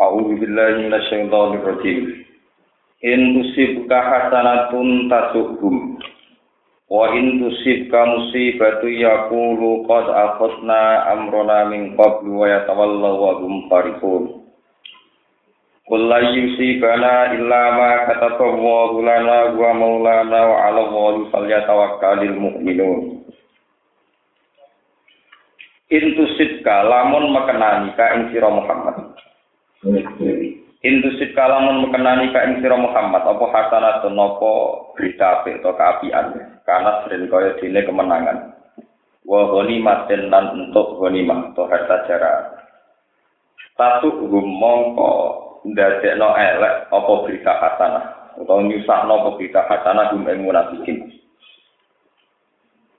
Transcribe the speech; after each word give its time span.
A'udzu 0.00 0.40
billahi 0.40 0.88
minasyaitonir 0.88 1.60
rajim. 1.60 2.24
In 3.04 3.20
tusibka 3.36 4.00
hasanatun 4.00 5.12
tasuhum 5.12 6.00
wa 6.88 7.12
in 7.12 7.36
tusibka 7.36 8.08
musibatu 8.08 8.88
yaqulu 8.88 9.84
qad 9.84 10.08
akhadna 10.08 11.04
amrona 11.12 11.68
min 11.68 12.00
qablu 12.00 12.32
wa 12.32 12.48
yatawallaw 12.48 13.14
wa 13.20 13.32
hum 13.44 13.68
farihun. 13.68 14.24
Qul 15.84 16.02
la 16.08 16.32
yusibana 16.32 17.36
illa 17.36 17.62
ma 17.76 17.90
kataballahu 18.08 19.04
lana 19.04 19.52
wa 19.52 19.70
maulana 19.76 20.40
wa 20.48 20.56
'ala 20.64 20.80
Allahi 20.86 21.28
falyatawakkalul 21.28 22.36
mu'minun. 22.40 23.20
Intusibka 25.92 26.88
lamun 26.88 27.34
mekenani 27.36 27.92
ka 27.98 28.16
ing 28.16 28.32
sira 28.32 28.48
Muhammad. 28.48 29.12
Intusit 30.80 31.32
kalamun 31.32 31.88
mekenani 31.88 32.32
ka 32.32 32.44
ing 32.44 32.60
sira 32.60 32.76
Muhammad 32.76 33.24
apa 33.24 33.44
hasanatun 33.52 34.16
napa 34.16 34.52
berita 34.96 35.40
apik 35.40 35.60
atau 35.60 35.76
keapian 35.76 36.36
karena 36.64 37.04
sering 37.04 37.28
kaya 37.28 37.56
dene 37.60 37.80
kemenangan. 37.84 38.38
Wa 39.24 39.48
ghanimatin 39.52 40.32
lan 40.32 40.56
untuk 40.56 41.00
ghanimah 41.00 41.52
atau 41.52 41.68
harta 41.68 41.96
jara. 42.08 42.32
Satu 43.76 44.24
mongko 44.28 45.12
ndadekno 45.68 46.28
elek 46.32 46.88
apa 46.88 47.12
berita 47.24 47.52
hasanah 47.60 48.04
utawa 48.40 48.64
nyusahno 48.64 49.12
apa 49.20 49.28
berita 49.36 49.60
hasanah 49.64 50.16
gum 50.16 50.28
ing 50.28 50.44
munafikin. 50.44 51.08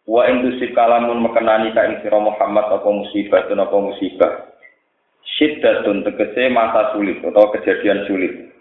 Wa 0.05 0.29
intusit 0.29 0.73
kalamun 0.77 1.25
mekenani 1.25 1.73
ka 1.73 1.85
ing 1.89 2.01
sira 2.05 2.17
Muhammad 2.21 2.73
apa 2.73 2.89
musibah 2.89 3.45
apa 3.45 3.77
musibah 3.77 4.50
syiddatun 5.41 6.05
tegese 6.05 6.53
masa 6.53 6.93
sulit 6.93 7.17
atau 7.25 7.49
kejadian 7.57 8.05
sulit. 8.05 8.53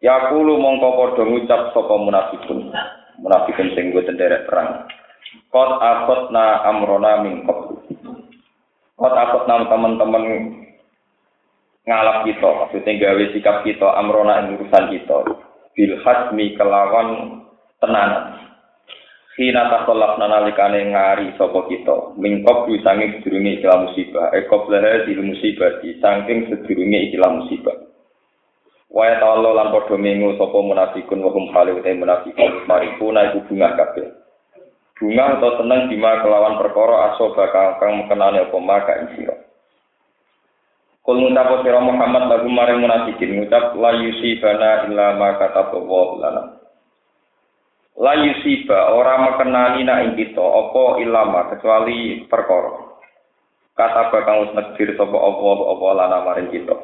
Ya 0.00 0.32
kulo 0.32 0.56
mongko 0.56 0.96
padha 0.96 1.22
ngucap 1.28 1.76
sapa 1.76 1.94
munafikun. 2.00 2.72
Munafikun 3.20 3.76
sing 3.76 3.92
go 3.92 4.00
derek 4.00 4.48
perang. 4.48 4.88
Qad 5.52 5.70
akhadna 5.76 6.64
amrona 6.64 7.20
min 7.20 7.44
qabl. 7.44 7.76
Qad 8.96 9.14
akhadna 9.20 9.68
teman-teman 9.68 10.24
ngalap 11.84 12.24
kita, 12.24 12.48
maksudnya 12.48 13.00
gawe 13.00 13.24
sikap 13.36 13.56
kita 13.68 13.88
amrona 14.00 14.48
urusan 14.48 14.84
kita. 14.88 15.18
Bil 15.76 15.92
hasmi 16.00 16.56
kelawan 16.56 17.44
tenanan. 17.84 18.47
Hina 19.38 19.70
tasolaf 19.70 20.18
nalikane 20.18 20.90
ngari 20.90 21.30
sapa 21.38 21.62
kita, 21.70 22.18
mingkop 22.18 22.66
wisange 22.66 23.22
sedurunge 23.22 23.62
ikilah 23.62 23.86
musibah, 23.86 24.34
ekop 24.34 24.66
lehe 24.66 25.06
di 25.06 25.14
musibah 25.14 25.78
di 25.78 25.94
saking 26.02 26.50
sedurunge 26.50 27.06
ikilah 27.06 27.30
musibah. 27.38 27.78
Waya 28.90 29.22
ta'ala 29.22 29.54
lan 29.54 29.70
padha 29.70 29.94
mengu 29.94 30.34
sapa 30.34 30.58
munafikun 30.58 31.22
wa 31.22 31.30
hum 31.30 31.54
halu 31.54 31.78
te 31.86 31.94
munafikun 31.94 32.66
marifuna 32.66 33.30
iku 33.30 33.46
bunga 33.46 33.78
kabeh. 33.78 34.10
Bunga 34.98 35.38
atau 35.38 35.62
seneng 35.62 35.86
bima 35.86 36.18
kelawan 36.18 36.58
perkara 36.58 37.14
asoba 37.14 37.46
kang 37.78 37.94
mekenane 38.02 38.42
apa 38.42 38.58
maka 38.58 39.06
ing 39.06 39.08
sira. 39.14 39.38
Kul 41.06 41.22
ngucap 41.22 41.62
sira 41.62 41.78
Muhammad 41.78 42.26
lagu 42.26 42.50
maring 42.50 42.82
munafikin 42.82 43.38
ngucap 43.38 43.70
la 43.78 44.02
yusibana 44.02 44.90
illa 44.90 45.14
ma 45.14 45.38
katabawa 45.38 46.18
lana. 46.18 46.57
La 47.98 48.14
yusiba 48.14 48.94
ora 48.94 49.18
mekenani 49.18 49.82
nak 49.82 50.00
ing 50.06 50.12
kita 50.14 50.38
apa 50.38 51.02
ilama 51.02 51.50
kecuali 51.50 52.22
perkara. 52.30 52.94
Kata 53.74 54.10
bakang 54.10 54.42
wis 54.42 54.54
negdir 54.54 54.94
sapa 54.98 55.14
apa 55.14 55.46
apa 55.70 55.86
lana 55.94 56.18
maring 56.26 56.50
kita? 56.50 56.74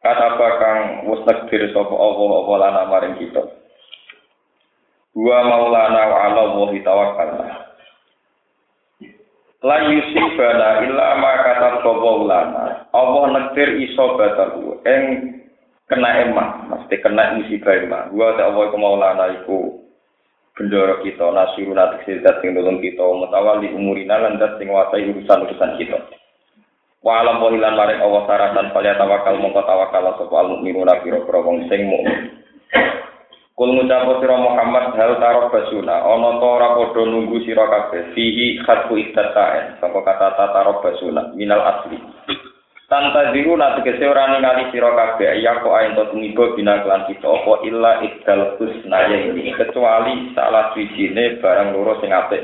Kata 0.00 0.26
bakang 0.36 0.80
wis 1.08 1.20
negdir 1.24 1.68
sapa 1.72 1.92
apa 1.92 2.22
apa 2.24 2.52
lana 2.60 2.82
maring 2.88 3.16
kita? 3.20 3.42
Wa 5.16 5.38
maulana 5.48 6.02
wa 6.12 6.18
ala 6.28 6.42
wa 6.56 6.68
tawakkalna. 6.72 7.48
La 9.60 9.76
yusibana 9.92 10.68
illa 10.88 11.06
ma 11.20 11.32
kata 11.44 11.68
sapa 11.84 12.10
lana 12.24 12.64
Allah 12.92 13.24
negdir 13.32 13.80
iso 13.80 14.16
bataru 14.16 14.80
ing 14.84 15.04
kena 15.90 16.22
emah, 16.22 16.70
mesti 16.70 16.94
kena 17.02 17.34
musibah 17.34 17.74
emah. 17.74 18.02
Gua 18.14 18.38
tak 18.38 18.54
apa 18.54 18.70
iku 18.70 18.76
maulana 18.78 19.26
iku 19.42 19.58
bendoro 20.54 21.02
kita, 21.02 21.26
nasiru 21.34 21.74
natik 21.74 22.06
sidat 22.06 22.38
sing 22.38 22.54
nolong 22.54 22.78
kita, 22.78 23.02
mutawali 23.02 23.74
umurina 23.74 24.22
dat 24.38 24.56
sing 24.62 24.70
wasai 24.70 25.10
urusan-urusan 25.10 25.74
kita. 25.82 25.98
Wa 27.00 27.24
alam 27.24 27.40
wahilan 27.40 27.74
maring 27.74 28.00
Allah 28.04 28.22
saratan 28.28 28.70
falya 28.76 28.92
tawakal 28.94 29.40
mongko 29.40 29.64
tawakal 29.64 30.04
sapa 30.20 30.34
al 30.36 30.48
mukminuna 30.52 31.00
pira-pira 31.00 31.40
wong 31.40 31.64
sing 31.72 31.88
mukmin. 31.88 32.44
Kul 33.56 33.76
ngucap 33.76 34.24
sira 34.24 34.36
Muhammad 34.40 34.96
hal 34.96 35.20
tarok 35.20 35.52
basuna 35.52 36.00
ana 36.00 36.40
ta 36.40 36.46
ora 36.48 36.68
padha 36.80 37.02
nunggu 37.04 37.44
sira 37.44 37.68
kabeh 37.68 38.16
fihi 38.16 38.60
khatfu 38.64 38.96
istata'en 39.00 39.80
sapa 39.80 40.00
kata 40.00 40.48
tarok 40.48 40.80
basuna 40.84 41.32
minal 41.36 41.60
asli. 41.60 41.96
Tanta 42.90 43.30
diru 43.30 43.54
nanti 43.54 43.86
kese 43.86 44.02
ora 44.02 44.34
ningali 44.34 44.66
sira 44.74 44.90
kabeh 44.90 45.38
ya 45.38 45.62
kok 45.62 45.70
ayen 45.78 45.94
to 45.94 46.10
tumiba 46.10 46.58
bina 46.58 46.82
kelan 46.82 47.06
kita 47.06 47.22
apa 47.22 47.62
illa 47.62 48.02
iddal 48.02 48.58
husnaya 48.58 49.30
ini 49.30 49.54
kecuali 49.54 50.34
salah 50.34 50.74
wijine 50.74 51.38
barang 51.38 51.70
loro 51.70 52.02
sing 52.02 52.10
apik. 52.10 52.42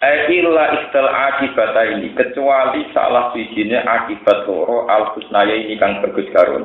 Ai 0.00 0.32
illa 0.32 0.72
iddal 0.72 1.04
akibata 1.04 1.84
ini 1.84 2.16
kecuali 2.16 2.88
salah 2.96 3.36
wijine 3.36 3.76
akibat 3.84 4.48
loro 4.48 4.88
al 4.88 5.12
husnaya 5.12 5.52
ini 5.52 5.76
kang 5.76 6.00
bagus 6.00 6.24
karo. 6.32 6.64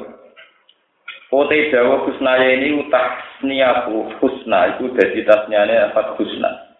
Ote 1.27 1.75
dawa 1.75 2.07
husnaya 2.07 2.55
ini 2.55 2.87
utah 2.87 3.19
niatu 3.43 4.15
husna 4.23 4.79
itu 4.79 4.95
dadi 4.95 5.27
tasnyane 5.27 5.91
apa 5.91 6.15
husna. 6.15 6.71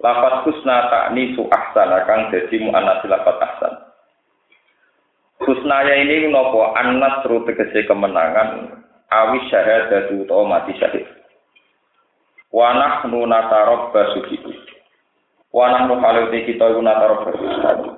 Lafat 0.00 0.48
husna 0.48 0.88
takni 0.88 1.36
su 1.36 1.44
ahsana 1.52 2.08
kang 2.08 2.32
dadi 2.32 2.56
muannats 2.64 3.04
lafat 3.04 3.44
ahsan. 3.44 3.83
Husnaya 5.44 6.00
ini 6.00 6.32
nopo 6.32 6.72
anas 6.72 7.20
tegese 7.24 7.84
kemenangan 7.84 8.80
awi 9.12 9.38
syahadatu 9.52 10.24
utawa 10.24 10.58
mati 10.58 10.72
syahid. 10.80 11.04
Wanah 12.48 13.04
nu 13.10 13.28
natarok 13.28 13.92
basuki. 13.92 14.40
Wanah 15.52 15.84
nu 15.90 16.00
haluti 16.00 16.48
kita 16.48 16.64
iku 16.70 16.80
natarok 16.80 17.20
basuki. 17.28 17.88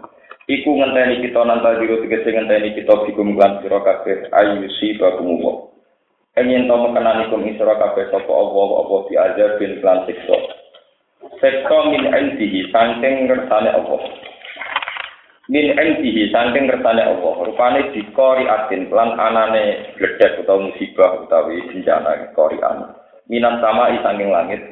Iku 0.46 0.78
ngenteni 0.78 1.26
kita 1.26 1.42
nanta 1.42 1.78
diru 1.78 2.02
tegese 2.02 2.30
ngenteni 2.34 2.74
kita 2.74 2.94
bikum 3.06 3.34
lan 3.34 3.62
sira 3.62 3.82
kabeh 3.82 4.30
ayu 4.30 4.66
si 4.78 4.94
bakumu. 4.98 5.70
Enyen 6.38 6.66
to 6.70 6.74
mekenani 6.78 7.30
kum 7.30 7.46
isra 7.46 7.74
kabeh 7.78 8.10
sapa 8.10 8.30
Allah 8.30 8.68
apa 8.82 8.96
diajar 9.10 9.50
bin 9.58 9.82
lan 9.82 10.06
siksa. 10.06 10.38
Siksa 11.42 11.78
min 11.90 12.10
indihi 12.10 12.70
saking 12.70 13.26
ngersane 13.26 13.70
Allah. 13.70 14.02
Min 15.52 15.74
entihi 15.74 16.30
saking 16.30 16.66
kersane 16.70 17.02
Allah. 17.02 17.34
Rupane 17.46 17.92
dikori 17.94 18.44
atin 18.46 18.90
lan 18.90 19.14
anane 19.18 19.94
gledek 19.98 20.42
utawa 20.42 20.70
musibah 20.70 21.22
utawi 21.22 21.62
bencana 21.70 22.32
kori 22.34 22.58
an 22.62 22.94
minan 23.30 23.62
sama 23.62 23.94
saking 24.02 24.30
langit. 24.30 24.62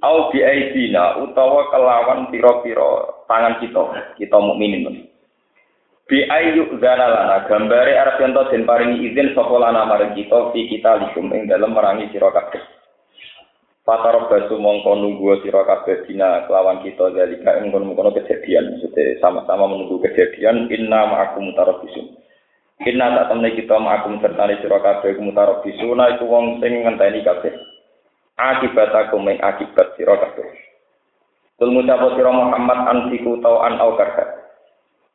Au 0.00 0.32
bi 0.32 0.40
aidina 0.40 1.20
utawa 1.20 1.68
kelawan 1.68 2.32
pira-pira 2.32 3.20
tangan 3.28 3.60
kita 3.60 3.82
kita 4.16 4.36
mukminin 4.40 5.10
bi 6.10 6.26
ayu 6.26 6.66
lana 6.82 7.46
gambare 7.46 7.94
arep 7.94 8.18
ento 8.18 8.42
den 8.50 8.66
paringi 8.66 9.14
izin 9.14 9.30
sapa 9.30 9.54
marang 9.62 10.10
kita 10.18 10.50
fi 10.50 10.66
kita 10.66 11.06
likum 11.06 11.30
ing 11.30 11.46
dalem 11.46 11.70
merangi 11.70 12.10
sira 12.10 12.34
kabeh 12.34 12.79
Patar 13.80 14.28
basu 14.28 14.60
mongko 14.60 14.92
nunggu 14.92 15.40
sira 15.40 15.64
kabeh 15.64 16.04
dina 16.04 16.44
kelawan 16.44 16.84
kita 16.84 17.16
zalika 17.16 17.56
ing 17.64 17.72
kono 17.72 18.12
kejadian. 18.12 18.76
Maksudnya 18.76 19.16
sama-sama 19.24 19.64
menunggu 19.72 20.04
kejadian 20.04 20.68
inna 20.68 21.08
ma'akum 21.08 21.48
mutarabbisun 21.48 22.20
inna 22.84 23.12
tak 23.12 23.26
temne 23.28 23.48
kita 23.52 23.76
ma'akum 23.76 24.20
sertane 24.24 24.56
sira 24.60 24.80
kabeh 24.80 25.16
mutarabbisun 25.20 26.00
iku 26.16 26.24
wong 26.28 26.60
sing 26.60 26.80
ngenteni 26.80 27.20
kabeh. 27.20 27.52
Akibat 28.40 28.92
aku 28.92 29.20
ing 29.20 29.36
akibat 29.36 29.96
sira 30.00 30.16
kabeh. 30.16 30.48
Kul 31.60 31.76
ngucap 31.76 32.00
sira 32.16 32.32
Muhammad 32.32 32.78
antiku 32.88 33.36
tau 33.44 33.60
an 33.60 33.76
au 33.76 33.92
karha. 34.00 34.24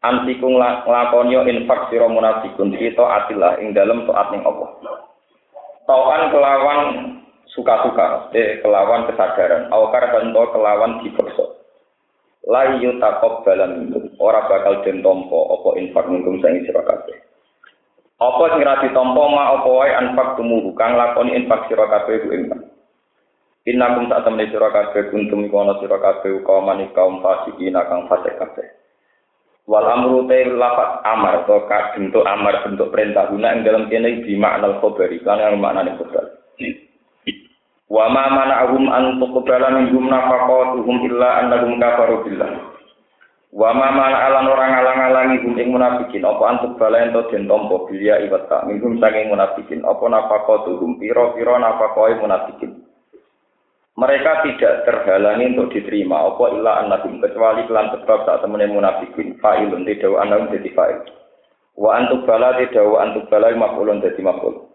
Antiku 0.06 0.46
nglakoni 0.46 1.34
infak 1.50 1.90
sira 1.90 2.06
munafikun. 2.06 2.78
Kita 2.78 3.02
atilah 3.02 3.58
ing 3.58 3.74
dalem 3.74 4.06
taat 4.06 4.30
ning 4.30 4.46
Allah. 4.46 4.70
Tauan 5.90 6.22
kelawan 6.30 6.80
suka-suka, 7.56 8.30
eh 8.36 8.60
kelawan 8.60 9.08
kesadaran, 9.08 9.72
awakar 9.72 10.12
bento 10.12 10.44
kelawan 10.52 11.00
dipaksa. 11.02 11.56
La 12.46 12.78
yutakop 12.78 13.42
dalam 13.42 13.90
itu, 13.90 14.14
ora 14.22 14.46
bakal 14.46 14.86
den 14.86 15.02
tompo 15.02 15.50
apa 15.50 15.82
infak 15.82 16.06
mungkum 16.06 16.38
sang 16.46 16.62
sira 16.62 16.86
kabeh. 16.86 17.18
Apa 18.22 18.44
sing 18.54 18.62
ra 18.62 18.80
ditampa 18.80 19.24
ma 19.28 19.60
apa 19.60 19.68
wae 19.68 19.92
infak 19.92 20.38
tumuhu 20.38 20.72
kang 20.78 20.94
lakoni 20.94 21.36
infak 21.36 21.66
sira 21.68 21.90
kabeh 21.90 22.22
ku 22.22 22.28
infak. 22.32 22.62
Innakum 23.66 24.08
sak 24.08 24.24
temne 24.24 24.46
sira 24.54 24.70
kabeh 24.70 25.10
kuntum 25.10 25.50
ana 25.52 25.76
sira 25.82 25.98
kabeh 25.98 26.46
kaum 26.46 26.70
kaum 26.94 27.20
fasikin 27.26 27.76
kang 27.76 28.06
fasik 28.06 28.38
kabeh. 28.38 28.68
Wal 29.66 29.90
amru 29.90 30.30
te 30.30 30.46
lafat 30.46 31.02
amar 31.02 31.50
atau 31.50 31.66
bentuk 31.98 32.22
amar 32.22 32.62
bentuk 32.62 32.94
perintah 32.94 33.26
guna 33.34 33.58
yang 33.58 33.66
dalam 33.66 33.84
kene 33.90 34.22
di 34.22 34.38
makna 34.38 34.78
khobari 34.78 35.18
kan 35.26 35.42
yang 35.42 35.58
makna 35.58 35.98
khobar. 35.98 36.46
Wa 37.86 38.10
ma 38.10 38.34
mana'ahum 38.34 38.90
an 38.90 39.22
tuqbala 39.22 39.70
minhum 39.78 40.10
nafaqatuhum 40.10 41.06
illa 41.06 41.46
annahum 41.46 41.78
kafaru 41.78 42.26
billah. 42.26 42.76
Wa 43.56 43.72
ma 43.72 43.88
alan 43.94 44.52
orang 44.52 44.74
alang-alangi 44.74 45.46
hum 45.46 45.56
ing 45.56 45.70
munafikin 45.72 46.28
apa 46.28 46.44
antuk 46.44 46.76
bala 46.76 47.08
ento 47.08 47.24
den 47.32 47.48
tampa 47.48 47.88
bilia 47.88 48.20
iwata 48.26 48.68
minhum 48.68 49.00
saking 49.00 49.32
munafikin 49.32 49.80
apa 49.86 50.02
nafaqatuhum 50.02 50.98
pira-pira 50.98 51.62
nafaqoi 51.62 52.20
munafikin. 52.20 52.84
Mereka 53.96 54.44
tidak 54.44 54.84
terhalangi 54.84 55.56
untuk 55.56 55.72
diterima 55.72 56.26
apa 56.26 56.52
illa 56.52 56.84
annahum 56.84 57.24
kecuali 57.24 57.64
kelan 57.64 57.96
sebab 57.96 58.28
saat 58.28 58.44
temene 58.44 58.68
munafikin 58.68 59.40
fa'ilun 59.40 59.88
tidak 59.88 60.20
annahum 60.20 60.52
dadi 60.52 60.74
fa'il. 60.76 61.00
Wa 61.80 62.02
antuk 62.02 62.28
bala 62.28 62.60
tidak 62.60 62.84
wa 62.84 62.98
antuk 63.08 63.30
bala 63.32 63.56
maf'ulun 63.56 64.04
dadi 64.04 64.20
maf'ul. 64.20 64.75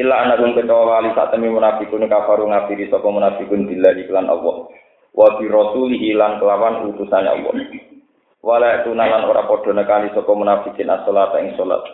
Illa 0.00 0.24
annahum 0.24 0.56
kecuali 0.56 1.12
saat 1.12 1.36
temene 1.36 1.52
munafikun 1.52 2.08
kafaru 2.08 2.48
ngafiri 2.48 2.88
sapa 2.88 3.04
munafikun 3.04 3.68
billahi 3.68 4.08
kelan 4.08 4.32
Allah. 4.32 4.72
Wa 5.12 5.36
bi 5.36 5.44
lan 6.16 6.40
kelawan 6.40 6.88
utusan 6.88 7.28
Allah. 7.28 7.52
wala 8.40 8.80
tunalan 8.88 9.28
ora 9.28 9.44
padha 9.44 9.76
nekani 9.76 10.16
sapa 10.16 10.32
munafikin 10.32 10.88
as-salat 10.88 11.36
ing 11.44 11.52
salat. 11.60 11.84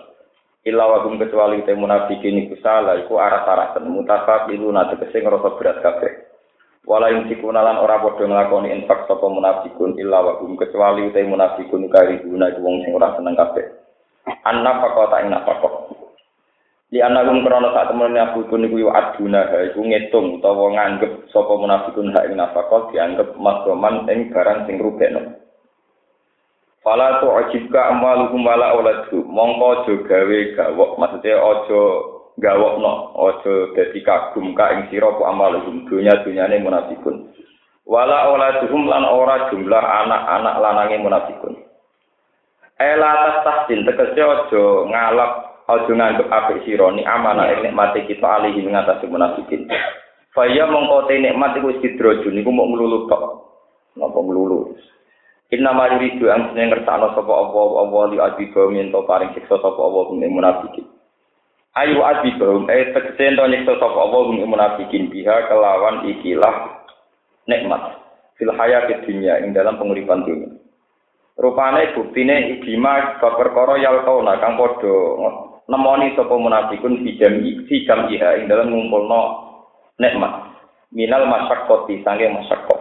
Illa 0.62 0.86
kecuali 1.18 1.66
te 1.66 1.74
munafikin 1.74 2.46
iku 2.46 2.54
salah 2.62 2.94
iku 3.02 3.18
mutafaq 3.82 4.54
ilu 4.54 4.70
nate 4.70 4.94
kese 5.02 5.26
ngrasa 5.26 5.58
berat 5.58 5.82
kabeh. 5.82 6.12
Wala 6.86 7.10
ing 7.10 7.26
sikunalan 7.26 7.82
ora 7.82 7.98
padha 7.98 8.22
nglakoni 8.22 8.70
infak 8.70 9.10
sapa 9.10 9.26
munafikun 9.26 9.98
illa 9.98 10.22
wa 10.22 10.38
gum 10.38 10.54
kecuali 10.54 11.10
te 11.10 11.26
munafikun 11.26 11.90
kari 11.90 12.22
guna 12.22 12.54
iku 12.54 12.62
wong 12.62 12.86
sing 12.86 12.94
ora 12.94 13.18
seneng 13.18 13.34
anna 14.46 14.82
fakota 14.82 15.22
ing 15.22 15.30
nafakot 15.34 15.85
di 16.96 17.04
anagum 17.04 17.44
krono 17.44 17.76
saat 17.76 17.92
temen 17.92 18.08
munafikun 18.08 18.64
iku 18.72 18.88
aduna 18.88 19.44
iku 19.68 19.84
ngitung 19.84 20.40
utawa 20.40 20.72
nganggep 20.72 21.28
sapa 21.28 21.52
munafikun 21.52 22.08
ha 22.16 22.24
ing 22.24 22.40
nafakot 22.40 22.88
dianggep 22.88 23.36
makroman 23.36 24.08
ing 24.08 24.32
barang 24.32 24.64
sing 24.64 24.80
rubekno 24.80 25.36
Fala 26.80 27.20
tu 27.20 27.28
ajibka 27.28 27.90
amaluhum 27.90 28.46
wala 28.46 28.70
auladuhum. 28.70 29.26
Mongko 29.26 29.66
aja 29.82 29.94
gawe 30.06 30.38
gawok, 30.54 30.90
maksudnya 31.02 31.34
aja 31.34 31.82
gawokno, 32.38 33.10
aja 33.10 33.54
dadi 33.74 34.00
kagum 34.06 34.54
ka 34.54 34.70
ing 34.70 34.86
sira 34.86 35.10
ku 35.18 35.26
amaluhum 35.26 35.82
dunya-dunyane 35.90 36.62
munafikun. 36.62 37.34
Wala 37.90 38.30
auladuhum 38.30 38.86
lan 38.86 39.02
ora 39.02 39.50
jumlah 39.50 39.82
anak-anak 39.82 40.54
lanange 40.62 40.96
munafikun. 41.02 41.58
Ela 42.78 43.10
tas 43.18 43.38
tahsin 43.42 43.82
tegese 43.82 44.22
aja 44.22 44.64
ngalap 44.86 45.55
aja 45.66 45.90
nganggep 45.90 46.30
apik 46.30 46.62
sira 46.62 46.94
ni 46.94 47.02
amanah 47.02 47.50
ing 47.50 47.66
nikmate 47.66 48.06
kita 48.06 48.22
alihi 48.22 48.62
ngatasi 48.62 49.10
munafikin. 49.10 49.66
Faya 50.30 50.70
mongko 50.70 51.10
te 51.10 51.18
nikmat 51.18 51.58
iku 51.58 51.74
sidrojun 51.82 52.38
niku 52.38 52.54
mok 52.54 52.70
nglulu 52.70 52.98
tok. 53.10 53.22
Napa 53.98 54.18
nglulu? 54.20 54.78
Inna 55.50 55.74
ma 55.74 55.90
yuridu 55.90 56.30
an 56.30 56.54
sene 56.54 56.70
ngersakno 56.70 57.14
sapa 57.14 57.32
apa 57.34 57.60
apa 57.82 57.98
li 58.10 58.16
adiba 58.22 58.62
minto 58.70 59.02
paring 59.06 59.34
siksa 59.34 59.58
sapa 59.58 59.80
apa 59.80 60.14
ing 60.14 60.30
munafikin. 60.30 60.86
Ayu 61.74 61.98
adiba 62.02 62.66
eh 62.70 62.94
tegese 62.94 63.22
ento 63.26 63.46
nyiksa 63.46 63.78
sapa 63.78 63.98
apa 64.06 64.18
ing 64.30 64.46
munafikin 64.46 65.10
biha 65.10 65.50
kelawan 65.50 66.06
ikilah 66.06 66.86
nikmat 67.50 67.82
fil 68.38 68.54
hayat 68.54 68.90
dunia 69.02 69.42
ing 69.42 69.50
dalam 69.50 69.78
penguripan 69.82 70.22
dunia. 70.22 70.50
Rupane 71.36 71.92
buktine 71.92 72.56
idima 72.56 73.20
bab 73.20 73.36
perkara 73.36 73.76
yal 73.76 74.08
kauna 74.08 74.40
kang 74.40 74.56
padha 74.56 75.45
nemoni 75.66 76.14
sapa 76.14 76.34
munafikun 76.34 77.02
bijam 77.02 77.42
bijam 77.66 78.00
iha 78.10 78.38
ing 78.38 78.46
dalam 78.46 78.70
ngumpulno 78.70 79.20
nikmat. 79.98 80.54
Minal 80.94 81.26
masyaqqati 81.26 82.06
sange 82.06 82.30
masyaqqat 82.30 82.80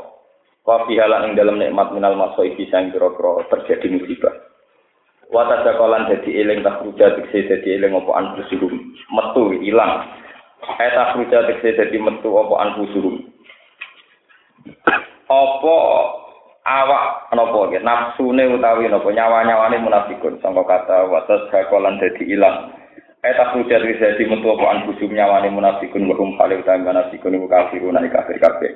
wa 0.66 0.86
fihala 0.90 1.26
ing 1.30 1.38
dalam 1.38 1.58
nikmat 1.62 1.94
minal 1.94 2.18
masaibi 2.18 2.70
sang 2.70 2.94
kira-kira 2.94 3.46
terjadi 3.50 3.88
musibah. 3.98 4.34
Wa 5.34 5.50
tadakolan 5.50 6.10
dadi 6.10 6.38
eling 6.38 6.62
tak 6.62 6.86
dikse 6.86 7.50
dadi 7.50 7.70
eling 7.82 7.98
apa 7.98 8.12
anfusuhum. 8.14 8.74
Metu 9.10 9.58
ilang. 9.66 10.06
Eta 10.78 11.18
ruja 11.18 11.50
dikse 11.50 11.74
dadi 11.74 11.98
metu 11.98 12.30
apa 12.38 12.56
anfusuhum. 12.70 13.26
Apa 15.26 15.78
awak 16.66 17.30
napa 17.32 17.70
nggih. 17.70 17.86
Nafsune 17.86 18.44
utawi 18.50 18.90
napa 18.90 19.08
nyawa-nyawane 19.14 19.78
munafikun. 19.80 20.42
Sangka 20.42 20.66
kata 20.66 21.06
wa 21.06 21.22
tadakolan 21.30 22.02
dadi 22.02 22.26
ilang. 22.34 22.74
Eta 23.22 23.54
ruja 23.54 23.80
dikse 23.80 24.18
dadi 24.18 24.26
metu 24.26 24.50
apa 24.50 24.66
anfusuhum 24.74 25.14
nyawane 25.14 25.54
munafikun 25.54 26.10
wa 26.10 26.18
hum 26.18 26.34
khalil 26.42 26.66
utawi 26.66 26.82
munafikun 26.82 27.38
kafiruna 27.46 28.02
kafir 28.10 28.38
kabeh 28.42 28.74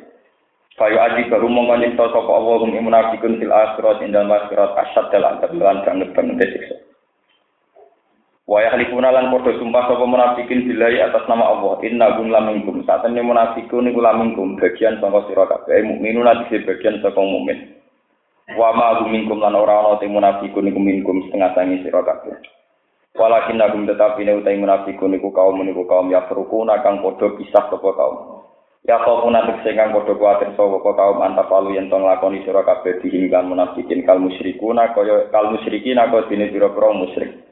Fayu 0.79 0.95
aji 0.95 1.27
baru 1.27 1.51
mongko 1.51 1.75
nyipta 1.75 2.07
sapa 2.07 2.31
Allah 2.31 2.55
hum 2.63 2.71
munafikun 2.71 3.35
fil 3.41 3.51
akhirat 3.51 3.99
indal 4.05 4.31
akhirat 4.31 4.71
asyad 4.79 5.05
dalam 5.11 5.43
kebelan 5.43 5.83
banget 5.83 6.09
banget 6.15 6.49
siksa. 6.55 6.77
Wa 8.49 8.65
yahlifuna 8.65 9.13
lan 9.13 9.29
sumpah 9.29 9.85
munafikin 10.09 10.65
atas 10.81 11.21
nama 11.29 11.53
Allah. 11.53 11.77
Inna 11.85 12.17
gum 12.17 12.33
la 12.33 12.41
minkum. 12.41 12.81
Saat 12.81 13.05
ini 13.05 13.21
munafikun 13.21 13.85
iku 13.93 14.01
la 14.01 14.17
minkum. 14.17 14.57
Bagian 14.57 14.97
saka 14.97 15.21
sira 15.29 15.45
kabeh 15.45 15.85
mukminun 15.85 16.25
ati 16.25 16.57
bagian 16.65 16.97
saka 16.97 17.21
mukmin. 17.21 17.78
Wa 18.57 18.73
ma 18.73 19.05
minkum 19.05 19.37
lan 19.37 19.53
ora 19.53 19.85
ana 19.85 20.01
te 20.01 20.09
munafikun 20.09 20.65
iku 20.65 20.81
minkum 20.81 21.21
setengah 21.29 21.53
sangi 21.53 21.85
sira 21.85 22.01
kabeh. 22.01 22.33
Walakin 23.13 23.61
nagum 23.61 23.85
tetapi 23.85 24.25
ne 24.25 24.41
utai 24.41 24.57
munafikun 24.57 25.13
iku 25.13 25.29
kaum 25.29 25.61
niku 25.61 25.85
kaum 25.85 26.09
ya 26.09 26.25
perukuna 26.25 26.81
kang 26.81 27.05
padha 27.05 27.29
pisah 27.37 27.69
sapa 27.69 27.89
kaum. 27.93 28.41
Ya 28.87 28.95
kau 29.05 29.21
munafik 29.21 29.59
sehingga 29.61 29.91
kodo 29.91 30.15
kuatir 30.15 30.55
sopo 30.55 30.79
kau 30.81 30.95
kaum 30.95 31.19
antap 31.21 31.51
palu 31.51 31.75
yang 31.75 31.91
tong 31.91 32.07
lakoni 32.07 32.41
sira 32.41 32.65
kabeh 32.65 33.03
dihinggan 33.03 33.51
munafikin 33.51 34.01
kal 34.07 34.17
musyrikuna 34.17 34.95
kaya 34.95 35.29
kal 35.29 35.51
musyrikin 35.51 35.99
aku 35.99 36.25
dene 36.31 36.49
pira 36.49 36.71
pro 36.73 36.95
musyrik. 36.95 37.43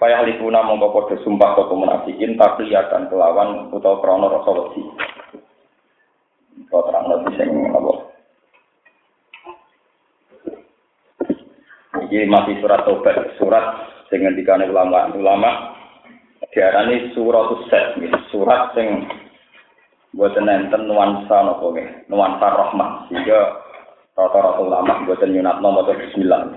Payah 0.00 0.22
lipuna 0.24 0.64
mongko 0.64 0.96
padha 0.96 1.16
sumpah 1.20 1.60
sapa 1.60 1.74
munafikin 1.76 2.40
tapi 2.40 2.72
akan 2.72 3.10
kelawan 3.12 3.68
utawa 3.68 4.00
krana 4.00 4.32
rasa 4.32 4.50
wedi. 4.54 4.82
Kau 6.72 6.88
terang 6.88 7.10
sing 7.36 7.48
apa? 7.68 8.12
Ini 12.12 12.28
masih 12.28 12.60
surat 12.60 12.84
tobat, 12.84 13.16
surat 13.40 13.88
dengan 14.12 14.36
dikane 14.36 14.68
ulama. 14.68 15.08
Ulama 15.16 15.72
diarani 16.52 17.08
surat 17.16 17.56
set, 17.72 17.96
surat 18.28 18.76
sing 18.76 19.08
buatan 20.12 20.44
enten 20.44 20.84
nuansa 20.84 21.40
nopo 21.40 21.72
nggih? 21.72 22.12
Nuansa 22.12 22.52
rahmat 22.52 23.08
sehingga 23.08 23.64
rata-rata 24.12 24.60
ulama 24.60 25.08
buatan 25.08 25.32
nyunatno 25.32 25.68
maca 25.72 25.96
bismillah. 25.96 26.52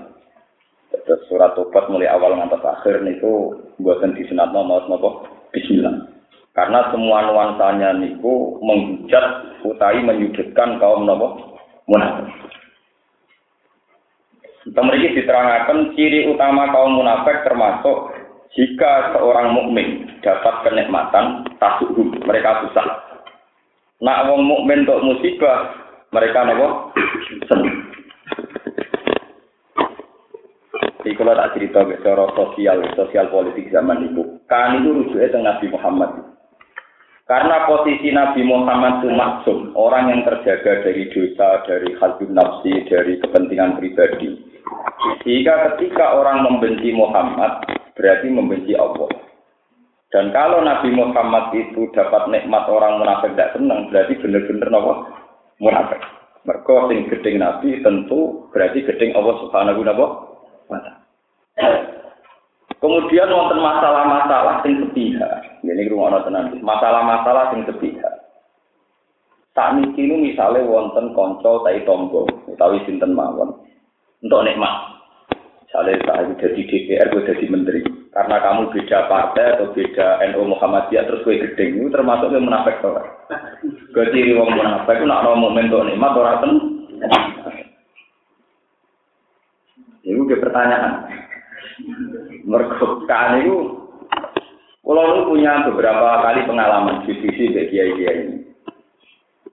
Terus 0.92 1.24
surat 1.32 1.56
tobat 1.56 1.88
mulai 1.88 2.12
awal 2.12 2.36
ngantos 2.36 2.60
akhir 2.60 3.00
niku 3.00 3.56
buatan 3.80 4.12
disunatno 4.12 4.60
maca 4.60 4.92
nopo 4.92 5.24
bismillah. 5.56 6.04
Karena 6.52 6.92
semua 6.92 7.32
nuansanya 7.32 7.96
niku 7.96 8.60
menghujat 8.60 9.56
utai 9.64 10.04
menyudutkan 10.04 10.76
kaum 10.76 11.08
nopo 11.08 11.56
munafik 11.88 12.45
Mereka 14.66 15.14
diterangkan 15.22 15.94
ciri 15.94 16.26
utama 16.26 16.66
kaum 16.74 16.98
munafik 16.98 17.46
termasuk 17.46 18.10
jika 18.58 19.14
seorang 19.14 19.54
mukmin 19.54 20.10
dapat 20.24 20.66
kenikmatan 20.66 21.46
tasuhum 21.60 22.10
mereka 22.26 22.66
susah 22.66 23.06
Nak 23.96 24.28
wong 24.28 24.44
mukmin 24.44 24.84
untuk 24.84 25.08
musibah, 25.08 25.72
mereka 26.12 26.44
nopo 26.44 26.92
seneng. 27.48 27.88
Jadi 31.00 31.16
kalau 31.16 31.32
tak 31.32 31.56
cerita 31.56 31.80
secara 31.86 32.28
sosial, 32.36 32.78
sosial 32.92 33.32
politik 33.32 33.72
zaman 33.72 34.04
itu, 34.04 34.36
kan 34.50 34.84
itu 34.84 34.90
rujuknya 34.92 35.32
tentang 35.32 35.48
Nabi 35.48 35.66
Muhammad. 35.72 36.10
Karena 37.24 37.64
posisi 37.64 38.12
Nabi 38.12 38.44
Muhammad 38.44 39.00
itu 39.00 39.10
maksum, 39.16 39.58
orang 39.78 40.12
yang 40.12 40.20
terjaga 40.28 40.84
dari 40.84 41.08
dosa, 41.08 41.64
dari 41.64 41.90
hati 41.96 42.26
nafsi, 42.28 42.84
dari 42.90 43.16
kepentingan 43.22 43.80
pribadi. 43.80 44.45
Sehingga 45.22 45.74
ketika 45.74 46.18
orang 46.18 46.46
membenci 46.46 46.94
Muhammad, 46.94 47.66
berarti 47.98 48.26
membenci 48.30 48.72
Allah. 48.78 49.10
Dan 50.14 50.30
kalau 50.30 50.62
Nabi 50.62 50.94
Muhammad 50.94 51.50
itu 51.52 51.90
dapat 51.90 52.30
nikmat 52.30 52.64
orang 52.70 53.02
munafik 53.02 53.34
tidak 53.34 53.58
senang, 53.58 53.90
berarti 53.90 54.14
benar-benar 54.22 54.68
nopo 54.70 54.92
munafik. 55.58 55.98
Mereka 56.46 56.74
sing 56.86 56.98
gedeng 57.10 57.36
Nabi 57.42 57.82
tentu 57.82 58.46
berarti 58.54 58.86
gedeng 58.86 59.18
Allah 59.18 59.34
Subhanahu 59.42 59.82
wa 59.82 60.78
Kemudian 62.76 63.32
wonten 63.32 63.58
masalah-masalah 63.58 64.62
sing 64.62 64.78
sepihak. 64.78 65.42
Ini 65.66 65.90
rumah 65.90 66.22
tenan. 66.22 66.54
Masalah-masalah 66.62 67.50
sing 67.50 67.66
sepihak. 67.66 68.14
Tak 69.56 69.72
niki 69.74 70.06
nu 70.06 70.20
misale 70.20 70.60
wonten 70.62 71.16
kanca 71.16 71.64
tai 71.64 71.80
tombo 71.88 72.28
utawi 72.44 72.76
sinten 72.84 73.16
mawon 73.16 73.56
untuk 74.26 74.42
nikmat. 74.42 74.74
Misalnya 75.66 76.02
saya 76.02 76.34
jadi 76.34 76.60
DPR, 76.66 77.06
gue 77.14 77.26
jadi 77.30 77.46
menteri. 77.46 77.80
Karena 78.10 78.40
kamu 78.40 78.72
beda 78.72 79.12
partai 79.12 79.54
atau 79.54 79.70
beda 79.76 80.24
NU 80.32 80.56
Muhammadiyah, 80.56 81.04
terus 81.04 81.22
gue 81.22 81.36
gedeng, 81.36 81.84
itu 81.84 81.88
termasuk 81.92 82.32
yang 82.32 82.48
munafik. 82.48 82.80
Gue 82.82 84.04
ciri 84.10 84.34
munafik, 84.34 84.98
itu 84.98 85.06
nak 85.06 85.22
mau 85.36 85.52
tuh 85.52 85.82
nikmat 85.84 86.16
orang 86.16 86.38
ten. 86.42 86.52
Itu 90.06 90.22
dia 90.26 90.42
pertanyaan. 90.42 90.92
Mergokan 92.46 93.42
itu, 93.42 93.56
kalau 94.86 95.26
punya 95.26 95.66
beberapa 95.66 96.22
kali 96.22 96.46
pengalaman 96.46 97.02
diskusi 97.04 97.50
kayak 97.50 97.68
kiai 97.74 97.92
kiai 97.98 98.18
ini. 98.22 98.36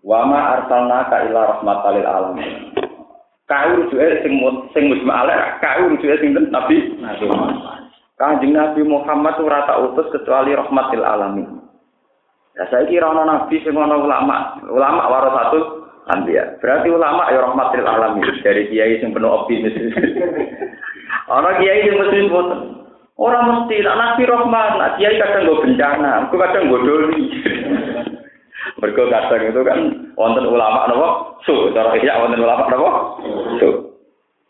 Wama 0.06 0.62
arsalna 0.62 1.10
ka 1.10 1.26
ila 1.26 1.58
rahmatal 1.58 1.98
alamin. 2.00 2.70
Kau 3.54 3.70
rujuke 3.78 4.26
sing 4.26 4.34
sing 4.74 4.84
musma 4.90 5.22
ala, 5.22 5.62
kau 5.62 5.86
rujuke 5.94 6.18
sing 6.18 6.34
Nabi. 6.50 6.98
Kanjeng 8.18 8.58
Nabi 8.58 8.82
Muhammad 8.82 9.38
ora 9.38 9.70
tak 9.70 9.78
utus 9.94 10.10
kecuali 10.10 10.58
rahmatil 10.58 11.06
alamin. 11.06 11.62
Ya 12.58 12.66
saya 12.70 12.90
kira 12.90 13.10
ono 13.10 13.26
nabi 13.26 13.62
sing 13.62 13.78
ono 13.78 14.06
ulama, 14.06 14.58
ulama 14.66 15.06
satu 15.10 15.86
anbiya. 16.10 16.58
Berarti 16.62 16.90
ulama 16.90 17.30
ya 17.30 17.46
rahmatil 17.46 17.86
alamin 17.86 18.26
dari 18.42 18.70
kiai 18.74 18.98
sing 18.98 19.14
penuh 19.14 19.30
optimis. 19.30 19.74
ono 21.38 21.50
kiai 21.62 21.86
sing 21.86 21.94
mesti 21.94 22.30
boten. 22.34 22.62
Ora 23.22 23.46
mesti 23.46 23.86
nak 23.86 23.98
nabi 24.02 24.24
rahmat, 24.26 24.70
nak 24.82 24.92
kiai 24.98 25.22
kadang 25.22 25.46
go 25.46 25.62
bencana, 25.62 26.26
aku 26.26 26.42
kadang 26.42 26.74
go 26.74 26.82
doli. 26.82 27.22
Mergo 28.84 29.08
kadang 29.08 29.48
itu 29.48 29.62
kan 29.64 29.80
wonten 30.20 30.44
ulama 30.44 30.92
napa? 30.92 31.40
Su, 31.48 31.72
cara 31.72 31.96
iya 31.96 32.20
wonten 32.20 32.44
ulama 32.44 32.68
napa? 32.68 32.92
Su. 33.64 33.96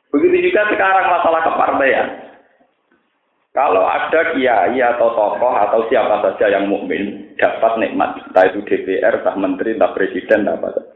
Begitu 0.09 0.49
juga 0.49 0.65
sekarang 0.73 1.05
masalah 1.05 1.41
kepartaian. 1.45 2.07
Kalau 3.53 3.85
ada 3.85 4.33
kiai 4.33 4.81
atau 4.81 5.13
tokoh 5.13 5.53
atau 5.53 5.85
siapa 5.85 6.25
saja 6.25 6.57
yang 6.57 6.65
mukmin 6.65 7.37
dapat 7.37 7.77
nikmat, 7.77 8.17
entah 8.25 8.49
itu 8.49 8.65
DPR, 8.65 9.21
entah 9.21 9.37
menteri, 9.37 9.77
entah 9.77 9.93
presiden, 9.93 10.49
entah 10.49 10.57
apa 10.57 10.67
saja. 10.73 10.93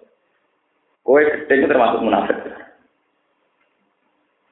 Kowe 1.06 1.22
gede 1.22 1.70
termasuk 1.70 2.02
munafik. 2.02 2.38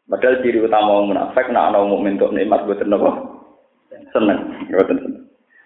Padahal 0.05 0.45
ciri 0.45 0.61
utama 0.61 1.01
munafik, 1.01 1.49
nak 1.49 1.73
ana 1.73 1.81
mukmin 1.81 2.21
untuk 2.21 2.37
nikmat 2.37 2.61
buat 2.69 2.85
napa? 2.85 3.41
Seneng, 4.13 4.69
buatan 4.69 5.01
seneng. 5.01 5.23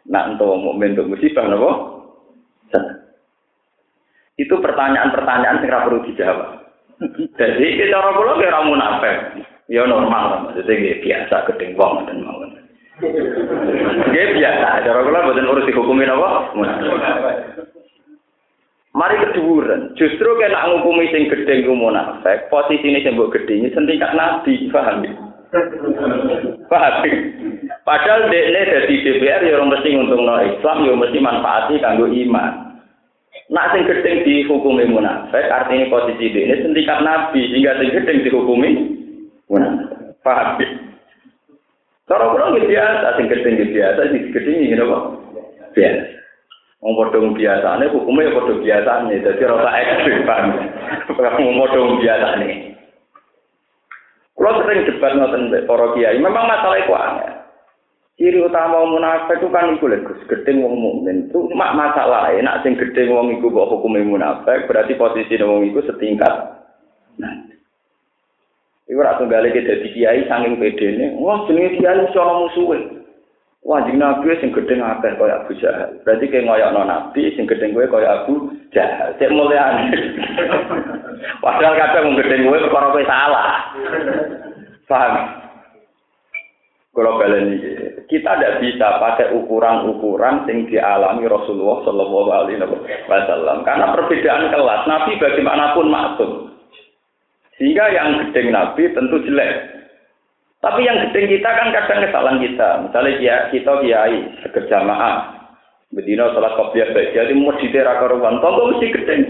Nak 0.07 0.39
untuk 0.39 0.55
mukmin 0.63 0.95
untuk 0.95 1.11
musibah 1.11 1.43
napa? 1.43 1.71
Seneng. 2.71 3.08
Itu 4.39 4.55
pertanyaan-pertanyaan 4.63 5.59
yang 5.67 5.83
perlu 5.83 5.99
dijawab. 6.07 6.63
Jadi 7.39 7.65
kita 7.75 7.95
orang 7.95 8.15
pulau 8.15 8.39
kira 8.39 8.59
munafik, 8.63 9.43
ya 9.67 9.83
normal, 9.83 10.47
maksudnya 10.47 10.99
biasa 11.03 11.35
wong 11.75 12.07
dan 12.07 12.17
mau. 12.23 12.39
Dia 14.11 14.25
biasa, 14.35 14.83
cara 14.83 14.99
kula 15.07 15.27
buatan 15.31 15.47
urus 15.47 15.67
dihukumi 15.67 16.03
apa? 16.03 16.51
Mari 18.91 19.15
keduren. 19.23 19.95
Justru 19.95 20.27
kena 20.35 20.67
ngukumi 20.67 21.07
sing 21.07 21.31
gedeng 21.31 21.63
ku 21.63 21.75
munafik, 21.79 22.51
posisine 22.51 22.99
sing 22.99 23.15
mbok 23.15 23.31
gedenge 23.31 23.71
setingkat 23.71 24.11
nabi, 24.11 24.67
paham 24.67 25.07
ya? 25.07 25.13
Paham. 26.67 27.07
Padahal 27.87 28.27
dekne 28.27 28.61
dadi 28.67 28.95
DPR 29.01 29.41
ya 29.47 29.63
mesti 29.63 29.89
nguntungno 29.95 30.35
Islam, 30.43 30.77
ya 30.83 30.93
mesti 30.93 31.19
manfaati 31.23 31.79
kanggo 31.79 32.11
iman. 32.11 32.68
Nak 33.49 33.73
sing 33.73 33.81
gedeng 33.89 34.21
dihukumi 34.21 34.85
munafik, 34.85 35.49
artinya 35.49 35.89
posisi 35.89 36.29
ini 36.29 36.61
sentikat 36.61 37.01
nabi, 37.01 37.49
sehingga 37.49 37.81
sing 37.81 37.89
gedeng 37.89 38.21
dihukumi 38.21 38.69
munafik. 39.49 39.89
Paham? 40.21 40.61
Cara 42.05 42.29
kula 42.29 42.53
nggih 42.53 42.69
biasa, 42.69 43.17
sing 43.17 43.25
gedeng 43.25 43.53
nggih 43.57 43.73
biasa, 43.73 43.99
sing 44.13 44.21
gedeng 44.29 44.53
nggih 44.53 44.77
napa? 44.77 44.97
Biasa. 45.73 46.05
Wong 46.79 46.93
padha 46.95 47.19
biasane 47.35 47.85
hukume 47.91 48.23
ya 48.23 48.35
padha 48.37 48.53
biasane, 48.61 49.13
dadi 49.19 49.43
ora 49.49 49.71
ekstrim 49.81 50.23
paham. 50.29 50.49
Wong 51.17 51.57
padha 51.57 51.79
biasane. 51.97 52.49
Kulo 54.37 54.49
sering 54.63 54.87
debat 54.87 55.11
ngoten 55.17 55.51
para 55.67 55.87
kiai, 55.97 56.21
memang 56.21 56.47
masalah 56.47 56.79
iku 56.79 56.93
aneh. 56.95 57.38
Ciri 58.19 58.43
utama 58.43 58.83
munafik 58.83 59.39
itu 59.39 59.47
kan 59.47 59.79
iku 59.79 59.87
lho 59.87 60.03
gedeng 60.27 60.59
wong 60.59 60.75
mukmin. 60.75 61.31
Itu 61.31 61.47
mak 61.55 61.71
masalah 61.71 62.27
nak 62.43 62.67
sing 62.67 62.75
gedeng 62.75 63.15
wong 63.15 63.39
iku 63.39 63.47
kok 63.47 63.71
hukume 63.71 64.03
munafik, 64.03 64.67
berarti 64.67 64.99
posisi 64.99 65.39
wong 65.39 65.71
iku 65.71 65.79
setingkat. 65.87 66.59
Nah. 67.15 67.47
Iku 68.91 68.99
ora 68.99 69.15
tunggale 69.15 69.55
ke 69.55 69.63
dadi 69.63 69.87
kiai 69.95 70.27
saking 70.27 70.59
pedene. 70.59 71.15
Wah, 71.15 71.47
jenenge 71.47 71.79
kiai 71.79 72.11
iso 72.11 72.19
ana 72.19 72.43
musuhe. 72.43 72.79
Wah, 73.63 73.87
jeneng 73.87 74.03
nabi 74.03 74.35
sing 74.43 74.51
gedeng 74.51 74.83
akeh 74.83 75.15
kaya 75.15 75.39
Abu 75.39 75.55
Jahal. 75.55 75.95
Berarti 76.03 76.27
kayak 76.27 76.43
ngoyokno 76.43 76.81
nabi 76.83 77.21
sing 77.39 77.47
gedeng 77.47 77.71
kowe 77.71 77.87
kaya 77.87 78.19
Abu 78.19 78.51
Jahal. 78.75 79.15
Cek 79.15 79.31
mulyane. 79.31 79.95
Padahal 81.43 81.75
kadang 81.79 82.03
wong 82.11 82.15
gedeng 82.19 82.51
kowe 82.51 82.59
perkara 82.67 82.99
salah. 83.07 83.51
Paham? 84.91 85.13
Kalau 86.99 87.15
balen 87.15 87.55
kita 88.11 88.27
tidak 88.35 88.59
bisa 88.59 88.99
pakai 88.99 89.31
ukuran-ukuran 89.31 90.43
yang 90.51 90.67
dialami 90.67 91.31
Rasulullah 91.31 91.79
Shallallahu 91.87 92.27
Alaihi 92.27 92.59
Wasallam. 93.07 93.63
Karena 93.63 93.95
perbedaan 93.95 94.51
kelas 94.51 94.83
Nabi 94.83 95.15
bagaimanapun 95.15 95.87
maksum. 95.87 96.31
Sehingga 97.55 97.87
yang 97.95 98.19
gedeng 98.19 98.51
Nabi 98.51 98.91
tentu 98.91 99.15
jelek. 99.23 99.79
Tapi 100.59 100.83
yang 100.83 101.07
gedeng 101.07 101.39
kita 101.39 101.49
kan 101.55 101.71
kadang 101.71 102.03
kesalahan 102.03 102.43
kita. 102.43 102.69
Misalnya 102.83 103.11
dia 103.15 103.35
kita 103.55 103.71
kiai 103.79 104.17
seger 104.43 104.67
jamaah. 104.67 105.39
Bedino 105.95 106.35
sholat 106.35 106.51
kopiah 106.59 106.91
baik. 106.91 107.15
Jadi 107.15 107.31
mau 107.31 107.55
ditera 107.55 107.95
karuan 108.03 108.43
tonggo 108.43 108.75
mesti 108.75 108.91
gedeng 108.91 109.21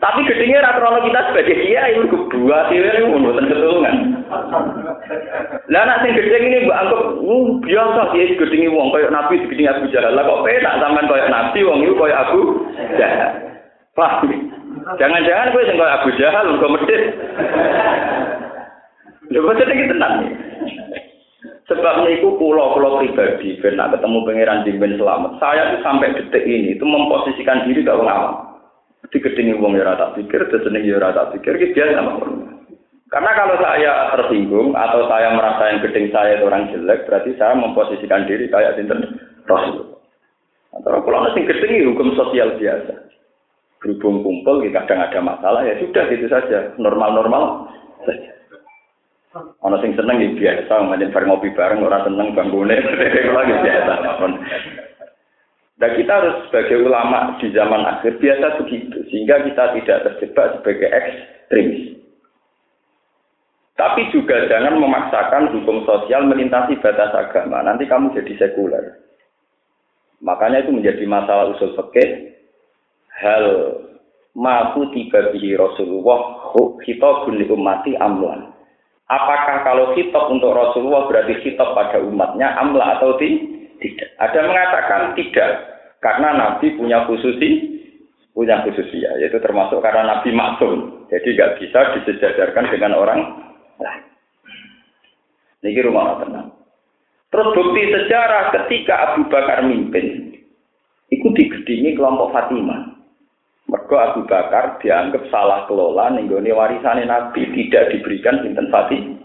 tapi 0.00 0.24
gedengnya 0.24 0.64
rata 0.64 1.04
kita 1.04 1.20
sebagai 1.28 1.56
kiai 1.60 1.92
itu 1.92 2.16
dua 2.32 2.72
sih 2.72 2.80
ini 2.80 3.04
mboten 3.04 3.52
ketulungan 3.52 4.20
lah 5.70 5.82
nak 5.86 6.00
sing 6.02 6.14
gedeng 6.14 6.44
ini 6.46 6.66
mbak 6.66 6.78
anggap 6.86 7.02
uh, 7.18 7.46
biasa 7.66 8.14
dia 8.14 8.30
gedengi 8.38 8.70
wong 8.70 8.94
koyo 8.94 9.10
nabi 9.10 9.42
gedengi 9.42 9.70
Abu 9.70 9.90
Jahal. 9.90 10.14
Lah 10.14 10.22
kok 10.22 10.42
penak 10.46 10.78
sampean 10.78 11.10
koyo 11.10 11.26
nabi 11.26 11.58
wong 11.66 11.78
iku 11.82 11.94
koyo 11.98 12.14
Abu 12.14 12.40
Jahal. 12.94 13.30
Paham? 13.98 14.30
Jangan-jangan 15.02 15.50
kowe 15.50 15.66
sing 15.66 15.76
koyo 15.78 15.90
Abu 15.90 16.08
Jahal 16.14 16.46
kok 16.58 16.72
medhit. 16.78 17.02
Lha 19.30 19.38
kok 19.42 19.62
iki 19.62 19.90
tenan. 19.90 20.12
Sebab 21.70 21.94
niku 22.02 22.34
kula 22.34 22.74
kula 22.74 22.98
pribadi 22.98 23.58
ben 23.62 23.78
ketemu 23.78 24.18
pangeran 24.26 24.62
Jimben 24.66 24.98
selamat. 24.98 25.38
Saya 25.38 25.74
tuh 25.74 25.86
sampai 25.86 26.14
detik 26.18 26.42
ini 26.42 26.74
itu 26.74 26.82
memposisikan 26.82 27.62
diri 27.66 27.86
gak 27.86 27.94
wong 27.94 28.49
awam. 29.10 29.12
Digedingi 29.12 29.58
wong 29.58 29.72
ya 29.74 29.98
tak 29.98 30.14
pikir, 30.14 30.40
deseneng 30.46 30.86
ya 30.86 31.10
tak 31.10 31.34
pikir, 31.34 31.58
iki 31.58 31.74
biasa 31.74 31.98
mawon. 31.98 32.30
Karena 33.10 33.30
kalau 33.34 33.58
saya 33.58 34.14
tersinggung 34.14 34.70
atau 34.78 35.10
saya 35.10 35.34
merasa 35.34 35.66
yang 35.66 35.82
gedeng 35.82 36.14
saya 36.14 36.38
itu 36.38 36.46
orang 36.46 36.70
jelek, 36.70 37.10
berarti 37.10 37.34
saya 37.34 37.58
memposisikan 37.58 38.22
diri 38.22 38.46
kayak 38.46 38.78
sinten 38.78 39.02
Rasul. 39.50 39.98
Antara 40.70 41.02
kalau 41.02 41.26
nasi 41.26 41.42
gedeng 41.42 41.90
hukum 41.90 42.14
sosial 42.14 42.54
biasa. 42.54 43.10
Berhubung 43.80 44.20
kumpul, 44.20 44.60
kadang 44.68 45.00
ada 45.00 45.18
masalah, 45.24 45.64
ya 45.64 45.74
sudah 45.80 46.04
gitu 46.12 46.28
saja. 46.28 46.70
Normal-normal 46.76 47.64
saja. 48.04 48.30
Ono 49.64 49.76
sing 49.80 49.96
seneng 49.96 50.20
ya 50.20 50.30
biasa, 50.36 50.84
ngajin 50.84 51.10
bareng 51.10 51.28
ngopi 51.32 51.48
bareng, 51.56 51.80
orang 51.80 52.04
seneng 52.04 52.28
banggune, 52.36 52.76
itu 52.76 53.30
lagi 53.40 53.54
biasa. 53.56 53.94
Dan 55.80 55.96
kita 55.96 56.12
harus 56.12 56.44
sebagai 56.44 56.84
ulama 56.84 57.40
di 57.40 57.48
zaman 57.56 57.88
akhir 57.88 58.20
biasa 58.20 58.60
begitu, 58.60 59.00
sehingga 59.08 59.40
kita 59.48 59.72
tidak 59.80 59.98
terjebak 60.04 60.60
sebagai 60.60 60.88
ekstremis. 60.92 61.96
Tapi 63.80 64.12
juga 64.12 64.44
jangan 64.44 64.76
memaksakan 64.76 65.56
hukum 65.56 65.88
sosial 65.88 66.28
melintasi 66.28 66.76
batas 66.84 67.16
agama. 67.16 67.64
Nanti 67.64 67.88
kamu 67.88 68.12
jadi 68.12 68.36
sekuler. 68.36 69.00
Makanya 70.20 70.68
itu 70.68 70.76
menjadi 70.76 71.00
masalah 71.08 71.56
usul 71.56 71.72
fikih. 71.72 72.36
Hal 73.24 73.44
mampu 74.36 74.84
tiba 74.92 75.32
bihi 75.32 75.56
Rasulullah 75.56 76.52
khitabun 76.84 77.40
li 77.40 77.48
ummati 77.48 77.96
amlan. 77.96 78.52
Apakah 79.08 79.64
kalau 79.64 79.96
khitab 79.96 80.28
untuk 80.28 80.52
Rasulullah 80.52 81.08
berarti 81.08 81.40
khitab 81.40 81.72
pada 81.72 82.04
umatnya 82.04 82.52
amla 82.60 83.00
atau 83.00 83.16
tidak? 83.16 84.12
Ada 84.20 84.44
mengatakan 84.44 85.16
tidak. 85.16 85.69
Karena 86.00 86.32
Nabi 86.32 86.74
punya 86.80 87.04
khususi 87.04 87.80
punya 88.30 88.62
khususia, 88.64 89.20
yaitu 89.20 89.36
termasuk 89.42 89.84
karena 89.84 90.06
Nabi 90.06 90.32
maksum. 90.32 91.04
Jadi 91.12 91.36
nggak 91.36 91.54
bisa 91.60 91.80
disejajarkan 91.98 92.66
dengan 92.72 92.94
orang 92.96 93.20
Nah, 93.80 93.96
ini 95.64 95.80
rumah 95.80 96.20
tenang. 96.20 96.52
Terus 97.32 97.48
bukti 97.56 97.82
sejarah 97.88 98.52
ketika 98.52 98.94
Abu 99.08 99.24
Bakar 99.32 99.64
mimpin, 99.64 100.36
itu 101.08 101.26
digedingi 101.32 101.96
kelompok 101.96 102.36
Fatimah. 102.36 102.92
Mergo 103.72 103.96
Abu 103.96 104.20
Bakar 104.28 104.82
dianggap 104.84 105.32
salah 105.32 105.64
kelola 105.64 106.12
nenggone 106.12 106.52
warisan 106.52 107.00
Nabi 107.08 107.48
tidak 107.56 107.96
diberikan 107.96 108.44
sinten 108.44 108.68
Fatimah. 108.68 109.16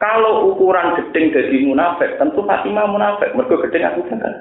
Kalau 0.00 0.48
ukuran 0.56 0.96
gedeng 0.96 1.28
jadi 1.28 1.56
munafik, 1.60 2.16
tentu 2.16 2.40
Fatimah 2.48 2.88
munafik. 2.88 3.36
Mereka 3.36 3.68
gedeng 3.68 3.84
aku 3.84 4.00
Bakar. 4.08 4.32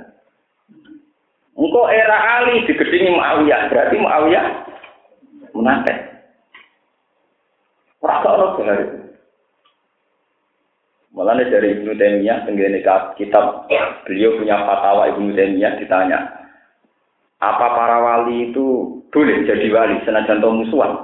Engkau 1.60 1.92
era 1.92 2.40
Ali 2.40 2.64
digedingi 2.64 3.12
Muawiyah, 3.12 3.68
berarti 3.68 3.96
Muawiyah 4.00 4.46
munafik. 5.52 5.98
Rasa 8.00 8.28
orang 8.32 8.56
benar. 8.56 8.80
Malah 11.12 11.44
dari 11.52 11.76
Ibnu 11.76 11.92
Taimiyah 12.00 12.48
tenggene 12.48 12.80
kitab 13.20 13.68
beliau 14.08 14.40
punya 14.40 14.56
fatwa 14.64 15.12
Ibnu 15.12 15.36
Taimiyah 15.36 15.76
ditanya, 15.76 16.20
apa 17.44 17.68
para 17.76 17.98
wali 18.00 18.56
itu 18.56 19.00
boleh 19.12 19.44
jadi 19.44 19.68
wali 19.68 20.00
senajan 20.08 20.40
to 20.40 20.48
musuhan? 20.48 20.96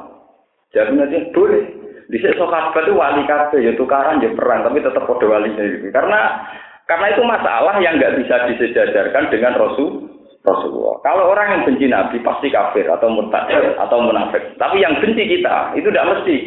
Jawabnya 0.71 1.31
boleh. 1.35 1.84
Di 2.05 2.17
sini 2.21 2.38
sahabat 2.38 2.85
itu 2.85 2.93
wali 2.93 3.25
kabeh 3.25 3.59
ya 3.65 3.74
tukaran 3.74 4.21
ya 4.21 4.29
perang 4.38 4.62
tapi 4.62 4.81
tetap 4.81 5.09
pada 5.09 5.25
wali 5.25 5.50
itu. 5.53 5.89
Karena 5.89 6.45
karena 6.85 7.05
itu 7.17 7.21
masalah 7.25 7.81
yang 7.81 7.97
nggak 7.97 8.21
bisa 8.21 8.45
disejajarkan 8.53 9.33
dengan 9.33 9.57
Rasul 9.57 10.05
Rasulullah. 10.45 11.01
Kalau 11.01 11.33
orang 11.33 11.47
yang 11.50 11.62
benci 11.65 11.85
Nabi 11.89 12.21
pasti 12.21 12.53
kafir 12.53 12.85
atau 12.85 13.09
murtad 13.09 13.50
atau 13.81 13.97
munafik. 14.05 14.53
Tapi 14.62 14.85
yang 14.85 15.01
benci 15.01 15.25
kita 15.25 15.74
itu 15.74 15.89
tidak 15.89 16.09
mesti. 16.13 16.38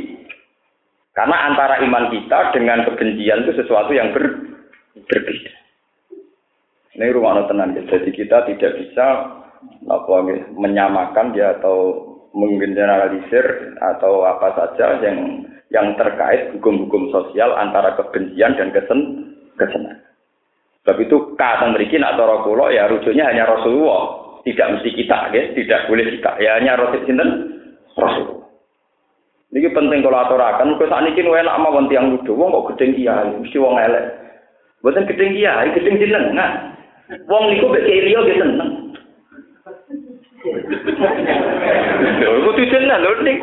Karena 1.18 1.50
antara 1.50 1.82
iman 1.82 2.14
kita 2.14 2.54
dengan 2.54 2.86
kebencian 2.86 3.42
itu 3.42 3.58
sesuatu 3.58 3.90
yang 3.90 4.14
ber, 4.14 4.38
berbeda. 5.10 5.52
Ini 6.94 7.10
rumah 7.10 7.42
tenang. 7.50 7.74
Jadi 7.74 8.14
kita 8.14 8.46
tidak 8.46 8.78
bisa 8.78 9.06
apa 9.90 10.16
menyamakan 10.54 11.34
dia 11.34 11.58
atau 11.58 12.07
menggeneralisir 12.36 13.76
atau 13.80 14.24
apa 14.24 14.54
saja 14.56 15.00
yang 15.04 15.48
yang 15.68 15.92
terkait 16.00 16.52
hukum-hukum 16.56 17.12
sosial 17.12 17.52
antara 17.56 17.96
kebencian 17.96 18.56
dan 18.56 18.72
kesen 18.72 19.00
kesenangan. 19.60 20.00
Sebab 20.84 20.96
itu 21.04 21.36
kata 21.36 21.68
merikin 21.76 22.00
atau 22.00 22.24
rokulo 22.24 22.72
ya 22.72 22.88
rujuknya 22.88 23.28
hanya 23.28 23.44
Rasulullah, 23.44 24.40
tidak 24.48 24.80
mesti 24.80 24.90
kita, 24.96 25.18
ya. 25.36 25.42
tidak 25.52 25.84
boleh 25.84 26.04
kita, 26.16 26.30
ya 26.40 26.56
hanya 26.56 26.80
Rasul 26.80 27.04
sinten 27.04 27.30
Rasulullah. 27.92 28.48
Ini 29.48 29.68
penting 29.72 30.00
kalau 30.04 30.24
aturakan, 30.24 30.76
kalau 30.76 30.88
saat 30.92 31.08
ini 31.08 31.24
enak 31.24 31.56
wong 31.60 31.88
tiang 31.88 32.16
lucu, 32.16 32.32
wong 32.36 32.52
kok 32.52 32.76
gedeng 32.76 32.96
kiai, 32.96 33.32
mesti 33.32 33.56
wong 33.60 33.76
elek. 33.80 34.04
Bukan 34.84 35.08
gedeng 35.08 35.32
kiai, 35.36 35.68
gedeng 35.76 35.96
jeneng, 36.00 36.24
nah. 36.32 36.72
Wong 37.28 37.52
niku 37.52 37.68
mek 37.68 37.84
kiai 37.84 38.08
liya 38.08 38.20
seneng. 38.28 38.87
Lho 42.18 42.30
kudu 42.46 42.62
jeneng 42.70 43.02
lho 43.02 43.10
ning. 43.26 43.38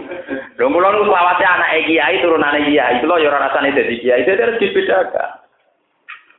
Lho 0.56 0.66
kula 0.72 0.90
nu 0.96 1.04
selawase 1.04 1.44
anake 1.44 1.92
kiai 1.92 2.22
turunane 2.24 2.64
kiai, 2.72 3.04
lho 3.04 3.16
ya 3.20 3.28
ora 3.28 3.52
rasane 3.52 3.76
dadi 3.76 4.00
kiai, 4.00 4.24
itu 4.24 4.32
harus 4.32 4.60
dibedakan. 4.60 5.44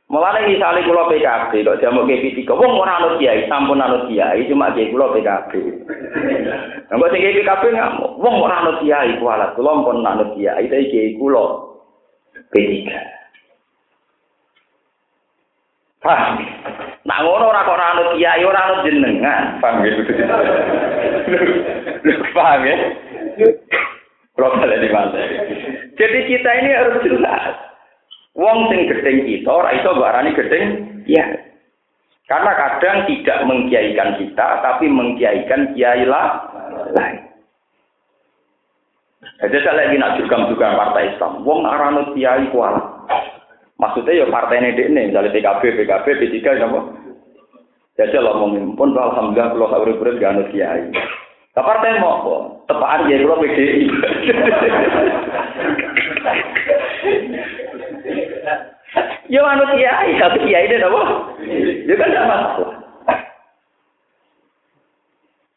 Mulane 0.07 0.47
misale 0.47 0.87
kula 0.87 1.11
PKB 1.11 1.51
kok 1.67 1.79
jamu 1.83 2.07
GP3, 2.07 2.47
wong 2.47 2.73
ora 2.79 2.95
anut 2.95 3.19
kiai, 3.19 3.43
sampun 3.51 3.83
anut 3.83 4.07
kiai, 4.07 4.47
cuma 4.47 4.71
kiai 4.71 4.87
kula 4.87 5.11
PKB. 5.11 5.51
Nggak 6.89 7.09
sing 7.11 7.21
PKB 7.21 7.63
ngamuk, 7.75 8.11
wong 8.15 8.35
ora 8.39 8.63
anut 8.63 8.79
kiai 8.79 9.19
kualat, 9.19 9.51
kula 9.59 9.83
pun 9.83 10.07
anut 10.07 10.31
kiai, 10.33 10.65
tapi 10.71 10.89
kiai 10.89 11.19
kula 11.19 11.43
P3. 12.55 12.87
Paham? 15.99 16.39
Nah 17.07 17.23
ngono 17.23 17.55
ora 17.55 17.63
kok 17.63 17.71
ora 17.79 17.87
anut 17.95 18.19
kiai, 18.19 18.43
ora 18.43 18.67
anut 18.67 18.83
jenengan, 18.83 19.63
paham 19.63 19.79
ya? 19.87 19.95
Paham 22.35 22.67
ya? 22.67 22.77
Kalau 24.35 24.59
di 24.59 24.89
mana? 24.91 25.21
Jadi 25.95 26.19
kita 26.27 26.49
ini 26.59 26.69
harus 26.75 26.99
jelas. 27.07 27.55
Wong 28.35 28.67
sing 28.69 28.91
gedeng 28.91 29.23
kita 29.23 29.47
ora 29.47 29.71
iso 29.71 29.95
barani 29.95 30.35
gedeng 30.35 30.63
ya. 31.07 31.25
Karena 32.27 32.51
kadang 32.59 33.07
tidak 33.07 33.39
mengkiaikan 33.47 34.19
kita, 34.19 34.47
tapi 34.59 34.91
mengkiaikan 34.91 35.71
kiai 35.73 36.03
lain. 36.03 37.17
Jadi 39.39 39.57
saya 39.63 39.87
lagi 39.87 39.95
nak 39.95 40.19
juga 40.19 40.75
partai 40.75 41.15
Islam. 41.15 41.39
Wong 41.47 41.63
arano 41.63 42.11
kiai 42.11 42.51
kuala. 42.51 42.83
Maksudnya 43.77 44.21
ya 44.21 44.25
partai 44.27 44.57
ini 44.59 44.73
ini, 44.75 45.01
misalnya 45.13 45.29
PKB, 45.29 45.61
PKB, 45.77 46.05
P3, 46.17 46.37
apa? 46.65 46.96
Jadi 47.97 48.13
Allah 48.21 48.37
memimpin, 48.45 48.93
alhamdulillah 48.93 49.57
kalau 49.57 49.67
saya 49.73 49.81
urip 49.81 50.21
gak 50.21 50.37
anut 50.37 50.47
kiai. 50.53 50.85
Tapi 51.57 51.65
partai 51.65 51.97
mau 51.97 52.21
apa? 52.21 52.35
Tepaan 52.69 53.09
ya 53.09 53.17
kalau 53.25 53.41
PDI. 53.41 53.83
Ya 59.33 59.41
anut 59.41 59.69
kiai, 59.73 60.13
tapi 60.21 60.37
kiai 60.45 60.69
ini 60.69 60.77
apa? 60.77 61.01
Ya 61.89 61.93
kan 61.97 62.09
tidak 62.13 62.29
masalah. 62.29 62.71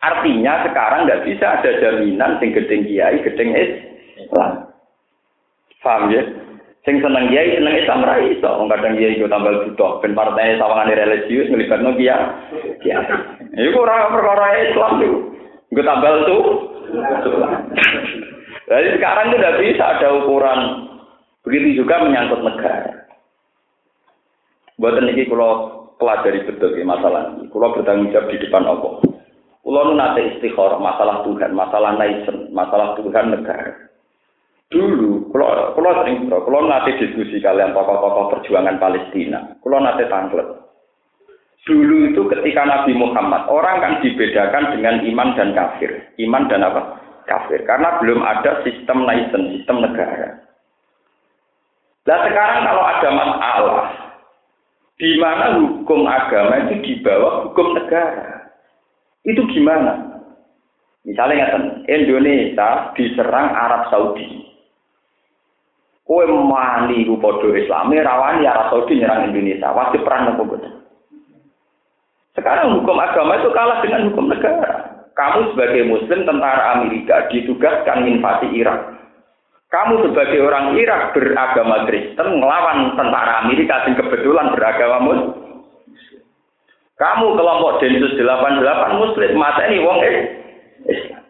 Artinya 0.00 0.64
sekarang 0.64 1.04
nggak 1.04 1.24
bisa 1.28 1.60
ada 1.60 1.70
jaminan 1.76 2.40
sing 2.40 2.56
gedeng 2.56 2.88
kiai, 2.88 3.20
gedeng 3.20 3.52
Islam. 4.16 4.72
Paham 5.84 6.08
ya? 6.08 6.24
Sing 6.80 6.96
seneng 7.04 7.28
kiai 7.28 7.60
seneng 7.60 7.76
Islam 7.76 8.08
ra 8.08 8.16
iso. 8.24 8.50
Wong 8.56 8.72
kadang 8.72 8.96
kiai 8.96 9.20
yo 9.20 9.28
tambah 9.28 9.68
butuh 9.68 10.00
ben 10.00 10.16
partai 10.16 10.56
sawangane 10.56 10.96
religius 10.96 11.52
nglibatno 11.52 11.92
kiai. 11.92 12.24
Kiai. 12.80 13.04
Iku 13.52 13.84
ora 13.84 14.08
perkara 14.08 14.46
Islam 14.64 14.92
tuh. 14.96 15.16
Gue 15.70 15.84
tambal 15.86 16.26
tuh. 16.26 16.42
Jadi 18.70 18.88
sekarang 18.96 19.26
tidak 19.34 19.56
bisa 19.60 19.84
ada 19.98 20.08
ukuran. 20.18 20.60
Begitu 21.46 21.84
juga 21.84 22.02
menyangkut 22.02 22.42
negara. 22.42 23.06
Buat 24.80 24.96
ini 25.04 25.28
kalau 25.28 25.84
pelajari 26.00 26.48
betul 26.48 26.72
ya 26.72 26.84
masalah 26.88 27.36
ini. 27.36 27.52
Kalau 27.52 27.76
bertanggung 27.76 28.08
jawab 28.08 28.32
di 28.32 28.40
depan 28.40 28.64
Allah. 28.64 28.96
Kalau 29.60 29.92
nate 29.92 30.20
istikharah 30.34 30.80
masalah 30.80 31.20
Tuhan, 31.28 31.52
masalah 31.52 31.92
naisen, 32.00 32.48
masalah 32.50 32.96
Tuhan 32.96 33.36
negara. 33.36 33.89
Dulu, 34.70 35.34
kalau 35.34 35.74
kalau 35.74 35.90
sering 35.98 36.30
kalau 36.30 36.62
nanti 36.70 36.94
diskusi 37.02 37.42
kalian 37.42 37.74
tokoh-tokoh 37.74 38.38
perjuangan 38.38 38.78
Palestina, 38.78 39.58
kalau 39.58 39.82
nanti 39.82 40.06
tanglet. 40.06 40.46
Dulu 41.66 42.14
itu 42.14 42.22
ketika 42.30 42.62
Nabi 42.64 42.94
Muhammad, 42.94 43.50
orang 43.50 43.82
kan 43.82 43.92
dibedakan 43.98 44.78
dengan 44.78 45.02
iman 45.04 45.28
dan 45.34 45.50
kafir. 45.58 45.90
Iman 46.22 46.46
dan 46.46 46.62
apa? 46.62 47.02
Kafir. 47.26 47.66
Karena 47.66 47.98
belum 47.98 48.22
ada 48.22 48.62
sistem 48.62 49.04
nation, 49.04 49.58
sistem 49.58 49.82
negara. 49.82 50.38
Nah 52.06 52.18
sekarang 52.24 52.60
kalau 52.64 52.82
ada 52.86 53.08
masalah, 53.12 53.86
di 54.96 55.10
mana 55.18 55.46
hukum 55.58 56.06
agama 56.06 56.64
itu 56.64 56.74
di 56.80 56.92
bawah 57.04 57.50
hukum 57.50 57.76
negara, 57.76 58.54
itu 59.26 59.42
gimana? 59.50 60.10
Misalnya 61.04 61.58
Indonesia 61.90 62.94
diserang 62.94 63.50
Arab 63.52 63.90
Saudi. 63.92 64.49
Kowe 66.10 66.26
mani 66.26 67.06
ku 67.06 67.22
padha 67.22 67.54
Islame 67.54 68.02
rawani 68.02 68.42
Arab 68.42 68.74
Saudi 68.74 68.98
nyerang 68.98 69.30
Indonesia, 69.30 69.70
wajib 69.70 70.02
perang 70.02 70.34
nopo 70.34 70.58
Sekarang 72.34 72.74
hukum 72.82 72.98
agama 72.98 73.38
itu 73.38 73.54
kalah 73.54 73.78
dengan 73.78 74.10
hukum 74.10 74.26
negara. 74.26 75.06
Kamu 75.14 75.54
sebagai 75.54 75.86
muslim 75.86 76.26
tentara 76.26 76.74
Amerika 76.74 77.30
ditugaskan 77.30 78.10
invasi 78.10 78.50
Irak. 78.58 78.90
Kamu 79.70 80.02
sebagai 80.10 80.42
orang 80.42 80.74
Irak 80.74 81.14
beragama 81.14 81.86
Kristen 81.86 82.42
melawan 82.42 82.98
tentara 82.98 83.46
Amerika 83.46 83.86
yang 83.86 83.94
kebetulan 84.02 84.50
beragama 84.50 84.98
Muslim. 85.06 85.62
Kamu 86.98 87.38
kelompok 87.38 87.78
Densus 87.78 88.18
88 88.18 88.98
Muslim 88.98 89.30
mata 89.38 89.62
ini 89.70 89.78
wong 89.78 89.98
Islam. 90.90 91.22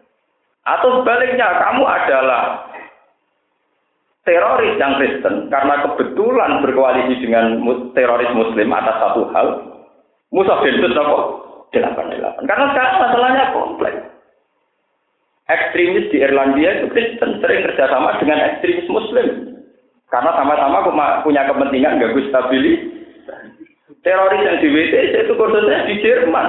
Atau 0.65 1.05
sebaliknya 1.05 1.53
kamu 1.69 1.85
adalah 1.85 2.70
teroris 4.25 4.77
yang 4.77 5.01
Kristen 5.01 5.49
karena 5.49 5.81
kebetulan 5.85 6.61
berkoalisi 6.61 7.25
dengan 7.25 7.57
teroris 7.97 8.33
Muslim 8.37 8.69
atas 8.73 8.97
satu 9.01 9.23
hal, 9.33 9.47
musuh 10.29 10.59
Densus 10.61 10.93
apa? 10.97 11.17
Delapan 11.71 12.11
delapan. 12.11 12.43
Karena 12.51 12.67
sekarang 12.75 12.95
masalahnya 12.99 13.45
kompleks. 13.55 14.03
Ekstremis 15.51 16.11
di 16.15 16.23
Irlandia 16.23 16.79
itu 16.79 16.87
Kristen 16.95 17.43
sering 17.43 17.67
kerjasama 17.67 18.19
dengan 18.23 18.39
ekstremis 18.39 18.87
Muslim 18.87 19.27
karena 20.11 20.31
sama-sama 20.35 20.83
punya 21.23 21.47
kepentingan 21.47 21.99
ganggu 22.03 22.23
stabilitas. 22.31 22.91
Teroris 24.03 24.43
yang 24.43 24.59
di 24.59 24.69
WTC 24.71 25.15
itu 25.27 25.33
khususnya 25.35 25.87
di 25.87 25.95
Jerman. 26.03 26.49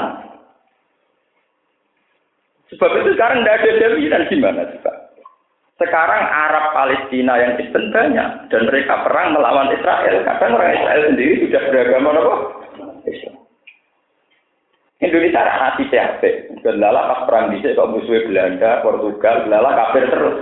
Sebab 2.71 2.91
itu 3.03 3.09
sekarang 3.19 3.43
tidak 3.43 3.57
ada 3.59 3.71
jaminan 3.83 4.23
gimana 4.31 4.61
sih 4.71 4.79
Pak? 4.79 4.95
Sekarang 5.81 6.23
Arab 6.29 6.77
Palestina 6.77 7.41
yang 7.41 7.57
Kristen 7.57 7.89
banyak 7.89 8.53
dan 8.53 8.61
mereka 8.69 9.01
perang 9.01 9.33
melawan 9.33 9.73
Israel. 9.73 10.21
Kadang 10.21 10.53
orang 10.53 10.77
Israel 10.77 11.01
sendiri 11.09 11.33
sudah 11.41 11.61
beragama 11.73 12.09
apa? 12.13 12.35
Islam. 13.09 13.35
Indonesia 15.01 15.41
hati 15.41 15.89
sehat. 15.89 16.21
Gendala 16.61 17.09
pas 17.09 17.21
perang 17.25 17.49
di 17.49 17.65
kok 17.65 17.89
musuhnya 17.89 18.29
Belanda, 18.29 18.71
Portugal, 18.85 19.49
Belanda 19.49 19.73
kafir 19.73 20.05
terus. 20.05 20.37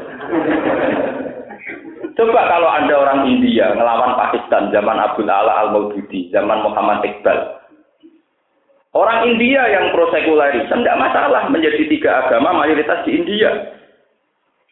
Coba 2.20 2.42
kalau 2.52 2.68
ada 2.68 2.94
orang 3.00 3.32
India 3.32 3.72
ngelawan 3.72 4.20
Pakistan 4.20 4.76
zaman 4.76 5.00
Abdul 5.00 5.32
Ala 5.32 5.64
al 5.64 5.70
Maududi, 5.72 6.28
zaman 6.36 6.68
Muhammad 6.68 7.00
Iqbal. 7.08 7.64
Orang 8.92 9.24
India 9.32 9.64
yang 9.72 9.96
pro 9.96 10.12
sekularisme 10.12 10.84
tidak 10.84 11.00
masalah 11.00 11.48
menjadi 11.48 11.80
tiga 11.88 12.28
agama 12.28 12.52
mayoritas 12.60 13.08
di 13.08 13.16
India. 13.16 13.79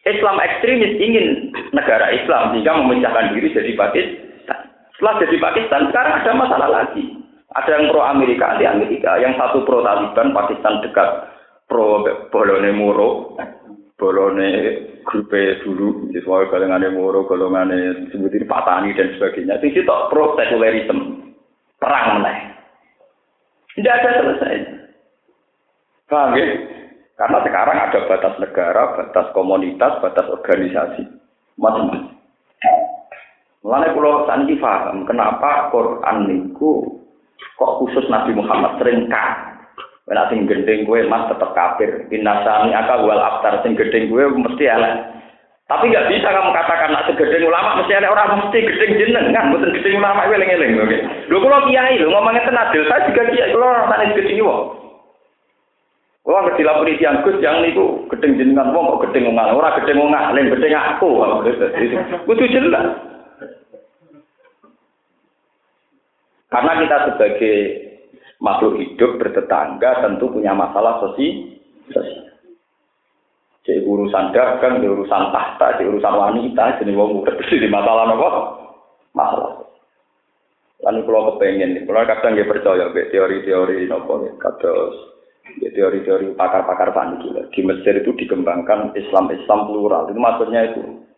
Islam 0.08 0.36
ekstremis 0.40 0.96
ingin 0.96 1.52
negara 1.76 2.08
Islam 2.12 2.56
sehingga 2.56 2.80
memecahkan 2.80 3.36
diri 3.36 3.52
jadi 3.52 3.72
Pakistan. 3.76 4.58
Setelah 4.96 5.14
jadi 5.22 5.36
Pakistan, 5.38 5.82
sekarang 5.92 6.12
ada 6.18 6.32
masalah 6.34 6.68
lagi. 6.72 7.04
Ada 7.56 7.70
yang 7.80 7.84
pro 7.88 8.02
Amerika 8.04 8.60
di 8.60 8.64
Amerika, 8.68 9.16
yang 9.16 9.32
satu 9.40 9.64
pro 9.64 9.80
Taliban, 9.80 10.36
Pakistan 10.36 10.84
dekat 10.84 11.08
pro 11.70 12.04
Bolone 12.28 12.72
Moro, 12.76 13.38
Bolone 13.96 14.50
grupe 15.08 15.64
dulu, 15.64 16.12
sesuai 16.12 16.52
golongan 16.52 16.92
Moro, 16.92 17.24
golongan 17.24 17.72
sebutin 18.12 18.44
Patani 18.44 18.92
dan 18.92 19.16
sebagainya. 19.16 19.60
Itu 19.64 19.80
itu 19.80 19.94
pro 20.12 20.36
sekularisme, 20.36 21.32
perang 21.80 22.20
meneh. 22.20 22.38
Tidak 23.78 23.94
ada 23.94 24.10
selesai. 24.18 24.54
Paham 26.08 26.34
ya? 26.34 26.46
Karena 27.18 27.38
sekarang 27.42 27.78
ada 27.82 27.98
batas 28.06 28.34
negara, 28.38 28.82
batas 28.94 29.26
komunitas, 29.34 29.98
batas 29.98 30.26
organisasi, 30.30 31.02
macam-macam. 31.58 32.14
Mulanya 33.66 33.90
pulau 33.90 34.22
sanji 34.30 34.54
paham 34.62 35.02
kenapa 35.02 35.66
Quran 35.74 36.30
niku 36.30 37.02
kok 37.58 37.74
khusus 37.82 38.06
Nabi 38.06 38.38
Muhammad 38.38 38.78
sering 38.78 39.10
kan. 39.10 39.58
Nek 40.08 40.32
sing 40.32 40.48
gendeng 40.48 40.86
gue 40.88 41.04
mas 41.10 41.26
tetap 41.28 41.52
kafir. 41.52 42.06
Inasani 42.08 42.72
aka 42.72 43.02
wal 43.02 43.20
aftar 43.20 43.60
sing 43.66 43.74
gendeng 43.74 44.08
gue 44.08 44.24
mesti 44.24 44.64
elek. 44.70 44.94
Tapi 45.68 45.92
nggak 45.92 46.08
bisa 46.08 46.32
kamu 46.32 46.48
katakan 46.54 46.96
nak 46.96 47.04
segedeng 47.12 47.44
ulama 47.44 47.76
mesti 47.76 47.92
ada 47.92 48.08
orang 48.08 48.40
mesti 48.40 48.56
gedeng 48.62 48.92
jeneng 48.96 49.36
kan, 49.36 49.52
bukan 49.52 49.68
gedeng 49.76 50.00
ulama 50.00 50.24
gue 50.24 50.38
eling-eling. 50.40 50.80
Oke. 50.80 50.96
Lho 51.28 51.36
kula 51.44 51.68
kiai 51.68 52.00
lho 52.00 52.08
ngomongnya 52.08 52.48
tenadil, 52.48 52.88
saya 52.88 53.04
juga 53.04 53.28
kiai 53.28 53.52
kula 53.52 53.84
rasane 53.84 54.16
gedeng 54.16 54.48
wong. 54.48 54.87
Wah, 56.28 56.44
ngerti 56.44 56.60
lapor 56.60 56.84
yang 56.92 57.24
Gus 57.24 57.40
yang 57.40 57.64
niku 57.64 58.04
gedeng 58.12 58.36
jenengan 58.36 58.76
wong 58.76 59.00
kok 59.00 59.08
gedeng 59.08 59.32
wong 59.32 59.40
ora 59.40 59.72
gedeng 59.80 59.96
wong 59.96 60.12
lain 60.12 60.52
gedeng 60.52 60.76
aku. 60.76 61.08
Kudu 62.28 62.44
jelas. 62.52 62.84
Karena 66.52 66.84
kita 66.84 66.96
sebagai 67.08 67.56
makhluk 68.44 68.76
hidup 68.76 69.16
bertetangga 69.16 70.04
tentu 70.04 70.28
punya 70.28 70.52
masalah 70.52 71.00
sosial. 71.00 71.48
Jadi 73.64 73.84
urusan 73.84 74.32
dagang, 74.32 74.84
di 74.84 74.88
urusan 74.88 75.32
tahta, 75.32 75.80
di 75.80 75.88
urusan 75.88 76.12
wanita, 76.12 76.80
jadi 76.80 76.92
wong 76.92 77.24
udah 77.24 77.36
di 77.36 77.68
masalah 77.68 78.04
apa? 78.04 78.28
Masalah. 79.16 79.64
Lalu 80.84 81.00
kalau 81.04 81.22
kepengen, 81.36 81.84
kalau 81.84 82.04
kadang 82.04 82.32
dia 82.36 82.48
percaya 82.48 82.88
teori-teori 82.92 83.88
nopo, 83.88 84.24
kados 84.40 85.17
Ya, 85.56 85.72
teori-teori 85.72 86.36
pakar-pakar 86.36 86.92
paniki. 86.92 87.32
Di 87.56 87.60
Mesir 87.64 87.96
itu 87.96 88.12
dikembangkan 88.12 88.92
Islam-Islam 88.92 89.60
plural. 89.72 90.12
Itu 90.12 90.20
maksudnya 90.20 90.68
itu. 90.68 91.08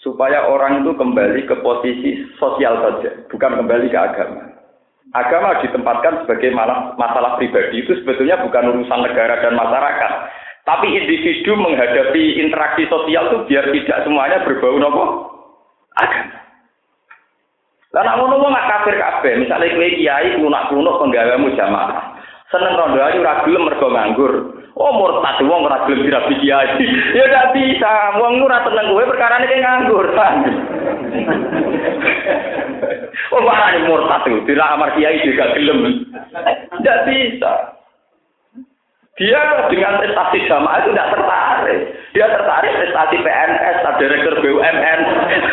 Supaya 0.00 0.48
orang 0.48 0.80
itu 0.80 0.96
kembali 0.96 1.44
ke 1.44 1.60
posisi 1.60 2.24
sosial 2.40 2.80
saja, 2.80 3.20
bukan 3.28 3.60
kembali 3.60 3.92
ke 3.92 3.98
agama. 4.00 4.48
Agama 5.12 5.60
ditempatkan 5.60 6.24
sebagai 6.24 6.56
masalah 6.96 7.36
pribadi 7.36 7.84
itu 7.84 7.92
sebetulnya 8.00 8.40
bukan 8.40 8.80
urusan 8.80 9.00
negara 9.04 9.44
dan 9.44 9.52
masyarakat. 9.58 10.12
Tapi 10.64 10.86
individu 10.88 11.52
menghadapi 11.52 12.40
interaksi 12.40 12.88
sosial 12.88 13.28
itu 13.28 13.38
biar 13.50 13.64
tidak 13.68 13.98
semuanya 14.08 14.40
berbau 14.46 14.80
nopo 14.80 15.04
agama. 16.00 16.40
Lah 17.90 18.14
ngono 18.16 18.38
nggak 18.38 18.68
kafir 18.70 18.94
kabeh, 19.02 19.32
misalnya 19.42 19.74
kowe 19.74 19.88
kiai 19.98 20.28
kuno-kuno 20.38 20.90
penggawamu 21.02 21.58
jamaah. 21.58 22.19
Seneng 22.50 22.74
rondo 22.74 22.98
ayu 22.98 23.22
ora 23.22 23.46
gelem 23.46 23.62
mergo 23.62 23.86
nganggur. 23.94 24.32
Oh 24.74 24.90
murtad 24.90 25.38
wong 25.46 25.70
ora 25.70 25.86
gelem 25.86 26.02
dirabi 26.02 26.34
kiai. 26.42 26.82
ya 27.16 27.24
ndak 27.30 27.54
bisa. 27.54 28.18
Wong 28.18 28.42
ora 28.42 28.66
seneng 28.66 28.90
kowe 28.90 29.06
perkara 29.06 29.38
iki 29.46 29.62
nganggur. 29.62 30.06
oh 33.38 33.40
marane 33.46 33.86
murtad 33.86 34.26
itu 34.26 34.42
tidak 34.50 34.70
amar 34.74 34.90
kiai 34.98 35.22
juga 35.22 35.54
gelem. 35.54 36.10
Ndak 36.82 36.98
bisa. 37.06 37.54
Dia 39.14 39.68
dengan 39.68 40.00
prestasi 40.00 40.48
jamaah 40.48 40.80
itu 40.80 40.90
tidak 40.96 41.10
tertarik. 41.12 41.80
Dia 42.10 42.26
tertarik 42.26 42.74
prestasi 42.74 43.22
PNS, 43.22 43.76
direktur 44.02 44.34
BUMN. 44.42 45.00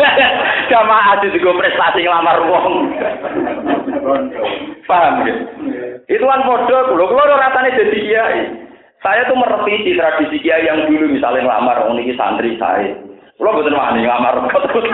jamaah 0.74 1.22
itu 1.22 1.38
juga 1.38 1.62
prestasi 1.62 2.02
ngelamar 2.02 2.38
wong. 2.50 2.74
Paham 4.90 5.16
ya? 5.28 5.36
Itu 6.10 6.26
kan 6.26 6.42
bodoh, 6.48 6.82
kalau 6.98 7.06
kalau 7.14 7.38
rasanya 7.38 7.78
jadi 7.78 7.98
kiai. 8.02 8.42
Saya 9.06 9.30
tuh 9.30 9.38
merevisi 9.38 9.94
tradisi 9.94 10.42
kiai 10.42 10.66
yang 10.66 10.90
dulu 10.90 11.14
misalnya 11.14 11.46
ngelamar 11.46 11.86
orang 11.86 12.02
ini 12.02 12.18
santri 12.18 12.58
saya. 12.58 12.98
Kalau 13.38 13.54
betul 13.62 13.78
wani 13.78 14.02
ngelamar 14.02 14.50
terus. 14.50 14.88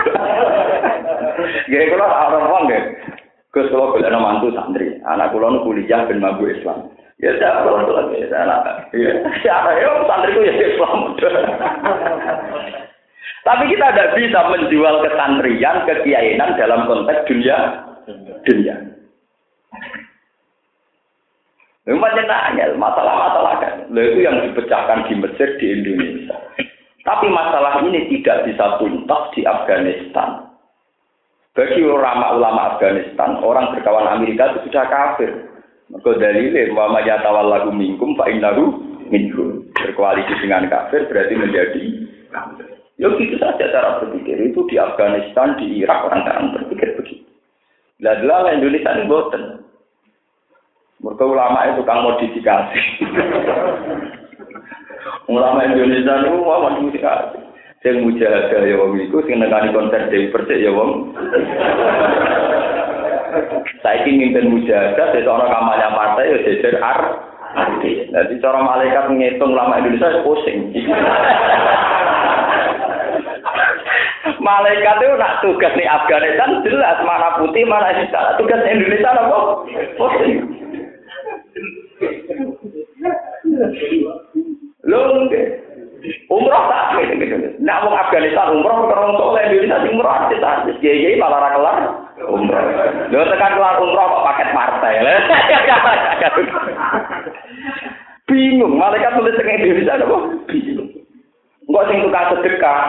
Gak 1.64 1.84
kalau 1.96 2.08
orang 2.12 2.44
uang 2.44 2.62
gak. 2.68 2.84
Gus 3.54 3.70
kalau 3.70 3.94
boleh 3.94 4.10
mantu 4.12 4.52
santri, 4.52 4.98
anak 5.06 5.30
kulo 5.32 5.62
kuliah 5.64 6.04
ben 6.04 6.20
mampu 6.20 6.50
Islam. 6.50 6.90
Ya 7.24 7.32
saya 7.40 7.64
kalau 7.64 7.88
tuh 7.88 7.96
lagi 7.96 8.20
anak. 8.28 8.92
Ya 8.92 9.12
siapa 9.40 9.72
ya 9.80 9.88
santri 10.04 10.44
ya 10.44 10.52
Islam. 10.60 11.16
Tapi 13.44 13.64
kita 13.72 13.86
tidak 13.92 14.12
bisa 14.16 14.40
menjual 14.52 15.04
kesantrian, 15.04 15.88
kekiainan 15.88 16.56
dalam 16.60 16.84
konteks 16.84 17.24
dunia 17.24 17.56
dunia. 18.44 18.76
Memang 21.84 22.16
nanya 22.16 22.72
masalah-masalah 22.76 23.54
kan. 23.60 23.74
itu 23.92 24.20
yang 24.24 24.40
dipecahkan 24.40 25.04
di 25.08 25.14
Mesir 25.20 25.48
di 25.60 25.66
Indonesia. 25.80 26.36
Tapi 27.04 27.28
masalah 27.28 27.84
ini 27.84 28.08
tidak 28.08 28.48
bisa 28.48 28.80
tuntas 28.80 29.22
di 29.36 29.44
Afghanistan. 29.44 30.48
Bagi 31.52 31.84
ulama-ulama 31.84 32.74
Afghanistan, 32.76 33.36
orang 33.44 33.76
berkawan 33.76 34.08
Amerika 34.08 34.56
itu 34.56 34.72
sudah 34.72 34.84
kafir. 34.88 35.53
Maka 35.92 36.16
dalilnya, 36.16 36.72
Muhammad 36.72 37.04
Yatawal 37.04 37.46
lagu 37.52 37.70
mingkum, 37.74 38.16
Pak 38.16 38.32
Indaru, 38.32 38.80
minkum. 39.12 39.68
Berkoalisi 39.74 40.32
dengan 40.40 40.70
kafir 40.72 41.04
berarti 41.10 41.34
menjadi 41.36 41.82
kafir. 42.32 42.66
Ya 42.94 43.10
gitu 43.10 43.36
saja 43.36 43.64
cara 43.74 44.00
berpikir. 44.00 44.38
Itu 44.38 44.64
di 44.70 44.78
Afghanistan, 44.78 45.58
di 45.58 45.82
Irak, 45.82 46.08
orang-orang 46.08 46.56
berpikir 46.56 46.94
begitu. 46.94 47.26
Lalu 48.02 48.58
Indonesia 48.58 48.90
ini 48.96 49.10
boten. 49.10 49.42
Mereka 51.02 51.24
ulama 51.26 51.68
itu 51.68 51.82
kang 51.84 52.00
modifikasi. 52.00 52.80
ulama 55.34 55.60
Indonesia 55.68 56.14
itu 56.22 56.38
mau 56.40 56.64
modifikasi. 56.64 57.38
Sing 57.84 58.00
mujahadah 58.00 58.64
ya 58.64 58.80
wong 58.80 58.96
iku 58.96 59.20
sing 59.28 59.36
nekani 59.36 59.68
konser 59.76 60.08
Dewi 60.08 60.32
Persik 60.32 60.56
ya 60.56 60.72
wong. 60.72 61.12
Saiki 63.82 64.10
mimpin 64.14 64.50
mujahadah 64.50 65.12
dadi 65.12 65.26
ana 65.26 65.46
kampanye 65.50 65.88
partai 65.92 66.30
ya 66.30 66.38
jejer 66.44 66.76
ar. 66.80 67.00
Jadi 67.54 68.34
cara 68.42 68.58
malaikat 68.66 69.14
ngitung 69.14 69.54
ulama 69.54 69.78
Indonesia 69.78 70.26
pusing. 70.26 70.74
Malaikat 74.42 74.96
itu 75.00 75.14
nak 75.16 75.38
tugas 75.40 75.72
di 75.78 75.84
Afghanistan 75.86 76.60
jelas 76.66 76.98
mana 77.06 77.38
putih 77.38 77.64
mana 77.64 77.94
hitam. 77.94 78.34
Tugas 78.42 78.60
Indonesia 78.66 79.14
apa? 79.14 79.38
Pusing. 79.94 80.34
Nggih. 84.84 85.46
Umroh 86.28 86.64
tak. 86.68 87.00
Nah, 87.64 87.80
wong 87.80 87.96
Afghanistan 87.96 88.52
umroh 88.52 88.92
terus 88.92 89.16
soleh 89.16 89.42
Indonesia 89.48 89.88
umroh 89.88 90.12
artis 90.12 90.76
kiai 90.82 91.16
malah 91.16 91.54
kelar 91.54 92.03
umroh. 92.34 92.64
Lho 93.10 93.22
tekan 93.30 93.54
kelar 93.54 93.78
umroh 93.78 94.06
kok 94.10 94.24
paket 94.26 94.48
partai. 94.50 94.94
Bingung, 98.28 98.80
malaikat 98.80 99.14
tulis 99.14 99.36
teng 99.36 99.52
Indonesia 99.52 100.00
apa? 100.00 100.16
Bingung. 100.48 100.90
Enggak 101.68 101.86
sing 101.88 101.98
tukang 102.02 102.28
sedekah. 102.34 102.82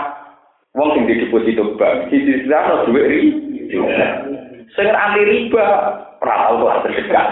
Wong 0.76 0.90
sing 0.92 1.08
di 1.08 1.24
deposito 1.24 1.80
bank, 1.80 2.12
sisi 2.12 2.44
sana 2.52 2.84
duit 2.88 3.08
ri. 3.08 3.22
Sing 4.76 4.88
anti 4.92 5.22
riba, 5.24 5.66
ora 6.20 6.36
tau 6.52 6.68
sedekah. 6.84 7.28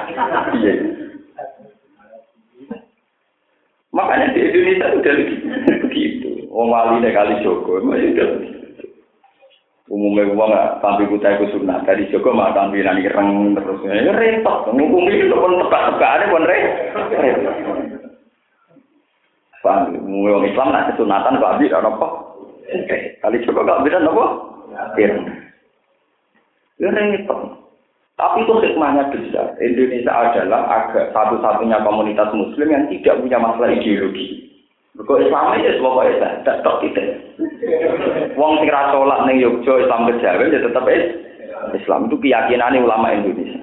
Iya. 0.56 0.74
Makanya 3.94 4.34
di 4.34 4.40
Indonesia 4.42 4.96
udah 4.96 5.14
begitu. 5.86 6.30
Wong 6.54 6.70
wali 6.70 7.10
kali 7.10 7.42
Joko, 7.42 7.82
ya 7.82 8.14
udah 8.14 8.53
umumnya 9.94 10.34
uang 10.34 10.50
nggak 10.50 10.82
tampil 10.82 11.06
kita 11.14 11.38
itu 11.38 11.46
sunnah 11.54 11.86
dari 11.86 12.10
Joko 12.10 12.34
mah 12.34 12.50
tampilan 12.58 12.98
ireng 12.98 13.54
terus 13.54 13.86
ya 13.86 14.10
repot 14.10 14.74
ngomong 14.74 15.06
itu 15.14 15.30
pun 15.30 15.62
tebak-tebak 15.62 16.12
ada 16.18 16.26
pun 16.34 16.44
repot 16.50 17.06
paham 19.62 19.94
umumnya 20.02 20.50
Islam 20.50 20.74
nak 20.74 20.86
kesunatan 20.90 21.38
kok 21.38 21.52
abis 21.62 21.72
apa 21.78 22.08
kali 23.22 23.46
Joko 23.46 23.62
gak 23.62 23.86
bisa 23.86 24.02
apa 24.02 24.26
Irna. 24.98 25.34
Ya 26.82 26.90
repot. 26.90 27.40
Tapi 28.14 28.46
itu 28.46 28.54
hikmahnya 28.62 29.10
besar. 29.10 29.58
Indonesia 29.58 30.14
adalah 30.14 30.62
agak 30.70 31.14
satu-satunya 31.18 31.82
komunitas 31.82 32.30
muslim 32.34 32.70
yang 32.70 32.86
tidak 32.90 33.18
punya 33.22 33.38
masalah 33.42 33.74
ideologi. 33.74 34.50
Kok 34.94 35.22
Islam 35.22 35.58
ya 35.62 35.74
pokoknya 35.82 36.46
tak 36.46 36.62
tok 36.62 36.86
kita. 36.86 37.02
Wong 38.34 38.54
sing 38.62 38.70
ra 38.70 38.92
salat 38.92 39.26
ning 39.30 39.38
Yogyakarta 39.42 39.84
Islam 39.86 40.02
kejawen 40.10 40.54
ya 40.54 40.60
tetep 40.62 40.86
Islam 41.74 42.02
itu 42.12 42.16
keyakinan 42.20 42.84
ulama 42.84 43.14
Indonesia. 43.16 43.62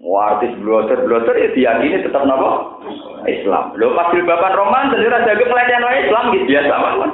Wah, 0.00 0.40
artis 0.40 0.56
bloter 0.64 1.04
bloter 1.04 1.36
ya 1.36 1.52
diyakini 1.52 2.00
tetap 2.00 2.24
napa? 2.24 2.80
Islam. 3.28 3.76
Lo 3.76 3.92
pas 3.92 4.08
bapak 4.08 4.56
roman 4.56 4.88
jadi 4.96 5.12
raja 5.12 5.36
jaga 5.36 5.44
pelatihan 5.44 5.84
Islam 5.84 6.24
gitu 6.32 6.48
ya 6.48 6.64
sama 6.64 6.88
kan. 6.96 7.10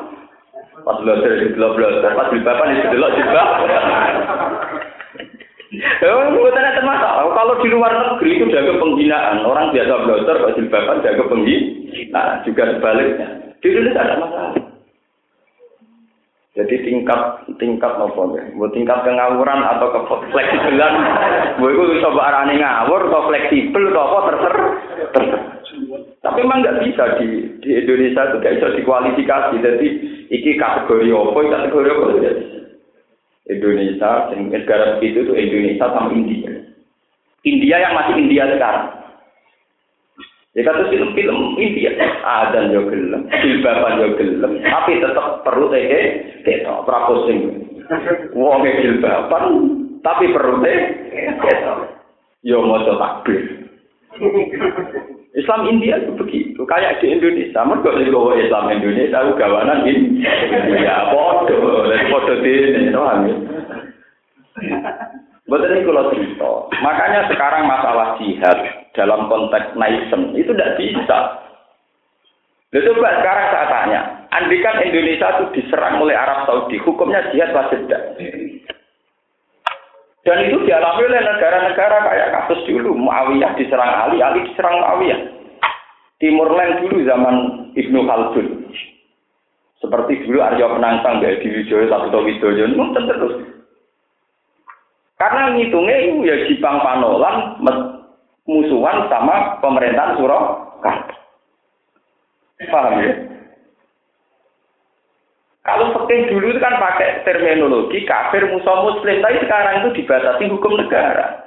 Pas 0.86 0.98
bloter 1.02 1.30
di 1.42 1.46
bloter, 1.58 2.14
pas 2.14 2.30
bapak 2.30 2.66
di 2.70 2.86
delok 2.94 3.12
juga. 3.18 3.42
Bukan 6.06 6.66
termasuk. 6.78 7.10
Kalau 7.34 7.54
di 7.58 7.68
luar 7.74 7.92
negeri 7.92 8.38
itu 8.38 8.46
jaga 8.54 8.72
penghinaan. 8.78 9.42
Orang 9.42 9.74
biasa 9.74 9.94
bloter, 10.06 10.36
kok 10.38 10.54
jilbaban 10.54 11.02
jaga 11.02 11.22
penghinaan. 11.26 12.14
Nah, 12.14 12.40
juga 12.46 12.70
sebaliknya. 12.70 13.28
Di 13.58 13.66
Indonesia 13.66 14.00
ada 14.04 14.14
masalah. 14.22 14.65
Jadi 16.56 16.88
tingkat 16.88 17.44
tingkat 17.60 18.00
nopo 18.00 18.32
ya, 18.32 18.48
mau 18.56 18.64
tingkat 18.72 19.04
kengawuran 19.04 19.60
atau 19.60 19.92
ke 19.92 20.00
fleksibelan, 20.32 20.94
mau 21.60 21.68
itu 21.68 21.84
bisa 21.92 22.08
arane 22.16 22.56
ngawur 22.56 23.12
atau 23.12 23.28
fleksibel 23.28 23.92
atau 23.92 24.00
apa 24.08 24.18
terserah, 24.32 24.68
terserah. 25.12 25.44
Tapi 26.24 26.38
memang 26.40 26.64
nggak 26.64 26.80
bisa 26.88 27.04
di 27.20 27.60
di 27.60 27.70
Indonesia 27.76 28.32
itu 28.32 28.36
nggak 28.40 28.54
bisa 28.56 28.68
dikualifikasi. 28.72 29.54
Jadi 29.60 29.86
iki 30.32 30.56
kategori 30.56 31.12
apa, 31.12 31.38
kategori 31.44 31.88
apa. 31.92 32.04
Indonesia, 33.52 34.10
negara 34.32 34.96
begitu 34.96 35.28
itu 35.28 35.32
Indonesia 35.36 35.86
sama 35.92 36.08
India. 36.16 36.50
India 37.44 37.76
yang 37.84 37.94
masih 38.00 38.16
India 38.16 38.48
sekarang. 38.48 38.95
Ya 40.56 40.64
kata 40.64 40.88
film-film 40.88 41.60
India, 41.60 41.92
ada 42.24 42.72
yo 42.72 42.88
gelem, 42.88 43.28
jilbaban 43.28 44.00
yo 44.00 44.08
gelem, 44.16 44.56
tapi 44.64 45.04
tetap 45.04 45.44
perlu 45.44 45.68
teh 45.68 45.84
kita 46.48 46.80
prapusing. 46.88 47.60
Wong 48.32 48.64
jilbaban, 48.64 49.44
tapi 50.00 50.32
perlu 50.32 50.64
teh 50.64 50.78
kita. 51.12 51.92
Yo 52.40 52.64
mau 52.64 52.80
takbir. 52.88 53.68
Islam 55.36 55.68
India 55.68 56.00
itu 56.00 56.16
begitu, 56.16 56.64
kayak 56.64 57.04
di 57.04 57.12
Indonesia. 57.12 57.60
Mereka 57.60 58.08
juga 58.08 58.40
Islam 58.40 58.72
Indonesia, 58.72 59.20
aku 59.20 59.36
gawanan 59.36 59.84
ini. 59.84 60.24
Ya, 60.80 61.12
bodoh, 61.12 61.84
bodoh 61.84 62.36
di 62.40 62.52
ini, 62.56 62.96
paham 62.96 63.28
ya? 63.28 63.36
Betul 65.44 65.68
ini 65.68 65.84
kalau 65.84 66.08
cerita. 66.16 66.52
Makanya 66.80 67.28
sekarang 67.28 67.68
masalah 67.68 68.16
jihad 68.16 68.85
dalam 68.96 69.28
konteks 69.28 69.76
naisem 69.76 70.32
itu 70.32 70.50
tidak 70.56 70.80
bisa. 70.80 71.18
Lalu 72.74 72.92
coba 72.98 73.22
sekarang 73.22 73.46
saya 73.54 73.66
tanya, 73.70 74.00
andikan 74.34 74.82
Indonesia 74.82 75.28
itu 75.38 75.44
diserang 75.56 76.02
oleh 76.02 76.16
Arab 76.18 76.44
Saudi, 76.44 76.76
hukumnya 76.82 77.24
jihad 77.30 77.54
wajib 77.54 77.86
tidak? 77.86 78.02
Dan 80.26 80.50
itu 80.50 80.58
dialami 80.66 81.06
oleh 81.06 81.22
negara-negara 81.22 81.96
kayak 82.02 82.32
kasus 82.34 82.60
dulu. 82.66 82.98
Muawiyah 82.98 83.54
diserang 83.54 84.10
Ali, 84.10 84.18
Ali 84.18 84.42
diserang 84.50 84.82
Muawiyah. 84.82 85.20
Timur 86.18 86.50
Leng 86.50 86.82
dulu 86.82 87.06
zaman 87.06 87.36
Ibnu 87.78 88.00
Khaldun. 88.02 88.48
Seperti 89.78 90.26
dulu 90.26 90.42
Arya 90.42 90.66
Penangsang, 90.66 91.22
Gaya 91.22 91.38
Diwijoyo, 91.38 91.86
Sabito 91.86 92.18
Widoyo, 92.26 92.66
terus. 93.06 93.34
Karena 95.16 95.54
ngitungnya 95.54 95.96
itu 96.02 96.28
ya 96.28 96.36
Jipang 96.50 96.82
Panolan 96.82 97.60
musuhan 98.46 99.10
sama 99.10 99.58
pemerintahan 99.60 100.16
Surakarta. 100.16 101.14
Paham 102.70 103.04
ya? 103.04 103.12
Kalau 105.66 105.90
fakih 105.92 106.30
dulu 106.30 106.54
itu 106.54 106.62
kan 106.62 106.78
pakai 106.78 107.26
terminologi 107.26 108.06
kafir 108.06 108.46
musuh 108.46 108.86
muslim, 108.86 109.18
tapi 109.18 109.42
sekarang 109.42 109.82
itu 109.82 109.98
dibatasi 109.98 110.46
hukum 110.46 110.78
negara. 110.78 111.42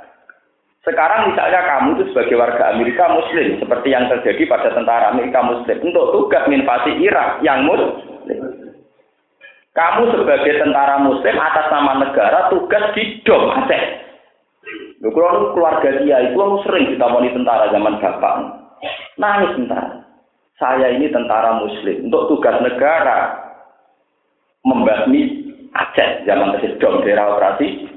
Sekarang 0.84 1.32
misalnya 1.32 1.64
kamu 1.64 1.88
itu 1.96 2.04
sebagai 2.12 2.36
warga 2.36 2.76
Amerika 2.76 3.08
muslim, 3.08 3.64
seperti 3.64 3.96
yang 3.96 4.12
terjadi 4.12 4.44
pada 4.52 4.76
tentara 4.76 5.16
Amerika 5.16 5.40
muslim, 5.40 5.80
untuk 5.80 6.12
tugas 6.12 6.44
invasi 6.52 7.00
Irak 7.00 7.40
yang 7.48 7.64
muslim. 7.64 8.04
Kamu 9.72 10.12
sebagai 10.12 10.54
tentara 10.60 11.00
muslim 11.00 11.36
atas 11.40 11.72
nama 11.72 12.04
negara 12.04 12.52
tugas 12.52 12.92
di 13.00 13.24
Dom 13.24 13.48
Aceh. 13.56 14.09
Lu 15.00 15.16
keluarga 15.16 16.04
dia 16.04 16.28
itu 16.28 16.36
aku 16.36 16.60
sering 16.68 16.92
ditamoni 16.92 17.32
tentara 17.32 17.72
zaman 17.72 18.04
bapak. 18.04 18.36
Nangis 19.16 19.56
tentara. 19.56 20.04
Saya 20.60 20.92
ini 20.92 21.08
tentara 21.08 21.56
muslim 21.64 22.12
untuk 22.12 22.36
tugas 22.36 22.60
negara 22.60 23.48
membasmi 24.68 25.48
Aceh 25.70 26.26
zaman 26.26 26.58
tersedom 26.58 27.06
daerah 27.06 27.38
operasi. 27.38 27.88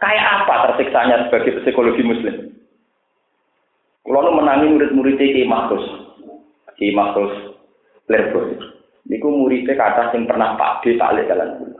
Kayak 0.00 0.26
apa 0.42 0.54
tersiksanya 0.72 1.28
sebagai 1.28 1.62
psikologi 1.62 2.02
muslim? 2.02 2.34
Kalau 4.06 4.32
menangi 4.32 4.72
murid-murid 4.72 5.20
Ki 5.20 5.44
Mahfuz, 5.44 5.84
Ki 6.80 6.96
Mahfuz 6.96 7.32
Lerbo. 8.08 8.56
Niku 9.06 9.28
muridnya 9.30 9.78
kata 9.78 10.16
yang 10.16 10.26
pernah 10.26 10.58
Pak 10.58 10.82
D 10.82 10.98
tak 10.98 11.14
jalan 11.30 11.76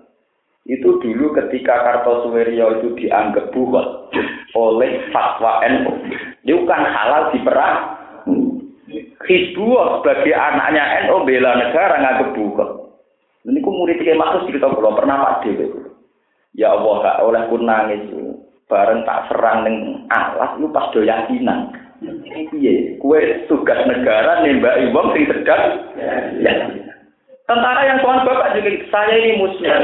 Itu 0.66 0.98
dulu 0.98 1.30
ketika 1.38 1.78
Kartosuwiryo 1.86 2.82
itu 2.82 2.88
dianggap 2.98 3.54
buhot 3.54 4.10
oleh 4.58 4.98
fatwa 5.14 5.62
NU. 5.62 5.94
Itu 6.42 6.66
kan 6.66 6.82
halal 6.82 7.30
diperang. 7.30 7.78
Hizbullah 9.26 10.02
sebagai 10.02 10.34
anaknya 10.34 11.06
NU 11.06 11.22
bela 11.22 11.54
negara 11.54 12.02
nganggep 12.02 12.34
buhot. 12.34 12.70
Ini 13.46 13.62
ku 13.62 13.70
murid 13.70 14.02
kayak 14.02 14.18
maksud 14.18 14.50
cerita 14.50 14.66
belum 14.74 14.98
pernah 14.98 15.22
pak 15.22 15.46
dewi. 15.46 15.70
Ya 16.58 16.74
Allah 16.74 16.94
gak 16.98 17.22
oleh 17.22 17.42
pun 17.46 17.62
nangis. 17.62 18.02
Bareng 18.66 19.06
tak 19.06 19.30
serang 19.30 19.62
neng 19.62 20.10
alas 20.10 20.58
lu 20.58 20.66
pas 20.74 20.90
do 20.90 21.06
yakinan. 21.06 21.70
Iya, 22.50 22.98
kue 22.98 23.46
tugas 23.46 23.78
negara 23.86 24.42
nembak 24.42 24.90
wong 24.90 25.14
sing 25.14 25.24
sedang 25.30 25.62
ya. 26.42 26.52
Tentara 27.46 27.86
yang 27.86 28.02
tuan 28.02 28.26
bapak 28.26 28.58
juga 28.58 28.70
saya 28.90 29.14
ini 29.14 29.38
muslim. 29.38 29.82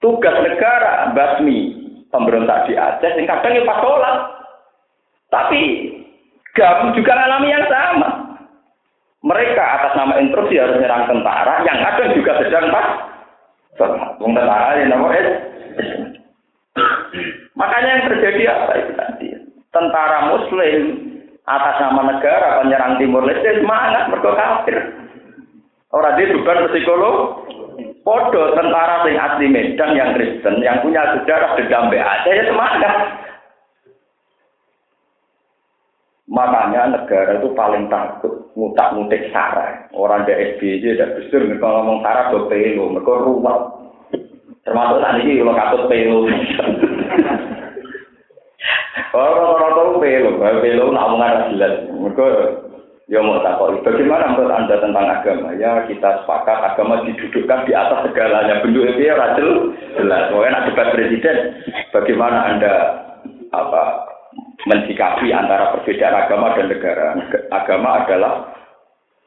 Tugas 0.00 0.36
negara 0.40 1.12
basmi 1.12 1.76
pemberontak 2.08 2.66
di 2.66 2.74
Aceh 2.74 3.12
yang 3.20 3.28
kadang 3.28 3.52
ya 3.52 3.62
pas 3.68 3.78
sholat. 3.84 4.16
Tapi 5.30 5.60
gabung 6.56 6.96
juga 6.96 7.14
alami 7.14 7.52
yang 7.52 7.68
sama. 7.68 8.10
Mereka 9.20 9.60
atas 9.60 9.92
nama 10.00 10.16
instruksi 10.16 10.56
harus 10.56 10.80
menyerang 10.80 11.04
tentara, 11.04 11.60
yang 11.68 11.76
ada 11.76 12.04
juga 12.16 12.40
sedang 12.40 12.72
pas. 12.72 12.88
Wong 14.16 14.32
tentara 14.32 14.80
yang 14.80 14.96
nomor 14.96 15.12
Makanya 17.52 17.90
yang 17.92 18.04
terjadi 18.08 18.42
apa 18.48 18.72
itu 18.80 18.92
tadi? 18.96 19.28
Tentara 19.68 20.32
Muslim 20.32 20.80
atas 21.44 21.76
nama 21.84 22.00
negara 22.16 22.64
penyerang 22.64 22.96
Timur 22.96 23.22
Leste 23.28 23.60
semangat 23.60 24.08
mereka 24.08 24.32
kafir. 24.32 24.78
Orang 25.92 26.16
dia 26.16 26.32
bukan 26.32 26.70
psikolog. 26.72 27.16
Podo 28.10 28.58
tentara 28.58 29.06
sing 29.06 29.14
asli 29.14 29.46
Medan 29.46 29.94
yang 29.94 30.10
Kristen 30.18 30.58
yang 30.66 30.82
punya 30.82 31.14
sejarah 31.14 31.54
dendam 31.54 31.94
Aceh 31.94 32.34
ya 32.34 32.42
semangat. 32.50 32.94
Makanya 36.26 36.90
negara 36.90 37.38
itu 37.38 37.54
paling 37.54 37.86
takut 37.86 38.50
ngutak 38.58 38.98
ngutik 38.98 39.30
sara. 39.30 39.86
Orang 39.94 40.26
di 40.26 40.34
SBY 40.34 40.98
tidak 40.98 41.22
besar 41.22 41.46
mereka 41.46 41.70
ngomong 41.70 42.02
sara 42.02 42.34
do 42.34 42.50
pelo, 42.50 42.90
mereka 42.90 43.14
ruwet. 43.14 43.58
Termasuk 44.66 44.98
tadi 45.06 45.20
ini 45.30 45.38
kalau 45.46 45.54
katut 45.54 45.82
pelo. 45.86 46.18
Orang-orang 49.14 49.70
tahu 49.78 50.02
pelo, 50.02 50.30
pelo 50.38 50.84
namungan 50.90 51.54
jelas. 51.54 51.74
Mereka 51.94 52.26
ya 53.10 53.18
mau 53.20 53.42
takut. 53.42 53.82
Bagaimana 53.82 54.32
menurut 54.32 54.54
anda 54.54 54.78
tentang 54.78 55.06
agama? 55.10 55.50
Ya 55.58 55.82
kita 55.90 56.22
sepakat 56.22 56.58
agama 56.72 57.02
didudukkan 57.02 57.66
di 57.66 57.72
atas 57.74 58.06
segalanya. 58.06 58.62
Bentuk 58.62 58.86
itu 58.86 59.02
ya 59.02 59.18
rajel 59.18 59.74
jelas. 59.98 60.30
Nak 60.30 60.64
debat 60.70 60.88
presiden, 60.94 61.36
bagaimana 61.90 62.38
anda 62.54 62.74
apa 63.50 63.82
mensikapi 64.70 65.34
antara 65.34 65.74
perbedaan 65.74 66.14
agama 66.14 66.54
dan 66.54 66.70
negara. 66.70 67.18
Agama 67.50 68.06
adalah 68.06 68.34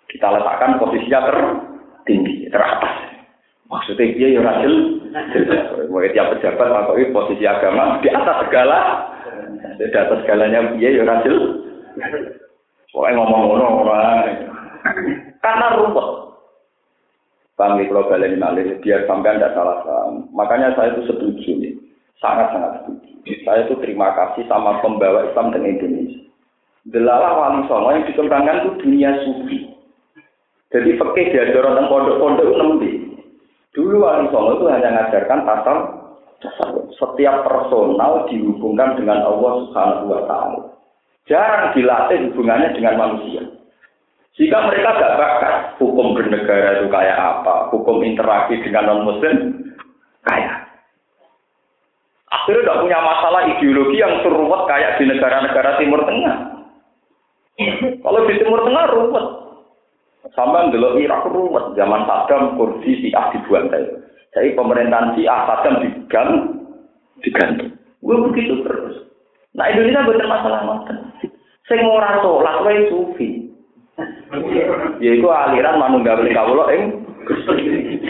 kita 0.08 0.32
letakkan 0.32 0.80
posisinya 0.80 1.20
tertinggi, 1.28 2.48
teratas. 2.48 3.12
Maksudnya 3.68 4.06
dia 4.14 4.28
ya 4.38 4.42
rajil, 4.46 5.02
mau 5.90 6.06
tiap 6.14 6.30
pejabat 6.38 6.68
atau 6.70 6.94
posisi 6.94 7.44
agama 7.50 7.98
di 8.06 8.08
atas 8.14 8.46
segala, 8.46 8.80
di 9.82 9.90
atas 9.90 10.22
segalanya 10.24 10.78
dia 10.78 10.94
ya 10.94 11.04
rajil. 11.04 11.38
Pokoknya 12.94 13.18
ngomong-ngomong 13.18 13.76
orang, 13.90 14.18
karena 15.42 15.66
rumput. 15.76 16.08
Ya, 17.64 17.70
kalau 17.90 18.10
balen 18.12 18.42
malih, 18.42 18.76
biar 18.84 19.08
sampai 19.08 19.40
tidak 19.40 19.56
salah 19.56 19.82
paham. 19.88 20.28
Makanya 20.36 20.76
saya 20.76 20.94
itu 20.94 21.08
setuju 21.08 21.50
nih. 21.64 21.74
Sangat-sangat 22.20 22.84
setuju. 22.84 23.34
Saya 23.48 23.66
itu 23.66 23.76
terima 23.80 24.12
kasih 24.14 24.44
sama 24.52 24.84
pembawa 24.84 25.32
Islam 25.32 25.56
dengan 25.56 25.80
Indonesia. 25.80 26.22
Delala 26.84 27.30
wali 27.40 27.64
songo 27.72 27.96
yang 27.96 28.04
dikembangkan 28.04 28.60
itu 28.60 28.70
dunia 28.84 29.12
sufi. 29.24 29.58
Jadi 30.76 31.00
fakih 31.00 31.32
diajar 31.32 31.64
tentang 31.64 31.88
pondok-pondok 31.88 32.44
itu 32.44 32.56
nembi. 32.60 32.92
Dulu 33.72 33.96
wali 34.04 34.28
songo 34.36 34.52
itu 34.60 34.66
hanya 34.68 34.90
mengajarkan 34.92 35.40
pasal 35.48 35.78
setiap 37.00 37.48
personal 37.48 38.28
dihubungkan 38.28 39.00
dengan 39.00 39.24
Allah 39.24 39.52
Subhanahu 39.64 40.06
wa 40.12 40.22
taala. 40.28 40.62
Jarang 41.24 41.72
dilatih 41.72 42.32
hubungannya 42.32 42.76
dengan 42.76 43.00
manusia. 43.00 43.44
Jika 44.34 44.66
mereka 44.66 44.98
gak 44.98 45.16
bakat 45.16 45.56
hukum 45.78 46.18
bernegara 46.18 46.82
itu 46.82 46.90
kayak 46.90 47.16
apa, 47.16 47.70
hukum 47.70 48.02
interaksi 48.02 48.58
dengan 48.66 48.90
non 48.90 49.06
muslim 49.06 49.62
kayak. 50.26 50.68
Akhirnya 52.34 52.66
tidak 52.66 52.82
punya 52.82 53.00
masalah 53.00 53.42
ideologi 53.46 54.02
yang 54.02 54.20
seruat 54.26 54.66
kayak 54.66 54.98
di 54.98 55.06
negara-negara 55.06 55.78
Timur 55.78 56.02
Tengah. 56.02 56.38
Kalau 58.02 58.20
di 58.26 58.36
Timur 58.42 58.66
Tengah 58.66 58.86
ruwet. 58.90 59.28
Sama 60.34 60.74
dulu 60.74 60.98
Irak 60.98 61.30
ruwet. 61.30 61.78
Zaman 61.78 62.10
Saddam, 62.10 62.58
Kurdi, 62.58 63.06
Syiah 63.06 63.30
dibantai. 63.38 63.86
Jadi 64.34 64.58
pemerintahan 64.58 65.14
Syiah 65.14 65.46
Saddam 65.46 65.78
diganti. 65.86 66.40
diganti. 67.22 67.70
Gue 68.02 68.18
begitu 68.28 68.66
terus. 68.66 69.14
Nah 69.54 69.70
Indonesia 69.70 70.04
betul 70.04 70.28
masalah 70.28 70.60
ngoten. 70.66 70.98
sing 71.68 71.80
ora 71.88 72.20
salat 72.20 72.58
wae 72.68 72.80
sufi. 72.92 73.30
Yaiku 75.00 75.28
aliran 75.30 75.80
manunggal 75.80 76.20
ning 76.26 76.36
kawula 76.36 76.74
ing 76.74 76.84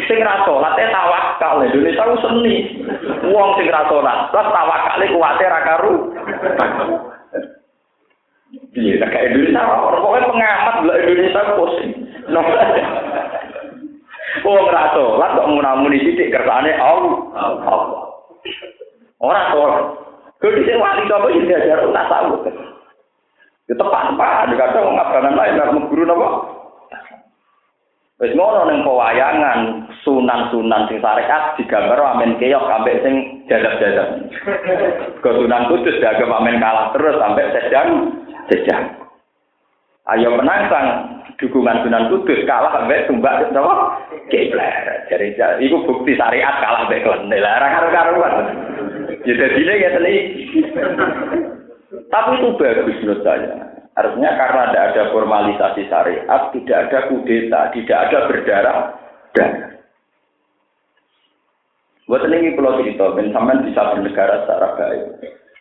sing 0.07 0.17
ora 0.21 0.41
salat 0.45 0.79
e 0.79 0.85
tawakal 0.89 1.61
Indonesia 1.61 2.09
ku 2.09 2.15
seni. 2.23 2.55
Wong 3.29 3.49
sing 3.59 3.67
ora 3.69 3.83
salat 3.89 4.17
terus 4.33 4.49
tawakal 4.49 5.03
e 5.03 5.05
ku 5.13 5.19
ate 5.21 5.45
ra 5.45 5.59
karu. 5.67 5.93
Piye 8.73 8.97
ta 8.97 9.07
kae 9.11 9.29
Indonesia 9.29 9.61
ora 9.61 9.97
pengamat 10.01 10.75
lho 10.87 10.93
Indonesia 10.97 11.53
posisi. 11.53 11.87
No. 12.33 12.41
Wong 14.41 14.55
ora 14.65 14.83
salat 14.97 15.29
kok 15.37 15.49
ngunamuni 15.51 16.01
sithik 16.01 16.33
kersane 16.33 16.73
Allah. 16.81 18.13
Ora 19.23 19.55
tolak. 19.55 19.83
Kudu 20.43 20.59
sing 20.67 20.75
wali 20.75 21.07
to 21.07 21.15
apa 21.15 21.27
sing 21.31 21.47
diajar 21.47 21.79
ora 21.87 22.03
tahu. 22.11 22.43
Ya 23.71 23.73
tepat 23.79 24.11
apa? 24.11 24.51
Dikata 24.51 24.83
mau 24.83 24.95
ngapain 24.99 25.31
lain, 25.31 25.55
nggak 25.55 25.71
guru 25.87 26.03
nopo. 26.03 26.27
Wis 28.21 28.31
ngono 28.39 28.69
ning 28.71 28.87
pewayangan 28.87 29.89
sunan-sunan 30.07 30.87
sing 30.87 31.03
syariat 31.03 31.59
digambar 31.59 31.99
amen 31.99 32.39
keok 32.39 32.71
sampai 32.71 33.01
sing 33.03 33.43
jadab-jadab. 33.51 34.31
Ke 35.19 35.29
Sunan 35.33 35.67
Kudus 35.67 35.99
dianggap 35.99 36.31
amen 36.31 36.61
kalah 36.61 36.95
terus 36.95 37.19
sampai 37.19 37.51
sedang 37.51 37.89
sedang. 38.47 38.83
Ayo 40.07 40.39
menantang 40.39 41.19
dukungan 41.35 41.83
Sunan 41.83 42.07
Kudus 42.13 42.47
kalah 42.47 42.71
sampai 42.71 43.03
tumbak 43.11 43.49
napa? 43.51 43.97
Kiblat. 44.31 45.09
Jadi 45.11 45.35
iku 45.65 45.83
bukti 45.83 46.15
syariat 46.15 46.63
kalah 46.63 46.87
mbek 46.87 47.03
klene. 47.03 47.37
Lah 47.43 47.59
ora 47.59 47.67
karo-karuan. 47.75 48.35
Ya 49.27 49.33
dadine 49.35 49.73
ya 49.83 49.89
Tapi 51.93 52.31
itu 52.41 52.49
bagus 52.57 52.97
menurut 53.01 53.21
saya. 53.21 53.53
Artinya 53.93 54.31
karena 54.33 54.61
tidak 54.73 54.85
ada 54.89 55.03
formalisasi 55.13 55.81
syariat, 55.85 56.41
tidak 56.49 56.77
ada 56.89 56.99
kudeta, 57.13 57.61
tidak 57.77 57.97
ada 58.09 58.17
berdarah 58.25 58.79
darah. 59.37 59.73
Buat 62.09 62.27
ini 62.29 62.57
pulau 62.57 62.81
ben 62.81 63.31
sampean 63.31 63.63
bisa 63.65 63.93
bernegara 63.93 64.43
secara 64.43 64.75
baik. 64.75 65.03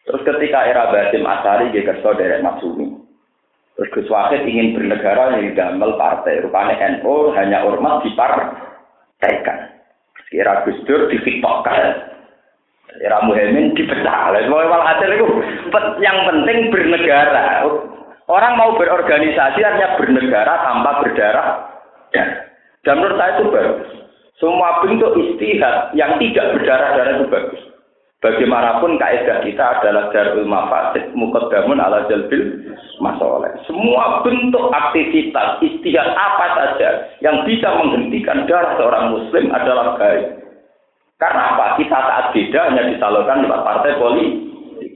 Terus 0.02 0.22
ketika 0.26 0.66
era 0.66 0.90
Basim 0.90 1.22
Asari, 1.22 1.70
dia 1.70 1.86
kerso 1.86 2.18
dari 2.18 2.42
Maksumi. 2.42 2.90
Terus 3.78 3.92
Gus 3.94 4.10
Wahid 4.10 4.44
ingin 4.44 4.76
bernegara 4.76 5.38
yang 5.38 5.54
damel 5.54 5.96
partai. 5.96 6.42
Rupanya 6.42 6.98
NU 6.98 7.32
hanya 7.38 7.64
ormas 7.64 8.02
dipartaikan. 8.04 9.58
Kira 10.28 10.66
Gus 10.66 10.76
Dur 10.84 11.08
difiktokkan. 11.08 12.11
Era 13.00 13.24
Muhammad 13.24 13.72
dipecah. 13.72 14.36
Semua 14.36 14.84
hasil 14.92 15.08
itu 15.16 15.26
yang 16.04 16.18
penting 16.28 16.68
bernegara. 16.68 17.64
Orang 18.28 18.54
mau 18.60 18.76
berorganisasi 18.76 19.60
artinya 19.64 19.96
bernegara 19.96 20.54
tanpa 20.66 20.90
berdarah. 21.00 21.48
Dan, 22.12 22.28
dan 22.84 22.94
menurut 23.00 23.16
saya 23.16 23.32
itu 23.40 23.44
bagus. 23.48 23.90
Semua 24.36 24.82
bentuk 24.82 25.12
istihad 25.16 25.94
yang 25.94 26.18
tidak 26.18 26.58
berdarah-darah 26.58 27.12
itu 27.18 27.26
bagus. 27.30 27.62
Bagaimanapun 28.22 29.02
kaidah 29.02 29.42
kita 29.42 29.64
adalah 29.78 30.14
darul 30.14 30.46
mafasid 30.46 31.10
mukaddamun 31.10 31.82
ala 31.82 32.06
jalbil 32.06 32.70
masalah. 33.02 33.50
Semua 33.66 34.22
bentuk 34.22 34.70
aktivitas 34.70 35.58
istihad 35.58 36.06
apa 36.14 36.46
saja 36.54 37.10
yang 37.18 37.42
bisa 37.42 37.66
menghentikan 37.82 38.46
darah 38.46 38.78
seorang 38.78 39.18
muslim 39.18 39.50
adalah 39.50 39.98
baik. 39.98 40.41
Karena 41.22 41.54
apa? 41.54 41.78
Kita 41.78 41.94
saat 41.94 42.34
beda 42.34 42.60
hanya 42.66 42.82
disalurkan 42.90 43.46
lewat 43.46 43.62
partai 43.62 43.94
politik. 43.94 44.42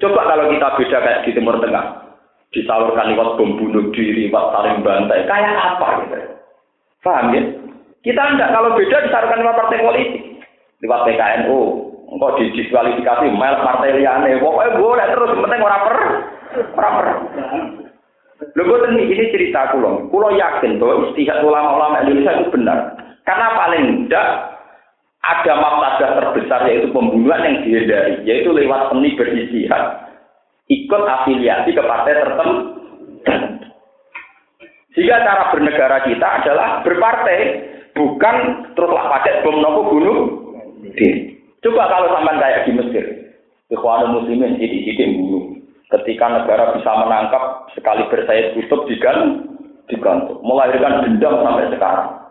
Coba 0.03 0.27
kalau 0.27 0.51
kita 0.51 0.75
beda 0.75 0.99
kayak 0.99 1.23
di 1.23 1.31
Timur 1.39 1.63
Tengah, 1.63 2.03
disalurkan 2.51 3.15
lewat 3.15 3.39
bom 3.39 3.55
bunuh 3.55 3.95
diri, 3.95 4.27
lewat 4.27 4.51
saling 4.51 4.83
bantai, 4.83 5.23
kayak 5.31 5.55
apa 5.55 6.03
gitu? 6.03 6.19
Paham 7.07 7.31
ya? 7.31 7.43
Kita 8.03 8.23
enggak 8.27 8.51
kalau 8.51 8.75
beda 8.75 9.07
disalurkan 9.07 9.39
lewat 9.39 9.55
partai 9.55 9.79
politik, 9.87 10.23
lewat 10.83 11.01
PKNU, 11.07 11.61
engkau 12.11 12.35
didiskualifikasi 12.43 13.27
mel 13.31 13.57
partai 13.63 13.95
liane, 13.95 14.43
pokoknya 14.43 14.83
boleh 14.83 15.07
terus, 15.15 15.31
penting 15.31 15.63
orang 15.63 15.83
per, 15.87 15.99
orang 16.75 16.95
per. 16.99 17.07
Lho 18.57 18.75
ini, 18.93 19.15
ini 19.15 19.33
cerita 19.33 19.73
kulo. 19.73 20.11
Kulo 20.11 20.35
yakin 20.35 20.77
bahwa 20.77 21.09
istihad 21.09 21.41
ulama-ulama 21.41 22.03
Indonesia 22.05 22.37
itu 22.37 22.53
benar. 22.53 22.99
Karena 23.25 23.49
paling 23.57 23.85
tidak 24.07 24.56
ada 25.27 25.53
mafsadah 25.59 26.11
terbesar 26.23 26.61
yaitu 26.71 26.89
pembunuhan 26.95 27.43
yang 27.43 27.57
dihindari, 27.67 28.15
yaitu 28.23 28.55
lewat 28.55 28.95
seni 28.95 29.19
beristihad, 29.19 29.85
ikut 30.71 31.03
afiliasi 31.03 31.75
ke 31.75 31.83
partai 31.83 32.15
tertentu. 32.15 32.63
Jika 34.97 35.17
cara 35.29 35.53
bernegara 35.53 35.99
kita 36.09 36.29
adalah 36.41 36.81
berpartai, 36.81 37.41
bukan 37.93 38.37
teruslah 38.73 39.07
pakai 39.13 39.45
bom 39.45 39.61
nopo 39.61 39.81
bunuh. 39.93 40.19
Coba 41.61 41.83
kalau 41.91 42.09
sampai 42.17 42.41
kayak 42.41 42.65
di 42.65 42.73
Mesir, 42.73 43.05
Ikhwanul 43.69 44.23
Muslimin 44.23 44.57
sidik-sidik 44.57 45.21
bunuh. 45.21 45.59
Ketika 45.93 46.27
negara 46.33 46.75
bisa 46.75 46.91
menangkap 47.03 47.69
sekali 47.77 48.09
bersayap 48.09 48.57
tutup 48.57 48.89
digantung, 48.89 49.59
digantung, 49.87 50.41
melahirkan 50.43 51.05
dendam 51.05 51.45
sampai 51.45 51.71
sekarang. 51.71 52.26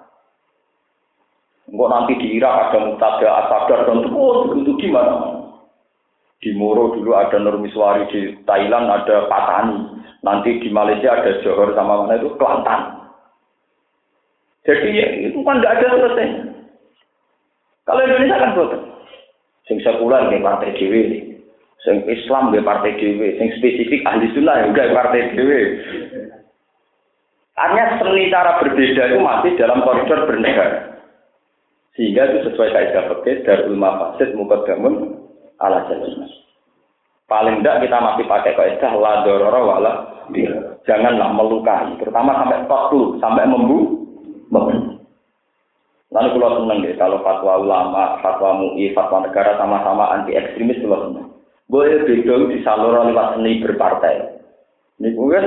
Enggak 1.66 1.90
nanti 1.90 2.14
di 2.22 2.28
Irak 2.38 2.70
ada 2.70 2.78
mutada 2.86 3.30
asadar 3.46 3.80
dan 3.90 4.06
terus 4.06 4.54
itu 4.62 4.72
gimana? 4.78 5.42
Di 6.38 6.54
Moro 6.54 6.94
dulu 6.94 7.18
ada 7.18 7.42
Nurmiswari, 7.42 8.06
di 8.14 8.38
Thailand 8.46 8.86
ada 8.86 9.26
Patani, 9.26 9.98
nanti 10.22 10.62
di 10.62 10.70
Malaysia 10.70 11.10
ada 11.10 11.42
Johor 11.42 11.74
sama 11.74 12.06
mana 12.06 12.22
itu 12.22 12.30
Kelantan. 12.38 13.10
Jadi 14.66 14.98
ya, 14.98 15.08
itu 15.30 15.42
kan 15.42 15.62
tidak 15.62 15.74
ada 15.78 15.88
selesai. 15.94 16.28
Kalau 17.86 18.02
Indonesia 18.02 18.42
kan 18.42 18.54
betul. 18.58 18.70
Sing 19.66 19.78
sekuler 19.82 20.30
di 20.30 20.42
partai 20.42 20.74
dewi, 20.78 21.02
sing 21.82 22.06
Islam 22.06 22.54
di 22.54 22.62
partai 22.62 22.94
dewi, 22.98 23.42
sing 23.42 23.50
spesifik 23.58 24.06
ahli 24.06 24.30
sunnah 24.38 24.70
juga 24.70 24.94
partai 24.94 25.34
dewi. 25.34 25.62
Artinya 27.58 27.86
seni 28.02 28.30
cara 28.30 28.62
berbeda 28.62 29.04
itu 29.10 29.20
masih 29.22 29.52
dalam 29.58 29.82
koridor 29.82 30.30
bernegara. 30.30 30.95
Sehingga 31.96 32.28
itu 32.28 32.52
sesuai 32.52 32.76
kaidah 32.76 33.04
fikih 33.08 33.48
darul 33.48 33.80
mafasid 33.80 34.36
mukaddamun 34.36 35.16
ala 35.64 35.88
jalil 35.88 36.28
Paling 37.26 37.64
tidak 37.64 37.88
kita 37.88 37.98
masih 37.98 38.26
pakai 38.30 38.54
kaidah 38.54 38.92
la 39.00 39.24
dororo 39.24 39.62
wala 39.66 39.94
Janganlah 40.86 41.34
melukai, 41.34 41.98
terutama 41.98 42.38
sampai 42.38 42.66
dulu, 42.66 43.18
sampai 43.18 43.46
membu. 43.50 44.06
Lalu 46.14 46.28
kalau 46.38 46.64
seneng 46.64 46.78
deh, 46.86 46.96
kalau 46.96 47.20
fatwa 47.26 47.60
ulama, 47.60 48.22
fatwa 48.22 48.62
MUI, 48.62 48.94
fatwa 48.94 49.26
negara 49.26 49.58
sama-sama 49.58 50.16
anti 50.16 50.38
ekstremis 50.38 50.80
kalau 50.80 51.10
seneng. 51.10 51.28
Boleh 51.66 52.06
beda 52.06 52.46
disalur 52.54 53.04
lewat 53.10 53.36
seni 53.36 53.60
berpartai. 53.60 54.38
Ini 55.02 55.12
gue 55.12 55.40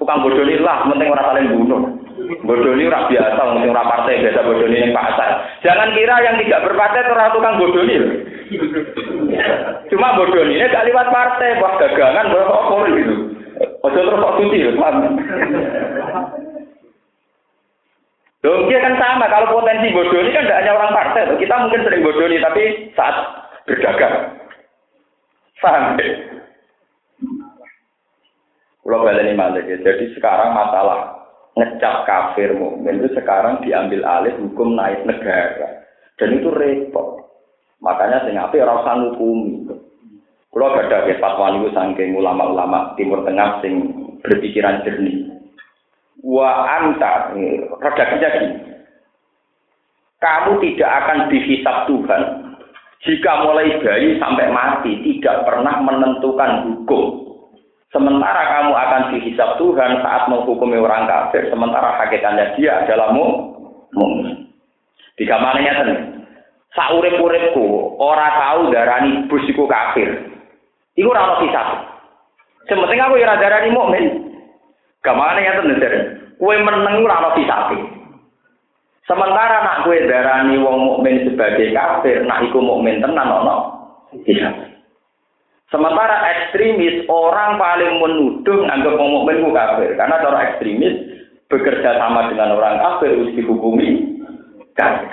tukang 0.00 0.24
bodoh 0.24 0.42
lah, 0.42 0.88
penting 0.90 1.12
orang 1.12 1.26
saling 1.30 1.46
bunuh. 1.54 1.82
Bodoni 2.16 2.88
ora 2.88 3.04
biasa, 3.12 3.40
mungkin 3.52 3.76
ora 3.76 3.84
partai 3.92 4.24
biasa 4.24 4.40
bodoni 4.40 4.88
yang 4.88 4.96
pasar. 4.96 5.60
Jangan 5.60 5.92
kira 5.92 6.16
yang 6.24 6.36
tidak 6.40 6.64
berpartai 6.64 7.04
itu 7.04 7.14
tukang 7.36 7.60
bodoni. 7.60 7.96
Cuma 9.92 10.16
bodoni 10.16 10.56
ini 10.56 10.72
gak 10.72 10.88
lewat 10.88 11.12
partai, 11.12 11.60
buat 11.60 11.76
dagangan, 11.76 12.32
buat 12.32 12.48
apa 12.48 12.76
gitu. 12.88 13.14
Ojo 13.56 14.00
terus 14.00 14.20
kok 14.20 14.36
cuci, 14.40 14.58
paham? 14.76 14.96
Loh, 18.44 18.62
dia 18.70 18.78
kan 18.78 18.94
sama. 18.94 19.26
Kalau 19.26 19.58
potensi 19.58 19.90
bodoh 19.90 20.22
ini 20.22 20.30
kan 20.30 20.46
tidak 20.46 20.60
hanya 20.62 20.72
orang 20.78 20.94
partai. 20.94 21.34
Kita 21.34 21.54
mungkin 21.66 21.82
sering 21.82 22.02
bodoh 22.04 22.26
ini, 22.30 22.38
tapi 22.38 22.62
saat 22.94 23.16
berdagang. 23.66 24.38
Paham? 25.58 25.98
Kalau 28.86 29.02
balik 29.02 29.34
malik 29.34 29.66
ya. 29.66 29.76
Jadi 29.82 30.14
sekarang 30.14 30.54
masalah 30.54 31.15
ngecap 31.56 32.04
kafir 32.04 32.52
mukmin 32.52 33.00
itu 33.00 33.16
sekarang 33.16 33.64
diambil 33.64 34.04
alih 34.04 34.36
hukum 34.44 34.76
naik 34.76 35.02
negara. 35.08 35.88
Dan 36.20 36.40
itu 36.40 36.52
repot. 36.52 37.26
Makanya 37.80 38.24
sing 38.24 38.36
ape 38.36 38.60
ora 38.60 38.84
usah 38.84 38.94
ngukumi. 38.96 39.68
Kalau 40.52 40.72
ada 40.72 41.04
ke 41.04 41.20
fatwa 41.20 41.52
niku 41.52 41.68
saking 41.76 42.16
ulama-ulama 42.16 42.96
Timur 42.96 43.20
Tengah 43.28 43.60
sing 43.60 43.92
berpikiran 44.24 44.80
jernih. 44.88 45.28
Wa 46.24 46.80
anta 46.80 47.36
redaksinya 47.76 48.28
gini. 48.40 48.56
Kamu 50.16 50.56
tidak 50.64 50.90
akan 51.04 51.18
dihisap 51.28 51.76
Tuhan 51.84 52.22
jika 53.04 53.32
mulai 53.44 53.76
bayi 53.84 54.16
sampai 54.16 54.48
mati 54.48 54.96
tidak 55.04 55.44
pernah 55.44 55.76
menentukan 55.84 56.52
hukum. 56.64 57.25
Sementara 57.94 58.42
kamu 58.50 58.72
akan 58.74 59.02
dihisap 59.14 59.62
Tuhan 59.62 60.02
saat 60.02 60.26
menghukumi 60.26 60.74
orang 60.74 61.06
kafir, 61.06 61.46
sementara 61.46 61.94
hakikatnya 62.02 62.58
dia 62.58 62.82
adalah 62.82 63.14
mukmin. 63.14 64.50
Tiga 65.16 65.38
mananya 65.38 65.72
ten. 65.80 65.90
Saurip-uripku 66.76 67.96
ora 67.96 68.28
tahu 68.36 68.68
darani 68.68 69.24
bus 69.30 69.46
iku 69.48 69.64
kafir. 69.64 70.12
Iku 70.98 71.08
ora 71.08 71.30
ono 71.30 71.34
kisah. 71.46 71.66
Sementing 72.68 73.00
aku 73.00 73.16
ora 73.16 73.40
darani 73.40 73.70
mukmin. 73.72 74.04
Gamane 75.00 75.40
ya 75.46 75.62
ten. 75.62 75.96
Kue 76.36 76.58
meneng 76.60 77.00
ora 77.00 77.32
ono. 77.32 77.38
Sementara 79.06 79.62
nak 79.62 79.86
kue 79.86 80.02
darani 80.04 80.58
wong 80.58 80.76
mukmin 80.82 81.22
sebagai 81.22 81.70
kafir, 81.70 82.26
nak 82.26 82.42
iku 82.44 82.58
mukmin 82.58 82.98
tenan 82.98 83.30
ono 83.30 83.56
kisah. 84.26 84.75
Sementara 85.66 86.22
ekstremis 86.30 87.10
orang 87.10 87.58
paling 87.58 87.98
menuduh 87.98 88.70
anggap 88.70 88.94
mukmin 89.02 89.42
ku 89.42 89.50
kafir 89.50 89.98
karena 89.98 90.22
cara 90.22 90.38
ekstremis 90.46 90.94
bekerja 91.50 91.98
sama 91.98 92.30
dengan 92.30 92.54
orang 92.54 92.78
kafir 92.78 93.10
harus 93.10 93.34
dihukumi 93.34 94.22
kafir. 94.78 95.10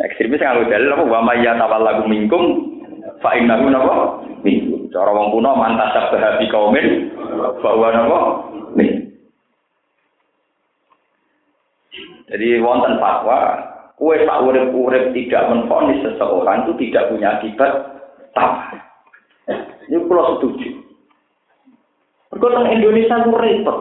Ekstremis 0.00 0.40
yang 0.40 0.64
dalil 0.64 0.96
apa 0.96 1.04
wa 1.04 1.20
may 1.20 1.44
lagu 1.44 2.08
mingkum 2.08 2.44
fa 3.20 3.36
innahu 3.36 3.68
napa 3.68 4.24
mingkum. 4.40 4.88
Cara 4.88 5.12
wong 5.12 5.36
kuno 5.36 5.52
mantasab 5.52 6.16
bahabi 6.16 6.48
kaumin 6.48 6.86
bahwa 7.60 7.88
napa 7.92 8.18
min. 8.72 9.04
Jadi 12.32 12.56
wonten 12.64 12.96
fatwa 12.96 13.68
kue 14.00 14.16
tak 14.24 14.40
urip-urip 14.48 15.12
tidak 15.12 15.44
menfonis 15.52 16.00
seseorang 16.08 16.64
itu 16.64 16.72
tidak 16.88 17.12
punya 17.12 17.36
akibat 17.36 17.72
tamah. 18.32 18.87
Ini 19.88 20.04
pulau 20.04 20.36
setuju. 20.36 20.68
Berkota 22.28 22.68
Indonesia 22.68 23.24
itu 23.24 23.32
repot. 23.32 23.78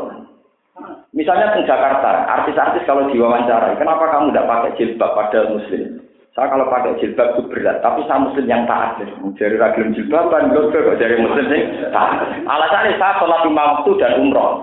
Misalnya 1.12 1.58
di 1.58 1.68
Jakarta, 1.68 2.30
artis-artis 2.40 2.86
kalau 2.86 3.10
diwawancara, 3.12 3.76
kenapa 3.76 4.08
kamu 4.08 4.32
tidak 4.32 4.48
pakai 4.48 4.76
jilbab 4.78 5.12
pada 5.18 5.50
muslim? 5.50 6.00
Saya 6.38 6.54
kalau 6.54 6.70
pakai 6.70 7.02
jilbab 7.02 7.34
itu 7.34 7.50
berat, 7.50 7.82
tapi 7.82 8.06
saya 8.06 8.22
muslim 8.22 8.46
yang 8.46 8.70
taat. 8.70 9.02
Jadi 9.42 9.58
ragilum 9.58 9.98
jilbaban, 9.98 10.54
kok 10.54 10.70
jadi 11.02 11.18
muslim 11.18 11.46
sih 11.50 11.62
taat. 11.90 12.30
Alasannya 12.46 13.02
saya 13.02 13.18
sholat 13.18 13.42
lima 13.50 13.64
waktu 13.74 13.92
dan 13.98 14.22
umroh. 14.22 14.54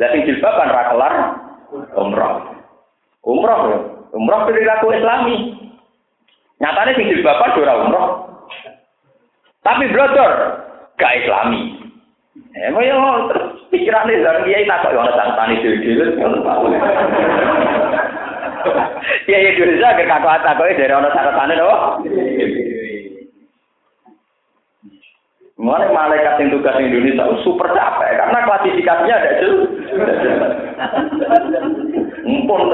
Lihat 0.00 0.24
jilbaban 0.24 0.72
rakelar 0.72 1.14
umroh. 2.00 2.34
Umroh 3.28 3.60
ya, 3.68 3.78
umroh 4.16 4.40
perilaku 4.48 4.88
islami. 4.96 5.36
Nyatanya 6.64 6.96
sing 6.96 7.06
jilbaban 7.12 7.54
ora 7.60 7.74
umroh. 7.84 8.08
Tapi 9.60 9.84
blodor, 9.92 10.57
gak 10.98 11.14
islami. 11.24 11.78
Eh, 12.58 12.70
mau 12.74 12.82
yang 12.82 13.30
terus 13.30 13.54
pikirannya 13.70 14.18
dari 14.18 14.50
dia 14.50 14.66
tak 14.66 14.90
kok 14.90 14.94
yang 14.94 15.06
ada 15.06 15.34
tani 15.38 15.62
dulu 15.62 15.76
dulu. 15.78 16.06
Ya 19.30 19.38
ya 19.38 19.50
dulu 19.54 19.72
saja 19.78 20.02
kakak 20.02 20.22
kata 20.42 20.50
kok 20.58 20.68
dari 20.74 20.92
orang 20.92 21.14
tani 21.14 21.54
loh. 21.54 22.02
Mulai 25.58 25.90
malaikat 25.90 26.38
yang 26.38 26.54
tugas 26.54 26.78
Indonesia 26.78 27.26
super 27.42 27.66
capek 27.74 28.14
karena 28.14 28.46
klasifikasinya 28.46 29.14
ada 29.18 29.30
jelas. 29.42 29.66
Mumpun 32.22 32.70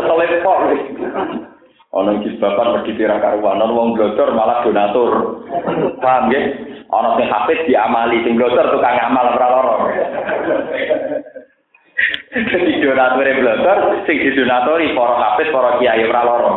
keselepor. 1.95 2.03
Ono 2.03 2.11
jilbaban 2.23 2.73
pergi 2.75 2.99
kira 2.99 3.23
karuan, 3.23 3.63
ono 3.63 3.73
wong 3.75 3.95
blodor 3.95 4.35
malah 4.35 4.67
donatur. 4.67 5.13
Paham 6.03 6.33
ya? 6.35 6.41
Ono 6.91 7.15
sing 7.19 7.31
hafid 7.31 7.59
diamali, 7.71 8.27
sing 8.27 8.35
blodor 8.35 8.67
tukang 8.75 8.99
amal 8.99 9.35
ora 9.35 9.47
lara. 9.47 9.75
Jadi 12.35 12.83
donatur 12.83 13.27
blodor, 13.39 13.79
sing 14.11 14.17
didonatori 14.19 14.91
para 14.99 15.15
hafid, 15.23 15.49
para 15.55 15.79
kiai 15.79 16.03
ora 16.03 16.23
lara. 16.27 16.53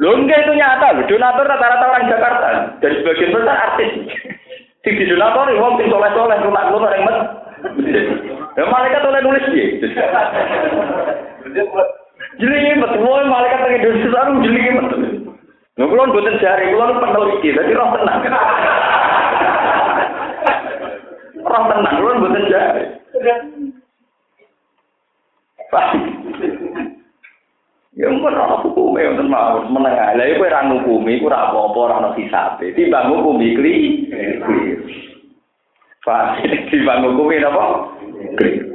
Lho 0.00 0.10
enggak 0.16 0.40
itu 0.48 0.52
nyata, 0.56 1.04
donatur 1.04 1.44
rata-rata 1.44 1.84
orang 1.84 2.08
Jakarta. 2.08 2.48
Dari 2.80 2.94
sebagian 3.00 3.32
besar 3.36 3.56
artis. 3.60 3.90
Sing 4.84 4.94
didonatori 4.96 5.60
wong 5.60 5.76
sing 5.76 5.92
soleh-soleh 5.92 6.40
rumah 6.44 6.72
rumah 6.72 6.92
yang 6.96 7.04
met. 7.04 7.18
Ya 8.54 8.64
malaikat 8.70 9.02
oleh 9.04 9.20
nulis 9.24 9.44
dia. 9.52 9.66
Jadi 12.34 12.82
betul, 12.82 13.20
malaikat 13.30 13.62
yang 13.62 13.74
Indonesia 13.78 14.10
sekarang 14.10 14.42
jadi 14.42 14.74
betul. 14.74 15.02
Nggak 15.74 15.90
kulon 15.90 16.12
buatan 16.14 16.38
jari, 16.38 16.70
kulon 16.70 17.02
peneliti, 17.02 17.48
jadi 17.50 17.72
roh 17.74 17.90
tenang. 17.94 18.20
roh 21.50 21.62
tenang, 21.70 21.94
kulon 21.98 22.20
buatan 22.22 22.44
jari. 22.50 22.84
Ya 27.94 28.10
ampun 28.10 28.34
ora 28.34 28.58
hukume 28.58 29.06
wonten 29.06 29.30
mawon 29.30 29.70
menengah. 29.70 30.18
Lah 30.18 30.26
iku 30.26 30.50
ora 30.50 30.66
ngukumi, 30.66 31.22
iku 31.22 31.30
ora 31.30 31.46
apa-apa 31.46 31.78
ora 31.78 31.94
ono 32.02 32.10
hisabe. 32.18 32.74
Timbang 32.74 33.06
ngukumi 33.06 33.54
kli. 33.54 33.74
Pak, 36.02 36.42
timbang 36.74 37.06
ngukumi 37.06 37.38
napa? 37.38 37.94
Kli. 38.34 38.73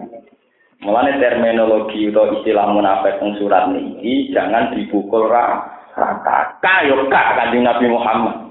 Mulane 0.80 1.20
terminologi 1.20 2.08
atau 2.08 2.40
istilah 2.40 2.72
munafik 2.72 3.20
yang 3.20 3.36
surat 3.36 3.68
ini 3.76 4.32
jangan 4.32 4.72
dipukul 4.72 5.28
rata. 5.28 6.56
Kayo 6.64 7.04
kak 7.12 7.36
kanjeng 7.36 7.68
Nabi 7.68 7.92
Muhammad. 7.92 8.48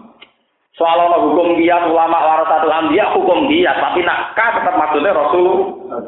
Soal 0.76 1.08
ono 1.08 1.24
hukum 1.24 1.56
dia 1.56 1.80
ulama 1.88 2.20
warasatul 2.20 2.70
anbiya 2.70 3.16
hukum 3.16 3.48
dia 3.48 3.72
tapi 3.80 4.04
nak 4.04 4.36
ka 4.36 4.60
tetap 4.60 4.76
maksudnya 4.76 5.16
Rasul 5.16 5.48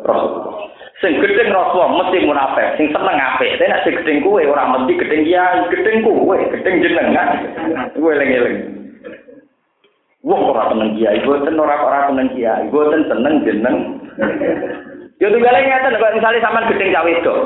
Rasul. 0.05 0.33
Sing 1.01 1.16
gedeng 1.16 1.57
Rasul 1.57 1.89
mesti 1.97 2.29
munafik, 2.29 2.77
sing 2.77 2.93
seneng 2.93 3.16
apik. 3.16 3.57
Nek 3.57 3.89
sing 3.89 3.97
gedeng 4.05 4.21
kuwe 4.21 4.45
ora 4.45 4.68
mesti 4.68 4.93
gedeng 5.01 5.25
dia, 5.25 5.64
gedeng 5.73 6.05
kuwe, 6.05 6.37
gedeng 6.53 6.85
jenengan. 6.85 7.29
Kuwe 7.97 8.12
eling-eling. 8.21 8.57
Wong 10.21 10.53
ora 10.53 10.68
seneng 10.68 11.01
kiai, 11.01 11.25
boten 11.25 11.57
ora 11.57 11.81
ora 11.81 12.12
seneng 12.12 12.29
kiai, 12.37 12.68
boten 12.68 13.09
seneng 13.09 13.35
jeneng. 13.49 13.77
Ya 15.21 15.29
tunggale 15.29 15.61
ngeten 15.61 16.01
kok 16.01 16.14
misale 16.16 16.41
sampean 16.41 16.68
gedeng 16.73 16.97
cah. 16.97 17.37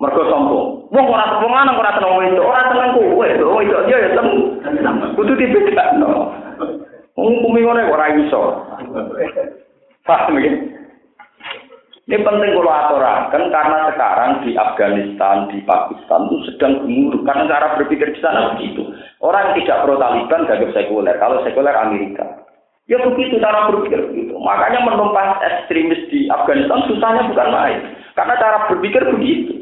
Mergo 0.00 0.22
sombong. 0.28 0.68
Wong 0.92 1.06
ora 1.12 1.40
wong 1.44 1.52
lanang 1.52 1.76
ora 1.76 1.92
seneng 1.96 2.16
wedok, 2.16 2.48
ora 2.48 2.72
seneng 2.72 2.96
kowe. 2.96 3.28
Wong 3.28 3.56
wedok 3.60 3.84
dia 3.88 4.04
ya 4.04 4.10
seneng. 4.16 4.36
Kudu 5.16 5.32
dibedakno. 5.36 6.32
Wong 7.16 7.40
kumi 7.44 7.60
ngene 7.64 7.88
ora 7.88 8.12
iso. 8.16 8.64
Paham 10.08 10.40
ya? 10.40 10.52
Ini 12.10 12.26
penting 12.26 12.58
kalau 12.58 12.74
aturakan 12.74 13.54
karena 13.54 13.78
sekarang 13.94 14.30
di 14.42 14.58
Afghanistan, 14.58 15.46
di 15.46 15.62
Pakistan 15.62 16.26
itu 16.26 16.36
sedang 16.50 16.82
gemuruh 16.82 17.22
karena 17.22 17.46
cara 17.46 17.78
berpikir 17.78 18.10
di 18.10 18.18
sana 18.18 18.58
begitu. 18.58 18.82
Orang 19.22 19.54
tidak 19.54 19.86
pro 19.86 19.94
Taliban 19.94 20.42
gagap 20.42 20.74
sekuler, 20.74 21.14
kalau 21.22 21.38
sekuler 21.46 21.70
Amerika. 21.70 22.39
Ya 22.90 22.98
begitu 23.06 23.38
cara 23.38 23.70
berpikir 23.70 24.02
begitu. 24.10 24.34
Makanya 24.34 24.82
menumpas 24.82 25.38
ekstremis 25.46 26.10
di 26.10 26.26
Afghanistan 26.26 26.82
susahnya 26.90 27.30
bukan 27.30 27.48
main. 27.54 27.78
Karena 28.18 28.34
cara 28.34 28.66
berpikir 28.66 29.06
begitu. 29.14 29.54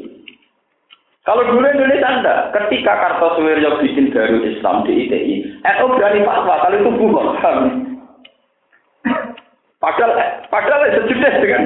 Kalau 1.29 1.45
dulu 1.45 1.61
Indonesia 1.61 2.09
anda, 2.09 2.49
ketika 2.57 2.89
Kartosuwiryo 2.89 3.85
bikin 3.85 4.09
Darul 4.09 4.49
Islam 4.49 4.81
di 4.81 5.05
ITI, 5.05 5.61
NU 5.61 5.85
berani 5.93 6.25
fatwa 6.25 6.57
kalau 6.57 6.77
itu 6.81 6.91
bukan 6.97 7.57
Padahal, 9.83 10.11
padahal 10.49 10.89
sejenis 10.89 11.35
dengan 11.37 11.63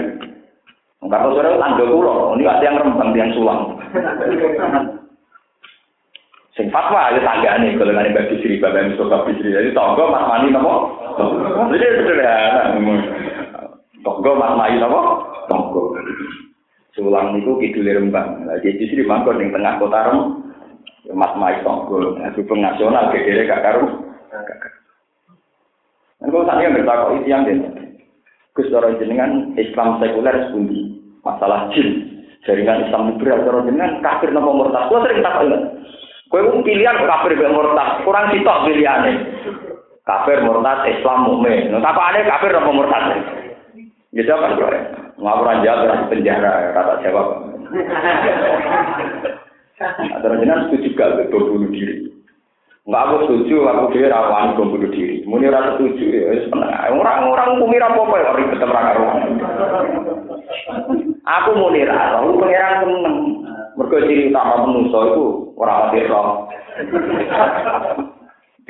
Kartosuwiryo 1.00 1.64
tangga 1.64 1.86
pulau, 1.88 2.36
ini 2.36 2.44
ada 2.44 2.60
yang 2.60 2.76
rembang, 2.76 3.16
yang 3.16 3.32
sulang. 3.32 3.80
Sing 6.54 6.70
fatwa 6.70 7.10
ya 7.10 7.20
tanggane 7.26 7.74
golongan 7.76 8.14
Mbak 8.14 8.30
Bisri, 8.30 8.62
Bapak 8.62 8.94
Mustafa 8.94 9.26
Bisri. 9.26 9.50
Jadi 9.50 9.74
tonggo 9.74 10.06
Mas 10.14 10.30
Mani 10.30 10.54
napa? 10.54 10.74
Jadi 11.74 11.86
sederhana. 11.98 12.62
Tonggo 14.06 14.32
Mas 14.38 14.54
Mani 14.54 14.78
napa? 14.78 15.02
Tonggo. 15.50 15.98
Sulang 16.94 17.34
niku 17.34 17.58
kidul 17.58 17.90
Rembang. 17.90 18.46
Jadi 18.62 18.86
di 18.86 19.02
mangkon 19.02 19.42
ning 19.42 19.50
tengah 19.50 19.82
kota 19.82 20.14
Rembang. 20.14 20.44
Mas 21.12 21.36
Mai 21.36 21.60
Songgol, 21.68 22.16
hubung 22.16 22.64
nasional 22.64 23.12
gegere 23.12 23.44
gak 23.44 23.60
karu. 23.60 24.08
Engko 26.24 26.48
sak 26.48 26.64
yang 26.64 26.80
bertakok 26.80 27.20
itu 27.20 27.28
yang 27.28 27.44
den. 27.44 27.60
Gus 28.56 28.72
jenengan 28.72 29.52
Islam 29.60 30.00
sekuler 30.00 30.48
sepundi? 30.48 31.04
Masalah 31.28 31.68
jin. 31.76 32.08
Jaringan 32.48 32.88
Islam 32.88 33.12
liberal 33.12 33.44
cara 33.44 33.60
jenengan 33.68 34.00
kafir 34.00 34.32
napa 34.32 34.48
murtad? 34.56 34.88
Kuwi 34.88 35.04
sering 35.04 35.20
takok. 35.20 35.52
Kowe 36.34 36.66
pilihan 36.66 36.98
kafir 36.98 37.38
be 37.38 37.46
murtad, 37.46 38.02
kurang 38.02 38.34
sitok 38.34 38.66
pilihane. 38.66 39.22
Kafir 40.02 40.42
murtad 40.42 40.82
Islam 40.90 41.30
mukmin. 41.30 41.70
Nah, 41.70 41.78
takokane 41.78 42.26
kafir 42.26 42.50
napa 42.58 42.74
murtad? 42.74 43.04
Ya 44.18 44.26
jawab 44.26 44.58
kan, 44.58 44.82
ngawur 45.22 45.46
aja 45.46 45.74
di 45.78 46.10
penjara, 46.10 46.74
kata 46.74 47.06
jawab. 47.06 47.54
Terus 49.94 50.38
jenengan 50.42 50.74
setuju 50.74 50.90
gak 50.98 51.30
bunuh 51.30 51.70
diri? 51.70 52.10
Enggak 52.90 53.04
aku 53.06 53.16
setuju, 53.30 53.70
aku 53.70 53.94
dia 53.94 54.10
rawan 54.10 54.58
bom 54.58 54.74
bunuh 54.74 54.90
diri. 54.90 55.22
Muni 55.30 55.54
ora 55.54 55.78
setuju, 55.78 56.02
ya 56.02 56.50
Orang-orang 56.90 57.62
kumi 57.62 57.78
apa-apa 57.78 58.16
ya 58.18 58.34
ribet 58.42 58.66
ora 58.66 58.82
karo. 58.90 59.06
Aku 61.30 61.50
muni 61.62 61.86
ra, 61.86 62.26
aku 62.26 62.42
pengiran 62.42 62.82
seneng. 62.82 63.18
Mergo 63.74 63.98
ciri 64.06 64.30
utama 64.30 64.70
manusa 64.70 65.00
iku 65.10 65.26
ora 65.58 65.90
mati 65.90 66.06
roh. 66.06 66.28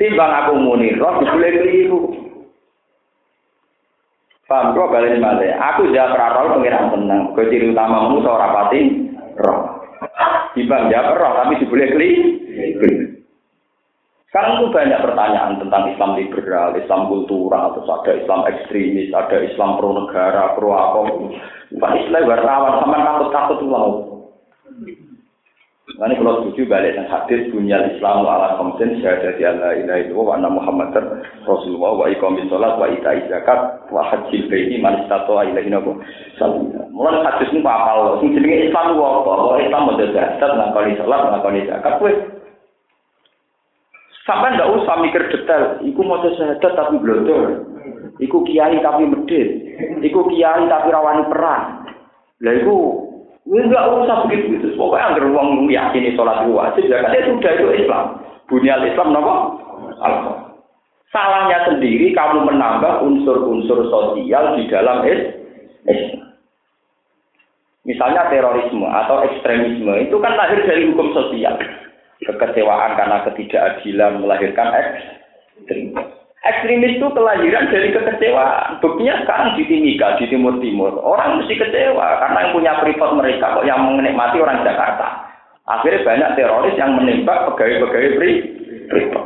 Timbang 0.00 0.32
aku 0.32 0.52
muni 0.56 0.96
roh 0.96 1.20
dibule 1.20 1.48
keliru. 1.52 2.00
Paham 4.44 4.76
kok 4.76 4.92
balik 4.92 5.20
balik. 5.20 5.56
Aku 5.56 5.92
jawab 5.92 6.16
raro 6.16 6.56
pengiran 6.56 6.92
seneng. 6.92 7.20
Mergo 7.32 7.42
ciri 7.52 7.66
utama 7.68 8.08
manusa 8.08 8.28
ora 8.32 8.48
pati 8.52 8.80
roh. 9.36 9.60
Timbang 10.56 10.88
jawab 10.88 11.16
roh 11.20 11.32
tapi 11.36 11.60
dibule 11.60 11.84
keliru. 11.92 12.30
Sekarang 14.34 14.66
itu 14.66 14.74
banyak 14.74 14.98
pertanyaan 14.98 15.62
tentang 15.62 15.94
Islam 15.94 16.18
liberal, 16.18 16.74
Islam 16.74 17.06
kultural, 17.06 17.70
terus 17.70 17.86
ada 17.86 18.18
Islam 18.18 18.42
ekstremis, 18.50 19.14
ada 19.14 19.38
Islam 19.38 19.78
pro 19.78 19.94
negara, 19.94 20.58
pro 20.58 20.74
apa. 20.74 21.00
Bukan 21.70 21.92
Islam 22.02 22.26
wartawan, 22.26 22.82
sama 22.82 22.98
takut-takut 23.06 23.62
mau. 23.62 24.13
Ini 25.94 26.18
kalau 26.18 26.42
setuju 26.42 26.66
balik 26.66 26.98
dan 26.98 27.06
hadis 27.06 27.46
dunia 27.54 27.78
Islam 27.86 28.26
ala 28.26 28.58
komsen 28.58 28.98
syahadat 28.98 29.38
Allah 29.38 29.78
ilaha 29.78 30.02
illallah 30.02 30.26
wa 30.26 30.34
anna 30.34 30.50
Muhammad 30.50 30.90
Rasulullah 31.46 31.94
wa 31.94 32.10
iqamis 32.10 32.50
sholat 32.50 32.74
wa 32.82 32.90
ita 32.90 33.14
zakat 33.30 33.78
wa 33.94 34.02
hajjil 34.02 34.42
baiti 34.50 34.82
man 34.82 35.06
istata'a 35.06 35.54
ilaihi 35.54 35.70
nabu 35.70 35.94
Mulai 36.90 37.22
hadis 37.22 37.46
ini 37.54 37.62
apa? 37.62 38.18
Sing 38.18 38.34
jenenge 38.34 38.74
Islam 38.74 38.98
apa? 38.98 39.62
Islam 39.62 39.86
mau 39.86 39.94
zakat, 39.94 40.50
ngakoni 40.50 40.98
sholat, 40.98 41.20
ngakoni 41.30 41.60
zakat, 41.70 41.94
Sampai 44.26 44.56
ndak 44.56 44.72
usah 44.82 44.96
mikir 44.98 45.22
detail. 45.30 45.78
Iku 45.84 46.00
mau 46.02 46.18
syahadat 46.26 46.72
tapi 46.74 46.98
blondor. 46.98 47.70
Iku 48.18 48.42
kiai 48.42 48.82
tapi 48.82 49.06
medit. 49.06 49.48
Iku 50.02 50.26
kiai 50.26 50.64
tapi 50.66 50.88
rawani 50.90 51.22
perang. 51.30 51.86
Lah 52.42 52.54
iku 52.56 53.04
enggak 53.44 53.84
usah 53.92 54.24
begitu 54.24 54.56
gitu. 54.56 54.66
Pokoknya 54.76 55.12
anggar 55.12 55.24
wong 55.28 55.68
yakini 55.68 56.16
sholat 56.16 56.48
wajib 56.48 56.88
ya 56.88 57.04
kan 57.04 57.12
sudah 57.12 57.52
itu 57.52 57.66
Islam. 57.84 58.04
Bunyal 58.48 58.84
Islam 58.88 59.08
nopo? 59.12 59.34
Alfa. 60.00 60.32
Salahnya 61.12 61.62
sendiri 61.70 62.10
kamu 62.10 62.42
menambah 62.50 63.06
unsur-unsur 63.06 63.86
sosial 63.86 64.58
di 64.58 64.66
dalam 64.66 65.06
Islam. 65.06 66.24
Misalnya 67.84 68.32
terorisme 68.32 68.88
atau 68.88 69.20
ekstremisme 69.28 70.08
itu 70.08 70.16
kan 70.16 70.32
lahir 70.40 70.64
dari 70.64 70.88
hukum 70.88 71.12
sosial 71.12 71.60
kekecewaan 72.24 72.96
karena 72.96 73.20
ketidakadilan 73.28 74.24
melahirkan 74.24 74.68
ekstrim. 74.72 75.92
Ekstremis 76.44 77.00
itu 77.00 77.08
kelahiran 77.08 77.72
dari 77.72 77.88
kekecewaan. 77.88 78.76
Buktinya 78.84 79.16
sekarang 79.24 79.56
di 79.56 79.64
Timika, 79.64 80.20
di 80.20 80.28
Timur 80.28 80.60
Timur, 80.60 80.92
orang 81.00 81.40
mesti 81.40 81.56
kecewa 81.56 82.20
karena 82.20 82.38
yang 82.44 82.52
punya 82.52 82.72
privat 82.84 83.10
mereka 83.16 83.56
kok 83.56 83.64
yang 83.64 83.80
menikmati 83.96 84.36
orang 84.44 84.60
Jakarta. 84.60 85.24
Akhirnya 85.64 86.04
banyak 86.04 86.30
teroris 86.36 86.76
yang 86.76 86.92
menembak 87.00 87.48
pegawai-pegawai 87.48 88.10
privat. 88.92 89.24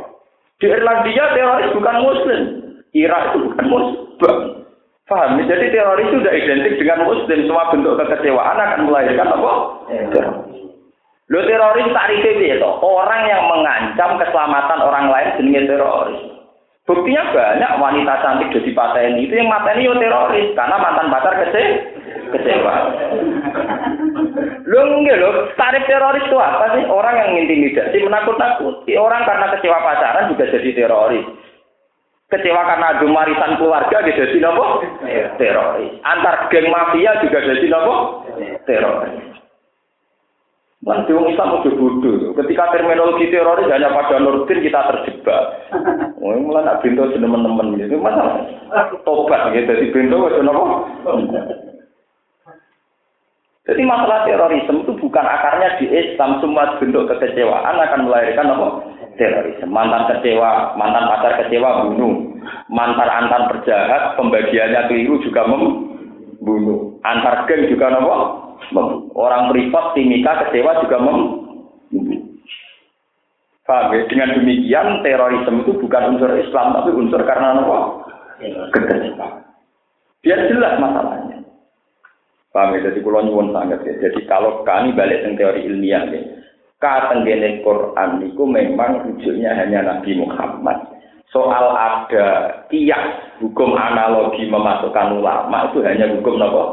Di 0.63 0.65
Irlandia 0.71 1.25
teroris 1.35 1.75
bukan 1.75 1.97
Muslim, 1.99 2.41
Irak 2.95 3.35
itu 3.35 3.37
bukan 3.51 3.65
Muslim. 3.67 4.03
Paham? 5.09 5.41
Jadi 5.43 5.75
teroris 5.75 6.07
sudah 6.15 6.31
identik 6.31 6.79
dengan 6.79 7.03
Muslim. 7.03 7.43
Semua 7.43 7.67
bentuk 7.73 7.99
kekecewaan 7.99 8.55
akan 8.55 8.87
melahirkan 8.87 9.27
apa? 9.27 9.51
Lo 11.27 11.39
teroris 11.43 11.91
tak 11.91 12.07
piye 12.15 12.55
to? 12.63 12.71
Orang 12.79 13.27
yang 13.27 13.43
mengancam 13.51 14.15
keselamatan 14.23 14.79
orang 14.79 15.11
lain 15.11 15.29
jenenge 15.35 15.67
teroris. 15.67 16.38
Buktinya 16.89 17.21
banyak 17.29 17.71
wanita 17.77 18.13
cantik 18.25 18.49
jadi 18.49 18.73
pateni 18.73 19.29
itu 19.29 19.37
yang 19.37 19.45
mateni 19.45 19.85
yo 19.85 19.93
teroris 19.93 20.57
karena 20.57 20.73
mantan 20.81 21.13
pacar 21.13 21.37
kece 21.37 21.61
kecewa. 22.33 22.73
Lo 24.65 24.81
enggak 24.97 25.21
lo, 25.21 25.53
tarif 25.53 25.85
teroris 25.85 26.25
itu 26.25 26.33
apa 26.41 26.73
sih? 26.73 26.89
Orang 26.89 27.13
yang 27.13 27.45
intimidasi, 27.45 28.01
menakut-nakuti. 28.01 28.97
Orang 28.97 29.21
karena 29.21 29.53
kecewa 29.53 29.85
pacaran 29.85 30.33
juga 30.33 30.49
jadi 30.49 30.69
teroris. 30.73 31.25
Kecewa 32.29 32.61
karena 32.65 32.97
adu 32.97 33.05
warisan 33.13 33.57
keluarga 33.61 34.05
dia 34.05 34.17
jadi 34.25 34.37
nopo? 34.41 34.81
Teroris. 35.37 35.93
Antar 36.01 36.49
geng 36.49 36.73
mafia 36.73 37.21
juga 37.21 37.37
jadi 37.41 37.65
nopo? 37.69 38.25
Teroris. 38.65 39.38
Nanti 40.79 41.11
orang 41.11 41.35
Islam 41.35 41.59
udah 41.59 41.73
bodoh. 41.75 42.31
Ketika 42.39 42.71
terminologi 42.71 43.27
teroris 43.27 43.67
hanya 43.67 43.91
pada 43.91 44.15
Nurdin 44.15 44.63
kita 44.63 44.79
terjebak. 44.87 45.43
Oh, 46.19 46.35
mulai 46.35 46.67
nak 46.67 46.83
bintu 46.83 47.07
teman-teman 47.15 47.79
gitu. 47.79 47.95
Mana 47.95 48.43
tobat 49.07 49.55
gitu. 49.55 49.71
Jadi 49.71 49.87
bintu 49.95 50.27
itu 50.27 50.43
nopo. 50.43 50.83
Jadi 53.63 53.81
masalah 53.87 54.27
terorisme 54.27 54.83
itu 54.83 54.99
bukan 54.99 55.25
akarnya 55.25 55.79
di 55.79 55.87
Islam. 55.87 56.43
Semua 56.43 56.75
bentuk 56.75 57.07
kekecewaan 57.07 57.71
akan 57.71 58.03
melahirkan 58.03 58.51
apa? 58.51 58.67
Terorisme. 59.15 59.71
Mantan 59.71 60.11
kecewa, 60.11 60.75
mantan 60.75 61.07
pacar 61.07 61.33
kecewa 61.39 61.87
bunuh. 61.87 62.35
Mantan 62.67 63.09
antar 63.09 63.47
perjahat, 63.47 64.19
pembagiannya 64.19 64.91
keliru 64.91 65.23
juga 65.23 65.47
membunuh. 65.47 66.99
Antar 67.07 67.47
geng 67.47 67.71
juga 67.71 67.95
nopo 67.95 68.48
Orang 69.17 69.49
privat 69.49 69.97
timika 69.97 70.45
kecewa 70.45 70.85
juga 70.85 70.97
mem 71.01 71.19
Paham 73.69 73.93
ya? 73.93 74.01
Dengan 74.09 74.33
demikian 74.33 75.05
terorisme 75.05 75.61
itu 75.61 75.77
bukan 75.77 76.17
unsur 76.17 76.33
Islam 76.41 76.73
tapi 76.73 76.89
unsur 76.89 77.21
karena 77.21 77.61
apa? 77.61 77.77
Kekecewaan. 78.73 79.45
Biar 80.25 80.39
jelas 80.49 80.81
masalahnya. 80.81 81.37
Paham 82.49 82.73
ya? 82.73 82.89
Jadi 82.89 83.05
kalau 83.05 83.21
nyuwun 83.21 83.53
sangat 83.53 83.85
ya. 83.85 83.93
Jadi 84.09 84.25
kalau 84.25 84.65
kami 84.65 84.97
balik 84.97 85.21
ke 85.21 85.37
teori 85.37 85.69
ilmiah 85.69 86.01
ya. 86.09 86.21
Katenggene 86.81 87.61
Quran 87.61 88.25
itu 88.25 88.41
memang 88.41 89.05
rujuknya 89.05 89.53
hanya 89.53 89.85
Nabi 89.85 90.17
Muhammad. 90.17 90.89
Soal 91.29 91.77
ada 91.77 92.27
kias 92.73 93.37
hukum 93.37 93.77
analogi 93.77 94.49
memasukkan 94.49 95.13
ulama 95.13 95.69
itu 95.69 95.85
hanya 95.85 96.09
hukum 96.09 96.41
apa? 96.41 96.63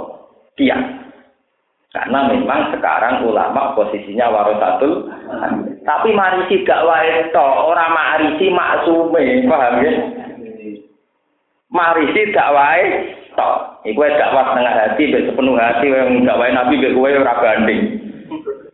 Kias. 0.56 1.05
Karena 1.96 2.28
memang 2.28 2.76
sekarang 2.76 3.24
ulama 3.24 3.72
posisinya 3.72 4.28
warasatul 4.28 5.08
tapi 5.86 6.12
marisi 6.12 6.66
gak 6.66 6.82
wae 6.82 7.30
to, 7.30 7.46
ora 7.46 7.86
marisi 7.88 8.50
maksume, 8.50 9.46
paham 9.46 9.80
ya? 9.86 9.92
Marisi 11.70 12.34
gak 12.34 12.52
wae 12.52 12.84
to. 13.32 13.50
Iku 13.86 14.02
dakwah 14.02 14.50
setengah 14.50 14.74
hati, 14.76 15.02
mbek 15.08 15.24
sepenuh 15.30 15.54
hati 15.54 15.86
yang 15.88 16.26
gak 16.26 16.36
wae 16.42 16.50
nabi 16.50 16.82
mbek 16.82 16.92
kowe 16.92 17.06
ora 17.06 17.34
banding. 17.38 17.82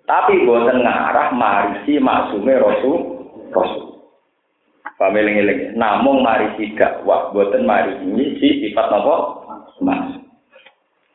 Tapi 0.09 0.43
boten 0.49 0.83
ngarah 0.83 1.31
marisi 1.37 2.01
maksume 2.01 2.59
rasul 2.59 2.99
rasul. 3.53 4.03
Paham 4.99 5.14
eling-eling. 5.14 5.79
Namung 5.79 6.25
marisi 6.25 6.73
dakwah 6.75 7.29
boten 7.31 7.68
marisi 7.68 8.66
sifat 8.66 8.89
napa? 8.89 9.14
Mas. 9.85 10.16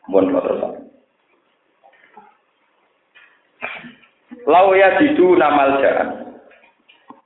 Mohon 0.07 0.39
terus. 0.39 0.86
Lau 4.47 4.71
ya 4.71 4.95
jidu 5.03 5.35
namal 5.35 5.83
jaan. 5.83 6.23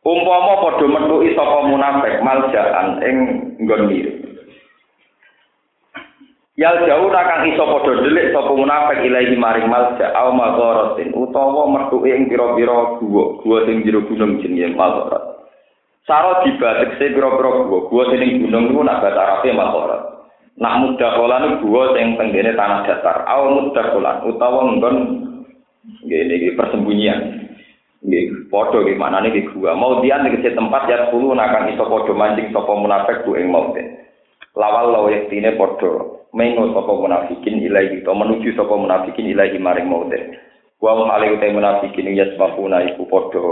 Umpama 0.01 0.57
padha 0.65 0.85
metuki 0.89 1.37
sapa 1.37 1.69
munafik 1.69 2.25
maljaan 2.25 2.97
ing 3.05 3.17
nggon 3.61 3.85
mirip. 3.85 4.17
Yal 6.57 6.89
jauh 6.89 7.13
kang 7.13 7.45
iso 7.45 7.61
padha 7.61 8.01
delik 8.01 8.33
sapa 8.33 8.49
munafik 8.49 9.05
ilahi 9.05 9.37
maring 9.37 9.69
malja 9.69 10.09
au 10.17 10.33
magharatin 10.33 11.13
utawa 11.13 11.69
metuki 11.69 12.09
ing 12.09 12.25
pira-pira 12.25 12.97
guwa, 12.97 13.37
guwa 13.45 13.57
sing 13.69 13.85
jero 13.85 14.01
gunung 14.09 14.41
jenenge 14.41 14.73
magharat. 14.73 15.45
Saro 16.09 16.41
dibatek 16.41 16.97
se 16.97 17.13
pira-pira 17.13 17.69
guwa, 17.69 17.85
guwa 17.85 18.03
sing 18.09 18.49
gunung 18.49 18.73
iku 18.73 18.81
nak 18.81 19.05
bahasa 19.05 19.21
Arabe 19.21 19.49
magharat. 19.53 20.01
Nak 20.57 20.77
mudah 20.81 21.11
kolan 21.13 21.61
guwa 21.61 21.93
sing 21.93 22.17
tenggene 22.17 22.57
tanah 22.57 22.89
datar, 22.89 23.29
au 23.29 23.53
mudah 23.53 23.85
kolan 23.93 24.17
utawa 24.25 24.59
nggon 24.65 24.97
Ini, 26.05 26.33
ini 26.33 26.57
persembunyian. 26.57 27.19
Nggih, 28.01 28.49
padha 28.49 28.81
nggih 28.81 28.97
maknane 28.97 29.29
nggih 29.29 29.45
gua. 29.53 29.77
Mau 29.77 30.01
dia 30.01 30.17
ning 30.17 30.41
tempat 30.41 30.89
ya 30.89 31.13
10 31.13 31.21
nakang 31.37 31.69
iso 31.69 31.85
padha 31.85 32.13
mancing 32.17 32.49
sapa 32.49 32.73
munafik 32.73 33.21
ku 33.21 33.37
ing 33.37 33.53
maute. 33.53 33.83
Lawal 34.57 34.89
law 34.89 35.05
yektine 35.05 35.53
padha 35.53 36.17
mengo 36.33 36.73
sapa 36.73 36.91
munafikin 36.97 37.61
ilahi 37.61 38.01
to 38.01 38.09
menuju 38.09 38.57
sapa 38.57 38.73
munafikin 38.73 39.29
ilahi 39.29 39.61
maring 39.61 39.85
maute. 39.85 40.17
Wa 40.81 40.97
hum 40.97 41.13
alaihi 41.13 41.37
ta 41.37 41.53
munafikin 41.53 42.09
yasbahuna 42.17 42.89
iku 42.89 43.05
padha 43.05 43.45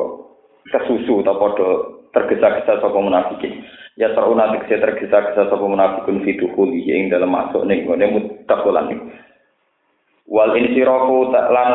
kesusu 0.74 1.22
ta 1.22 1.38
padha 1.38 2.02
tergesa-gesa 2.18 2.82
sapa 2.82 2.98
munafikin. 2.98 3.62
Ya 4.02 4.10
saruna 4.18 4.50
tegese 4.58 4.82
tergesa-gesa 4.82 5.46
sapa 5.46 5.62
munafikun 5.62 6.26
fiduhuli 6.26 6.90
ing 6.90 7.14
dalam 7.14 7.30
masuk 7.30 7.70
ning 7.70 7.86
ngene 7.86 8.18
mutakolan. 8.18 9.14
Wal 10.26 10.58
insirafu 10.58 11.30
lan 11.30 11.70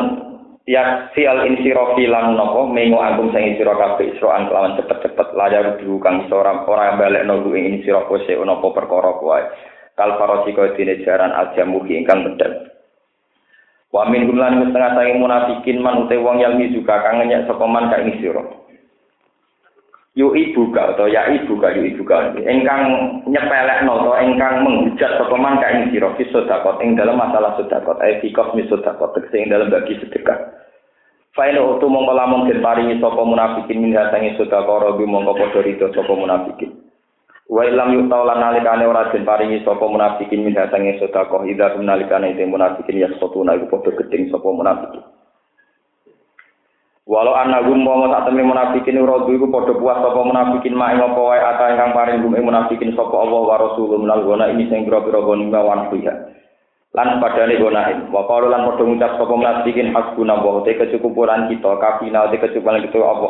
yak 0.65 1.13
sial 1.13 1.45
insirofi 1.45 2.09
lan 2.09 2.33
nopo 2.33 2.65
mengo 2.69 3.01
agung 3.01 3.29
sang 3.29 3.45
insiro 3.45 3.77
kafe 3.77 4.17
isro 4.17 4.33
kelawan 4.33 4.77
cepet 4.81 4.97
cepet 5.05 5.27
layar 5.37 5.77
dulu 5.77 6.01
kang 6.01 6.25
seorang 6.25 6.65
orang 6.65 6.97
yang 6.97 6.99
balik 7.01 7.23
nunggu 7.29 7.49
ing 7.53 7.65
insiro 7.79 8.05
kose 8.09 8.33
unopo 8.33 8.73
perkoro 8.73 9.21
kuai. 9.21 9.45
Kal 9.95 10.19
parosi 10.19 10.51
kau 10.51 10.67
tine 10.75 10.99
jaran 11.07 11.31
aja 11.31 11.63
mugi 11.63 11.95
ingkang 11.95 12.27
bedel 12.27 12.75
wamin 13.95 14.27
gumlan 14.27 14.59
setengah 14.59 14.91
tangi 14.91 15.15
munafikin 15.15 15.79
man 15.79 16.03
ute 16.03 16.19
wong 16.19 16.43
yang 16.43 16.59
juga 16.59 16.99
kangen 16.99 17.31
yak 17.31 17.47
sokoman 17.47 17.87
kak 17.87 18.03
insiro 18.03 18.67
yu 20.15 20.31
ibu 20.31 20.71
ka 20.71 20.95
atau 20.95 21.11
ya 21.11 21.27
ibu 21.27 21.59
ka 21.59 21.75
yu 21.75 21.91
ibu 21.91 22.03
ka 22.07 22.31
ingkang 22.39 22.83
nyepelekno 23.27 23.91
atau 23.99 24.15
ingkang 24.23 24.63
menghujat 24.63 25.11
sapa 25.19 25.35
man 25.35 25.59
ka 25.59 25.67
ing 25.75 25.91
sira 25.91 26.07
fi 26.15 26.23
sedekah 26.31 26.79
ing 26.79 26.95
dalam 26.95 27.19
masalah 27.19 27.59
sedekah 27.59 27.99
ai 27.99 28.23
fi 28.23 28.31
kosmi 28.31 28.63
sedekah 28.71 29.11
tegese 29.11 29.35
ing 29.43 29.51
dalam 29.51 29.67
bagi 29.67 29.99
sedekah 29.99 30.65
Faile 31.35 31.59
utu 31.59 31.91
mongko 31.91 32.15
lamun 32.15 32.47
den 32.47 32.63
paringi 32.63 32.95
sapa 33.03 33.19
munafikin 33.19 33.83
min 33.83 33.91
hasangi 33.91 34.39
robi 34.39 35.03
mongko 35.03 35.35
padha 35.35 35.67
rido 35.67 35.91
sapa 35.91 36.15
munafikin. 36.15 36.71
Wa 37.51 37.67
ilam 37.67 37.91
yuta 37.91 38.23
lan 38.23 38.39
nalikane 38.39 38.87
ora 38.87 39.11
den 39.11 39.27
paringi 39.27 39.59
sapa 39.67 39.83
munafikin 39.83 40.47
min 40.47 40.55
hasangi 40.55 40.95
sedekah 40.95 41.43
idza 41.43 41.75
nalikane 41.75 42.39
te 42.39 42.47
munafikin 42.47 43.03
ya 43.03 43.11
sotuna 43.19 43.59
iku 43.59 43.67
padha 43.67 43.91
gedeng 43.99 44.31
sapa 44.31 44.47
munafikin. 44.47 45.03
Walau 47.05 47.37
anak 47.37 47.69
gum 47.69 47.85
mau 47.85 48.01
tak 48.09 48.25
temen 48.25 48.49
munafikin 48.49 48.97
rodu 48.97 49.29
iku 49.29 49.45
padha 49.53 49.77
puas 49.77 50.01
sapa 50.01 50.25
munafikin 50.25 50.73
mak 50.73 50.97
ing 50.97 51.05
apa 51.05 51.21
wae 51.21 51.37
ata 51.37 51.65
ingkang 51.77 51.93
paring 51.93 52.17
gum 52.25 52.33
munafikin 52.33 52.97
sapa 52.97 53.13
Allah 53.13 53.41
wa 53.45 53.61
rasulullah 53.61 54.01
minal 54.01 54.21
gona 54.25 54.49
ini 54.49 54.65
sing 54.73 54.89
pira-pira 54.89 55.21
goni 55.21 55.53
wan 55.53 55.85
lan 56.97 57.21
padane 57.21 57.61
gonain 57.61 58.09
wa 58.09 58.25
qalu 58.25 58.49
lan 58.49 58.65
padha 58.65 58.83
ngucap 58.89 59.11
sapa 59.21 59.33
munafikin 59.37 59.93
hasbuna 59.93 60.33
wa 60.41 60.65
te 60.65 60.73
kecukupan 60.73 61.45
kita 61.45 61.71
kafina 61.77 62.25
te 62.33 62.41
kecukupan 62.41 62.81
kita 62.89 62.97
apa 62.97 63.29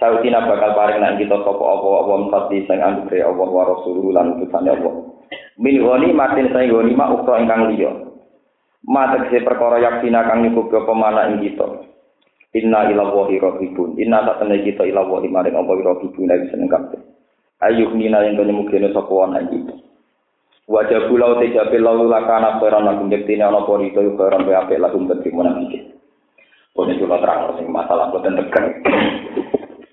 sautina 0.00 0.48
bakal 0.48 0.72
paring 0.72 0.96
nang 0.96 1.20
kita 1.20 1.36
sapa 1.36 1.64
apa 1.68 2.16
mati 2.32 2.64
sing 2.64 2.80
anggere 2.80 3.20
Allah 3.20 3.48
wa 3.52 3.76
rasulullah 3.76 4.24
lan 4.24 4.40
utusane 4.40 4.72
Allah. 4.72 4.94
Min 5.60 5.84
goni 5.84 6.16
matin 6.16 6.48
sing 6.48 6.72
goni 6.72 6.96
ma 6.96 7.12
ukra 7.12 7.44
ingkang 7.44 7.76
liya. 7.76 7.92
Ma 8.88 9.12
tegese 9.12 9.44
perkara 9.44 9.84
yaksina 9.84 10.24
kang 10.24 10.48
nyukup 10.48 10.72
apa 10.72 10.92
mana 10.96 11.28
ing 11.28 11.44
kita 11.44 11.92
inna 12.56 12.88
ila 12.88 13.12
wahi 13.12 13.36
rahibun 13.36 14.00
inna 14.00 14.24
tak 14.24 14.40
tenan 14.40 14.64
kita 14.64 14.88
ila 14.88 15.04
wahi 15.04 15.28
maring 15.28 15.52
apa 15.52 15.72
rahibun 15.76 16.24
lagi 16.24 16.48
seneng 16.48 16.72
kabeh 16.72 17.00
ayuh 17.60 17.92
nina 17.92 18.24
yang 18.24 18.40
mungkin 18.48 18.88
sapa 18.96 19.14
ana 19.28 19.44
iki 19.44 19.84
Wajah 20.66 21.06
pulau 21.06 21.38
tiga 21.38 21.70
pulau 21.70 22.10
lakana 22.10 22.58
peran 22.58 22.90
lagu 22.90 23.06
jektine 23.06 23.46
ana 23.46 23.62
pori 23.62 23.94
itu 23.94 24.18
peran 24.18 24.42
BAP 24.42 24.74
lagu 24.82 24.98
bentuk 24.98 25.30
munafik. 25.30 25.94
Pun 26.74 26.90
itu 26.90 27.06
lah 27.06 27.22
terang 27.22 27.54
sing 27.54 27.70
masalah 27.70 28.10
boten 28.10 28.34
tekan. 28.34 28.74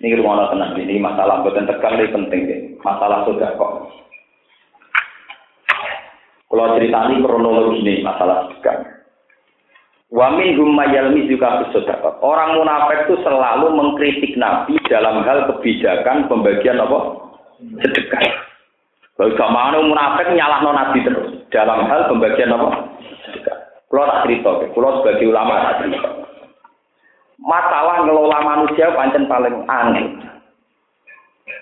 Rumah 0.01 0.49
tenang 0.49 0.73
ini 0.81 0.97
masalah 0.97 1.45
boten 1.45 1.69
tekan 1.69 1.93
ini 2.01 2.09
penting 2.09 2.41
deh. 2.49 2.59
Masalah 2.81 3.21
sudah 3.29 3.53
kok. 3.53 3.73
Kalau 6.49 6.73
ceritani 6.73 7.21
kronologi 7.21 7.85
ini 7.85 7.93
masalah 8.01 8.49
tekan. 8.49 8.92
Wamin 10.13 10.61
humayalmi 10.61 11.25
juga 11.25 11.65
bersedekah. 11.65 12.21
Orang 12.21 12.61
munafik 12.61 13.09
itu 13.09 13.17
selalu 13.25 13.73
mengkritik 13.73 14.37
Nabi 14.37 14.77
dalam 14.85 15.25
hal 15.25 15.49
kebijakan 15.49 16.29
pembagian 16.29 16.77
apa? 16.77 17.17
Sedekah. 17.81 18.21
Kalau 19.17 19.49
mana 19.49 19.81
munafik 19.81 20.29
nyalahno 20.33 20.73
nabi 20.73 21.01
terus 21.05 21.33
dalam 21.49 21.89
hal 21.89 22.13
pembagian 22.13 22.53
apa? 22.53 22.93
Kalau 23.89 24.09
tak 24.09 24.21
cerita, 24.25 24.51
kalau 24.73 25.01
sebagai 25.01 25.29
ulama 25.29 25.53
tak 25.69 25.77
cerita. 25.85 26.09
Masalah 27.37 28.05
ngelola 28.05 28.37
manusia 28.41 28.93
pancen 28.93 29.29
paling 29.29 29.65
aneh. 29.69 30.07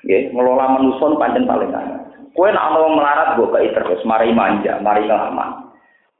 Ya, 0.08 0.28
ngelola 0.32 0.80
manusia 0.80 1.12
pancen 1.20 1.44
paling 1.48 1.72
aneh. 1.72 2.00
Kue 2.32 2.48
nak 2.52 2.72
mau 2.72 2.88
melarat 2.88 3.36
gue 3.36 3.72
terus, 3.76 4.00
mari 4.08 4.32
manja, 4.32 4.80
mari 4.80 5.04
ngelaman. 5.04 5.71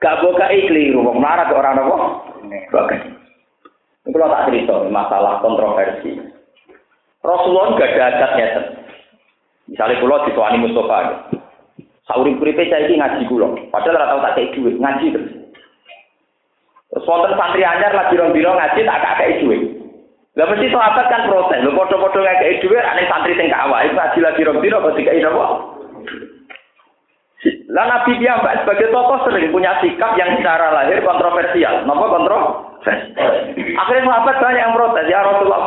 Gak 0.02 0.18
kai 0.18 0.66
keliru, 0.66 1.06
mau 1.06 1.14
melarat 1.14 1.54
orang 1.54 1.78
apa? 1.78 1.98
Bagai. 2.74 3.00
Ini 4.02 4.10
kalau 4.18 4.34
tak 4.34 4.50
cerita, 4.50 4.76
masalah 4.90 5.38
kontroversi. 5.46 6.18
Rasulullah 7.22 7.78
gak 7.78 8.02
ada 8.02 8.06
adatnya. 8.10 8.48
Misalnya 9.70 10.02
pulau 10.02 10.26
di 10.26 10.34
Tuani 10.34 10.58
Mustafa, 10.58 11.30
sauri 12.10 12.34
kuripe 12.34 12.66
saya 12.66 12.90
ini 12.90 12.98
ngaji 12.98 13.30
kulo, 13.30 13.56
padahal 13.70 14.04
rata 14.04 14.26
tak 14.26 14.34
kayak 14.42 14.52
duit 14.58 14.76
ngaji 14.82 15.14
terus. 15.14 15.32
Terus 16.92 17.08
wonten 17.08 17.38
santri 17.40 17.64
anyar 17.64 17.94
lagi 17.94 18.20
biro 18.20 18.52
ngaji 18.52 18.82
tak 18.84 19.06
kayak 19.22 19.40
duit. 19.40 19.62
Lah 20.36 20.50
mesti 20.50 20.68
sahabat 20.74 21.08
kan 21.08 21.30
protes, 21.30 21.62
lho 21.62 21.72
padha-padha 21.72 22.20
kayak 22.42 22.60
duit 22.60 22.84
ane 22.84 23.06
santri 23.08 23.38
sing 23.38 23.48
kawah, 23.48 23.80
ngaji 23.80 24.20
lagi 24.20 24.42
biro 24.44 24.84
kok 24.84 24.96
dikai 24.98 25.24
apa? 25.24 25.71
Lah 27.72 27.86
Nabi 27.88 28.20
dia 28.20 28.36
mbak 28.36 28.68
sebagai 28.68 28.92
tokoh 28.92 29.24
sering 29.24 29.48
punya 29.56 29.80
sikap 29.80 30.20
yang 30.20 30.36
secara 30.36 30.76
lahir 30.76 31.00
kontroversial. 31.08 31.88
Napa 31.88 32.06
kontroversial? 32.12 32.72
Akhirnya 33.80 34.08
sahabat 34.10 34.36
banyak 34.42 34.62
yang 34.62 34.74
protes, 34.76 35.06
ya 35.08 35.20
Rasulullah. 35.24 35.64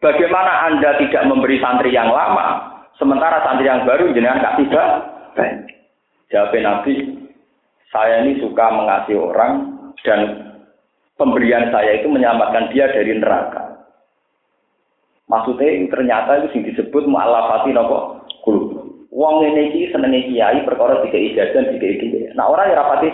Bagaimana 0.00 0.52
Anda 0.70 0.96
tidak 1.02 1.26
memberi 1.28 1.60
santri 1.60 1.92
yang 1.92 2.08
lama, 2.08 2.70
Sementara 3.00 3.40
santri 3.40 3.64
yang 3.64 3.88
baru 3.88 4.12
jenengan 4.12 4.44
gak 4.44 4.56
tiba. 4.60 4.84
Jawab 6.28 6.52
Nabi, 6.52 6.94
saya 7.88 8.20
ini 8.22 8.36
suka 8.44 8.68
mengasihi 8.68 9.16
orang 9.16 9.52
dan 10.04 10.52
pemberian 11.16 11.72
saya 11.72 11.96
itu 11.96 12.12
menyelamatkan 12.12 12.68
dia 12.76 12.92
dari 12.92 13.16
neraka. 13.16 13.88
Maksudnya 15.32 15.88
ternyata 15.88 16.44
itu 16.44 16.60
yang 16.60 16.62
disebut 16.70 17.08
mu'alafati 17.08 17.72
nopo. 17.72 18.19
Wong 19.10 19.42
ini 19.42 19.74
iki 19.74 19.90
senenge 19.90 20.30
kiai 20.30 20.62
perkara 20.62 21.02
tiga 21.02 21.18
ijazah 21.18 21.66
tiga 21.74 21.88
iki. 21.98 22.30
Nah 22.38 22.46
orang 22.46 22.70
yang 22.70 22.78
rapati 22.78 23.10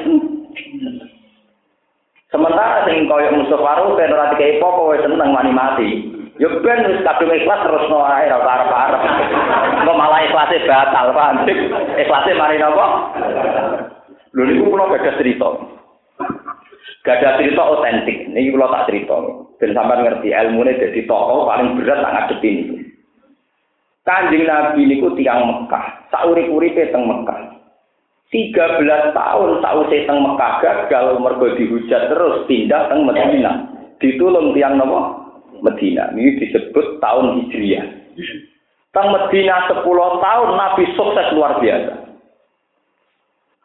Sementara 2.26 2.84
sing 2.84 3.06
koyo 3.06 3.32
musuh 3.32 3.56
waru 3.56 3.94
ben 3.94 4.12
ora 4.12 4.34
dikai 4.34 4.60
pokok 4.60 4.98
seneng 4.98 5.30
mani 5.32 5.52
mati. 5.56 5.88
Yo 6.36 6.52
ben 6.60 6.84
wis 6.84 7.00
kadung 7.00 7.32
ikhlas 7.32 7.64
terus 7.64 7.88
no 7.88 8.04
ae 8.04 8.28
ora 8.28 8.60
arep-arep. 8.60 9.02
Engko 9.80 9.92
malah 9.96 10.20
ikhlase 10.26 10.68
batal, 10.68 11.16
paham? 11.16 11.48
Ikhlase 11.96 12.36
mari 12.36 12.60
napa? 12.60 12.86
Lho 14.36 14.42
niku 14.44 14.68
kula 14.68 14.90
gadah 14.92 15.16
cerita. 15.16 15.48
Gadah 17.08 17.32
cerita 17.40 17.62
otentik. 17.62 18.28
Niki 18.28 18.52
kula 18.52 18.68
tak 18.68 18.92
cerita. 18.92 19.16
Ben 19.56 19.72
sampean 19.72 20.04
ngerti 20.04 20.34
ilmune 20.36 20.76
dadi 20.76 21.08
tokoh 21.08 21.48
paling 21.48 21.78
berat 21.80 22.04
tak 22.04 22.12
ngadepi 22.12 22.48
niku. 22.52 22.76
Kanjeng 24.06 24.46
Nabi 24.46 24.86
niku 24.86 25.18
tiang 25.18 25.42
Mekah, 25.50 26.14
saurip-uripe 26.14 26.94
teng 26.94 27.10
Mekah. 27.10 27.58
13 28.30 28.54
tahun 29.10 29.50
sausé 29.58 30.06
teng 30.06 30.22
Mekah 30.22 30.62
gagal 30.62 31.18
mergo 31.18 31.50
dihujat 31.58 32.14
terus 32.14 32.46
pindah 32.46 32.86
teng 32.86 33.02
Madinah. 33.02 33.66
Ditulung 33.98 34.54
tiang 34.54 34.78
napa? 34.78 35.26
Medina. 35.58 36.12
Ini 36.12 36.38
disebut 36.38 37.00
tahun 37.00 37.42
Hijriah. 37.42 37.86
Tang 38.92 39.12
Medina 39.12 39.66
10 39.68 39.84
tahun 40.22 40.48
Nabi 40.54 40.84
sukses 40.94 41.26
luar 41.36 41.58
biasa. 41.60 42.06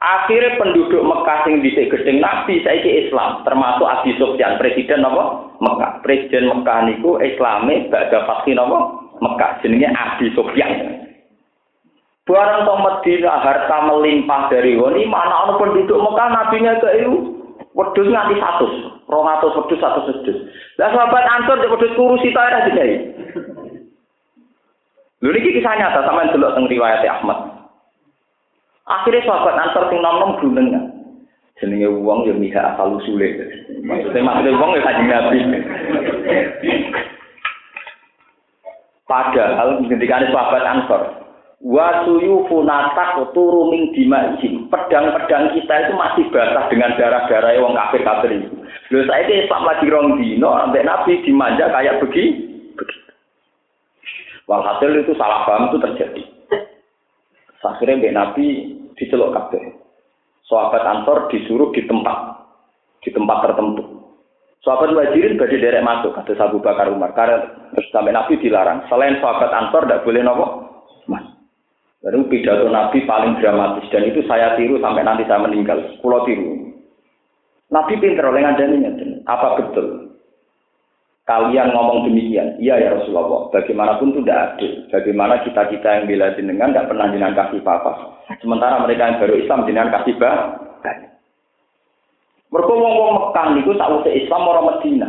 Akhirnya 0.01 0.57
penduduk 0.57 1.05
Mekah 1.05 1.45
sing 1.45 1.61
dhisik 1.61 1.93
gedeng 1.93 2.25
Nabi 2.25 2.65
saiki 2.65 3.05
Islam, 3.05 3.45
termasuk 3.45 3.85
Abi 3.85 4.17
Sufyan, 4.17 4.57
presiden 4.57 5.05
apa? 5.05 5.53
Mekah. 5.61 6.01
Presiden 6.01 6.49
Mekah 6.49 6.89
niku 6.89 7.21
Islame 7.21 7.85
badha 7.93 8.25
vaksin 8.25 8.57
apa? 8.57 8.77
Mekah 9.21 9.61
jenenge 9.61 9.87
Abi 9.93 10.33
Sufyan. 10.33 11.01
Barang 12.25 12.63
to 12.65 12.73
Medina 12.81 13.41
harta 13.41 13.77
melimpah 13.85 14.49
dari 14.49 14.77
goni, 14.77 15.05
mana 15.05 15.45
ana 15.45 15.53
penduduk 15.57 15.99
Mekah 15.99 16.27
nabinya 16.31 16.77
ke 16.81 16.89
itu 17.01 17.13
wedhus 17.77 18.07
nganti 18.07 18.35
100, 18.37 19.09
200 19.09 19.57
wedhus 19.57 19.79
100 19.79 20.09
wedhus. 20.09 20.37
Lah 20.77 20.89
sahabat 20.93 21.25
Ansor 21.27 21.57
di 21.61 21.67
wedhus 21.69 21.95
kurusi 21.97 22.33
ta 22.33 22.49
ora 22.49 22.65
dikai. 22.65 22.93
Lho 25.21 25.29
niki 25.29 25.53
kisah 25.61 25.77
nyata 25.77 26.01
sampean 26.01 26.33
delok 26.33 26.57
teng 26.57 26.65
riwayat 26.65 27.05
Ahmad. 27.05 27.39
Akhirnya 28.89 29.25
sahabat 29.25 29.55
Ansor 29.69 29.83
sing 29.93 29.99
nom-nom 30.01 30.41
gunung 30.41 30.67
jenenge 31.61 31.85
wong 31.93 32.25
ya 32.25 32.33
miha 32.33 32.73
asal 32.73 32.97
usule. 32.97 33.37
Maksudnya 33.85 34.25
maksudnya 34.25 34.57
wong 34.57 34.69
ya 34.73 34.81
kanjeng 34.81 35.09
Nabi. 35.13 35.37
Padahal 39.11 39.83
ketika 39.91 40.23
sahabat 40.31 40.63
Ansor, 40.63 41.01
wa 41.59 42.07
suyufu 42.07 42.63
natak 42.63 43.19
turu 43.35 43.67
ming 43.67 43.91
dimaihim. 43.91 44.71
Pedang-pedang 44.71 45.51
kita 45.51 45.73
itu 45.83 45.93
masih 45.99 46.25
basah 46.31 46.71
dengan 46.71 46.95
darah-darah 46.95 47.59
wong 47.59 47.75
kafir-kafir 47.75 48.39
itu. 48.39 48.55
Lho 48.95 49.03
saya 49.03 49.27
ini 49.27 49.43
Islam 49.43 49.67
lagi 49.67 49.91
rong 49.91 50.15
dino, 50.15 50.55
sampai 50.55 50.87
Nabi 50.87 51.19
dimanja 51.27 51.67
kayak 51.75 51.99
begini. 51.99 52.55
Walhasil 54.47 54.95
itu 54.95 55.11
salah 55.19 55.43
paham 55.43 55.75
itu 55.75 55.77
terjadi. 55.83 56.23
Akhirnya 57.61 57.99
Mbak 57.99 58.15
Nabi 58.15 58.45
dicelok 58.95 59.35
kabeh. 59.35 59.75
Sahabat 60.47 60.87
Ansor 60.87 61.27
disuruh 61.27 61.71
di 61.75 61.83
tempat 61.83 62.47
di 63.03 63.11
tempat 63.11 63.43
tertentu. 63.43 63.90
Sahabat 64.61 64.93
Muhajirin 64.93 65.41
badhe 65.41 65.57
derek 65.57 65.81
masuk 65.81 66.13
kata 66.13 66.37
Abu 66.37 66.61
Bakar 66.61 66.85
Umar 66.93 67.17
karena 67.17 67.49
terus 67.73 67.89
sampai 67.89 68.13
Nabi 68.13 68.37
dilarang. 68.37 68.85
Selain 68.93 69.17
sahabat 69.17 69.49
Ansor 69.49 69.89
tidak 69.89 70.05
boleh 70.05 70.21
nopo 70.21 70.45
mas. 71.09 71.25
Lalu 72.05 72.29
pidato 72.29 72.69
Nabi 72.69 73.01
paling 73.09 73.41
dramatis 73.41 73.89
dan 73.89 74.05
itu 74.05 74.21
saya 74.29 74.53
tiru 74.61 74.77
sampai 74.77 75.01
nanti 75.01 75.25
saya 75.25 75.41
meninggal. 75.41 75.81
Kulo 76.05 76.29
tiru. 76.29 76.77
Nabi 77.73 77.97
pinter 77.97 78.21
oleh 78.21 78.45
ngandani 78.45 78.77
Apa 79.25 79.57
betul? 79.57 80.13
Kalian 81.25 81.71
ngomong 81.71 82.09
demikian, 82.09 82.57
iya 82.57 82.81
ya 82.81 82.97
Rasulullah. 82.97 83.47
Bagaimanapun 83.53 84.11
itu 84.11 84.25
tidak 84.25 84.57
adil. 84.57 84.71
Bagaimana 84.89 85.33
kita 85.45 85.61
kita 85.69 85.89
yang 85.89 86.05
bela 86.09 86.33
jenengan 86.33 86.73
tidak 86.73 86.89
pernah 86.91 87.07
jenengan 87.13 87.37
kasih 87.37 87.61
apa-apa. 87.61 87.91
Sementara 88.41 88.81
mereka 88.83 89.05
yang 89.09 89.17
baru 89.21 89.33
Islam 89.37 89.65
jenengan 89.69 89.93
kasih 90.01 90.17
banyak. 90.17 91.10
Mergo 92.51 92.73
wong-wong 92.75 93.11
Mekah 93.15 93.45
niku 93.55 93.71
sakwise 93.79 94.11
Islam 94.11 94.43
ora 94.43 94.61
Medina. 94.67 95.07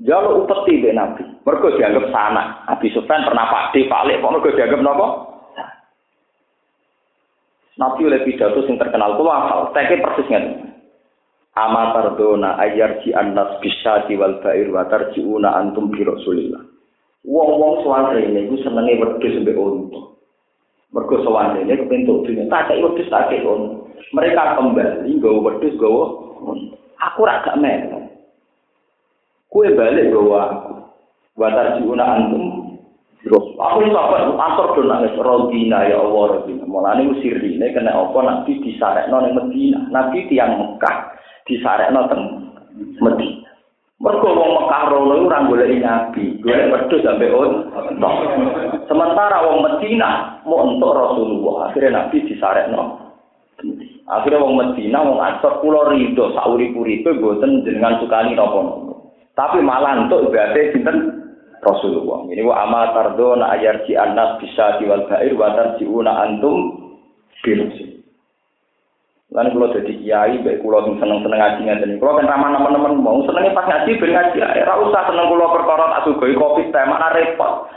Jaluk 0.00 0.48
upeti 0.48 0.80
mbek 0.80 0.96
Nabi. 0.96 1.22
Mergo 1.44 1.76
dianggap 1.76 2.08
sana. 2.08 2.64
Abi 2.64 2.88
Sufyan 2.96 3.28
pernah 3.28 3.52
pakde 3.52 3.84
Pak 3.84 4.08
kok 4.08 4.32
mergo 4.32 4.56
dianggap 4.56 4.80
napa? 4.80 5.06
Nabi 7.76 8.08
oleh 8.08 8.24
pidato 8.24 8.60
sing 8.64 8.76
terkenal 8.80 9.16
kula 9.16 9.32
hafal, 9.36 9.60
teke 9.72 10.00
persis 10.00 10.28
ngene. 10.28 10.68
Ama 11.56 11.92
ayar 12.60 13.00
ji 13.04 13.12
annas 13.12 13.60
bisyati 13.60 14.16
wal 14.16 14.40
bair 14.40 14.68
wa 14.72 14.88
tarjiuna 14.88 15.60
antum 15.60 15.92
bi 15.92 16.00
Rasulillah. 16.00 16.60
Wong-wong 17.20 17.84
suwane 17.84 18.32
niku 18.32 18.56
senenge 18.64 18.96
wedhus 18.96 19.44
mbek 19.44 19.60
unta. 19.60 20.00
Mergo 20.96 21.20
suwane 21.20 21.68
niku 21.68 21.84
kepentuk 21.84 22.24
dunya 22.24 22.48
tak 22.48 22.72
kei 22.72 22.80
wedhus 22.80 23.12
tak 23.12 23.28
kei 23.28 23.44
Mereka 24.16 24.56
kembali 24.56 25.20
nggawa 25.20 25.38
wedhus 25.52 25.76
nggawa 25.76 26.29
Aku 27.00 27.24
ora 27.24 27.44
gak 27.44 27.58
melu. 27.60 28.00
Kue 29.50 29.72
balik 29.74 30.12
bawa 30.14 30.40
aku. 30.46 30.72
Watar 31.40 31.80
jiuna 31.80 32.04
antum. 32.04 32.60
Terus 33.20 33.52
aku 33.60 33.84
ini 33.84 33.92
apa? 33.92 34.32
Antar 34.32 34.66
do 34.72 34.82
nangis 34.84 35.12
rodina 35.20 35.84
ya 35.84 36.00
Allah 36.00 36.40
rodina. 36.40 36.64
Mulane 36.64 37.12
usir 37.12 37.36
ini 37.40 37.72
kena 37.76 37.92
apa 37.92 38.18
nabi 38.24 38.56
disarekno 38.64 39.16
ning 39.20 39.36
Medina. 39.36 39.80
Nabi 39.92 40.24
tiang 40.32 40.56
Mekah 40.56 40.96
disarekno 41.44 42.00
teng 42.08 42.22
Medina. 43.00 43.48
Mergo 44.00 44.32
wong 44.32 44.50
Mekah 44.64 44.82
rono 44.88 45.14
ora 45.28 45.44
golek 45.44 45.76
nabi, 45.84 46.40
golek 46.40 46.72
wedhus 46.72 47.04
sampe 47.04 47.28
on. 47.28 47.68
Sementara 48.88 49.44
wong 49.44 49.68
Medina 49.68 50.40
mau 50.48 50.64
entuk 50.64 50.96
Rasulullah. 50.96 51.68
Akhirnya 51.68 52.00
nabi 52.00 52.24
disarekno 52.24 53.12
Akhirnya 54.10 54.42
wong 54.42 54.58
Medina 54.58 55.06
wong 55.06 55.22
Ansor 55.22 55.62
kula 55.62 55.94
rido 55.94 56.34
sauri-uripe 56.34 57.14
mboten 57.14 57.62
jenengan 57.62 58.02
sukani 58.02 58.34
napa-napa. 58.34 58.90
Tapi 59.38 59.62
malah 59.62 60.02
entuk 60.02 60.34
berarti 60.34 60.74
sinten 60.74 61.22
Rasulullah. 61.62 62.26
Ini 62.26 62.42
wa 62.42 62.66
ama 62.66 62.90
tardona 62.90 63.54
ayarji 63.54 63.94
anas 63.94 64.42
bisa 64.42 64.82
diwal 64.82 65.06
bair 65.06 65.30
wa 65.38 65.54
tarjiuna 65.54 66.12
antum 66.26 66.90
birusi. 67.46 68.02
Lan 69.30 69.54
kula 69.54 69.70
dadi 69.70 69.94
kiai 70.02 70.42
baik 70.42 70.58
kula 70.58 70.82
sing 70.82 70.98
seneng-seneng 70.98 71.38
ngaji 71.38 71.60
ngaten. 71.62 71.90
Kula 72.02 72.18
kan 72.18 72.30
ramah 72.34 72.50
teman-teman 72.58 72.98
mau 72.98 73.22
senenge 73.22 73.54
pas 73.54 73.62
ngaji 73.62 73.94
ben 74.02 74.10
ngaji 74.10 74.36
ora 74.42 74.74
usah 74.82 75.02
seneng 75.06 75.30
kula 75.30 75.46
perkara 75.54 75.84
tak 75.86 76.02
sugoi 76.10 76.34
kopi 76.34 76.66
teh 76.74 76.82
mana 76.82 77.14
repot. 77.14 77.70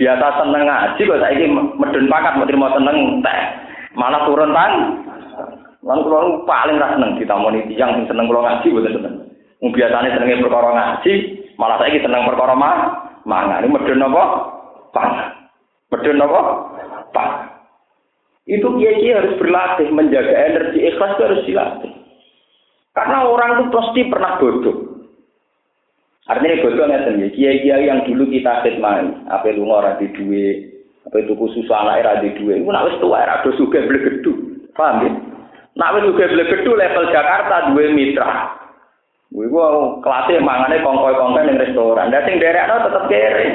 Biasa 0.00 0.26
seneng 0.40 0.64
ngaji 0.64 1.00
kok 1.04 1.20
saiki 1.20 1.44
medun 1.52 2.08
pakat 2.08 2.40
mau 2.40 2.48
terima 2.48 2.72
seneng 2.72 3.20
teh. 3.20 3.40
Malah 4.00 4.24
turun 4.24 4.56
tan 4.56 4.72
Lan 5.84 6.00
kula 6.00 6.48
paling 6.48 6.80
ra 6.80 6.96
seneng 6.96 7.20
ditamoni 7.20 7.68
tiyang 7.68 8.00
sing 8.00 8.04
seneng 8.08 8.24
kula 8.24 8.40
ngaji 8.40 8.66
mboten 8.72 8.96
seneng. 8.96 9.14
Wong 9.60 9.70
biasane 9.76 10.08
senenge 10.16 10.40
perkara 10.40 10.70
ngaji, 10.72 11.12
malah 11.60 11.76
saiki 11.76 12.00
seneng 12.00 12.24
perkara 12.24 12.56
mah. 12.56 12.76
Ini 13.24 13.68
medun 13.68 14.04
apa? 14.04 14.24
Pangan. 14.92 15.28
Medun 15.92 16.24
apa? 16.24 16.40
Pangan. 17.12 17.44
Itu 18.44 18.76
kiai 18.76 19.08
harus 19.08 19.40
berlatih 19.40 19.88
menjaga 19.88 20.36
energi 20.36 20.84
ikhlas 20.84 21.16
itu 21.16 21.22
harus 21.24 21.44
dilatih. 21.48 21.92
Karena 22.92 23.24
orang 23.24 23.50
itu 23.56 23.64
pasti 23.72 24.00
pernah 24.12 24.36
bodoh. 24.36 24.76
Artinya 26.28 26.60
bodoh 26.60 26.84
ngeten 26.88 27.20
ya, 27.24 27.28
kiai-kiai 27.32 27.88
yang 27.88 28.04
dulu 28.04 28.28
kita 28.28 28.64
khidmati, 28.64 29.28
apa 29.28 29.48
lu 29.52 29.68
ora 29.68 29.96
di 29.96 30.08
duwe, 30.12 30.72
apa 31.08 31.16
itu 31.20 31.32
khusus 31.36 31.68
anak 31.72 32.00
era 32.04 32.20
di 32.20 32.32
duwe, 32.36 32.60
itu 32.60 32.68
nak 32.68 32.88
wis 32.88 33.00
tuwa 33.00 33.20
era 33.24 33.40
do 33.44 33.52
sugih 33.56 33.84
blegedu. 33.88 34.32
Paham 34.76 35.04
ya? 35.04 35.10
Nak 35.74 35.92
wis 35.98 36.06
juga 36.06 36.30
beli 36.30 36.44
gedhu 36.46 36.78
level 36.78 37.10
Jakarta 37.10 37.74
dua 37.74 37.90
mitra. 37.90 38.30
Gue 39.34 39.50
gua 39.50 39.98
kelasnya 39.98 40.38
mangane 40.38 40.78
kongkoi-kongkoi 40.86 41.42
ning 41.50 41.58
restoran. 41.58 42.14
Dan 42.14 42.22
sing 42.22 42.38
derekno 42.38 42.86
tetep 42.86 43.04
kere. 43.10 43.46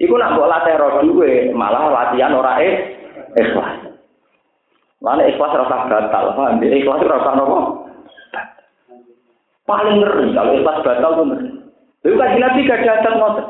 Iku 0.00 0.16
nak 0.16 0.34
mbok 0.34 0.48
latih 0.48 0.74
roh 0.80 1.04
duwe, 1.04 1.52
malah 1.52 1.92
latihan 1.92 2.32
ora 2.32 2.58
eh 2.64 2.74
ikhlas. 3.36 3.92
Mana 5.04 5.28
ikhlas 5.28 5.52
rasa 5.52 5.84
batal, 5.84 6.32
paham? 6.32 6.64
Ikhlas 6.64 7.04
rasa 7.04 7.30
nopo? 7.36 7.84
Paling 9.68 10.00
ngeri 10.00 10.32
kalau 10.32 10.56
ikhlas 10.56 10.80
batal 10.80 11.10
tuh 11.20 11.26
ngeri. 11.28 11.48
Lalu 12.04 12.20
kan 12.20 12.36
Nabi 12.36 12.68
gak 12.68 12.84
datang 12.84 13.16
ngotot. 13.20 13.48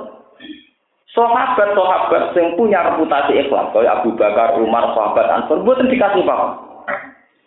Sahabat-sahabat 1.14 2.34
yang 2.34 2.58
punya 2.58 2.82
reputasi 2.82 3.38
ikhlas, 3.38 3.70
kayak 3.70 4.02
Abu 4.02 4.18
Bakar, 4.18 4.58
Umar, 4.58 4.90
sahabat 4.98 5.30
Ansor, 5.30 5.62
buatan 5.62 5.86
dikasih 5.86 6.26
apa? 6.26 6.58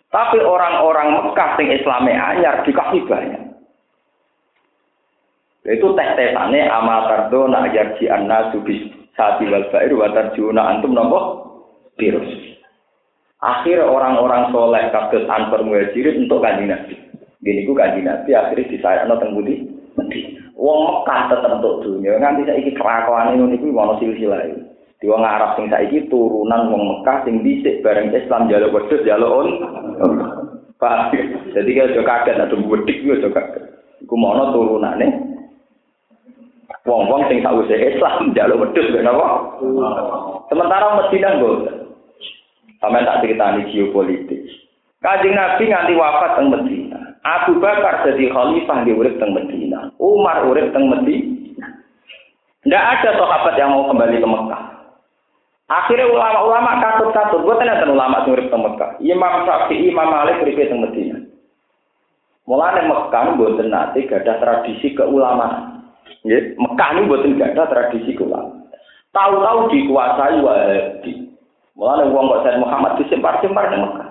Tapi 0.08 0.40
orang-orang 0.40 1.20
Mekah 1.20 1.50
sing 1.60 1.68
Islame 1.68 2.16
anyar 2.16 2.64
dikasih 2.64 3.04
banyak. 3.04 3.42
Itu 5.68 5.92
tes-tesane 5.92 6.64
amatardo 6.64 7.44
nak 7.44 7.68
yarji 7.76 8.08
anna 8.08 8.48
subis 8.48 8.88
sati 9.12 9.44
wal 9.52 9.68
bair 9.68 9.92
wa 9.92 10.08
tarjuna 10.16 10.62
antum 10.64 10.96
nopo 10.96 11.18
virus. 12.00 12.30
Akhir 13.44 13.84
orang-orang 13.84 14.48
soleh 14.48 14.88
kados 14.90 15.28
Ansor 15.28 15.62
Muhajirin 15.62 16.24
untuk 16.24 16.40
kanjeng 16.40 16.72
Nabi. 16.72 16.96
Gini 17.44 17.68
ku 17.68 17.76
kanjeng 17.76 18.08
Nabi 18.08 18.32
akhirnya 18.32 18.70
disayakno 18.72 19.20
teng 19.20 19.36
budi. 19.36 19.68
Wong 20.58 20.78
Mekah 20.88 21.20
tetep 21.30 21.52
untuk 21.60 21.86
dunia. 21.86 22.18
Nganti 22.18 22.48
saiki 22.48 22.72
kelakuan 22.74 23.36
ini 23.36 23.54
niku 23.54 23.70
ono 23.70 23.94
silsilah. 24.00 24.67
Di 24.98 25.06
wong 25.06 25.22
Arab 25.22 25.54
sing 25.54 25.70
saiki 25.70 26.10
turunan 26.10 26.74
wong 26.74 26.82
Mekah 26.90 27.22
sing 27.22 27.46
dhisik 27.46 27.86
bareng 27.86 28.10
Islam 28.10 28.50
jaluk 28.50 28.74
wedhus 28.74 29.06
jaluk 29.06 29.30
on. 29.30 29.48
Pak, 30.78 31.10
jadi 31.54 31.70
kalau 31.74 31.90
aja 31.90 32.02
kaget 32.06 32.36
ada 32.38 32.56
wedik 32.70 33.02
yo 33.02 33.18
aja 33.18 33.30
kaget. 33.30 33.64
Iku 34.02 34.14
mono 34.14 34.54
turunane 34.54 35.10
wong-wong 36.86 37.26
sing 37.30 37.42
sause 37.42 37.74
Islam 37.74 38.34
jaluk 38.34 38.62
wedhus 38.62 38.90
ben 38.90 39.06
apa? 39.06 39.26
Sementara 40.50 40.98
Medina 40.98 41.28
nggo. 41.38 41.50
Sampai 42.78 43.02
tak 43.02 43.26
ceritani 43.26 43.66
geopolitik. 43.74 44.38
Kanjeng 44.98 45.34
Nabi 45.34 45.70
nganti 45.70 45.94
wafat 45.94 46.38
teng 46.38 46.50
Medina. 46.50 46.98
Abu 47.22 47.58
Bakar 47.58 48.06
jadi 48.06 48.30
khalifah 48.30 48.82
di 48.82 48.94
urip 48.94 49.18
teng 49.18 49.34
Medina. 49.34 49.90
Umar 49.98 50.46
urip 50.46 50.70
teng 50.74 50.90
Medina. 50.90 51.66
Tidak 52.62 52.84
ada 52.98 53.10
sahabat 53.14 53.54
yang 53.58 53.74
mau 53.74 53.86
kembali 53.90 54.18
ke 54.18 54.26
Mekah. 54.26 54.62
Akhirnya 55.68 56.08
ulama-ulama 56.08 56.80
katut-katut, 56.80 57.44
gue 57.44 57.54
tanya 57.60 57.84
ulama 57.84 58.24
urip 58.24 58.48
teng 58.48 58.64
Mekah. 58.64 58.96
Imam 59.04 59.44
Syafi'i, 59.44 59.92
Imam 59.92 60.08
Malik 60.08 60.40
urip 60.40 60.56
teng 60.56 60.80
Madinah. 60.80 61.28
Mulane 62.48 62.88
Mekah 62.88 63.36
mboten 63.36 63.68
nate 63.68 64.08
gadah 64.08 64.40
tradisi 64.40 64.96
keulamaan. 64.96 65.84
Nggih, 66.24 66.56
Mekah 66.56 66.88
niku 66.96 67.04
mboten 67.12 67.36
gadah 67.36 67.68
tradisi 67.68 68.16
keulamaan. 68.16 68.64
Tahu-tahu 69.12 69.68
dikuasai 69.68 70.40
Wahabi. 70.40 71.12
Mulane 71.76 72.04
wong 72.16 72.24
kok 72.32 72.42
Said 72.48 72.56
Muhammad 72.64 72.96
disempar-sempar 73.04 73.68
ning 73.68 73.84
Mekah. 73.84 74.08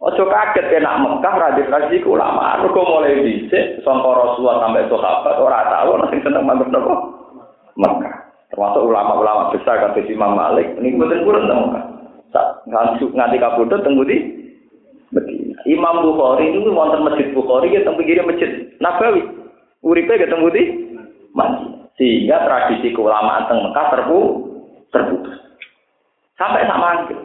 Ojo 0.00 0.24
kaget 0.24 0.72
kena 0.72 1.04
Mekah 1.04 1.34
radhi 1.36 1.68
tradisi 1.68 2.00
keulamaan. 2.00 2.64
Mergo 2.64 2.80
mulai 2.88 3.20
dhisik 3.20 3.84
sangka 3.84 4.08
Rasulullah 4.08 4.64
sampai 4.64 4.88
sahabat 4.88 5.34
ora 5.36 5.60
tahu 5.68 6.00
seneng 6.16 6.48
manut 6.48 6.72
napa. 6.72 6.96
Mekah. 7.76 8.31
Termasuk 8.52 8.84
ulama-ulama 8.84 9.50
besar 9.56 9.80
kata 9.80 10.04
Imam 10.06 10.36
Malik 10.36 10.76
ini 10.76 10.94
buatan 10.94 11.24
kurang 11.24 11.48
dong 11.48 11.64
kan 11.72 11.84
nganti 12.68 13.08
nganti 13.10 13.36
kabudut 13.40 13.80
tunggu 13.80 14.04
di 14.04 14.42
Medina 15.12 15.60
Imam 15.68 16.02
Bukhari 16.02 16.50
itu 16.50 16.72
wonten 16.72 17.04
masjid 17.04 17.28
Bukhari 17.36 17.76
ya 17.76 17.84
teng 17.84 18.00
pinggir 18.00 18.24
masjid 18.24 18.50
Nabawi. 18.82 19.22
Uripe 19.82 20.14
ketemu 20.14 20.46
di 20.50 20.62
Madinah. 21.34 21.90
Sehingga 22.00 22.48
tradisi 22.48 22.96
keulamaan 22.96 23.46
teng 23.46 23.60
Mekah 23.62 23.86
terpu 23.94 24.18
terputus. 24.90 25.36
Sampai 26.40 26.66
sama 26.66 27.06
gitu. 27.06 27.16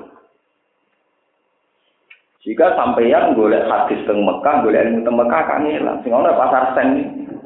Jika 2.47 2.77
sampeyan 2.77 3.33
golek 3.33 3.65
hadis 3.65 4.03
teng 4.05 4.21
Mekah, 4.21 4.61
golek 4.61 4.85
ilmu 4.85 5.01
teng 5.01 5.17
Mekah 5.17 5.41
kan 5.47 5.65
hilang. 5.65 5.97
Sing 6.03 6.13
ana 6.13 6.37
pasar 6.37 6.75
sen. 6.75 6.87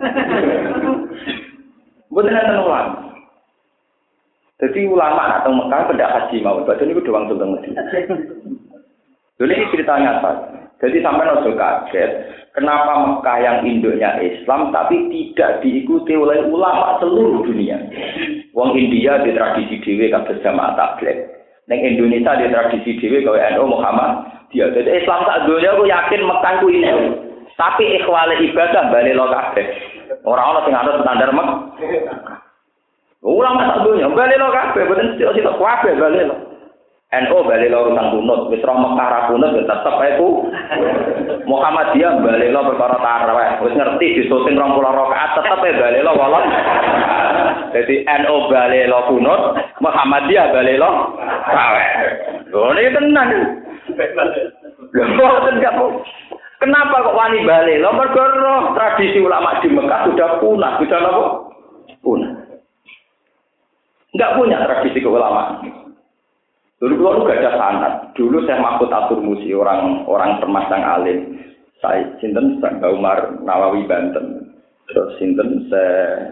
Mboten 2.11 2.35
enten 2.35 2.59
ulama. 2.59 3.10
Jadi 4.61 4.85
ulama 4.85 5.25
nak 5.25 5.41
teng 5.41 5.57
Mekah 5.57 5.89
pendak 5.89 6.13
haji 6.13 6.37
mau, 6.45 6.61
badan 6.61 6.93
itu 6.93 7.01
doang 7.01 7.25
teng 7.25 7.49
Medina. 7.49 7.81
Dulu 9.41 9.49
ini 9.49 9.71
ceritanya 9.73 10.21
apa? 10.21 10.31
Jadi 10.77 11.01
sampai 11.01 11.25
nojo 11.25 11.57
kaget, 11.57 12.09
kenapa 12.53 12.93
Mekah 13.09 13.37
yang 13.41 13.57
induknya 13.65 14.21
Islam 14.21 14.69
tapi 14.69 15.09
tidak 15.09 15.65
diikuti 15.65 16.13
oleh 16.13 16.45
ulama 16.45 17.01
seluruh 17.01 17.41
dunia. 17.41 17.81
Wong 18.53 18.77
India 18.77 19.17
di 19.25 19.33
tradisi 19.33 19.81
dewi 19.81 20.13
kados 20.13 20.37
jamaah 20.45 20.77
tablet. 20.77 21.25
Neng 21.65 21.81
Indonesia 21.81 22.37
di 22.37 22.53
tradisi 22.53 23.01
dewi 23.01 23.25
kau 23.25 23.33
NU 23.33 23.65
Muhammad. 23.65 24.29
Dia 24.53 24.69
jadi 24.69 25.01
Islam 25.01 25.25
tak 25.25 25.49
dunia 25.49 25.73
aku 25.73 25.89
yakin 25.89 26.21
Mekah 26.21 26.53
ku 26.61 26.67
ini. 26.69 26.89
Tapi 27.57 27.97
ikhwale 27.97 28.37
ibadah 28.45 28.93
balik 28.93 29.17
lo 29.17 29.25
kabeh. 29.25 29.65
Orang-orang 30.21 30.65
sing 30.69 30.75
ada 30.77 30.91
standar 31.01 31.29
Mekah. 31.33 32.50
Ulama 33.21 33.69
tak 33.69 33.85
dunia 33.85 34.09
balik 34.09 34.41
lo 34.41 34.49
kabeh, 34.49 34.81
boten 34.89 35.13
sik-sik 35.13 35.45
kabeh 35.45 35.93
balik 35.93 36.25
lo. 36.25 36.35
NU 37.11 37.37
balik 37.45 37.69
lo 37.69 37.85
urusan 37.85 38.07
kunut, 38.17 38.49
wis 38.49 38.65
roh 38.65 38.81
Mekah 38.81 39.07
ra 39.13 39.19
kunut 39.29 39.53
ya 39.53 39.61
tetep 39.61 39.95
ae 40.01 40.17
ku. 40.17 40.49
Muhammadiyah 41.45 42.17
balik 42.17 42.49
lo 42.49 42.65
perkara 42.73 42.97
tarawih, 42.97 43.61
wis 43.61 43.77
ngerti 43.77 44.25
disuting 44.25 44.57
20 44.57 44.73
rakaat 44.81 45.37
tetep 45.37 45.59
ae 45.61 45.77
balik 45.77 46.01
lo 46.01 46.17
walon. 46.17 46.45
Jadi 47.77 48.09
NU 48.09 48.35
balik 48.49 48.89
lo 48.89 48.99
kunut, 49.13 49.41
Muhammadiyah 49.85 50.45
balik 50.49 50.81
lo 50.81 50.89
tarawih. 51.45 51.89
Lho 52.49 52.73
ini 52.73 52.89
gak 55.61 55.77
Kenapa 56.61 57.05
kok 57.05 57.17
wani 57.17 57.45
balik? 57.45 57.81
Lo 57.85 57.93
mergo 57.93 58.21
tradisi 58.73 59.21
ulama 59.21 59.61
di 59.61 59.69
Mekah 59.69 60.09
sudah 60.09 60.29
punah, 60.41 60.77
sudah 60.77 60.99
apa? 61.05 61.25
Punah. 62.01 62.40
Enggak 64.11 64.35
punya 64.35 64.57
tradisi 64.67 64.99
keulamaan. 64.99 65.63
Dulu 66.81 66.93
kalau 66.97 67.29
gak 67.29 67.39
ada 67.45 67.51
sanat. 67.55 67.93
Dulu 68.17 68.41
saya 68.43 68.57
makut 68.57 68.89
atur 68.89 69.21
musi 69.21 69.53
orang 69.53 70.03
orang 70.09 70.41
termasang 70.41 70.81
alim. 70.81 71.37
Saya 71.77 72.09
sinten 72.17 72.57
Mbak 72.57 72.91
Umar 72.91 73.37
Nawawi 73.45 73.85
Banten. 73.85 74.51
Terus 74.89 75.13
sinten 75.21 75.69
saya 75.69 76.25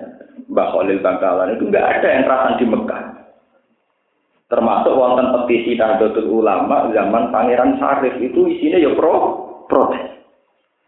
Mbak 0.49 0.67
Khalil 0.73 0.99
Bangkalan 1.05 1.53
itu 1.55 1.69
nggak 1.69 1.86
ada 1.86 2.07
yang 2.09 2.23
terasan 2.25 2.57
di 2.57 2.65
Mekah. 2.65 3.03
Termasuk 4.49 4.97
wonten 4.97 5.30
petisi 5.30 5.77
Nahdlatul 5.77 6.41
Ulama 6.41 6.89
zaman 6.89 7.30
Pangeran 7.30 7.77
Sarif 7.77 8.17
itu 8.17 8.49
isinya 8.49 8.82
ya 8.82 8.89
pro 8.97 9.15
protes. 9.69 10.09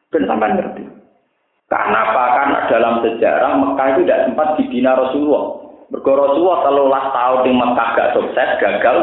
Dan 0.09 0.25
sampai 0.25 0.57
ngerti. 0.57 0.83
Karena 1.69 1.97
apa? 2.03 2.23
Karena 2.35 2.59
dalam 2.67 2.93
sejarah 3.05 3.51
Mekah 3.61 3.87
itu 3.95 4.01
tidak 4.03 4.21
sempat 4.27 4.47
dibina 4.57 4.97
Rasulullah. 4.97 5.61
Mergo 5.91 6.15
Rasulullah 6.15 6.63
telulah 6.63 7.03
tahun 7.11 7.39
di 7.43 7.51
Mekah 7.51 7.87
gak 7.99 8.11
sukses, 8.15 8.49
gagal, 8.63 8.97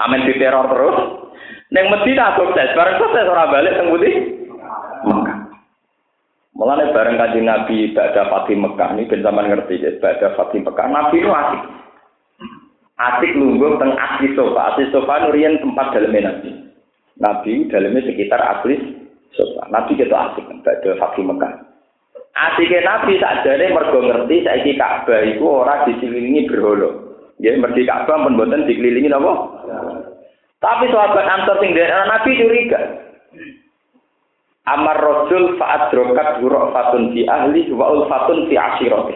amin 0.00 0.24
di 0.24 0.40
teror 0.40 0.72
terus. 0.72 0.96
Neng 1.68 1.92
Medina 1.92 2.32
sukses, 2.40 2.72
bareng 2.72 2.96
sukses 2.96 3.28
orang 3.28 3.52
balik 3.52 3.76
teng 3.76 3.92
Budi. 3.92 4.10
Mekah. 5.04 5.38
Mulane 6.56 6.96
bareng 6.96 7.20
kanjeng 7.20 7.44
Nabi 7.44 7.92
pada 7.92 8.24
Fatih 8.32 8.56
Mekah 8.56 8.96
ini 8.96 9.04
ben 9.04 9.20
ngerti 9.20 9.84
ya, 9.84 9.90
pada 10.00 10.32
Fatih 10.32 10.64
Mekah 10.64 10.86
Nabi 10.88 11.20
itu 11.20 11.28
asik. 11.28 11.62
Asik 12.94 13.30
lungguh 13.36 13.76
teng 13.76 13.92
asli 13.92 14.32
sofa, 14.32 14.72
asli 14.72 14.88
sofa 14.94 15.28
nurian 15.28 15.60
tempat 15.60 15.92
dalamnya 15.92 16.32
Nabi. 16.32 16.50
Nabi 17.20 17.52
dalamnya 17.68 18.06
sekitar 18.06 18.40
asli 18.40 18.80
sofa. 19.36 19.68
Nabi 19.68 19.92
itu 19.92 20.08
asik 20.08 20.46
pada 20.64 20.90
Fatih 20.96 21.26
Mekah. 21.26 21.73
Asike 22.34 22.82
Nabi 22.82 23.14
sakjane 23.22 23.70
mergo 23.70 24.02
ngerti 24.02 24.42
saiki 24.42 24.74
Ka'bah 24.74 25.22
iku 25.22 25.62
ora 25.62 25.86
dikelilingi 25.86 26.50
berhala. 26.50 26.90
Ya 27.38 27.54
mergi 27.54 27.86
Ka'bah 27.86 28.26
pun 28.26 28.34
mboten 28.34 28.66
dikelilingi 28.66 29.06
napa? 29.06 29.32
Tapi 30.58 30.90
sahabat 30.90 31.30
Ansor 31.30 31.62
sing 31.62 31.78
Nabi 31.78 32.30
curiga. 32.34 32.80
Amar 34.64 34.96
rajul 34.96 35.60
fa'adrokat 35.60 36.40
fatun 36.72 37.12
fi 37.12 37.22
ahli 37.28 37.68
wa 37.70 38.08
fatun 38.10 38.48
fi 38.50 38.56
ashirati. 38.58 39.14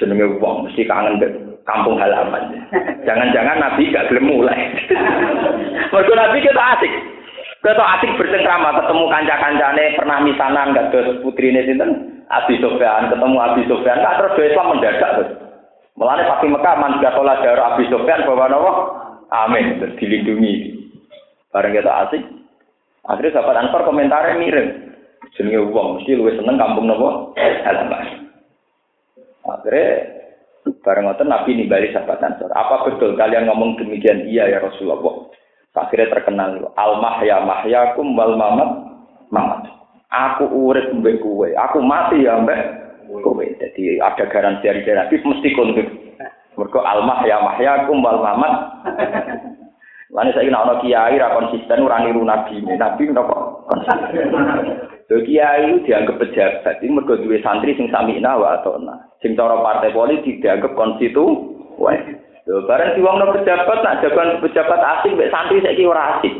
Jenenge 0.00 0.40
wong 0.40 0.64
mesti 0.70 0.88
kangen 0.88 1.20
kampung 1.68 2.00
halaman. 2.00 2.64
Jangan-jangan 3.04 3.60
Nabi 3.60 3.92
gak 3.92 4.08
gelem 4.08 4.30
mulai. 4.30 4.72
Mergo 5.92 6.12
Nabi 6.16 6.40
kita 6.40 6.62
asik. 6.78 7.19
Kita 7.60 7.84
asik 8.00 8.16
bersengkrama 8.16 8.72
ketemu 8.72 9.04
kanca-kancane 9.12 9.84
pernah 10.00 10.18
misanan 10.24 10.72
gak 10.72 10.88
terus 10.96 11.20
putri 11.20 11.52
ini 11.52 11.68
sinten 11.68 11.90
Abi 12.32 12.56
Sofyan 12.56 13.12
ketemu 13.12 13.36
Abi 13.36 13.68
Sofyan 13.68 14.00
gak 14.00 14.16
terus 14.16 14.48
Islam 14.48 14.72
mendadak 14.72 15.12
terus. 15.20 15.30
Melane 16.00 16.24
Pak 16.24 16.40
Mekah 16.40 16.74
man 16.80 16.96
sekolah 17.04 17.36
darah 17.44 17.76
Abi 17.76 17.84
Sofyan 17.92 18.24
bawa 18.24 18.48
nawa 18.48 18.72
Amin 19.28 19.76
terus 19.76 19.92
dilindungi. 20.00 20.88
Bareng 21.52 21.76
kita 21.76 21.92
asik. 22.08 22.22
Akhirnya 23.04 23.36
sahabat 23.36 23.56
Ansar 23.60 23.84
komentarnya 23.84 24.40
mirip. 24.40 24.66
Jenenge 25.36 25.60
wong 25.68 26.00
mesti 26.00 26.16
luwih 26.16 26.34
seneng 26.40 26.56
kampung 26.56 26.88
nopo 26.88 27.36
halaman. 27.38 28.26
Akhirnya 29.44 29.86
bareng 30.80 31.04
ngoten 31.06 31.28
Nabi 31.28 31.60
nimbali 31.60 31.92
sahabat 31.92 32.24
Ansar. 32.24 32.50
Apa 32.56 32.88
betul 32.88 33.20
kalian 33.20 33.46
ngomong 33.46 33.76
demikian? 33.76 34.24
Iya 34.26 34.48
ya 34.48 34.58
Rasulullah. 34.64 35.29
Akhirnya 35.70 36.10
terkenal 36.10 36.58
al 36.74 36.92
mahya 36.98 37.46
mahyakum 37.46 38.18
wal 38.18 38.34
mamat 38.34 38.70
mamat. 39.30 39.70
Aku 40.10 40.50
urip 40.50 40.90
mbek 40.90 41.22
kowe, 41.22 41.46
aku 41.46 41.78
mati 41.78 42.26
ya 42.26 42.42
mbek 42.42 42.58
kowe. 43.22 43.44
Jadi 43.46 44.02
ada 44.02 44.26
garansi 44.26 44.66
dari 44.66 44.82
Nabi 44.82 45.22
mesti 45.22 45.48
kontuk. 45.54 45.86
Mergo 46.58 46.82
al 46.82 47.06
mahya 47.06 47.38
mahyakum 47.38 48.02
wal 48.02 48.18
mamat. 48.18 48.54
Lalu 50.10 50.34
saya 50.34 50.50
ono 50.50 50.82
kiai 50.82 51.22
ra 51.22 51.38
konsisten 51.38 51.86
ora 51.86 52.02
niru 52.02 52.26
nabi. 52.26 52.58
Nabi 52.66 53.14
napa 53.14 53.62
konsisten. 53.70 54.10
Lho 55.06 55.22
kiai 55.26 55.86
dianggap 55.86 56.22
pejabat, 56.22 56.82
ini 56.82 56.94
mergo 56.94 57.18
duwe 57.18 57.42
santri 57.42 57.74
sing 57.78 57.90
samina 57.90 58.38
wa 58.38 58.58
atona. 58.58 58.94
Sing 59.22 59.38
cara 59.38 59.58
partai 59.62 59.94
politik 59.94 60.42
dianggap 60.42 60.74
konstitu. 60.74 61.54
Wah, 61.78 61.94
Lho, 62.48 62.64
bareng 62.64 62.96
diwongno 62.96 63.36
pejabat 63.36 63.78
nak 63.84 64.00
jagoan 64.00 64.40
pejabat 64.40 64.80
asing 64.80 65.12
mbek 65.12 65.28
santri 65.28 65.60
saiki 65.60 65.84
ora 65.84 66.16
asik. 66.16 66.32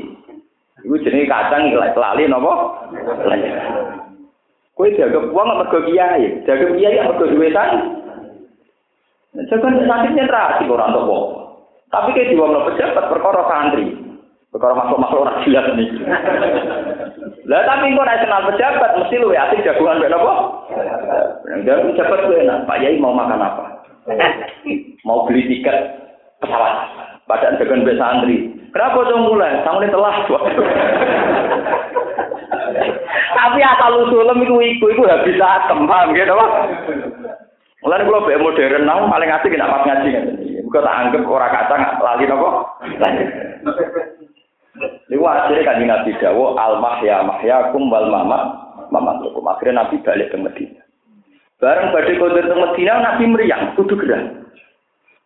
Iku 0.81 0.97
jenenge 1.05 1.29
kacang 1.29 1.69
lali 1.77 2.25
napa? 2.25 2.53
Kowe 4.73 4.89
dianggap 4.97 5.29
wong 5.29 5.49
mergo 5.61 5.79
kiai, 5.85 6.41
dianggap 6.49 6.71
kiai 6.73 7.05
mergo 7.05 7.25
duwe 7.29 7.53
santri. 7.53 7.85
Jagoan 9.53 9.85
santri 9.85 10.17
nyentrak 10.17 10.57
asik 10.57 10.73
ora 10.73 10.89
entuk 10.89 11.05
wong. 11.05 11.25
Tapi 11.93 12.17
kayak 12.17 12.33
diwongno 12.33 12.65
pejabat 12.73 13.05
perkara 13.13 13.43
santri. 13.45 13.93
Perkara 14.51 14.75
masuk-masuk 14.81 15.21
ora 15.21 15.45
jelas 15.45 15.67
nih. 15.77 15.89
Lah 17.45 17.61
tapi 17.69 17.93
kok 17.93 18.07
nek 18.09 18.21
kenal 18.25 18.43
pejabat 18.49 18.91
mesti 18.97 19.17
lu 19.21 19.37
asik 19.37 19.69
jagoan 19.69 20.01
mbek 20.01 20.17
napa? 20.17 20.33
Yang 21.61 21.93
pejabat 21.93 22.25
kuwi 22.25 22.41
enak, 22.41 22.65
Pak 22.65 22.81
Yai 22.81 22.97
mau 22.97 23.13
makan 23.13 23.45
apa? 23.45 23.65
Mau 25.05 25.25
beli 25.29 25.47
tiket 25.49 25.77
pesawat. 26.41 26.75
Padahal 27.29 27.61
dengan 27.63 27.87
besa 27.87 28.01
santri. 28.01 28.37
Kenapa 28.71 29.07
dong 29.07 29.27
mulai? 29.27 29.63
Ini 29.63 29.87
telah. 29.91 30.15
Tapi 33.31 33.59
asal 33.63 33.93
usulem 34.07 34.43
itu 34.43 34.55
iku 34.59 34.85
iku 34.95 35.03
habis 35.07 35.39
atem, 35.39 35.87
paham 35.87 36.15
gitu 36.15 36.35
apa? 36.35 36.47
Mulai 37.81 38.05
kalau 38.05 38.29
be 38.29 38.37
modern, 38.37 38.85
namun 38.85 39.09
paling 39.09 39.33
asik 39.33 39.57
tidak 39.57 39.73
pas 39.73 39.85
ngaji 39.89 40.09
kan. 40.13 40.25
Bukan 40.69 40.85
tak 40.85 40.99
anggap 41.01 41.23
orang 41.25 41.55
kacang 41.57 41.83
lali 42.05 42.25
nopo. 42.29 42.49
Lalu 45.11 45.25
akhirnya 45.27 45.67
kan 45.67 45.83
Nabi 45.83 46.13
Dawo 46.21 46.55
al 46.55 46.79
mahya 46.79 47.25
mahyakum 47.27 47.91
wal 47.91 48.07
mama 48.07 48.39
mama 48.93 49.19
Akhirnya 49.57 49.83
Nabi 49.83 49.97
balik 50.05 50.31
ke 50.31 50.37
Medina. 50.37 50.81
Bareng 51.59 51.93
badhe 51.93 52.17
kondur 52.21 52.45
teng 52.45 52.61
Medina 52.61 53.01
Nabi 53.01 53.25
meriang, 53.29 53.75
kudu 53.77 53.97
gerah. 53.97 54.23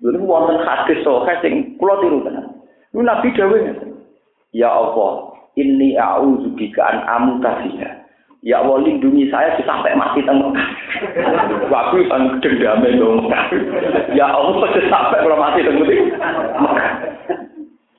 Lha 0.03 0.18
wonten 0.18 0.59
hadis 0.66 0.99
sahih 1.07 1.36
sing 1.38 1.55
kula 1.78 2.01
tiru 2.03 2.24
tenan. 2.26 2.51
Lu 2.90 3.03
Nabi 3.03 3.30
dawuh 3.34 3.59
Ya 4.55 4.70
Allah, 4.70 5.34
inni 5.59 5.99
a'udzu 5.99 6.55
bika 6.55 6.82
an 6.86 7.03
amuta 7.11 7.59
fiha. 7.62 7.90
Ya 8.47 8.62
Allah 8.62 8.86
lindungi 8.86 9.26
saya 9.32 9.57
sampai 9.66 9.99
mati 9.99 10.22
teng. 10.22 10.38
Aku 11.74 11.97
sang 12.07 12.38
dendame 12.38 12.95
dong. 12.95 13.26
Ya 14.14 14.30
Allah 14.30 14.68
sampai 14.78 15.22
kalau 15.26 15.40
mati 15.40 15.66
teng. 15.66 15.80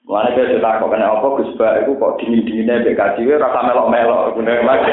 Mana 0.06 0.32
dia 0.32 0.48
cerita 0.48 0.80
kok 0.80 0.94
kena 0.94 1.12
apa 1.12 1.28
Gus 1.42 1.52
Ba 1.60 1.82
itu 1.82 1.98
kok 1.98 2.22
dingin 2.22 2.46
dinginnya 2.46 2.88
kaji 2.94 3.26
rasa 3.36 3.68
melok 3.68 3.90
melok 3.90 4.38
bener 4.38 4.64
mas. 4.64 4.80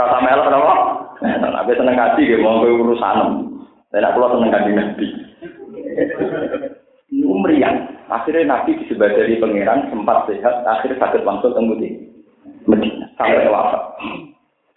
rasa 0.00 0.18
melok 0.18 0.48
apa? 0.50 0.74
Nah, 1.20 1.52
tapi 1.62 1.78
seneng 1.78 1.94
kaji 1.94 2.22
gitu 2.26 2.42
mau 2.42 2.64
urusan. 2.64 3.53
Nak 3.94 4.12
pulang 4.18 4.30
seneng 4.34 4.50
kaji 4.50 4.70
nabi. 4.74 5.06
Ini 7.14 7.22
meriang. 7.30 7.76
Akhirnya 8.10 8.58
Nabi 8.58 8.74
disebut 8.82 9.38
pangeran 9.38 9.86
sempat 9.88 10.26
sehat. 10.26 10.66
Akhirnya 10.66 10.98
sakit 10.98 11.22
langsung 11.22 11.54
tembudi 11.54 12.10
Medina 12.66 13.06
sampai 13.14 13.46
wafat. 13.46 13.82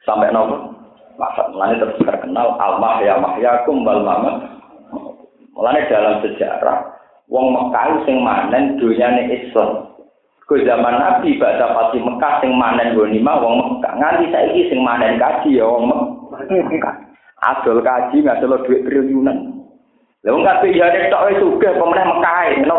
Sampai 0.06 0.30
nopo 0.30 0.78
wafat. 1.18 1.50
Mulanya 1.50 1.82
terus 1.82 1.98
terkenal 2.06 2.56
al-mahya 2.62 3.18
wal 3.66 4.02
mamat. 4.06 4.36
Mulanya 5.58 5.90
dalam 5.90 6.16
sejarah 6.22 6.94
wong 7.26 7.58
Mekah 7.58 8.06
sing 8.06 8.22
manen 8.22 8.78
dunyane 8.78 9.34
Islam. 9.34 9.98
Ku 10.48 10.56
zaman 10.64 10.96
Nabi 10.96 11.42
baca 11.42 11.74
pasti 11.74 12.00
Mekah 12.00 12.34
sing 12.40 12.54
manen 12.54 12.94
gonima 12.94 13.42
wong 13.42 13.60
Mekah. 13.60 13.98
Nganti 13.98 14.30
saiki 14.30 14.70
sing 14.70 14.80
manen 14.86 15.18
kaji 15.18 15.58
ya 15.58 15.66
wong 15.66 15.90
Mekah. 15.90 17.07
Adol 17.38 17.86
kaji 17.86 18.26
ngadol 18.26 18.66
duit 18.66 18.82
triliunan. 18.82 19.58
Wong 20.26 20.44
kabeh 20.44 20.74
ya 20.74 20.90
nek 20.90 21.14
tok 21.14 21.24
wis 21.30 21.40
sugih 21.40 21.72
pemenah 21.78 22.06
Mekah 22.10 22.40
ngono 22.66 22.78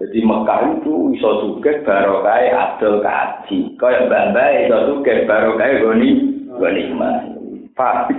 Jadi 0.00 0.18
Mekah 0.24 0.58
itu 0.80 0.94
iso 1.12 1.30
sugih 1.44 1.82
barokah 1.82 2.40
adol 2.54 3.02
kaji. 3.02 3.74
Kaya 3.76 4.06
mbah-mbah 4.06 4.48
iso 4.64 4.76
sugih 4.88 5.26
barokah 5.26 5.68
goni 5.82 6.10
gonima. 6.54 7.10
Pak. 7.74 8.14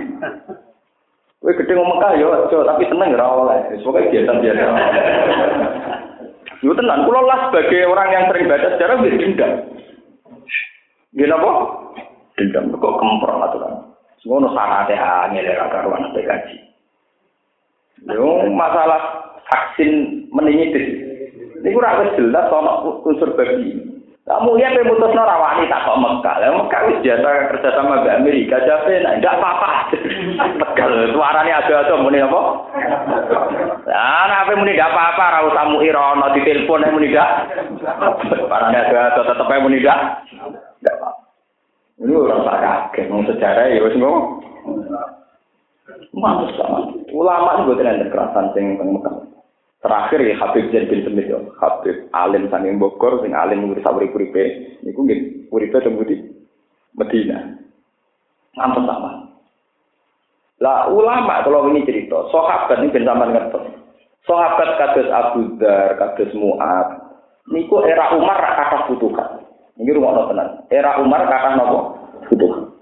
Kowe 1.42 1.50
gedhe 1.58 1.72
ngomong 1.74 1.98
Mekah 1.98 2.12
ya 2.20 2.26
aja, 2.30 2.58
tapi 2.62 2.86
seneng 2.86 3.18
ora 3.18 3.26
oleh. 3.34 3.58
Pokoke 3.82 4.14
biasa-biasa. 4.14 4.64
Yo 6.62 6.70
tenan, 6.78 7.02
kula 7.02 7.20
lah 7.26 7.50
sebagai 7.50 7.90
orang 7.90 8.14
yang 8.14 8.24
sering 8.30 8.46
baca 8.46 8.68
sejarah 8.78 9.02
wis 9.02 9.18
dendam. 9.18 9.52
Nggih 11.18 11.26
napa? 11.26 11.50
Dendam 12.38 12.70
kok 12.78 12.94
kempro 13.02 13.34
aturan. 13.42 13.81
Ngono 14.22 14.54
sanate 14.54 14.94
angel 14.94 15.50
ora 15.50 15.66
karuan 15.66 16.14
kaji. 16.14 16.56
Yo 18.06 18.46
masalah 18.54 19.34
vaksin 19.50 20.24
meningitis. 20.30 21.02
Niku 21.62 21.82
ora 21.82 22.02
wis 22.02 22.14
jelas 22.14 22.46
ana 22.50 22.86
unsur 23.02 23.34
babi. 23.34 23.82
Kamu 24.22 24.54
ya 24.54 24.70
pemutus 24.70 25.18
rawani 25.18 25.66
tak 25.66 25.82
kok 25.82 25.98
Mekah. 25.98 26.36
Lah 26.38 26.54
Mekah 26.54 26.80
wis 26.86 27.02
biasa 27.02 27.50
kerja 27.50 27.68
sama 27.74 28.06
Mbak 28.06 28.18
Amerika. 28.22 28.62
Jadi 28.62 29.02
enggak 29.02 29.34
apa-apa. 29.34 29.90
Tegal 30.38 31.10
suaranya 31.10 31.58
ada-ada 31.58 31.94
muni 31.98 32.22
apa? 32.22 32.40
Lah 33.90 34.22
nek 34.30 34.54
muni 34.54 34.78
enggak 34.78 34.94
apa-apa 34.94 35.24
ra 35.26 35.40
usah 35.50 35.64
mu 35.66 35.82
irono 35.82 36.26
ditelepon 36.38 36.86
muni 36.94 37.10
enggak. 37.10 37.30
Suaranya 38.30 38.86
ada-ada 38.86 39.22
tetep 39.26 39.50
muni 39.58 39.82
enggak. 39.82 39.98
Ini 42.00 42.12
orang 42.16 42.46
tak 42.48 42.60
kaget, 42.62 43.06
mau 43.12 43.26
sejarah 43.28 43.64
ya 43.68 43.84
wis 43.84 43.96
ngono. 44.00 44.20
Mantus 46.16 46.56
sama. 46.56 46.92
Ulama 47.12 47.64
juga 47.64 47.84
tidak 47.84 48.08
kekerasan 48.08 48.46
sing 48.56 48.80
Mekah. 48.80 49.32
terakhir 49.82 50.22
ya 50.22 50.38
Habib 50.38 50.70
Zain 50.70 50.86
bin 50.86 51.02
Semit 51.02 51.26
ya. 51.26 51.42
Habib 51.58 52.06
alim 52.14 52.46
sanging 52.48 52.78
Bogor 52.78 53.18
sing 53.20 53.34
alim 53.34 53.66
ngurus 53.66 53.82
urip 53.82 54.14
uripe 54.14 54.78
niku 54.86 55.02
nggih 55.02 55.50
uripe 55.50 55.82
temu 55.82 56.06
di 56.06 56.22
Medina. 56.94 57.58
Ngantos 58.54 58.86
sama 58.86 59.10
lah 60.62 60.86
ulama 60.94 61.42
kalau 61.42 61.66
ini 61.74 61.82
cerita 61.82 62.30
sahabat 62.30 62.78
ini 62.78 62.94
ben 62.94 63.02
sampean 63.02 63.34
ngertos. 63.34 63.66
Sahabat 64.22 64.78
kados 64.78 65.10
Abu 65.10 65.58
Dar 65.58 65.98
kados 65.98 66.30
Mu'ad 66.38 66.88
niku 67.50 67.82
era 67.82 68.14
Umar 68.14 68.38
kata 68.38 68.86
futuhat 68.86 69.41
ini 69.80 69.90
rumah 69.94 70.28
tenan 70.28 70.48
era 70.68 71.00
Umar 71.00 71.24
kata 71.28 71.48
nopo 71.56 71.78
futuhat 72.28 72.72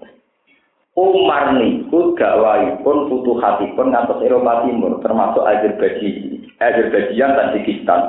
Umar 0.91 1.55
niku 1.55 2.11
gawaipun 2.19 3.07
futuhatipun 3.07 3.95
ngantos 3.95 4.19
Eropa 4.27 4.67
Timur 4.67 4.99
termasuk 4.99 5.39
Azerbaijan 5.47 6.41
Azerbaijan, 6.61 7.33
Tajikistan. 7.33 8.01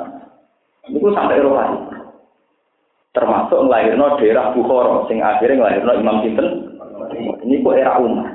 Itu 0.93 1.09
sampai 1.09 1.41
Eropa. 1.41 1.89
Termasuk 3.13 3.65
ngelahirno 3.65 4.17
daerah 4.21 4.53
Bukhara, 4.53 5.05
sing 5.09 5.21
akhirnya 5.21 5.57
ngelahirno 5.61 5.91
Imam 5.97 6.17
Sinten. 6.21 6.47
Ini 7.45 7.61
kok 7.61 7.77
era 7.77 7.97
Umar. 8.01 8.29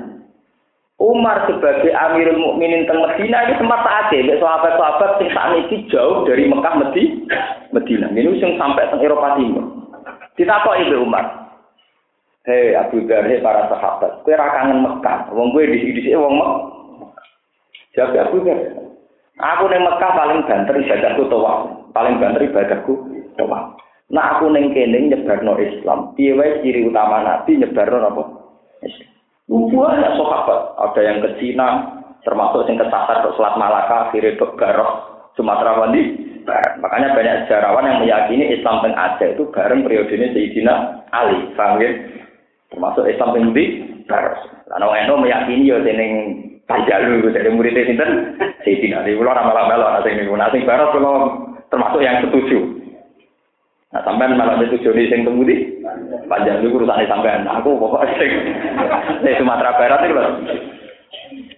Umar 0.99 1.47
sebagai 1.47 1.95
Amirul 1.95 2.43
Mukminin 2.43 2.83
teng 2.83 2.99
Medina 2.99 3.47
ini 3.47 3.55
sempat 3.55 3.87
saat 3.87 4.11
ini 4.11 4.35
sahabat-sahabat 4.35 5.11
sing 5.15 5.31
saat 5.31 5.63
jauh 5.87 6.27
dari 6.27 6.43
Mekah 6.51 6.75
Medi, 6.75 7.23
Medina. 7.71 8.11
Ini 8.11 8.35
sing 8.43 8.59
sampai 8.59 8.91
teng 8.91 8.99
Eropa 8.99 9.39
Timur. 9.39 9.78
Ditakok 10.39 10.79
ibu 10.79 11.03
Umar. 11.03 11.51
Hei 12.47 12.71
Abu 12.71 13.03
Dhar, 13.03 13.27
hei 13.27 13.43
para 13.43 13.67
sahabat, 13.67 14.23
kue 14.23 14.31
kangen 14.31 14.79
Mekah. 14.79 15.27
Wong 15.35 15.51
kue 15.51 15.67
sini 15.67 16.15
wong 16.15 16.39
Mekah. 16.39 17.25
Jawab 17.91 18.31
Abu 18.31 18.47
Dhar, 18.47 18.57
Aku 19.39 19.67
neng 19.67 19.83
Mekah 19.83 20.11
paling 20.15 20.47
banter 20.47 20.75
ibadahku 20.79 21.27
toa, 21.27 21.67
paling 21.91 22.23
banter 22.23 22.47
ibadahku 22.47 22.91
toa. 23.35 23.75
Nah 24.15 24.25
aku 24.39 24.47
neng 24.47 24.71
kene 24.71 25.11
nyebarno 25.11 25.59
Islam. 25.59 26.15
Piye 26.15 26.31
wae 26.35 26.63
ciri 26.63 26.87
utama 26.87 27.19
Nabi 27.19 27.59
nyebarno 27.59 27.99
apa? 27.99 28.23
Islam. 28.87 29.11
Banyak 29.49 30.13
sahabat, 30.15 30.59
ada 30.79 31.01
yang 31.03 31.19
ke 31.19 31.29
Cina, 31.43 31.67
termasuk 32.23 32.63
yang 32.67 32.79
kesasar 32.79 33.27
ke 33.27 33.29
Selat 33.35 33.59
Malaka, 33.59 34.07
akhirnya 34.07 34.37
ke 34.39 34.45
Barok, 34.55 35.18
Sumatera 35.37 35.77
Wandi. 35.77 36.29
Makanya 36.81 37.13
banyak 37.13 37.35
sejarawan 37.45 37.85
yang 37.85 37.99
meyakini 38.01 38.57
Islam 38.57 38.81
teng 38.81 38.97
Aceh 38.97 39.37
itu 39.37 39.45
bareng 39.53 39.85
periode 39.85 40.09
ini 40.09 40.33
Sayyidina 40.33 41.05
Ali, 41.13 41.53
paham 41.53 41.77
ya? 41.77 41.93
Termasuk 42.73 43.05
Islam 43.05 43.37
teng 43.37 43.53
di 43.53 43.65
Barok. 44.09 44.41
Lalu 44.73 45.05
Eno 45.05 45.13
meyakini 45.21 45.69
ya 45.69 45.77
seneng 45.85 46.11
Panjalu 46.69 47.33
dari 47.33 47.49
muridnya 47.49 47.81
sinten 47.81 48.37
Sayyidina 48.61 49.01
Ali 49.01 49.17
kula 49.17 49.33
ora 49.33 49.41
malah-malah 49.41 49.97
ana 49.97 50.05
sing 50.05 50.21
niku 50.21 50.37
sing 50.53 50.69
barat 50.69 50.93
kula 50.93 51.13
termasuk 51.73 52.01
yang 52.05 52.21
setuju 52.21 52.77
Nah, 53.89 54.05
sampean 54.05 54.37
malah 54.37 54.61
setuju 54.61 54.93
nih 54.93 55.09
sing 55.09 55.25
temudi 55.25 55.81
Panjalu 56.29 56.69
urusane 56.69 57.09
sampean 57.09 57.41
nah, 57.41 57.57
aku 57.57 57.73
pokoknya 57.73 58.21
sing 58.21 59.33
Sumatera 59.41 59.81
Barat 59.81 60.05
itu 60.05 60.13
lho 60.13 60.23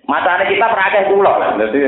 Matane 0.09 0.49
kita 0.49 0.65
perakeh 0.65 1.03
kula. 1.13 1.33
Lah 1.37 1.49
dadi 1.57 1.79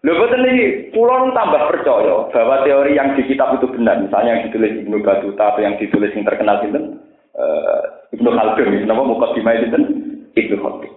Lho 0.00 0.16
boten 0.16 0.48
iki 0.48 0.66
kula 0.96 1.28
tambah 1.36 1.68
percaya 1.68 2.16
bahwa 2.32 2.64
teori 2.64 2.96
yang 2.96 3.12
di 3.12 3.22
kitab 3.28 3.60
itu 3.60 3.68
benar. 3.68 4.00
Misalnya 4.00 4.40
yang 4.40 4.42
ditulis 4.48 4.72
Ibnu 4.80 4.96
Battuta 5.04 5.52
atau 5.52 5.60
yang 5.60 5.76
ditulis 5.76 6.08
yang 6.16 6.24
terkenal 6.24 6.56
sinten? 6.64 7.04
Uh, 7.36 7.84
Ibnu 8.16 8.26
Khaldun, 8.32 8.88
nama 8.88 9.04
muka 9.04 9.36
dimai 9.36 9.60
itu 9.60 9.76
Ibnu 10.34 10.56
Khaldun. 10.56 10.92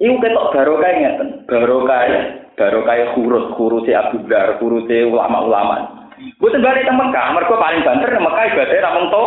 Iku 0.00 0.16
ketok 0.18 0.50
barokah 0.50 0.90
ngeten, 0.90 1.28
barokah 1.46 2.02
barokah 2.58 2.96
huruf 3.14 3.54
huruf 3.54 3.86
Abu 3.86 4.26
Dar, 4.26 4.58
huruf 4.58 4.88
ulama-ulama. 4.90 6.08
Boten 6.40 6.64
balik 6.64 6.88
teng 6.88 6.98
Mekah, 6.98 7.36
mergo 7.36 7.54
paling 7.60 7.84
banter 7.84 8.10
nang 8.10 8.24
Mekah 8.26 8.44
ibadah 8.48 8.80
ra 8.80 8.90
mung 8.96 9.06
to. 9.12 9.24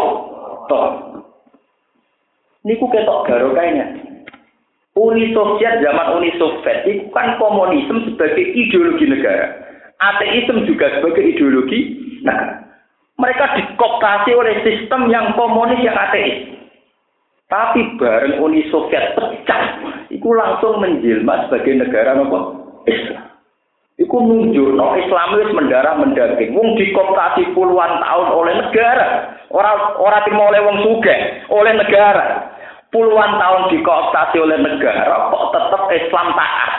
Niku 2.67 2.91
ketok 2.91 3.23
barokahnya. 3.31 3.95
Uni 4.99 5.31
Soviet 5.31 5.79
zaman 5.79 6.19
Uni 6.19 6.35
Soviet 6.35 6.83
itu 6.83 7.07
kan 7.15 7.39
komunisme 7.39 8.11
sebagai 8.11 8.43
ideologi 8.43 9.07
negara. 9.07 9.55
Ateisme 10.03 10.67
juga 10.67 10.91
sebagai 10.99 11.23
ideologi 11.23 11.95
negara. 12.27 12.67
Mereka 13.17 13.45
dikoptasi 13.55 14.35
oleh 14.35 14.61
sistem 14.67 15.07
yang 15.07 15.31
komunis 15.39 15.79
yang 15.79 15.95
ateis. 15.95 16.59
Tapi 17.47 17.95
bareng 17.95 18.43
Uni 18.43 18.67
Soviet 18.67 19.15
pecah, 19.15 19.63
itu 20.11 20.29
langsung 20.35 20.83
menjelma 20.83 21.47
sebagai 21.47 21.79
negara 21.79 22.19
apa? 22.19 22.39
Islam. 22.83 23.27
Iku 23.97 24.13
nunjuk 24.21 24.77
no 24.77 24.93
itu 24.93 25.09
mendarah 25.57 25.97
mendaging. 25.97 26.53
Wong 26.53 26.77
dikoptasi 26.77 27.49
puluhan 27.57 27.97
tahun 27.97 28.29
oleh 28.29 28.53
negara. 28.61 29.33
Orang 29.49 29.97
orang 29.97 30.21
timur 30.27 30.53
oleh 30.53 30.61
wong 30.61 30.77
suge, 30.85 31.15
oleh 31.49 31.73
negara. 31.73 32.56
Puluhan 32.97 33.37
tahun 33.37 33.69
dikoptasi 33.77 34.41
oleh 34.41 34.57
negara, 34.57 35.29
kok 35.29 35.53
tetap 35.53 35.85
Islam 35.93 36.33
taat. 36.33 36.71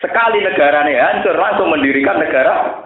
Sekali 0.00 0.40
negaranya 0.40 1.12
hancur, 1.12 1.36
langsung 1.36 1.68
mendirikan 1.68 2.16
negara 2.16 2.80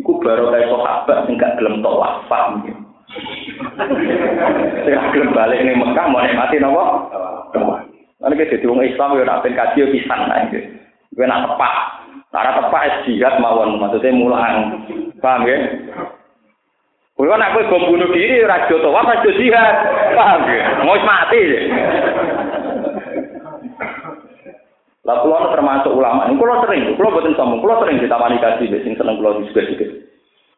Iku 0.00 0.22
baru 0.22 0.54
kayak 0.54 0.70
sahabat 0.70 1.18
sing 1.26 1.34
gak 1.34 1.58
gelem 1.58 1.82
tok 1.82 1.98
wafat. 1.98 2.62
Sing 4.86 4.94
gelem 5.12 5.34
balik 5.34 5.60
ning 5.66 5.76
Mekah 5.82 6.06
mau 6.06 6.22
nikmati 6.22 6.62
napa? 6.62 6.84
Lan 8.20 8.32
iki 8.36 8.52
dadi 8.54 8.68
wong 8.70 8.84
Islam 8.86 9.18
yo 9.18 9.24
nak 9.26 9.42
kaji 9.42 9.82
yo 9.82 9.90
pisan 9.90 10.30
iki. 10.46 10.60
Kowe 11.16 11.26
nak 11.26 11.42
tepak. 11.42 11.74
Cara 12.30 12.50
tepak 12.62 13.02
jihad 13.02 13.34
mawon 13.42 13.82
maksudnya 13.82 14.14
mulang. 14.14 14.86
Paham 15.18 15.44
ya? 15.44 15.58
Kulo 17.20 17.36
nak 17.36 17.52
kowe 17.52 17.68
bom 17.68 17.84
bunuh 17.84 18.08
diri 18.16 18.40
ora 18.40 18.64
jo 18.64 18.80
tawaf 18.80 19.04
ora 19.04 19.20
jihad. 19.20 19.76
Paham 20.16 20.40
ya? 20.48 20.80
Mau 20.80 20.96
mati. 21.04 21.40
Lah 25.04 25.20
kula 25.20 25.52
termasuk 25.52 25.92
ulama. 26.00 26.32
Ini 26.32 26.40
kula 26.40 26.64
sering, 26.64 26.96
kula 26.96 27.12
boten 27.12 27.36
sombong, 27.36 27.60
kula 27.60 27.76
sering 27.84 28.00
ditamani 28.00 28.40
kaji 28.40 28.72
sing 28.72 28.96
seneng 28.96 29.20
kula 29.20 29.36
juga-juga. 29.36 30.00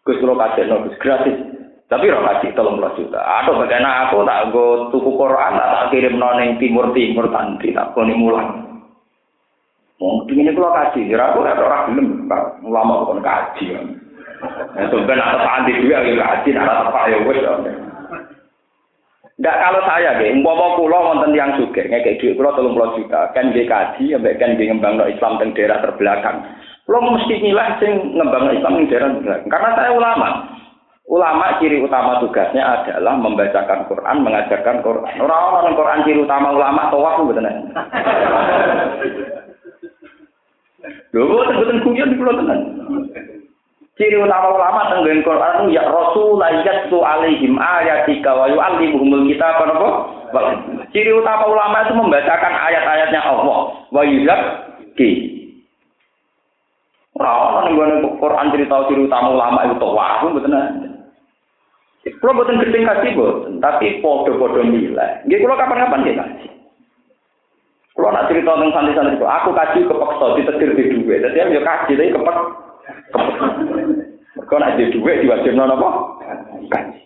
Gus 0.06 0.22
kula 0.22 0.38
kaji 0.38 0.70
no, 0.70 0.86
gratis. 1.02 1.34
Tapi 1.90 2.04
ora 2.14 2.30
kaji 2.30 2.54
tolong 2.54 2.78
puluh 2.78 2.94
juta. 2.94 3.18
Atau 3.18 3.58
bagaimana 3.58 4.06
aku 4.06 4.22
tak 4.22 4.54
go 4.54 4.86
tuku 4.94 5.18
Quran, 5.18 5.58
tak 5.58 5.90
kirim 5.90 6.14
noning 6.14 6.62
timur 6.62 6.94
timur 6.94 7.26
tanti, 7.34 7.74
tak 7.74 7.90
koni 7.90 8.14
mulang. 8.14 8.70
Mungkin 9.98 10.46
ini 10.46 10.54
kalau 10.54 10.70
kaji, 10.70 11.10
kira 11.10 11.34
aku 11.34 11.42
ada 11.42 11.58
orang 11.58 11.90
belum, 11.90 12.30
ulama 12.62 13.02
bukan 13.02 13.18
kaji. 13.18 13.66
Ya, 14.72 14.90
sebenarnya 14.90 15.22
ada 15.22 15.38
santri 15.46 15.78
juga 15.78 16.02
yang 16.02 16.18
kaji, 16.18 16.50
ada 16.58 16.90
apa 16.90 17.00
ya 17.06 17.18
wes. 17.22 17.38
Enggak 19.38 19.58
kalau 19.58 19.80
saya 19.86 20.18
deh, 20.22 20.28
umpama 20.34 20.78
kula 20.78 20.98
wonten 21.02 21.34
yang 21.34 21.54
juga, 21.58 21.82
kayak 21.82 22.18
duit 22.22 22.38
kula 22.38 22.54
tolong 22.54 22.74
puluh 22.78 22.94
juta, 22.94 23.30
kan 23.34 23.50
dia 23.50 23.66
kaji, 23.66 24.14
ambek 24.14 24.38
kan 24.38 24.54
dia 24.54 24.70
ngembang 24.70 25.02
Islam 25.06 25.38
di 25.42 25.54
daerah 25.54 25.82
terbelakang. 25.82 26.46
Lo 26.86 26.98
mesti 27.02 27.42
nilai 27.42 27.78
sing 27.82 28.18
ngembang 28.18 28.54
Islam 28.54 28.82
di 28.82 28.90
daerah 28.90 29.08
terbelakang, 29.14 29.50
karena 29.50 29.70
saya 29.78 29.90
ulama. 29.94 30.28
Ulama 31.10 31.58
ciri 31.58 31.82
utama 31.82 32.22
tugasnya 32.22 32.62
adalah 32.62 33.18
membacakan 33.18 33.90
Quran, 33.90 34.22
mengajarkan 34.22 34.86
Quran. 34.86 35.18
Orang-orang 35.18 35.74
Quran 35.74 36.02
ciri 36.06 36.20
utama 36.22 36.54
ulama 36.54 36.88
tawaf 36.94 37.26
betul 37.26 37.42
Lho, 41.12 41.22
boten 41.28 41.78
kuyon 41.84 42.10
di 42.14 42.16
pulau 42.16 42.38
tenan. 42.38 42.60
Ciri 43.92 44.16
utama 44.16 44.56
ulama 44.56 44.88
tenggen 44.88 45.20
Quran 45.20 45.68
ya 45.68 45.84
Rasul 45.84 46.40
yatsu 46.40 46.96
alaihim 47.04 47.60
ayatika 47.60 48.32
wa 48.32 48.48
yu'allimuhumul 48.48 49.28
kitab 49.28 49.60
apa? 49.60 49.88
Ciri 50.96 51.12
utama 51.12 51.44
ulama 51.44 51.84
itu 51.84 51.92
membacakan 52.00 52.54
ayat-ayatnya 52.56 53.20
Allah 53.20 53.58
wa 53.92 54.02
yuzakki. 54.02 55.10
Ora 57.20 57.32
ono 57.52 57.58
ning 57.68 57.76
Quran 58.16 58.50
cerita 58.56 58.88
ciri 58.88 59.04
utama 59.04 59.28
ulama 59.36 59.68
itu 59.68 59.76
tawaf 59.76 60.24
betul 60.32 60.56
Kalau 62.02 62.34
buatan 62.34 62.58
gedeng 62.58 62.82
kasih 62.82 63.14
buatan, 63.14 63.62
tapi 63.62 64.02
podo-podo 64.02 64.58
nilai. 64.66 65.22
Nggih 65.22 65.38
kalau 65.38 65.54
kapan-kapan 65.54 66.00
nggih 66.02 66.18
kasih. 66.18 66.50
Nak 67.94 68.26
cerita 68.26 68.58
tentang 68.58 68.72
santri-santri 68.74 69.22
aku 69.22 69.50
kaji 69.54 69.78
kepeksa 69.86 70.26
ditetir 70.34 70.70
di 70.74 70.82
duit. 70.98 71.22
Jadi 71.22 71.38
ya 71.38 71.60
kaji 71.62 71.92
tapi 71.94 72.10
kepek. 72.10 72.38
Kalau 73.12 74.60
nak 74.60 74.76
di 74.76 74.92
duit 74.92 75.24
diwajib 75.24 75.56
nono 75.56 75.74
apa? 75.80 75.90
Kaji. 76.68 77.00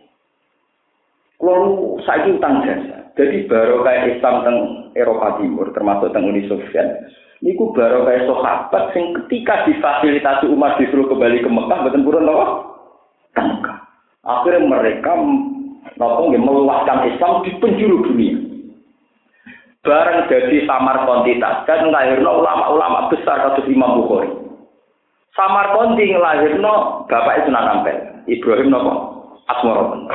Kalau 1.39 1.95
saya 2.03 2.27
utang 2.31 2.63
jasa. 2.67 3.07
Jadi 3.17 3.49
baru 3.49 3.81
kayak 3.81 4.19
Islam 4.19 4.45
teng 4.45 4.59
Eropa 4.93 5.41
Timur, 5.41 5.73
termasuk 5.73 6.13
teng 6.13 6.29
Uni 6.29 6.45
Soviet. 6.51 7.07
Niku 7.41 7.73
baru 7.73 8.05
kayak 8.05 8.29
sahabat 8.29 8.85
yang 8.97 9.13
ketika 9.25 9.65
difasilitasi 9.69 10.49
umat 10.53 10.77
disuruh 10.81 11.09
kembali 11.09 11.41
ke 11.45 11.49
Mekah, 11.49 11.79
betul 11.85 12.05
purun 12.05 12.29
apa? 12.29 12.47
Mekah. 13.41 13.79
Akhirnya 14.27 14.69
mereka 14.69 15.13
nopo 15.97 16.29
meluaskan 16.29 17.09
Islam 17.15 17.47
di 17.47 17.51
penjuru 17.57 18.11
dunia. 18.11 18.37
Bareng 19.87 20.27
jadi 20.27 20.67
samar 20.67 21.07
kontitas 21.07 21.63
kan 21.63 21.87
ngelahirno 21.87 22.43
ulama-ulama 22.43 23.07
besar 23.07 23.39
kados 23.39 23.71
Imam 23.71 24.03
Bukhari. 24.03 24.46
Samar 25.37 25.77
konti 25.77 26.09
ngelahirno 26.09 27.05
bapak 27.05 27.45
Sunan 27.45 27.69
Ampel, 27.69 28.25
Ibrahim 28.25 28.73
nopo 28.73 28.93
Asmoro 29.47 30.09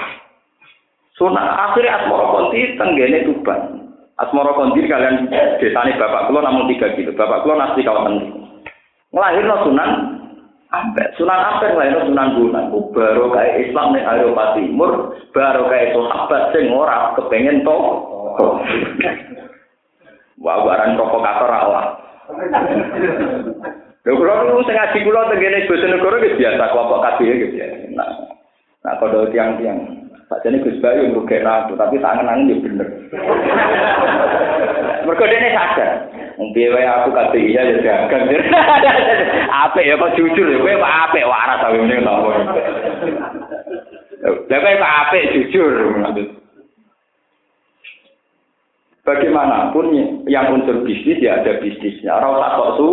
Sunan 1.13 1.45
akhirnya 1.45 2.01
Asmoro 2.01 2.25
Konti 2.33 2.73
tenggene 2.81 3.29
Tuban. 3.29 3.85
Asmoro 4.17 4.57
Konti 4.57 4.89
kalian 4.89 5.29
desane 5.61 5.93
bapak 6.01 6.25
kulo 6.25 6.41
namun 6.41 6.65
tiga 6.73 6.89
kilo. 6.97 7.13
Bapak 7.13 7.45
kulo 7.45 7.53
nasi 7.53 7.85
kawasan. 7.85 8.17
Ngelahirno 9.13 9.55
Sunan 9.61 9.91
Ambek 10.73 11.13
Sunan 11.21 11.37
Ampel 11.37 11.77
lah 11.77 12.01
Sunan 12.01 12.33
Gunung. 12.33 12.65
Ku 12.73 12.79
baru 12.89 13.29
kayak 13.29 13.69
Islam 13.69 13.93
nih 13.93 14.01
Eropa 14.01 14.57
Timur, 14.57 14.91
baru 15.29 15.69
kayak 15.69 15.93
sahabat 15.93 16.43
sing 16.55 16.73
ora 16.73 17.13
kepengen 17.13 17.61
to. 17.61 17.77
Wah, 20.41 20.57
barang 20.65 20.97
provokator 20.97 21.51
Allah. 21.53 21.85
Lho 24.01 24.17
kula 24.17 24.49
niku 24.49 24.65
sing 24.65 24.73
ngaji 24.73 24.97
kula 25.05 25.29
tengene 25.29 25.69
Bojonegoro 25.69 26.17
wis 26.25 26.37
biasa 26.37 26.73
kelompok 26.73 27.01
kabeh 27.05 27.37
gitu 27.37 27.55
ya. 27.61 27.67
Nah, 27.93 28.09
nah 28.81 28.97
kalau 28.97 29.29
tiang-tiang 29.29 30.01
Sakjane 30.31 30.63
Gus 30.63 30.79
Bayu 30.79 31.11
ngrugekno 31.11 31.51
aku, 31.51 31.75
tapi 31.75 31.99
tangan-tangan 31.99 32.47
ya 32.47 32.55
bener. 32.63 32.87
Mergo 35.05 35.25
dene 35.27 35.49
sadar. 35.51 36.07
Piye 36.55 36.71
wae 36.73 36.87
aku 36.87 37.13
kate 37.13 37.37
iya 37.37 37.61
ya 37.67 37.77
dagang. 37.83 38.31
Apik 39.67 39.85
ya 39.85 39.99
kok 39.99 40.15
jujur 40.17 40.47
ya 40.49 40.57
kowe 40.57 40.73
kok 40.73 40.95
apik 41.05 41.27
waras 41.27 41.61
ta 41.61 41.67
ngene 41.69 42.01
ta. 42.01 42.13
Lah 44.49 44.59
kowe 44.59 44.79
kok 44.79 44.95
apik 45.05 45.29
jujur. 45.35 45.73
Bagaimanapun 49.05 49.85
yang 50.25 50.49
unsur 50.55 50.81
bisnis 50.87 51.21
ya 51.21 51.43
ada 51.43 51.61
bisnisnya. 51.61 52.17
Ora 52.17 52.27
usah 52.33 52.51
kok 52.57 52.71
su. 52.79 52.87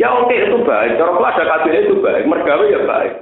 Ya 0.00 0.08
oke 0.16 0.32
itu 0.32 0.56
baik. 0.64 0.96
Kalau 0.96 1.20
ada 1.20 1.44
kabel 1.44 1.76
itu 1.76 2.00
baik. 2.00 2.24
Mergawe 2.24 2.64
ya 2.72 2.80
baik. 2.88 3.12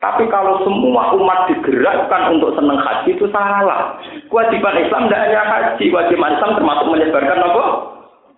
Tapi 0.00 0.24
kalau 0.32 0.64
semua 0.64 1.12
umat 1.16 1.52
digerakkan 1.52 2.32
untuk 2.36 2.56
senang 2.56 2.80
haji 2.80 3.12
itu 3.12 3.28
salah. 3.28 4.00
Kewajiban 4.28 4.76
Islam 4.80 5.08
tidak 5.08 5.22
hanya 5.24 5.42
haji, 5.44 5.84
kewajiban 5.88 6.36
Islam 6.36 6.56
termasuk 6.56 6.86
menyebarkan 6.88 7.44
apa? 7.44 7.64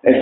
Eh. 0.07 0.19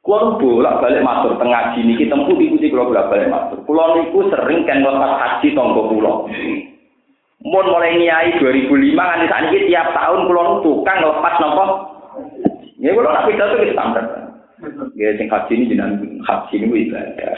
Kulo 0.00 0.42
bolak 0.42 0.80
balik 0.80 1.06
masuk 1.06 1.38
tengah 1.38 1.76
sini 1.76 1.92
kita 1.94 2.16
tempuh 2.16 2.34
ikuti 2.34 2.72
kulo 2.72 2.90
bolak 2.90 3.10
balik 3.10 3.30
masuk. 3.30 3.58
Kulo 3.66 4.00
niku 4.00 4.26
sering 4.30 4.66
kan 4.66 4.82
lepas 4.82 5.12
haji 5.18 5.48
tonggo 5.54 5.82
kulo. 5.86 6.12
Mun 7.46 7.66
mulai 7.70 7.94
niai 7.94 8.38
2005 8.42 8.70
kan 8.96 9.22
saat 9.30 9.50
ini 9.50 9.70
tiap 9.70 9.94
tahun 9.94 10.26
kulo 10.26 10.66
tukang 10.66 10.98
lepas 10.98 11.34
nopo. 11.38 11.64
Ya 12.80 12.96
nak 12.96 13.26
pidato 13.28 13.54
itu 13.60 13.76
standar. 13.76 14.29
Ya 14.96 15.16
sing 15.16 15.28
haji 15.32 15.52
ini 15.56 15.70
jenengan 15.72 16.20
haji 16.24 16.54
ini 16.60 16.88
ibadah. 16.88 17.34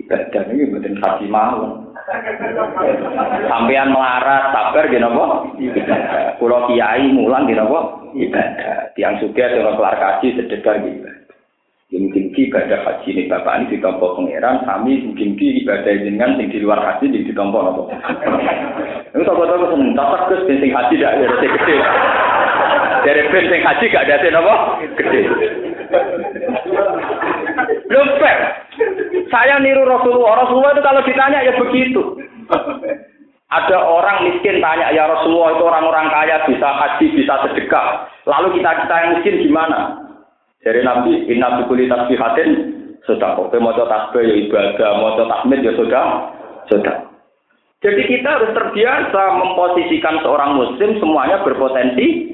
ibadah 0.00 0.42
ini 0.50 0.72
bukan 0.72 0.96
haji 0.96 1.26
mau. 1.28 1.84
Sampean 3.48 3.92
melarat, 3.92 4.52
sabar 4.52 4.84
gini 4.88 5.04
apa? 5.04 5.24
Pulau 6.40 6.68
kiai 6.68 7.12
mulang 7.12 7.44
gini 7.44 7.60
apa? 7.60 7.80
Ibadah. 8.16 8.96
Tiang 8.96 9.20
suka 9.20 9.52
dengan 9.52 9.76
kelar 9.76 9.96
kaji 10.00 10.36
sedekah 10.36 10.76
gitu. 10.80 11.10
Ya, 11.92 12.00
mungkin 12.00 12.32
ki 12.32 12.48
ibadah 12.48 12.80
haji 12.82 13.08
ini 13.12 13.28
bapak 13.30 13.54
ini 13.60 13.76
ditompo 13.76 14.18
pangeran, 14.18 14.64
kami 14.66 15.04
mungkin 15.04 15.36
ki 15.36 15.62
ibadah 15.62 15.92
dengan 16.00 16.40
yang 16.40 16.48
di 16.48 16.58
luar 16.58 16.80
haji 16.80 17.12
di 17.12 17.28
ditompo 17.28 17.60
apa? 17.60 17.82
Ini 19.14 19.22
toko-toko 19.22 19.76
seneng, 19.76 19.92
cocok 19.94 20.20
gus 20.26 20.40
sing 20.48 20.72
haji 20.72 20.94
tidak 20.96 21.12
ada 21.20 21.44
gede. 21.44 21.76
Dari 23.04 23.22
ben 23.30 23.44
sing 23.52 23.60
haji 23.62 23.84
gak 23.92 24.10
ada 24.10 24.26
apa? 24.32 24.54
Gede. 24.96 25.20
Belum 27.94 28.10
saya 29.30 29.62
niru 29.62 29.86
Rasulullah. 29.86 30.42
Rasulullah 30.42 30.74
itu 30.74 30.82
kalau 30.82 31.00
ditanya 31.06 31.46
ya 31.46 31.54
begitu. 31.54 32.18
Ada 33.54 33.78
orang 33.78 34.26
miskin 34.26 34.58
tanya, 34.58 34.90
ya 34.90 35.06
Rasulullah 35.06 35.54
itu 35.54 35.62
orang-orang 35.62 36.10
kaya 36.10 36.42
bisa 36.50 36.66
haji, 36.74 37.06
bisa 37.14 37.38
sedekah. 37.46 38.10
Lalu 38.26 38.58
kita 38.58 38.82
kita 38.82 38.94
yang 38.98 39.10
miskin 39.14 39.46
gimana? 39.46 39.94
Dari 40.66 40.82
Nabi, 40.82 41.30
inna 41.30 41.62
bikuli 41.62 41.86
tasbihatin, 41.86 42.50
sudah 43.06 43.38
kok. 43.38 43.54
Mau 43.54 43.70
tasbih 43.70 44.26
ya 44.26 44.34
ibadah, 44.42 44.90
mau 44.98 45.14
tahmid 45.14 45.62
ya 45.62 45.70
sudah, 45.78 46.34
sudah. 46.66 46.96
Jadi 47.84 48.02
kita 48.10 48.26
harus 48.26 48.50
terbiasa 48.56 49.22
memposisikan 49.38 50.18
seorang 50.24 50.58
muslim 50.58 50.98
semuanya 50.98 51.44
berpotensi 51.46 52.26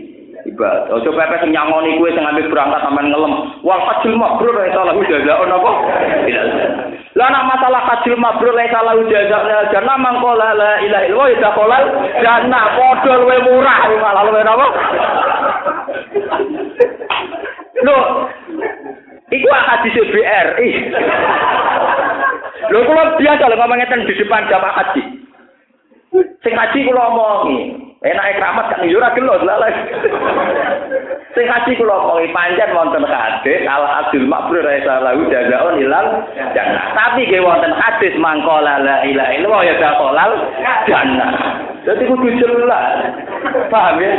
ibadah. 0.50 0.90
Ojo 0.98 1.10
pepe 1.14 1.36
sing 1.40 1.50
nyangoni 1.54 1.96
kuwe 1.98 2.10
sing 2.12 2.26
ambil 2.26 2.50
berangkat 2.50 2.80
sampean 2.82 3.10
ngelem. 3.10 3.34
Wal 3.62 3.82
hajjul 3.86 4.14
mabrur 4.18 4.54
ra 4.54 4.66
salah 4.74 4.94
jazaa'un 4.98 5.54
apa? 5.54 5.72
Tidak. 6.26 6.46
Lah 7.14 7.28
nek 7.30 7.44
masalah 7.46 7.82
hajjul 7.86 8.18
mabrur 8.18 8.54
ra 8.54 8.66
salah 8.70 8.94
jazaa'un 8.98 9.70
jannah 9.70 9.96
mangko 9.98 10.30
la 10.34 10.50
ilaha 10.54 11.06
illallah 11.06 11.28
ya 11.38 11.50
kolal 11.54 11.84
jannah 12.18 12.64
padha 12.74 13.12
luwe 13.22 13.36
murah 13.46 13.78
malah 14.02 14.22
luwe 14.26 14.40
napa? 14.42 14.66
Lho, 17.80 17.98
Iku 19.30 19.46
hadis 19.46 19.94
BRI. 19.94 20.70
Lho 22.70 22.78
kula 22.82 23.02
biasa 23.14 23.46
lho 23.46 23.56
ngomongin 23.56 24.02
di 24.06 24.14
depan 24.18 24.50
jamaah 24.50 24.74
haji. 24.74 25.19
Sing 26.10 26.54
haji 26.58 26.78
kula 26.90 27.06
omongi, 27.06 27.58
Enak 28.00 28.40
keramat 28.40 28.66
kan 28.72 28.88
yo 28.88 28.96
ora 28.96 29.14
gelo 29.14 29.38
lalas. 29.44 29.76
Sing 31.36 31.46
haji 31.46 31.78
kula 31.78 31.94
omongi 32.02 32.34
pancen 32.34 32.74
wonten 32.74 33.06
hadis 33.06 33.62
al 33.68 33.84
adil 33.86 34.26
makbrur 34.26 34.66
salahu 34.82 35.28
jazaun 35.30 35.78
ilal 35.78 36.26
jannah. 36.56 36.96
Tapi 36.98 37.30
ge 37.30 37.38
wonten 37.38 37.70
hadis 37.76 38.16
mangkola 38.18 38.82
la 38.82 39.06
ilaha 39.06 39.30
illallah 39.38 39.62
ya 39.62 39.74
dakolal 39.78 40.32
jannah. 40.90 41.30
Jadi 41.86 42.02
kudu 42.10 42.28
jelas. 42.42 43.14
Paham 43.70 44.02
ya? 44.02 44.12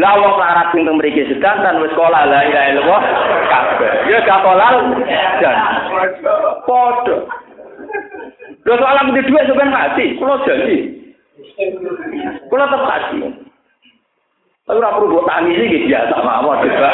Lah 0.00 0.16
wong 0.16 0.34
larat 0.40 0.72
sing 0.72 0.88
teng 0.88 0.96
mriki 0.96 1.28
sedanten 1.28 1.84
wis 1.84 1.92
sekolah 1.92 2.22
la 2.24 2.40
ilaha 2.48 2.66
illallah 2.72 3.02
kabeh. 3.52 3.92
Ya 4.08 4.18
gak 4.24 4.40
kolal 4.40 4.76
dan 5.44 5.56
padha. 6.64 7.16
Lho 8.62 8.74
soal 8.78 8.98
aku 9.00 9.10
di 9.18 9.22
dhuwit 9.26 9.46
sampean 9.50 9.74
mati, 9.74 10.04
kula 10.16 10.38
janji. 10.46 10.76
Kula 12.46 12.64
tetep 12.70 12.82
mati. 12.86 13.18
Tapi 14.62 14.78
ora 14.78 14.94
perlu 14.94 15.10
mbok 15.10 15.26
tangisi 15.26 15.64
iki 15.66 15.90
biasa 15.90 16.16
mawon 16.22 16.62
coba. 16.62 16.90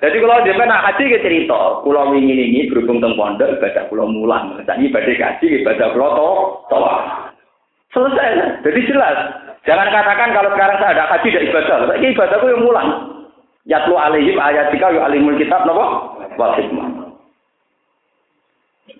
Jadi 0.00 0.16
kalau 0.20 0.44
dia 0.44 0.56
nak 0.64 0.84
haji 0.88 1.04
ke 1.12 1.18
cerita, 1.24 1.80
pulau 1.84 2.12
wingi 2.12 2.32
ini 2.32 2.68
berhubung 2.68 3.04
teng 3.04 3.16
pondok 3.16 3.56
ibadah 3.56 3.84
pulau 3.92 4.08
mulang, 4.08 4.56
jadi 4.64 4.80
ibadah 4.88 5.12
haji 5.12 5.46
ibadah 5.60 5.86
pulau 5.92 6.10
to, 6.16 6.30
toa. 6.72 6.96
Selesai. 7.90 8.62
Jadi 8.62 8.80
jelas. 8.86 9.16
Jangan 9.66 9.92
katakan 9.92 10.32
kalau 10.32 10.54
sekarang 10.54 10.76
saya 10.78 10.92
ada 10.96 11.04
haji 11.10 11.28
tidak 11.28 11.46
ibadah. 11.50 11.76
Ini 11.98 12.06
ibadahku 12.14 12.46
yang 12.48 12.62
mulang. 12.64 12.88
Yatlu 13.68 13.98
alaihim 13.98 14.38
ayatika 14.40 14.88
yu 14.94 15.00
alimul 15.02 15.36
kitab 15.36 15.66
napa? 15.66 16.16
Wa 16.38 16.54
hikmah. 16.56 17.09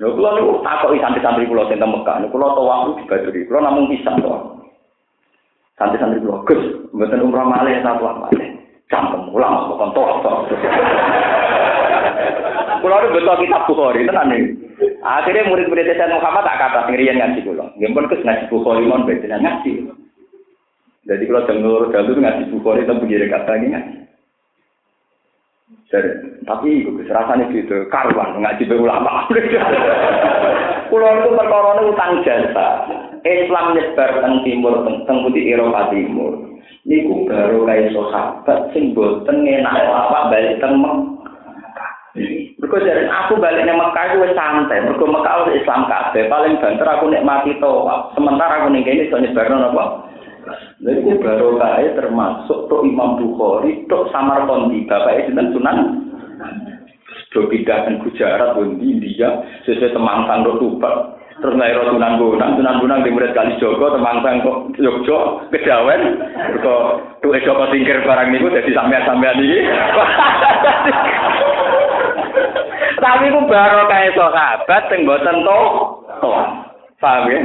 Lho 0.00 0.16
kula 0.16 0.32
niku 0.32 0.64
takoki 0.64 0.96
santri-santri 0.96 1.44
kula 1.44 1.68
sing 1.68 1.76
teng 1.76 1.92
Mekah. 1.92 2.16
Niku 2.24 2.40
kula 2.40 2.56
tawa 2.56 2.96
dibaduri. 2.96 3.44
Kula 3.44 3.60
namung 3.60 3.92
pisang 3.92 4.16
to. 4.24 4.32
Santri-santri 5.76 6.24
kula, 6.24 6.40
Gus, 6.48 6.62
mboten 6.96 7.20
umrah 7.20 7.44
malih 7.44 7.84
ta 7.84 8.00
malih. 8.00 8.56
Campem 8.88 9.28
ulang 9.30 9.70
bukan 9.70 9.92
toh 9.94 10.08
toh. 10.24 10.36
Kulo 12.80 12.94
ada 12.96 13.12
betul 13.12 13.36
kitab 13.44 13.62
Bukhari 13.68 14.08
tenan 14.08 14.32
nih. 14.32 14.42
Akhirnya 15.04 15.48
murid-murid 15.52 15.84
Sayyid 15.92 16.16
Muhammad 16.16 16.48
tak 16.48 16.58
kata 16.58 16.80
ngirian 16.88 17.20
ngaji 17.20 17.40
kulo. 17.44 17.64
Nggih 17.76 17.92
pun 17.92 18.08
kes 18.08 18.24
ngaji 18.24 18.44
Bukhari 18.48 18.88
mon 18.88 19.04
beda 19.04 19.36
ngaji. 19.36 19.72
Jadi 21.04 21.22
kalau 21.28 21.44
dengar 21.44 22.02
dulu 22.08 22.18
ngaji 22.24 22.42
Bukhari 22.48 22.88
itu 22.88 22.94
begini 23.04 23.26
kata 23.28 23.52
ngaji. 23.52 23.80
Jadi, 25.90 26.10
tapi 26.46 26.86
itu 26.86 27.02
rasanya 27.10 27.50
gitu, 27.50 27.82
karuan 27.90 28.38
ngaji 28.38 28.62
ulama. 28.78 29.26
Kulo 30.90 31.06
itu 31.06 31.28
perkara 31.34 31.82
utang 31.82 32.22
jasa. 32.22 32.86
Islam 33.26 33.74
nyebar 33.74 34.22
teng 34.22 34.34
timur, 34.46 34.86
teng 34.86 35.18
putih 35.26 35.50
Eropa 35.50 35.90
timur. 35.90 36.50
niku 36.88 37.28
baru 37.28 37.68
kaya 37.68 37.92
sahabat 37.92 38.72
sing 38.72 38.96
boten 38.96 39.44
enak 39.44 39.84
awak 39.84 40.32
balik 40.32 40.56
teng 40.64 40.80
Mergo 42.60 42.76
jare 42.82 43.06
aku 43.06 43.38
balik 43.38 43.62
nang 43.64 43.78
Mekah 43.78 44.04
iku 44.10 44.26
wis 44.26 44.34
santai, 44.34 44.82
mergo 44.82 45.06
Mekah 45.06 45.46
Islam 45.54 45.86
kabeh, 45.86 46.26
paling 46.26 46.58
banter 46.58 46.82
aku 46.82 47.06
nikmati 47.06 47.54
to. 47.62 47.86
Sementara 48.18 48.60
aku 48.60 48.74
ning 48.74 48.82
kene 48.82 49.06
iso 49.06 49.16
nyebarno 49.16 49.62
napa? 49.62 50.09
Lha 50.80 50.90
iku 50.96 51.20
baru 51.20 51.60
kaya 51.60 51.92
termasuk 51.92 52.72
tok 52.72 52.84
Imam 52.88 53.20
Bukhari, 53.20 53.84
tok 53.86 54.08
Samarkandi, 54.08 54.88
bapak 54.88 55.28
sinten 55.28 55.52
Sunan. 55.52 55.78
Do 57.30 57.46
pindah 57.46 57.86
ke 57.86 57.94
Gujarat, 58.02 58.58
di 58.58 58.86
India, 58.90 59.30
sesuai 59.62 59.94
temang 59.94 60.26
sandok 60.26 60.58
tupak. 60.58 61.20
terus 61.40 61.56
lahir 61.56 61.80
Sunan 61.88 62.20
Bonang, 62.20 62.52
Sunan 62.60 62.80
Bonang 62.84 63.00
di 63.00 63.16
murid 63.16 63.32
kali 63.32 63.56
Joko, 63.56 63.96
temang 63.96 64.20
kok 64.20 64.76
Yogyo, 64.76 65.48
kejawen, 65.48 66.20
kok 66.60 66.82
tuh 67.24 67.32
Joko 67.40 67.64
tingkir 67.72 68.04
barang 68.04 68.28
niku 68.28 68.52
jadi 68.52 68.68
sampean-sampean 68.76 69.40
ini. 69.40 69.58
Tapi 73.00 73.32
itu 73.32 73.40
baru 73.48 73.88
kayak 73.88 74.12
sahabat, 74.12 74.92
yang 74.92 75.08
boten 75.08 75.36
to, 75.40 75.60
to, 76.20 76.30
paham 77.00 77.32
ya? 77.32 77.40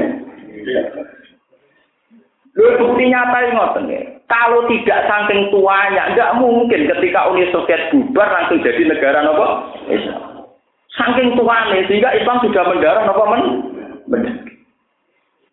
Lu 2.56 2.72
bukti 2.80 3.11
nyata 3.11 3.38
yang 3.44 3.53
ngoten 3.60 3.91
ya. 3.91 4.02
Kalau 4.32 4.64
tidak 4.72 5.06
saking 5.06 5.52
tuanya, 5.52 6.15
nggak 6.15 6.34
mungkin 6.40 6.88
ketika 6.88 7.27
Uni 7.30 7.52
Soviet 7.52 7.91
bubar 7.91 8.32
langsung 8.32 8.64
jadi 8.64 8.82
negara 8.88 9.22
nopo 9.22 9.76
Islam. 9.91 10.48
Saking 10.95 11.36
tuanya 11.36 11.84
sehingga 11.86 12.15
Islam 12.15 12.40
sudah 12.41 12.64
mendarah 12.64 13.03
nopo 13.03 13.23
men 13.27 13.44
bener. 14.07 14.34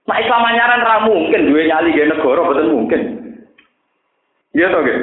Nah 0.07 0.17
Islam 0.19 0.47
anyaran 0.47 0.87
ra 0.87 0.97
mungkin 1.03 1.51
duwe 1.51 1.67
nyali 1.67 1.91
ge 1.91 2.07
negara 2.07 2.47
betul 2.47 2.71
mungkin. 2.71 3.01
Iya 4.55 4.71
toh 4.71 4.83
ge. 4.87 4.95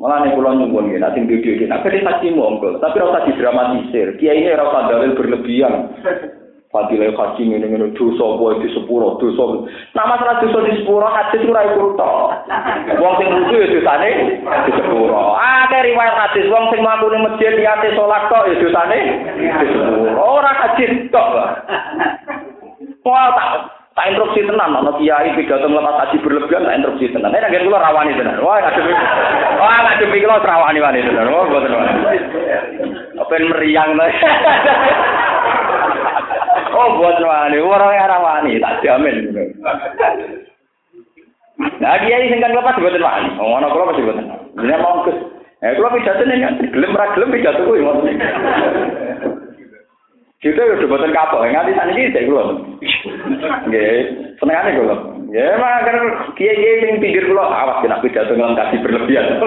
Malah 0.00 0.26
nih 0.26 0.34
pulau 0.34 0.56
nyumbun 0.58 0.90
gini, 0.90 0.98
nanti 0.98 1.22
video 1.22 1.52
ini, 1.54 1.70
nanti 1.70 2.02
haji 2.02 2.34
monggo, 2.34 2.74
tapi 2.82 2.98
rasa 2.98 3.22
didramatisir. 3.22 4.18
Kiai 4.18 4.42
ini 4.42 4.50
rasa 4.50 4.90
dalil 4.90 5.14
berlebihan. 5.14 5.94
Fadilah 6.72 7.12
haji 7.12 7.52
ini 7.52 7.60
ini 7.60 7.92
dosa 7.92 8.40
boy 8.40 8.56
di 8.64 8.72
sepuro 8.72 9.20
dosa. 9.20 9.68
Nama 9.92 10.16
salah 10.16 10.40
dosa 10.40 10.64
di 10.64 10.80
sepuro 10.80 11.04
hadis 11.04 11.44
itu 11.44 11.52
rai 11.52 11.68
kurto. 11.76 12.32
Wong 12.96 13.14
sing 13.20 13.28
lucu 13.28 13.60
ya 13.60 13.68
dosane 13.76 14.40
di 14.40 14.72
sepuro. 14.72 15.36
Ah 15.36 15.68
riwayat 15.68 16.16
hadis 16.16 16.48
wong 16.48 16.72
sing 16.72 16.80
mampu 16.80 17.12
nih 17.12 17.20
masjid 17.28 17.52
di 17.60 17.68
atas 17.68 17.92
sholat 17.92 18.24
kok 18.32 18.48
ya 18.48 18.56
dosane 18.56 18.98
di 19.36 19.68
sepuro. 19.68 20.16
Orang 20.16 20.56
haji 20.64 20.84
tok. 21.12 21.28
Wah 23.04 23.28
tak 23.36 23.48
tak 23.92 24.08
instruksi 24.08 24.40
tenan 24.48 24.72
ana 24.72 24.96
kiai 24.96 25.28
pidato 25.36 25.68
melepas 25.68 26.08
haji 26.08 26.24
berlebihan 26.24 26.64
tak 26.64 26.76
instruksi 26.80 27.12
tenan. 27.12 27.36
Nek 27.36 27.52
nggih 27.52 27.68
kula 27.68 27.84
rawani 27.84 28.16
tenan. 28.16 28.40
Wah 28.40 28.64
ngadepi. 28.64 28.96
Wah 29.60 29.76
ngadepi 29.92 30.24
kula 30.24 30.40
rawani 30.40 30.80
wani 30.80 31.04
tenan. 31.04 31.36
Wah 31.36 31.44
wani. 31.52 31.68
Apa 33.20 33.34
meriang 33.44 33.92
ta. 34.00 34.08
Oh, 36.72 36.88
buat 36.96 37.20
wani, 37.20 37.58
orang 37.60 37.92
yang 37.92 38.24
wani, 38.24 38.56
tak 38.58 38.80
jamin. 38.80 39.28
Nah, 41.78 41.94
dia 42.00 42.16
ini 42.16 42.32
singkat 42.32 42.56
lepas 42.56 42.80
buat 42.80 42.96
wani. 42.96 43.28
Oh, 43.36 43.52
mana 43.52 43.68
kalau 43.68 43.88
masih 43.92 44.02
buat 44.08 44.18
Ini 44.56 44.74
mau 44.80 45.04
kes. 45.04 45.16
Eh, 45.62 45.78
kalau 45.78 45.94
pidato 45.94 46.26
nih 46.26 46.42
kan, 46.42 46.58
gelem 46.74 46.98
ra 46.98 47.14
gelem 47.14 47.30
pidato 47.30 47.62
kuwi 47.62 47.86
ngoten. 47.86 48.18
Kita 50.42 50.58
udah 50.58 50.90
buatan 50.90 51.14
kapal, 51.14 51.46
nganti 51.46 51.70
sana 51.78 51.94
ini 51.94 52.10
saya 52.10 52.26
keluar. 52.26 52.58
Nggih, 53.70 54.34
senengane 54.42 54.74
kula. 54.74 54.96
Ya, 55.30 55.54
mah 55.54 55.86
kan 55.86 55.96
kiai-kiai 56.34 56.82
sing 56.82 56.98
pinggir 56.98 57.30
kula 57.30 57.46
awas 57.46 57.78
kena 57.78 58.02
pidato 58.02 58.34
ngelang 58.34 58.58
kasih 58.58 58.82
berlebihan. 58.82 59.38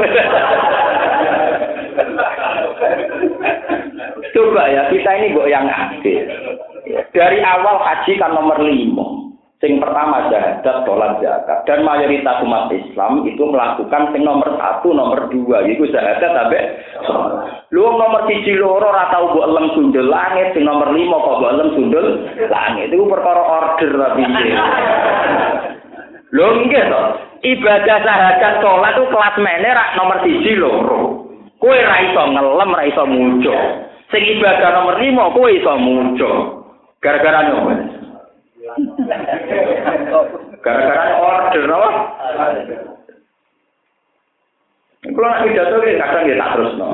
Coba 4.40 4.64
ya, 4.72 4.88
kita 4.88 5.12
ini 5.20 5.36
kok 5.36 5.52
yang 5.52 5.68
aktif. 5.68 6.32
Dari 7.14 7.40
awal 7.42 7.82
haji 7.82 8.14
kan 8.22 8.34
nomor 8.34 8.62
lima. 8.62 9.26
Sing 9.64 9.80
pertama 9.80 10.28
jahadat, 10.28 10.84
sholat 10.84 11.24
zakat. 11.24 11.64
Dan 11.64 11.88
mayoritas 11.88 12.44
umat 12.44 12.68
Islam 12.76 13.24
itu 13.24 13.40
melakukan 13.40 14.12
sing 14.12 14.28
nomor 14.28 14.52
satu, 14.60 14.92
nomor 14.92 15.32
dua. 15.32 15.64
Itu 15.64 15.88
jahadat 15.88 16.28
sampai 16.28 16.76
Lu 17.72 17.88
nomor 17.96 18.28
siji 18.28 18.60
loro 18.60 18.92
ora 18.92 19.08
tau 19.10 19.32
mbok 19.32 19.48
elem 19.48 19.68
sundul 19.72 20.12
langit, 20.12 20.52
sing 20.52 20.68
nomor 20.68 20.92
lima 20.92 21.18
kok 21.18 21.40
mbok 21.40 21.54
elem 21.56 21.70
sundul 21.72 22.08
langit. 22.52 22.92
Itu 22.92 23.08
perkara 23.08 23.42
order 23.42 23.92
tapi 23.96 24.22
nggih 26.36 26.84
to. 26.92 27.02
Ibadah 27.48 27.98
sahadat 28.04 28.54
sholat 28.60 28.92
itu 28.92 29.04
kelas 29.08 29.36
rak 29.72 29.90
nomor 29.96 30.18
siji 30.20 30.52
loro. 30.60 31.02
Kowe 31.64 31.80
ra 31.80 31.98
iso 32.04 32.22
ngelem, 32.28 32.76
ra 32.76 32.84
iso 32.92 33.04
muncul. 33.08 33.60
Sing 34.12 34.20
ibadah 34.36 34.70
nomor 34.84 35.00
lima 35.00 35.32
kowe 35.32 35.48
iso 35.48 35.74
muncul. 35.80 36.65
Gara-gara 37.04 37.40
nopo? 37.52 37.72
Gara-gara 40.66 41.04
order 41.22 41.66
apa? 41.70 41.90
Kalau 45.06 45.30
nak 45.30 45.42
pidato 45.46 45.78
kadang 45.80 46.26
ya 46.26 46.36
tak 46.42 46.52
terus 46.58 46.74
no. 46.82 46.90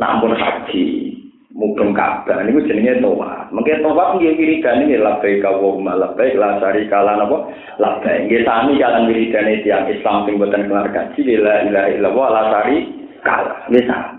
Nampun 0.00 0.32
haji, 0.32 1.12
mudeng 1.52 1.92
Ka'bah 1.92 2.40
niku 2.40 2.64
jenenge 2.64 3.04
tawaf. 3.04 3.52
Mungkin 3.52 3.84
tawaf 3.84 4.16
nggih 4.16 4.40
wiridan 4.40 4.88
iki 4.88 4.96
labbaik 4.96 5.44
Allahumma 5.44 5.92
labbaik 6.00 6.40
la 6.40 6.56
syarika 6.56 7.04
la 7.04 7.20
napa 7.20 7.52
labbaik. 7.76 8.24
Nggih 8.24 8.48
sami 8.48 8.80
kalan 8.80 9.12
wiridane 9.12 9.60
tiyang 9.60 9.84
Islam 9.92 10.24
sing 10.24 10.40
boten 10.40 10.64
kelar 10.72 10.88
kaji 10.88 11.20
la 11.36 11.68
ilaha 11.68 11.88
illallah 11.92 12.26
la 12.32 12.42
syarika. 12.56 13.36
Nggih 13.68 13.84
sami. 13.84 14.16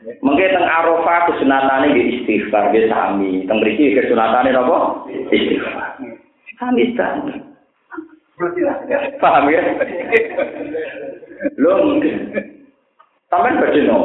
Mengke 0.00 0.48
teng 0.48 0.64
Arafah 0.64 1.28
kesunatane 1.28 1.92
nggih 1.92 2.06
istighfar 2.20 2.72
nggih 2.72 2.88
sami. 2.88 3.44
Teng 3.44 3.60
mriki 3.60 3.92
kesunatane 3.92 4.48
napa? 4.48 5.04
Istighfar. 5.12 6.00
Sami 6.56 6.96
sami. 6.96 7.36
Paham 9.20 9.52
ya? 9.52 9.60
Lho, 11.60 11.72
sampean 13.28 13.60
bajeno. 13.60 13.98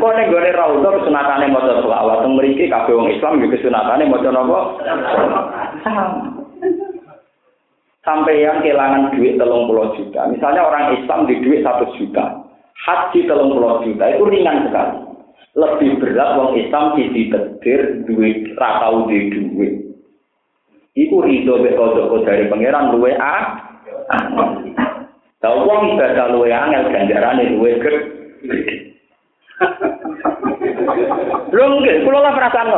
Kok 0.00 0.12
ning 0.16 0.26
gone 0.32 0.50
raudha 0.56 0.88
kesunatane 0.96 1.46
maca 1.52 1.84
selawat 1.84 2.24
teng 2.24 2.32
mriki 2.32 2.72
kabeh 2.72 2.96
wong 2.96 3.12
Islam 3.12 3.36
nggih 3.36 3.52
kesunatane 3.52 4.08
maca 4.08 4.28
napa? 4.32 4.60
Sampai 8.02 8.42
yang 8.42 8.64
kehilangan 8.64 9.14
duit 9.14 9.38
telung 9.38 9.68
puluh 9.70 9.92
juta. 9.94 10.26
Misalnya 10.26 10.66
orang 10.66 10.98
Islam 10.98 11.28
di 11.28 11.38
duit 11.38 11.62
satu 11.62 11.86
juta. 12.00 12.41
Haji 12.76 13.28
telung 13.28 13.52
puluh 13.54 13.84
juta 13.84 14.04
itu 14.08 14.24
ringan 14.26 14.68
sekali. 14.68 14.98
Lebih 15.52 16.00
berat 16.00 16.40
wong 16.40 16.56
Islam 16.56 16.96
di 16.96 17.12
ditetir 17.12 18.08
duit 18.08 18.56
ratau 18.56 19.04
di 19.04 19.28
duit. 19.28 19.72
Iku 20.96 21.20
rido 21.20 21.60
mek 21.60 21.76
kodok 21.76 22.24
dari 22.24 22.48
pangeran 22.48 22.96
luwe 22.96 23.12
a. 23.20 23.36
Lah 25.44 25.52
wong 25.60 25.96
ibadah 25.96 26.32
luwe 26.32 26.48
angel 26.48 26.88
ganjarane 26.88 27.52
luwe 27.52 27.76
gede. 27.84 28.96
Lho 31.52 31.64
nggih, 31.80 32.00
kula 32.08 32.18
lah 32.24 32.32
perasaan. 32.32 32.68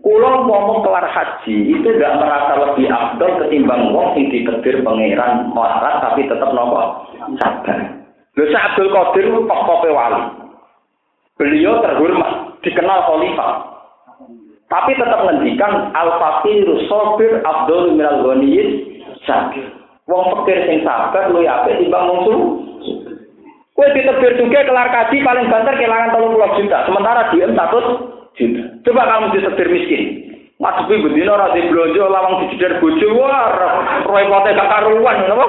Kula 0.00 0.48
ngomong 0.48 0.80
kelar 0.80 1.04
haji 1.04 1.76
itu 1.76 1.84
tidak 1.84 2.16
merasa 2.16 2.56
lebih 2.56 2.88
abdul 2.88 3.44
ketimbang 3.44 3.92
wong 3.92 4.16
sing 4.16 4.32
ditedir 4.32 4.80
pangeran 4.80 5.52
melarat 5.52 6.00
tapi 6.00 6.24
tetap 6.24 6.56
nopo 6.56 7.04
sabar. 7.36 7.99
Lho 8.40 8.56
Abdul 8.56 8.88
Qadir 8.88 9.24
itu 9.28 9.40
tokoh 9.44 9.84
wali. 9.92 10.22
Beliau 11.36 11.84
terhormat, 11.84 12.56
dikenal 12.64 13.04
khalifah. 13.04 13.52
Tapi 14.70 14.96
tetap 14.96 15.26
ngendikan 15.26 15.90
al-faqiru 15.92 16.86
sabir 16.86 17.42
abdul 17.42 17.92
minal 17.98 18.22
ghaniyyin 18.22 18.96
sakir. 19.28 19.66
Wong 20.06 20.30
fakir 20.30 20.62
sing 20.70 20.86
sabar 20.86 21.28
luwih 21.28 21.50
apik 21.50 21.76
timbang 21.82 22.06
wong 22.06 22.20
Kue 23.74 23.86
ditebir 23.96 24.36
juga 24.36 24.60
kelar 24.68 24.92
kaji 24.92 25.24
paling 25.24 25.48
banter 25.48 25.74
kehilangan 25.74 26.12
tolong 26.12 26.36
puluh 26.36 26.52
juta. 26.60 26.84
Sementara 26.84 27.32
dia 27.32 27.48
satu 27.48 27.78
juta. 28.36 28.62
Coba 28.86 29.02
kamu 29.08 29.26
ditebir 29.34 29.68
miskin. 29.72 30.02
Ngadepi 30.60 31.08
bedino 31.08 31.32
rasi 31.40 31.64
belanja 31.66 32.04
lawang 32.04 32.44
dijedar 32.44 32.76
bojo. 32.78 33.06
Wah, 33.16 33.48
repotnya 34.04 34.58
gak 34.60 34.68
karuan. 34.68 35.16
Apa? 35.24 35.46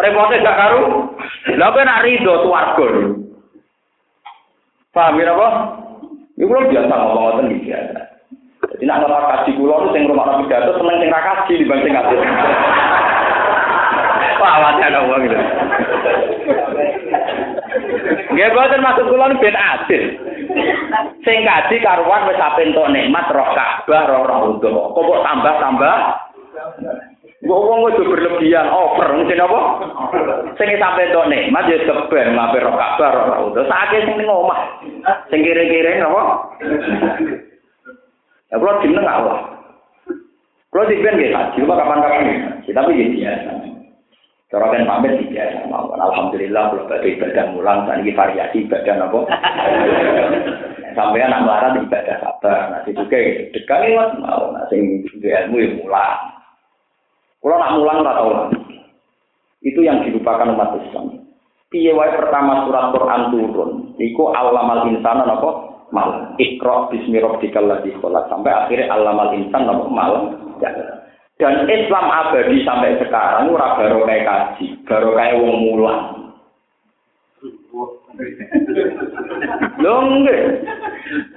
Repotnya 0.00 0.44
gak 0.44 0.58
karu. 0.58 0.82
Lah 1.60 1.68
kowe 1.72 1.82
nak 1.84 2.02
rido 2.08 2.32
swarga. 2.44 2.88
Paham 4.90 5.20
ya 5.22 5.30
apa? 5.36 5.48
Iku 6.40 6.50
lho 6.50 6.66
biasa 6.72 6.88
ngomong 6.88 7.14
ngoten 7.20 7.52
iki 7.52 7.68
biasa. 7.68 8.00
Jadi 8.80 8.84
nak 8.88 8.98
ngelak 9.04 9.24
kaji 9.28 9.50
kula 9.60 9.92
sing 9.92 10.02
rumah 10.08 10.40
pidato 10.40 10.72
seneng 10.80 10.96
sing 11.04 11.08
ra 11.12 11.20
kaji 11.20 11.52
dibanding 11.60 11.92
sing 11.92 12.20
Wah, 14.40 14.56
awake 14.56 14.80
ana 14.88 15.04
wong 15.04 15.20
gitu. 15.28 15.36
Nggih 18.32 18.52
boten 18.56 18.80
maksud 18.80 19.04
kula 19.12 19.28
nu 19.28 19.36
ben 19.36 19.52
adil. 19.52 20.04
Sing 21.28 21.38
kaji 21.44 21.76
karuan 21.84 22.24
wis 22.24 22.40
ape 22.40 22.64
entuk 22.64 22.88
nikmat 22.88 23.28
roh 23.36 23.52
Ka'bah 23.52 24.08
roh 24.08 24.24
roh 24.24 24.40
utuh. 24.56 24.96
Kok 24.96 25.22
tambah-tambah? 25.28 25.96
Mbok 27.40 27.64
wong 27.64 27.80
wis 27.88 27.96
berlebihan 28.04 28.68
over 28.68 29.16
mungkin 29.16 29.40
apa? 29.40 29.60
Sing 30.60 30.68
sampe 30.76 31.08
entuk 31.08 31.24
nikmat 31.24 31.72
ya 31.72 31.80
keben 31.88 32.36
ngape 32.36 32.60
roh 32.60 32.76
Ka'bah 32.76 33.10
roh 33.16 33.24
roh 33.32 33.38
utuh. 33.48 33.64
Saiki 33.64 34.04
sing 34.04 34.20
ning 34.20 34.28
omah. 34.28 34.60
Sing 35.32 35.40
kire-kire 35.40 36.04
apa? 36.04 36.22
Ya 38.52 38.60
kula 38.60 38.84
jeneng 38.84 39.08
Allah. 39.08 39.40
Kula 40.68 40.84
dipen 40.92 41.16
nggih 41.16 41.32
haji, 41.32 41.58
kapan-kapan. 41.64 42.60
Tapi 42.68 43.00
ya 43.00 43.06
biasa. 43.08 43.50
Cara 44.50 44.66
kan 44.66 44.82
pamit 44.82 45.14
ya, 45.30 45.46
Alhamdulillah 45.70 46.74
kalau 46.74 46.90
pada 46.90 47.06
ibadah 47.06 47.54
mulang, 47.54 47.86
saat 47.86 48.02
ini 48.02 48.10
variasi 48.10 48.66
ibadah 48.66 49.06
apa? 49.06 49.18
Sampai 50.98 51.22
anak 51.22 51.46
melarat 51.46 51.78
ibadah 51.78 52.18
sabar, 52.18 52.74
nanti 52.74 52.90
juga 52.90 53.46
dekat 53.54 53.78
lewat 53.78 54.18
mau, 54.18 54.50
nanti 54.50 55.06
ilmu 55.06 55.54
yang 55.54 55.74
mulang. 55.78 56.18
Kalau 57.40 57.56
nak 57.56 57.72
mulang 57.80 58.04
atau 58.04 58.12
tahu 58.12 58.30
Itu 59.64 59.80
yang 59.84 60.04
dilupakan 60.04 60.56
umat 60.56 60.76
Islam. 60.80 61.20
Piye 61.68 61.92
wae 61.92 62.10
pertama 62.16 62.66
surat 62.66 62.90
Quran 62.90 63.22
turun, 63.30 63.70
iku 64.00 64.32
alamal 64.34 64.88
insana 64.90 65.22
napa? 65.22 65.70
Malam. 65.94 66.34
Iqra 66.40 66.90
bismi 66.90 67.20
rabbikal 67.20 67.66
ladzi 67.66 67.94
khalaq. 68.00 68.26
Sampai 68.26 68.50
akhirnya 68.50 68.90
alamal 68.90 69.36
insan 69.36 69.68
napa? 69.68 69.84
Malam. 69.86 70.22
Ya. 70.58 70.70
Dan 71.40 71.64
Islam 71.68 72.04
abadi 72.04 72.60
sampai 72.68 73.00
sekarang 73.00 73.48
ora 73.48 73.80
baru 73.80 74.04
kayak 74.04 74.26
kaji, 74.28 74.64
baru 74.84 75.08
kayak 75.16 75.38
wong 75.40 75.56
mulang. 75.64 76.19
Lungge. 79.80 80.38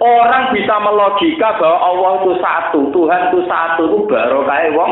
Orang 0.04 0.44
bisa 0.54 0.76
melogika 0.84 1.56
bahwa 1.58 1.78
Allah 1.80 2.12
itu 2.22 2.32
satu, 2.44 2.80
Tuhan 2.92 3.22
itu 3.32 3.40
satu, 3.48 3.84
itu 3.88 4.00
barokah 4.10 4.62
wong 4.76 4.92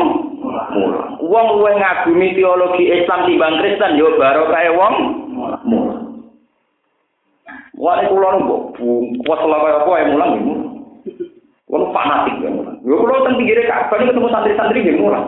murah. 0.72 1.06
Wong 1.20 1.46
luwe 1.60 1.72
ngagumi 1.76 2.34
teologi 2.34 2.88
Islam 2.90 3.28
timbang 3.28 3.60
Kristen 3.60 4.00
yo 4.00 4.16
barokah 4.16 4.64
wong 4.74 4.94
murah. 5.68 6.00
Wong 7.76 7.98
kula 8.08 8.28
nunggu, 8.38 8.56
kuwat 9.26 9.40
lha 9.42 9.58
kaya 9.58 9.76
apa 9.82 9.90
ae 9.90 10.04
mulang 10.10 10.30
iki. 10.38 10.54
Wong 11.66 11.82
fanatik 11.90 12.36
ya 12.40 12.50
mulang. 12.50 12.76
Yo 12.86 12.94
kula 12.98 13.26
teng 13.26 13.36
pinggire 13.38 13.62
kabeh 13.68 14.06
ketemu 14.06 14.28
santri-santri 14.32 14.82
nggih 14.82 14.98
murah. 15.02 15.24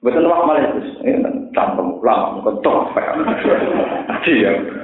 Mboten 0.00 0.24
wae 0.24 0.42
malah 0.48 0.64
Gus. 0.72 0.88
Eh, 1.04 1.20
tambah 1.52 2.00
lama, 2.00 2.40
kok 2.40 2.56
tok. 2.64 2.88
Iya. 4.20 4.79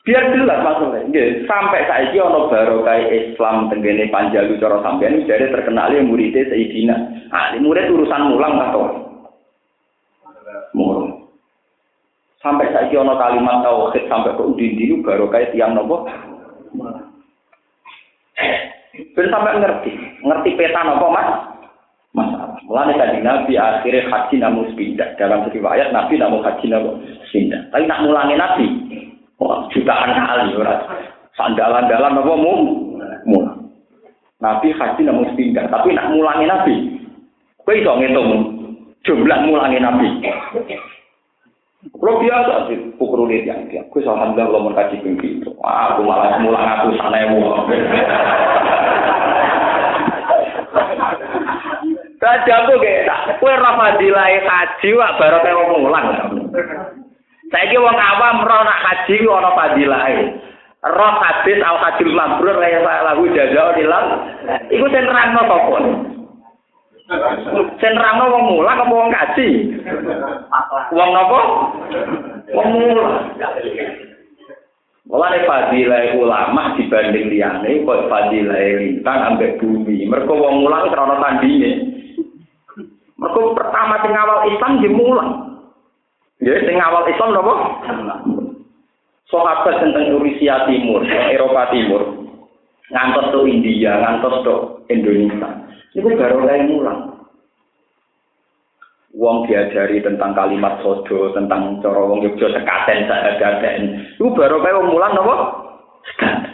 Biar 0.00 0.24
jelas 0.32 0.58
maksudnya. 0.64 1.22
Sampai 1.46 1.86
saiki 1.86 2.18
ana 2.18 2.50
barokah 2.50 2.98
Islam 2.98 3.70
tenggene 3.70 4.10
Panjalu 4.10 4.58
cara 4.58 4.82
sampean 4.82 5.22
jadi 5.22 5.52
terkenal 5.54 5.92
ya 5.92 6.02
muridnya 6.02 6.50
Sayyidina. 6.50 6.96
Ah, 7.30 7.54
murid 7.60 7.92
urusan 7.94 8.32
mulang 8.32 8.58
atau 8.58 8.90
mulang. 10.74 11.30
Sampai 12.42 12.72
saiki 12.74 12.98
ana 12.98 13.14
kalimat 13.20 13.62
tauhid 13.62 14.08
sampai 14.10 14.34
ke 14.34 14.42
udin-udin 14.42 15.04
barokah 15.06 15.46
tiang 15.52 15.78
nopo? 15.78 16.08
Ben 19.14 19.26
sampai 19.30 19.62
ngerti, 19.62 19.92
ngerti 20.24 20.50
peta 20.58 20.80
nopo 20.82 21.06
mas? 21.12 21.28
Masalah. 22.10 22.58
Mulane 22.66 22.98
tadi 22.98 23.22
Nabi 23.22 23.54
akhirnya 23.54 24.10
haji 24.10 24.42
namun 24.42 24.74
pindah. 24.74 25.14
Dalam 25.14 25.46
riwayat 25.46 25.94
Nabi 25.94 26.18
namun 26.18 26.42
haji 26.42 26.66
namun 26.66 27.06
pindah. 27.30 27.70
Tapi 27.70 27.86
nak 27.86 28.02
mulangi 28.04 28.36
Nabi, 28.36 28.66
wah 29.38 29.66
jutaan 29.72 30.12
kali 30.14 30.54
orang. 30.58 30.82
Sandalan-dalan 31.38 32.20
apa 32.20 32.34
mu? 32.36 32.52
Mulang. 33.24 33.70
Nabi 34.42 34.74
haji 34.74 35.00
namun 35.06 35.32
pindah. 35.38 35.70
Tapi 35.70 35.94
nak 35.94 36.10
mulangi 36.12 36.46
Nabi, 36.50 36.74
kau 37.62 37.72
iso 37.72 37.92
ngitung 37.96 38.30
jumlah 39.06 39.38
mulangi 39.46 39.78
Nabi. 39.80 40.08
Kalau 41.80 42.20
biasa 42.20 42.68
sih, 42.68 42.92
pukul 43.00 43.24
lihat 43.24 43.48
yang 43.48 43.60
dia. 43.72 43.80
Gue 43.88 44.04
alhamdulillah 44.04 44.52
kalau 44.52 44.64
mau 44.68 44.76
kaji 44.76 45.00
begitu. 45.00 45.48
Aku 45.64 46.04
malah 46.04 46.36
mulang 46.44 46.60
aku 46.60 46.92
sana 47.00 47.24
mau. 47.32 47.64
Raja 52.20 52.52
aku 52.52 52.76
kayak, 52.84 53.40
kue 53.40 53.48
rafadilai 53.48 54.44
haji 54.44 54.88
wak 54.92 55.16
baru 55.16 55.38
kayak 55.40 55.68
mulang. 55.72 56.06
Saya 57.50 57.66
kira 57.66 57.82
wong 57.82 57.98
awam 57.98 58.46
roh 58.46 58.62
nak 58.62 58.82
haji 58.86 59.26
ono 59.26 59.50
fadilai. 59.58 60.14
Roh 60.80 61.12
hadis 61.18 61.58
al 61.60 61.76
hajil 61.82 62.14
mabrur 62.14 62.56
kaya 62.56 62.80
saya 62.80 63.04
lagu 63.10 63.26
jajah 63.34 63.74
hilang. 63.74 64.06
Iku 64.70 64.86
sentrang 64.88 65.34
no 65.34 65.42
sopon. 65.50 65.84
Sentrang 67.82 68.14
no 68.22 68.24
wong 68.38 68.44
mulang 68.54 68.78
apa 68.78 68.94
wong 68.94 69.10
kaji? 69.10 69.48
Wong 70.94 71.10
nopo? 71.10 71.40
Wong 72.54 72.68
mulang. 72.70 73.34
Mulane 75.10 75.42
fadilah 75.42 76.14
ulama 76.22 76.78
dibanding 76.78 77.34
liyane 77.34 77.82
kok 77.82 78.06
fadilah 78.06 78.62
lintang 78.78 79.34
ambek 79.34 79.58
bumi. 79.58 80.06
Mergo 80.06 80.38
wong 80.38 80.62
mulang 80.62 80.86
ana 80.86 81.18
tandinge. 81.18 81.98
Mergo 83.18 83.58
pertama 83.58 84.06
sing 84.06 84.14
awal 84.14 84.46
Islam 84.46 84.78
di 84.78 84.86
mulang. 84.86 85.49
Ya 86.40 86.56
sing 86.64 86.80
awal 86.80 87.04
Islam 87.04 87.36
napa? 87.36 87.54
Sahabat 89.28 89.76
tentang 89.84 90.18
Rusia 90.18 90.64
Timur, 90.66 91.04
Eropa 91.06 91.70
Timur, 91.70 92.02
ngantos 92.90 93.30
ke 93.30 93.38
India, 93.46 93.92
ngantos 94.00 94.42
ke 94.42 94.54
Indonesia. 94.90 95.48
Itu 95.92 96.08
baru 96.16 96.42
mulai 96.42 96.66
mulang. 96.66 97.00
Wong 99.14 99.46
diajari 99.46 100.00
tentang 100.00 100.32
kalimat 100.32 100.80
sodo, 100.80 101.30
tentang 101.36 101.78
cara 101.84 102.02
wong 102.08 102.24
Yogyo 102.24 102.48
sekaten 102.50 103.06
sadaden. 103.06 103.82
Iku 104.16 104.32
baru 104.32 104.64
kayak 104.64 104.76
wong 104.80 104.88
mulang 104.96 105.12
napa? 105.12 105.36
Sekaten. 106.08 106.50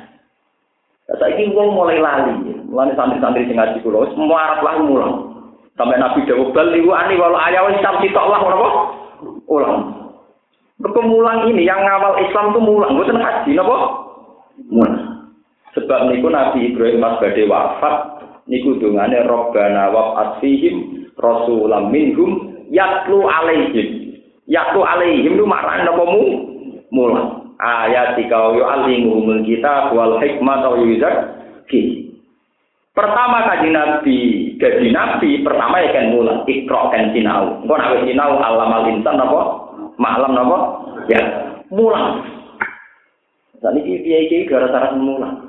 Saiki 1.15 1.55
wong 1.55 1.79
mulai 1.79 2.03
lali. 2.03 2.59
Mulane 2.67 2.99
santri-santri 2.99 3.47
sing 3.47 3.55
ngaji 3.57 3.79
kula 3.87 4.05
wis 4.05 4.19
muarap 4.19 4.61
lah 4.67 4.83
mulang. 4.83 5.15
Sampai 5.79 6.01
Nabi 6.03 6.27
dawuh 6.27 6.51
bal 6.51 6.75
liwa 6.75 7.07
ani 7.07 7.15
walau 7.15 7.39
sam 7.79 8.03
sitok 8.03 8.27
lah 8.27 8.41
napa? 8.43 8.69
Ulang. 9.49 10.07
Kemulang 10.77 11.49
ini 11.49 11.65
yang 11.65 11.81
ngawal 11.81 12.21
Islam 12.21 12.53
itu 12.53 12.61
mulang, 12.61 12.93
bukan 13.01 13.17
haji 13.17 13.51
napa? 13.57 13.77
Mulang. 14.69 14.97
Sebab 15.73 16.09
niku 16.09 16.29
Nabi 16.33 16.73
Ibrahim 16.73 17.01
Mas 17.05 17.21
badhe 17.21 17.45
wafat 17.49 18.17
niku 18.49 18.81
dungane 18.81 19.25
robbana 19.29 19.93
wa 19.93 20.17
asfihim 20.25 21.09
rasulam 21.19 21.93
minhum 21.93 22.65
yatlu 22.73 23.27
alaihim 23.27 24.17
yatlu 24.47 24.81
alaihim 24.87 25.37
lu 25.37 25.45
marang 25.45 25.85
napa 25.85 26.05
mu 26.07 26.25
mula 26.95 27.45
ayat 27.59 28.15
tika 28.15 28.37
wa 28.37 28.51
yu'allimuhumul 28.55 29.43
kitab 29.43 29.93
wal 29.93 30.17
hikmah 30.23 30.65
wa 30.65 30.79
yuzakki 30.79 32.06
Pertama 32.97 33.45
kaji 33.45 33.69
Nabi, 33.77 34.19
jadi 34.57 34.89
Nabi 34.89 35.45
pertama 35.45 35.85
ya 35.85 35.93
kan 35.93 36.17
mulang, 36.17 36.49
ikro 36.49 36.89
kan 36.89 37.13
sinau. 37.13 37.61
Engko 37.61 37.77
nek 37.77 38.09
sinau 38.09 38.41
alam 38.41 38.73
al 38.73 38.89
insan? 38.89 39.21
Malam 40.01 40.33
apa? 40.33 40.59
Ya, 41.13 41.21
mulang. 41.69 42.25
Saat 43.61 43.77
ini 43.77 44.01
kiai 44.01 44.49
gara-gara 44.49 44.97
mulang. 44.97 45.45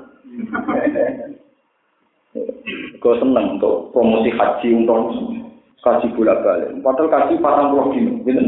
Kau 3.00 3.16
seneng 3.16 3.56
untuk 3.56 3.96
promosi 3.96 4.28
haji 4.28 4.68
untuk 4.84 5.16
kaji 5.80 6.06
bolak 6.12 6.44
balik. 6.44 6.70
Padahal 6.84 7.08
kaji 7.08 7.34
patang 7.40 7.72
puluh 7.72 7.96
dino, 7.96 8.12
gitu. 8.28 8.42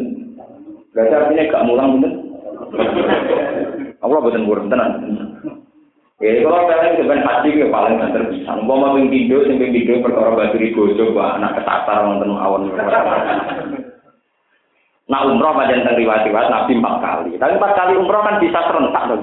Berarti 0.92 1.14
artinya 1.16 1.48
gak 1.48 1.64
mulang, 1.64 1.88
gitu. 1.96 2.08
Allah 4.04 4.18
betul 4.20 4.44
buruk 4.44 4.68
tenan. 4.68 4.90
Ya, 6.20 6.44
kalau 6.44 6.68
kalian 6.68 7.00
sebenarnya 7.00 7.24
haji 7.24 7.48
ya 7.64 7.66
paling 7.72 7.96
gak 7.96 8.12
terpisah. 8.12 8.54
Mau 8.60 8.76
mau 8.76 8.92
ping 8.92 9.08
tidur, 9.08 9.40
sing 9.48 9.56
ping 9.56 9.72
tidur 9.72 10.04
perkara 10.04 10.36
batu 10.36 10.60
di 10.60 10.68
bojo, 10.76 11.16
anak 11.16 11.56
ketasar 11.56 12.04
nonton 12.04 12.36
awan. 12.36 12.68
Nah 15.10 15.26
umroh 15.26 15.56
macam 15.56 15.74
tentang 15.74 15.98
riwayat-riwayat 15.98 16.52
Nabi 16.52 16.78
empat 16.78 16.94
kali. 17.02 17.34
Tapi 17.34 17.52
empat 17.58 17.72
kali 17.72 17.92
umroh 17.98 18.22
kan 18.22 18.38
bisa 18.38 18.62
serentak 18.62 19.04
dong. 19.10 19.22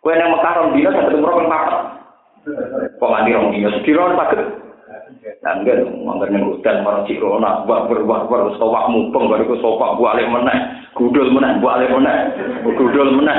Kue 0.00 0.16
yang 0.16 0.32
Mekah 0.32 0.52
rong 0.56 0.72
dino 0.72 0.88
satu 0.96 1.12
umroh 1.12 1.34
kan 1.36 1.46
empat. 1.50 1.64
Kok 2.96 3.10
nganti 3.10 3.36
rong 3.36 3.48
dino 3.52 3.68
sediro 3.74 4.04
sakit. 4.16 4.40
Nah 5.44 5.52
enggak 5.60 5.84
dong, 5.84 6.08
manggar 6.08 6.32
yang 6.32 6.48
hutan 6.48 6.80
marah 6.80 7.04
cirona, 7.04 7.68
buat 7.68 7.92
berbuat 7.92 8.32
ber 8.32 8.56
sowak 8.56 8.88
mupeng, 8.88 9.28
baru 9.28 9.44
ke 9.44 9.56
sopak 9.60 10.00
buat 10.00 10.16
alih 10.16 10.32
meneh, 10.32 10.79
gudul 10.94 11.30
meneh, 11.30 11.62
buat 11.62 11.78
alih 11.78 11.90
meneh, 11.94 12.18
gudul 12.66 13.08
meneh. 13.14 13.38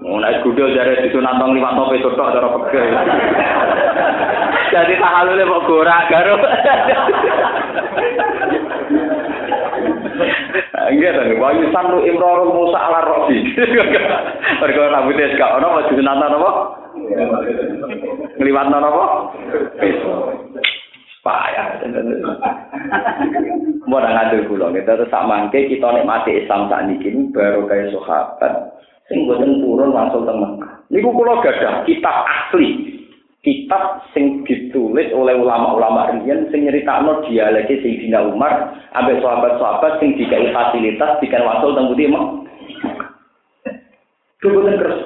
Mulai 0.00 0.40
gudul 0.40 0.72
dari 0.72 0.96
situ 1.04 1.20
nantong 1.20 1.54
lima 1.54 1.76
topi 1.76 2.00
tutok 2.00 2.32
cara 2.32 2.48
pegel. 2.48 2.86
Jadi 4.70 4.94
tahalule 4.96 5.44
mau 5.44 5.66
gorak 5.66 6.08
karo. 6.08 6.34
Enggak 10.90 11.12
to, 11.14 11.22
wa 11.38 11.54
yusannu 11.54 11.98
imrarul 12.02 12.52
Musa 12.54 12.78
ala 12.78 13.00
rosi. 13.04 13.38
Mergo 14.60 14.82
rambutnya 14.90 15.36
gak 15.38 15.54
ono 15.60 15.68
wis 15.78 15.88
sunatan 15.92 16.34
apa? 16.34 16.50
Ngliwatno 18.40 18.76
apa? 18.80 19.04
Payah. 21.20 21.84
Mau 23.84 24.00
ngatur 24.00 24.40
kula, 24.48 24.72
kita 24.72 24.96
terus 24.96 25.12
sak 25.12 25.28
mangke 25.28 25.68
kita 25.68 25.92
nikmati 25.92 26.44
Islam 26.44 26.72
sak 26.72 26.88
niki 26.88 27.12
baru 27.28 27.68
kaya 27.68 27.92
sahabat 27.92 28.72
sing 29.10 29.26
boten 29.26 29.60
purun 29.60 29.92
langsung 29.92 30.24
teng 30.24 30.38
Mekah. 30.40 30.86
Niku 30.88 31.10
kula 31.12 31.42
gadah 31.44 31.84
kitab 31.84 32.24
asli. 32.24 32.96
Kitab 33.40 34.04
sing 34.12 34.44
ditulis 34.44 35.08
oleh 35.16 35.32
ulama-ulama 35.32 36.12
riyen 36.12 36.52
sing 36.52 36.68
nyeritakno 36.68 37.24
dialeke 37.24 37.80
Sayyidina 37.80 38.20
Umar 38.28 38.76
ambek 38.92 39.24
sahabat-sahabat 39.24 39.96
sing 39.96 40.12
dikai 40.20 40.52
fasilitas 40.52 41.16
bikin 41.24 41.44
wasul 41.44 41.72
teng 41.76 41.88
Budi 41.90 42.08
Mekah. 42.08 42.36
Kebetulan 44.40 44.80
keras. 44.80 45.00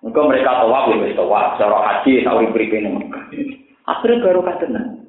Mereka 0.00 0.20
mereka 0.24 0.64
tawaf 0.64 0.88
ya 0.88 0.96
wis 0.96 1.16
tawaf, 1.16 1.60
cara 1.60 1.76
haji 1.88 2.24
uripe 2.24 2.76
ning 2.80 3.00
Mekah. 3.00 3.24
Akhirnya 3.90 4.22
baru 4.22 4.40
katenan. 4.46 5.00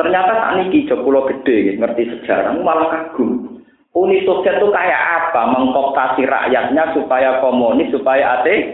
Ternyata 0.00 0.32
tak 0.32 0.52
niki 0.56 0.88
jekulo 0.88 1.28
gede 1.28 1.76
ngerti 1.76 2.08
sejarah 2.08 2.56
malah 2.64 2.88
kagum. 2.88 3.60
Uni 3.90 4.22
Soviet 4.22 4.62
itu 4.62 4.70
kayak 4.70 5.02
apa? 5.02 5.50
Mengkooptasi 5.50 6.22
rakyatnya 6.22 6.94
supaya 6.94 7.42
komunis, 7.42 7.90
supaya 7.90 8.40
ateis. 8.40 8.70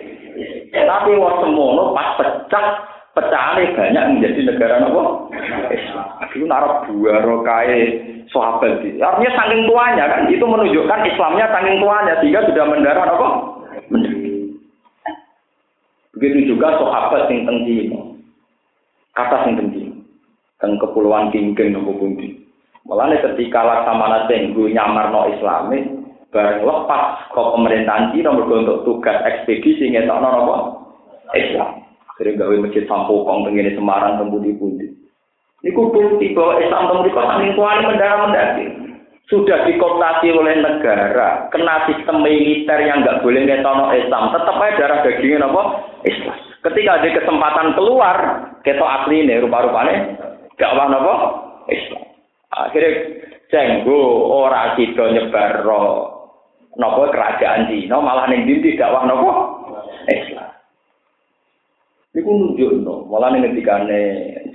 Tapi 0.70 1.16
wong 1.16 1.40
semono 1.40 1.96
pas 1.96 2.20
pecah, 2.20 2.66
pecahane 3.16 3.72
banyak 3.72 4.04
menjadi 4.12 4.40
negara 4.44 4.84
nopo? 4.84 5.32
Islam. 5.72 6.06
Itu 6.36 6.44
naruh 6.44 6.84
buaro 6.84 7.40
kae 7.42 7.80
sahabat 8.28 8.84
itu. 8.84 9.00
Artinya 9.00 9.32
saking 9.40 9.64
tuanya 9.64 10.04
kan 10.04 10.28
itu 10.28 10.44
menunjukkan 10.44 11.00
Islamnya 11.08 11.48
saking 11.48 11.80
tuanya 11.80 12.14
sehingga 12.20 12.40
sudah 12.44 12.64
mendarah 12.68 13.06
apa? 13.08 13.28
Begitu 16.16 16.54
juga 16.54 16.76
sahabat 16.76 17.32
yang 17.32 17.48
tinggi 17.48 17.88
Kata 19.16 19.48
yang 19.48 19.56
tinggi 19.56 19.96
Teng 20.56 20.80
kepulauan 20.80 21.32
Kingking 21.32 21.72
nopo 21.72 21.96
pundi. 22.00 22.32
Mulane 22.88 23.20
ketika 23.20 23.60
laksamana 23.60 24.24
tenggu 24.24 24.72
nyamar 24.72 25.12
no 25.12 25.28
Islami, 25.28 25.84
bareng 26.32 26.64
lepas 26.64 27.28
ke 27.28 27.40
pemerintahan 27.40 28.14
Cina 28.14 28.32
untuk 28.32 28.88
tugas 28.88 29.20
ekspedisi 29.26 29.92
ngetokno 29.92 30.28
napa? 30.32 30.56
Islam. 31.36 31.82
Sering 32.16 32.40
gawe 32.40 32.56
masjid 32.56 32.88
Sampokong 32.88 33.44
tengene 33.44 33.76
Semarang 33.76 34.16
teng 34.16 34.32
pundi-pundi. 34.32 34.88
Niku 35.60 35.92
bukti 35.92 36.32
bahwa 36.32 36.62
Islam 36.62 36.88
teng 36.88 36.98
mriku 37.04 37.20
saking 37.20 37.52
kuali 37.52 37.82
mendarah 37.84 38.18
mendaki. 38.24 38.66
Sudah 39.26 39.66
dikooptasi 39.66 40.30
oleh 40.30 40.54
negara, 40.62 41.50
kena 41.50 41.82
sistem 41.90 42.22
militer 42.22 42.78
yang 42.86 43.02
nggak 43.02 43.26
boleh 43.26 43.42
ngetono 43.42 43.90
Islam, 43.90 44.30
tetap 44.30 44.54
aja 44.62 44.78
darah 44.78 44.98
dagingnya 45.02 45.50
apa? 45.50 45.62
Islam. 46.06 46.38
Ketika 46.66 46.98
ada 46.98 47.08
kesempatan 47.22 47.78
keluar, 47.78 48.16
ketok 48.66 48.90
asli 48.90 49.22
ini 49.22 49.38
rupa-rupanya 49.38 50.18
dakwah 50.58 50.90
napa? 50.90 51.14
Islam. 51.70 52.02
Akhirnya 52.50 52.90
jenggo 53.46 54.02
ora 54.34 54.74
kita 54.74 55.14
nyebar 55.14 55.62
napa 56.74 57.02
kerajaan 57.14 57.70
Cina 57.70 58.02
malah 58.02 58.26
ning 58.26 58.50
ndi 58.50 58.74
dakwah 58.74 59.06
napa? 59.06 59.30
Islam. 60.10 60.50
Niku 62.18 62.30
nunjukno, 62.34 63.06
malah 63.14 63.30
ning 63.30 63.46
ngendikane 63.46 64.02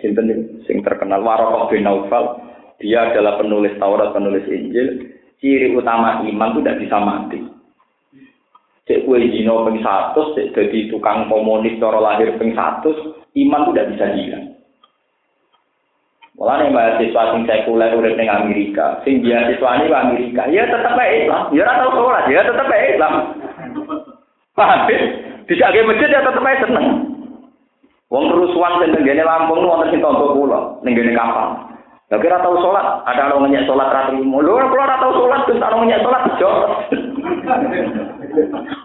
sinten 0.03 0.59
sing 0.67 0.83
terkenal 0.83 1.23
Waraqah 1.23 1.71
bin 1.71 1.87
Naufal, 1.87 2.43
dia 2.81 3.07
adalah 3.07 3.39
penulis 3.39 3.77
Taurat, 3.79 4.11
penulis 4.11 4.43
Injil. 4.51 5.15
Ciri 5.41 5.73
utama 5.73 6.21
iman 6.21 6.53
itu 6.53 6.59
tidak 6.61 6.79
bisa 6.85 6.97
mati. 7.01 7.39
Cek 8.89 9.05
kue 9.05 9.21
jino 9.29 9.61
peng 9.61 9.77
satu, 9.85 10.33
cek 10.33 10.57
jadi 10.57 10.89
tukang 10.89 11.29
komunis 11.29 11.77
cara 11.77 12.01
lahir 12.01 12.33
peng 12.41 12.57
satu, 12.57 13.13
iman 13.37 13.61
itu 13.65 13.71
tidak 13.71 13.89
bisa 13.93 14.05
hilang. 14.17 14.45
Malah 16.41 16.65
nih 16.65 16.73
mahasiswa 16.73 17.37
sing 17.37 17.45
sekuler 17.45 17.93
urip 17.93 18.17
ning 18.17 18.25
Amerika, 18.25 18.97
sing 19.05 19.21
beasiswa 19.21 19.77
ini 19.77 19.93
Amerika, 19.93 20.49
ya 20.49 20.65
tetap 20.65 20.97
aja 20.97 21.13
Islam, 21.13 21.53
ya 21.53 21.61
ora 21.61 21.73
tau 21.77 21.91
sholat, 21.93 22.25
ya 22.33 22.41
tetap 22.41 22.65
aja 22.65 22.89
Islam. 22.89 23.13
Paham? 24.57 24.89
Bisa 25.45 25.69
ke 25.69 25.85
masjid 25.85 26.09
ya 26.09 26.25
tetap 26.25 26.41
aja 26.41 26.65
seneng. 26.65 26.87
Wong 28.09 28.33
kerusuhan 28.33 28.81
sing 28.81 28.89
tenggene 28.97 29.21
Lampung 29.21 29.61
wonten 29.61 29.93
sing 29.93 30.01
tonton 30.01 30.33
kula 30.33 30.81
ning 30.81 30.97
gene 30.97 31.13
kapal. 31.13 31.69
Lah 32.09 32.19
kira 32.19 32.41
tau 32.41 32.57
sholat, 32.59 33.05
ada 33.07 33.31
orang 33.31 33.47
ngenyek 33.47 33.69
sholat 33.69 33.87
ratri. 33.93 34.19
Lho 34.19 34.65
kula 34.67 34.83
ora 34.83 34.97
tau 34.97 35.13
sholat, 35.15 35.45
terus 35.45 35.61
ana 35.61 35.77
ngenyek 35.77 36.01
sholat 36.01 36.23
jo. 36.41 36.51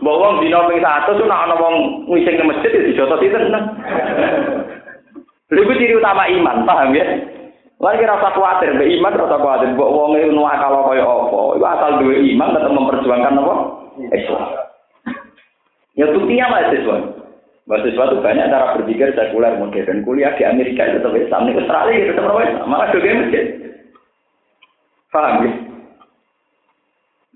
Mbok 0.03 0.19
wong 0.21 0.35
dina 0.43 0.67
ping 0.69 0.81
100 0.83 1.19
nek 1.23 1.43
ana 1.49 1.55
wong 1.57 1.75
ngising 2.11 2.35
nang 2.39 2.49
masjid 2.51 2.71
ya 2.71 2.83
dijotos 2.87 3.23
itu 3.23 3.37
seneng. 3.37 3.65
Lha 5.47 5.63
ciri 5.79 5.95
utama 5.95 6.27
iman, 6.27 6.67
paham 6.67 6.91
ya? 6.91 7.07
Lagi 7.77 8.01
kira 8.01 8.17
usah 8.17 8.33
khawatir, 8.33 8.73
mbak 8.73 8.89
iman 8.89 9.19
rasa 9.21 9.37
khawatir. 9.37 9.69
Mbok 9.77 9.93
wong 9.93 10.11
e 10.17 10.27
kalau 10.33 10.89
kaya 10.89 11.05
apa, 11.05 11.39
iku 11.55 11.67
asal 11.67 11.91
duwe 12.01 12.17
iman 12.35 12.55
tetap 12.57 12.73
memperjuangkan 12.73 13.39
apa? 13.39 13.55
Islam. 14.17 14.45
Ya 15.97 16.07
buktinya 16.13 16.53
mahasiswa. 16.53 16.97
Mahasiswa 17.67 18.05
itu 18.07 18.17
banyak 18.23 18.49
cara 18.49 18.75
berpikir 18.79 19.13
sekuler 19.13 19.59
modern. 19.61 20.07
Kuliah 20.07 20.33
di 20.39 20.45
Amerika 20.47 20.89
itu 20.89 21.03
tetap 21.03 21.15
Islam, 21.15 21.47
di 21.49 21.53
Australia 21.59 21.95
itu 22.01 22.13
tetap 22.15 22.37
Islam. 22.37 22.67
Malah 22.69 22.89
juga 22.95 23.17
masjid. 23.17 23.45
Paham 25.13 25.35
ya? 25.45 25.66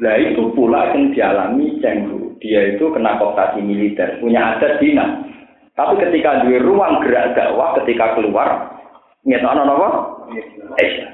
Nah 0.00 0.16
itu 0.16 0.48
pula 0.56 0.96
yang 0.96 1.12
dialami 1.12 1.76
Cenggu. 1.84 2.40
Dia 2.40 2.72
itu 2.72 2.88
kena 2.88 3.20
kooptasi 3.20 3.60
militer, 3.60 4.16
punya 4.16 4.56
adat 4.56 4.80
dinas. 4.80 5.28
Tapi 5.76 6.00
ketika 6.00 6.48
di 6.48 6.56
ruang 6.56 7.04
gerak 7.04 7.36
dakwah, 7.36 7.76
ketika 7.80 8.16
keluar, 8.16 8.80
ngetokno 9.28 9.64
apa? 9.68 9.88
Islam. 10.80 11.12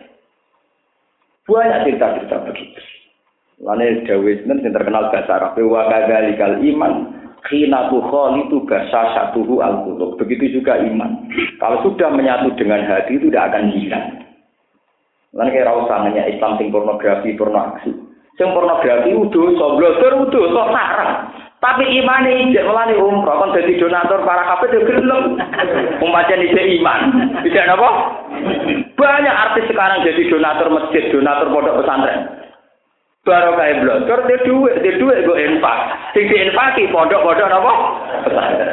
Banyak 1.47 1.83
cerita-cerita 1.87 2.37
begitu. 2.47 2.81
Lainnya 3.63 4.05
Dawid 4.05 4.45
yang 4.45 4.75
terkenal 4.75 5.09
bahasa 5.09 5.33
Arab. 5.41 5.57
Wa 5.57 5.89
kagalikal 5.89 6.61
iman 6.61 6.93
khina 7.47 7.89
itu 8.43 8.57
bahasa 8.67 9.01
satuhu 9.15 9.63
al 9.65 9.87
-qulub. 9.87 10.19
Begitu 10.21 10.61
juga 10.61 10.77
iman. 10.77 11.31
Kalau 11.63 11.81
sudah 11.87 12.13
menyatu 12.13 12.53
dengan 12.59 12.85
hati 12.85 13.17
itu 13.17 13.31
tidak 13.33 13.55
akan 13.55 13.65
hilang. 13.73 14.07
Lain 15.33 15.53
kayak 15.53 15.69
rasa 15.69 15.95
hanya 16.05 16.23
Islam 16.29 16.57
sing 16.57 16.69
pornografi, 16.73 17.37
pornoaksi. 17.37 17.93
Sing 18.37 18.53
pornografi 18.53 19.17
udah, 19.17 19.69
blogger 19.81 20.13
udah, 20.29 20.45
so 20.53 20.63
sarang. 20.69 21.13
Tapi 21.57 21.89
imane 21.89 22.47
ijek 22.47 22.69
melani 22.69 22.93
umroh 23.01 23.41
kon 23.41 23.57
dadi 23.57 23.81
donatur 23.81 24.21
para 24.29 24.45
kafir 24.45 24.77
yo 24.77 24.85
gelem. 24.85 25.41
Umpamane 26.05 26.45
ijek 26.53 26.69
iman. 26.79 27.01
Tidak 27.41 27.65
napa? 27.65 27.91
Banyak 28.93 29.35
artis 29.35 29.65
sekarang 29.73 30.05
jadi 30.05 30.23
donatur 30.29 30.69
masjid, 30.69 31.09
donatur 31.09 31.49
pondok 31.49 31.81
pesantren. 31.81 32.29
Baru 33.27 33.59
kayak 33.59 33.83
blogger, 33.83 34.21
dia 34.31 34.39
duit, 34.47 34.75
dia 34.87 35.01
duit 35.03 35.27
gue 35.27 35.39
infak. 35.51 35.79
Sing 36.15 36.31
diinfaki, 36.31 36.87
pondok-pondok 36.95 37.51
apa? 37.51 37.73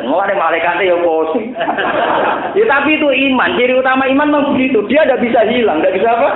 Mulai 0.06 0.38
malaikatnya 0.38 0.94
yang 0.94 1.02
posing. 1.02 1.58
ya 2.54 2.66
tapi 2.70 3.02
itu 3.02 3.10
iman, 3.10 3.58
ciri 3.58 3.74
utama 3.74 4.06
iman 4.06 4.30
memang 4.30 4.54
begitu. 4.54 4.86
Dia 4.86 5.10
tidak 5.10 5.26
bisa 5.26 5.42
hilang, 5.50 5.82
tidak 5.82 5.96
bisa 5.98 6.10
apa? 6.14 6.30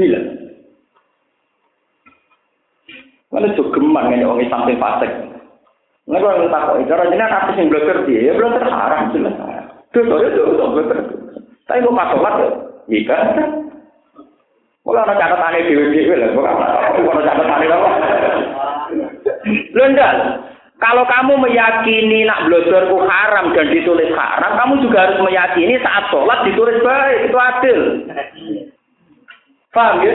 Hilang. 0.00 0.41
Mana 3.32 3.48
geman 3.56 4.12
ini 4.12 4.28
orang 4.28 4.44
Islam 4.44 4.68
yang 4.68 4.76
fasik. 4.76 5.10
Nah, 6.04 6.18
kalau 6.20 6.36
kita 6.44 6.52
tahu, 6.52 6.84
cara 6.84 7.02
ini 7.08 7.24
artis 7.24 7.56
yang 7.56 7.70
blogger 7.72 7.98
dia, 8.04 8.20
ya 8.28 8.32
blogger 8.36 8.68
haram 8.68 9.08
jelas. 9.16 9.34
Dosa 9.94 10.14
itu 10.20 10.40
dosa 10.44 10.64
blogger. 10.68 10.98
Tapi 11.64 11.80
mau 11.80 11.96
pasolat 11.96 12.34
ya, 12.36 12.48
iya 12.92 13.18
Mulai 14.82 15.06
ada 15.06 15.14
catatan 15.14 15.62
dewi-dewi 15.62 16.14
lah, 16.18 16.28
bukan 16.34 16.58
ada 16.58 17.22
catatan 17.22 17.70
apa. 17.70 17.90
Lendal, 19.72 20.16
kalau 20.82 21.06
kamu 21.06 21.38
meyakini 21.38 22.26
nak 22.26 22.50
blodorku 22.50 22.98
haram 23.06 23.54
dan 23.54 23.70
ditulis 23.70 24.10
haram, 24.10 24.58
kamu 24.58 24.82
juga 24.82 25.06
harus 25.06 25.22
meyakini 25.22 25.78
saat 25.78 26.10
sholat 26.10 26.42
ditulis 26.42 26.82
baik, 26.82 27.30
itu 27.30 27.38
adil. 27.38 27.78
Paham 29.70 30.02
ya? 30.02 30.14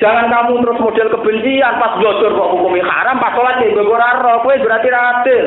Jangan 0.00 0.32
kamu 0.32 0.64
terus 0.64 0.80
model 0.80 1.08
kebencian, 1.12 1.74
pas 1.76 1.94
blodor 2.00 2.32
kok 2.32 2.50
hukumnya 2.56 2.88
haram, 2.88 3.20
pas 3.20 3.36
sholat 3.36 3.60
ya 3.60 3.76
gue 3.76 3.84
roh, 3.84 4.38
berarti 4.40 4.88
adil. 4.88 5.46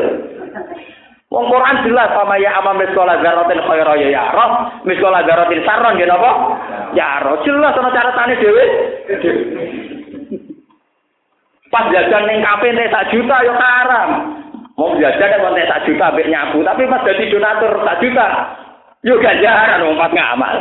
Wong 1.34 1.52
Quran 1.52 1.84
jelas 1.84 2.14
sama 2.14 2.38
ya 2.38 2.54
amam 2.62 2.80
miskola 2.80 3.20
zarotin 3.20 3.60
khaira 3.66 3.94
ya 3.98 4.08
ya 4.14 4.24
roh, 4.30 4.72
miskola 4.86 5.26
zarotin 5.26 5.66
saron 5.66 6.00
ya 6.00 6.06
napa? 6.08 6.32
Ya 6.94 7.20
roh 7.26 7.42
jelas 7.44 7.76
ana 7.76 7.90
catatane 7.92 8.40
dhewe. 8.40 8.66
Pas 11.74 11.92
jajan 11.92 12.24
ning 12.30 12.40
kafe 12.40 12.72
nek 12.72 12.88
sak 12.94 13.10
juta 13.12 13.36
ya 13.42 13.54
haram. 13.58 14.10
Mau 14.80 14.96
jajan 14.96 15.42
nek 15.52 15.68
sak 15.68 15.84
juta 15.90 16.14
mbek 16.14 16.30
nyabu, 16.30 16.64
tapi 16.64 16.88
pas 16.88 17.04
dadi 17.04 17.28
donatur 17.28 17.74
sak 17.84 18.00
juta 18.00 18.28
yo 19.04 19.20
ganjaran 19.20 19.82
wong 19.82 19.98
pas 20.00 20.14
ngamal. 20.14 20.56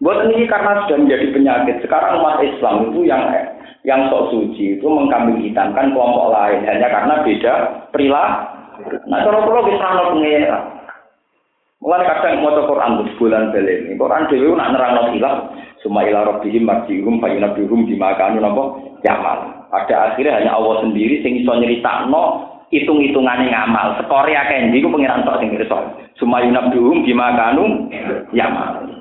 Buat 0.00 0.32
ini 0.32 0.48
karena 0.48 0.88
sudah 0.88 0.96
menjadi 0.96 1.26
penyakit. 1.28 1.76
Sekarang 1.84 2.24
umat 2.24 2.40
Islam 2.40 2.88
itu 2.88 3.04
yang 3.04 3.20
yang 3.84 4.08
sok 4.08 4.32
suci 4.32 4.80
itu 4.80 4.86
mengkambing 4.88 5.44
hitamkan 5.44 5.92
kelompok 5.92 6.32
lain 6.32 6.64
hanya 6.64 6.88
karena 6.88 7.20
beda 7.20 7.52
perilaku. 7.92 8.60
Nah, 9.08 9.20
kalau 9.28 9.44
perlu 9.44 9.68
bisa 9.68 9.86
nol 9.92 10.16
pengira. 10.16 10.58
Mulai 11.80 12.04
kadang 12.04 12.44
mau 12.44 12.52
Quran 12.52 13.08
di 13.08 13.12
bulan 13.16 13.52
belen. 13.52 13.96
Quran 13.96 14.28
dewi 14.28 14.52
nak 14.52 14.72
nerang 14.72 14.92
nol 14.96 15.08
hilang. 15.16 15.38
Semua 15.80 16.04
ilah 16.04 16.28
robbihim 16.28 16.64
marjihum 16.64 17.20
fayunabihum 17.20 17.88
dimakanu 17.88 18.40
nopo 18.40 18.64
yamal. 19.04 19.68
Pada 19.72 20.12
akhirnya 20.12 20.40
hanya 20.40 20.56
Allah 20.56 20.84
sendiri 20.84 21.24
sing 21.24 21.40
iso 21.40 21.52
no 22.08 22.24
hitung-hitungannya 22.68 23.48
ngamal. 23.48 24.00
Sekore 24.00 24.32
akeh 24.32 24.68
ndi 24.68 24.84
ku 24.84 24.92
pengiran 24.92 25.24
tok 25.24 25.40
sing. 25.40 25.56
Semua 26.20 26.44
yunabihum 26.44 27.04
dimakanu 27.04 27.88
yamal. 28.36 28.99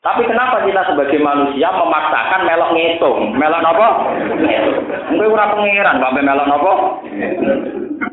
Tapi 0.00 0.24
kenapa 0.24 0.64
kita 0.64 0.80
sebagai 0.88 1.20
manusia 1.20 1.68
memaksakan 1.76 2.48
melok 2.48 2.72
ngitung? 2.72 3.36
Melok 3.36 3.60
apa? 3.60 3.88
Mungkin 5.12 5.28
ora 5.28 5.52
pengiran, 5.52 6.00
sampai 6.00 6.24
melok 6.24 6.48
apa? 6.48 6.72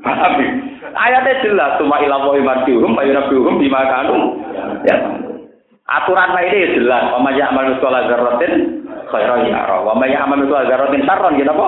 Tapi 0.03 0.45
ayatnya 0.91 1.39
jelas, 1.47 1.79
cuma 1.79 2.03
ilah 2.03 2.27
wa 2.27 2.35
imarjuhum, 2.35 2.91
bayunabjuhum, 2.91 3.55
bimakanu. 3.55 4.35
Ya. 4.83 4.99
Aturan 5.87 6.35
ini 6.51 6.75
jelas, 6.75 7.07
wa 7.07 7.23
maya 7.23 7.47
amal 7.47 7.71
sekolah 7.79 8.11
zarratin, 8.11 8.83
khairan 9.07 9.47
yara, 9.47 9.79
wa 9.79 9.95
maya 9.95 10.27
amal 10.27 10.43
sekolah 10.43 10.67
zarratin 10.67 11.07
sarron, 11.07 11.39
gitu 11.39 11.55
apa? 11.55 11.67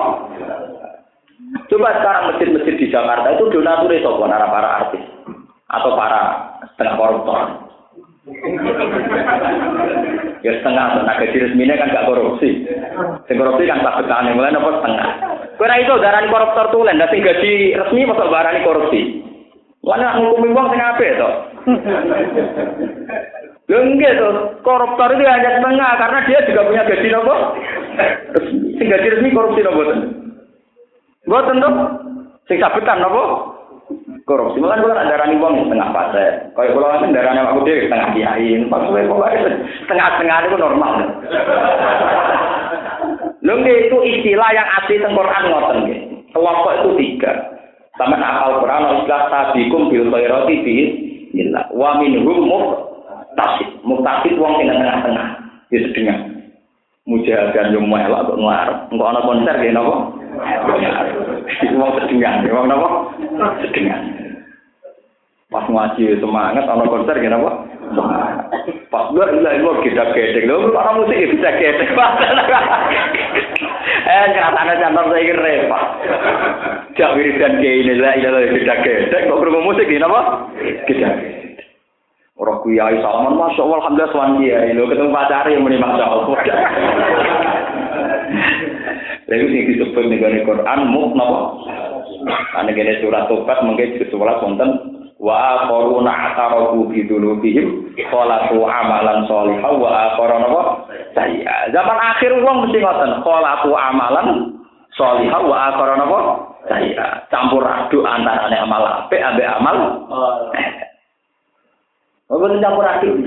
Coba 1.72 1.96
sekarang 1.96 2.22
masjid-masjid 2.28 2.74
di 2.76 2.92
Jakarta 2.92 3.40
itu 3.40 3.48
donatur 3.48 3.88
itu 3.88 4.12
para 4.20 4.68
artis 4.84 5.00
atau 5.72 5.96
para 5.96 6.20
setengah 6.76 6.94
koruptor. 7.00 7.69
ya 10.44 10.52
setengah 10.60 10.84
setengah 10.92 11.16
gaji 11.24 11.36
resminya 11.40 11.80
kan 11.80 11.92
gak 11.92 12.04
korupsi. 12.04 12.68
Sing 13.24 13.36
korupsi 13.40 13.64
kan 13.64 13.80
tak 13.80 14.04
betane 14.04 14.36
mulai 14.36 14.52
nopo 14.52 14.76
setengah. 14.76 15.08
Kowe 15.56 15.76
itu 15.76 15.94
darani 16.00 16.32
koruptor 16.32 16.66
tulen, 16.72 17.00
dan 17.00 17.08
sing 17.08 17.24
gaji 17.24 17.76
resmi 17.80 18.04
masuk 18.04 18.28
barani 18.28 18.64
korupsi. 18.64 19.24
Mana 19.80 20.20
ngukumi 20.20 20.52
uang 20.52 20.68
sing 20.72 20.80
apik 20.80 21.16
to? 21.16 21.30
Lho 23.70 23.78
enggak 23.80 24.18
tuh, 24.20 24.60
koruptor 24.60 25.08
itu 25.16 25.24
hanya 25.24 25.56
setengah 25.56 25.90
karena 25.96 26.18
dia 26.28 26.44
juga 26.44 26.68
punya 26.68 26.84
gaji 26.84 27.08
nopo. 27.08 27.34
Sing 28.76 28.86
gaji 28.88 29.08
resmi 29.16 29.32
korupsi 29.32 29.64
nopo 29.64 29.80
ten. 29.88 30.00
Mboten 31.24 31.62
to. 31.64 31.70
Sing 32.52 32.60
sabetan 32.60 33.00
nopo? 33.00 33.49
Korupsi. 34.24 34.62
Malah 34.62 34.78
kalau 34.78 34.94
ada 34.94 35.14
rani 35.18 35.34
uang 35.42 35.66
setengah 35.66 35.88
fase. 35.90 36.26
Kalau 36.54 36.70
kalau 36.78 36.88
nanti 36.94 37.14
darahnya 37.14 37.42
aku 37.50 37.66
dia 37.66 37.82
setengah 37.82 38.08
kiai, 38.14 38.50
maksudnya 38.70 39.10
pokoknya 39.10 39.38
setengah-setengah 39.86 40.36
itu 40.46 40.56
normal. 40.58 40.92
Lalu 43.40 43.88
itu 43.88 43.96
istilah 44.04 44.50
yang 44.52 44.68
asli 44.78 45.00
tengkorak 45.00 45.42
ngoten 45.48 45.78
Kelompok 46.30 46.72
itu 46.78 46.90
tiga. 47.00 47.32
Sama 47.98 48.16
akal 48.16 48.62
Quran 48.62 49.02
istilah 49.02 49.22
tabikum 49.28 49.90
bil 49.90 50.06
khairati 50.14 50.54
bi 50.62 50.74
illa 51.34 51.66
wa 51.74 51.98
minhum 51.98 52.46
muqtasid. 52.46 53.82
Muqtasid 53.82 54.38
wong 54.38 54.62
sing 54.62 54.70
tengah-tengah. 54.70 55.26
Di 55.66 55.78
setengah. 55.90 56.18
Mujahadan 57.10 57.74
yo 57.74 57.82
melok 57.82 58.30
kok 58.30 58.38
ngarep. 58.38 58.78
Engko 58.94 59.04
ana 59.10 59.20
konser 59.26 59.54
nggih 59.58 59.74
napa? 59.74 60.19
Wong 61.74 61.90
sedingan, 61.98 62.46
wong 62.50 62.66
napa? 62.70 62.88
Sedingan. 63.66 64.02
Pas 65.50 65.66
ngaji 65.66 66.22
semangat, 66.22 66.62
ana 66.62 66.86
konser 66.86 67.18
gini 67.18 67.34
apa? 67.34 67.66
Pas 68.86 69.10
gue 69.10 69.26
ilah 69.34 69.54
gue 69.58 69.82
kita 69.82 70.14
gedek, 70.14 70.46
lo 70.46 70.70
orang 70.70 71.02
musik 71.02 71.18
bisa 71.34 71.50
gedek. 71.58 71.90
eh 74.14 74.24
nyatanya 74.30 74.78
cantor 74.78 75.10
saya 75.10 75.26
kira 75.26 75.42
repot. 75.42 75.82
Jak 76.94 77.14
wiridan 77.18 77.58
kayak 77.58 77.78
ini 77.82 77.98
lah, 77.98 78.14
ilah 78.14 78.46
kita 78.46 78.74
gedek. 78.86 79.26
Kok 79.26 79.40
berumah 79.42 79.62
musik 79.66 79.90
gini 79.90 80.06
apa? 80.06 80.46
Kita 80.86 81.10
Orang 82.40 82.64
kuyai 82.64 82.96
salaman, 83.04 83.36
masya 83.36 83.60
Allah, 83.66 83.78
alhamdulillah 83.84 84.12
suan 84.16 84.40
kiai. 84.40 84.72
Lo 84.72 84.88
ketemu 84.88 85.12
pacar 85.12 85.44
yang 85.50 85.60
meni 85.60 85.76
masya 85.76 86.08
Allah. 86.08 86.38
Lalu 89.30 89.46
ini 89.46 89.78
disebut 89.78 90.10
nih 90.10 90.42
Quran, 90.42 90.90
muk 90.90 91.14
napa? 91.14 91.40
Karena 92.50 92.70
gini 92.74 92.98
surat 92.98 93.30
tobat 93.30 93.62
mungkin 93.62 93.94
surat 94.10 94.42
konten 94.42 94.70
wa 95.20 95.36
akharuna 95.36 96.32
atarafu 96.32 96.88
bi 96.88 97.04
dzunubihim 97.04 97.92
khalaqu 98.08 98.56
amalan 98.64 99.28
sholihan 99.28 99.76
wa 99.76 99.88
akharuna 100.08 100.48
apa 100.48 100.62
saya 101.12 101.68
zaman 101.76 101.98
akhir 102.00 102.40
wong 102.40 102.64
mesti 102.64 102.80
ngoten 102.80 103.20
khalaqu 103.20 103.70
amalan 103.76 104.56
sholihan 104.96 105.44
wa 105.44 105.56
akharuna 105.68 106.04
apa 106.08 106.20
saya 106.72 107.04
campur 107.28 107.60
aduk 107.68 108.04
antarane 108.08 108.56
amal 108.64 108.82
apik 108.82 109.20
ambek 109.20 109.48
amal 109.48 109.76
Oh, 112.30 112.46
campur 112.62 112.86
aduk. 112.86 113.18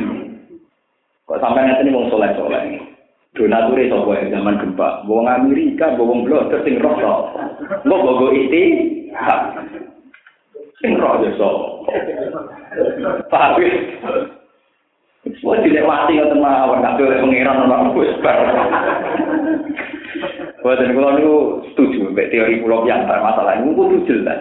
Kok 1.27 1.39
sampai 1.43 1.67
nanti 1.67 1.91
wong 1.91 2.07
soleh-soleh. 2.07 2.92
Donatur 3.33 3.81
itu 3.81 3.97
ya 3.97 4.29
zaman 4.29 4.61
gempa. 4.61 5.01
Wong 5.09 5.25
Amerika, 5.25 5.97
wong 5.97 6.21
blok, 6.21 6.53
sing 6.61 6.77
roh. 6.77 6.93
Mbok 7.81 8.01
bogo 8.05 8.27
iti. 8.29 8.63
Sing 10.77 10.93
roh 11.01 11.17
ya 11.25 11.33
so. 11.33 11.49
Paham 13.33 13.57
ya? 13.57 13.73
Semua 15.23 15.55
dilewati 15.63 16.19
ngoten 16.19 16.39
mawon 16.43 16.83
kabeh 16.83 17.03
oleh 17.07 17.19
pangeran 17.23 17.63
ora 17.63 17.89
wis 17.95 18.11
bar. 18.19 18.37
Boten 20.59 20.93
kula 20.93 21.15
niku 21.15 21.63
setuju 21.71 22.11
mbek 22.11 22.27
teori 22.27 22.59
kula 22.59 22.83
piantar 22.83 23.23
masalah 23.23 23.55
ini 23.59 23.71
kudu 23.71 24.03
jelas. 24.03 24.39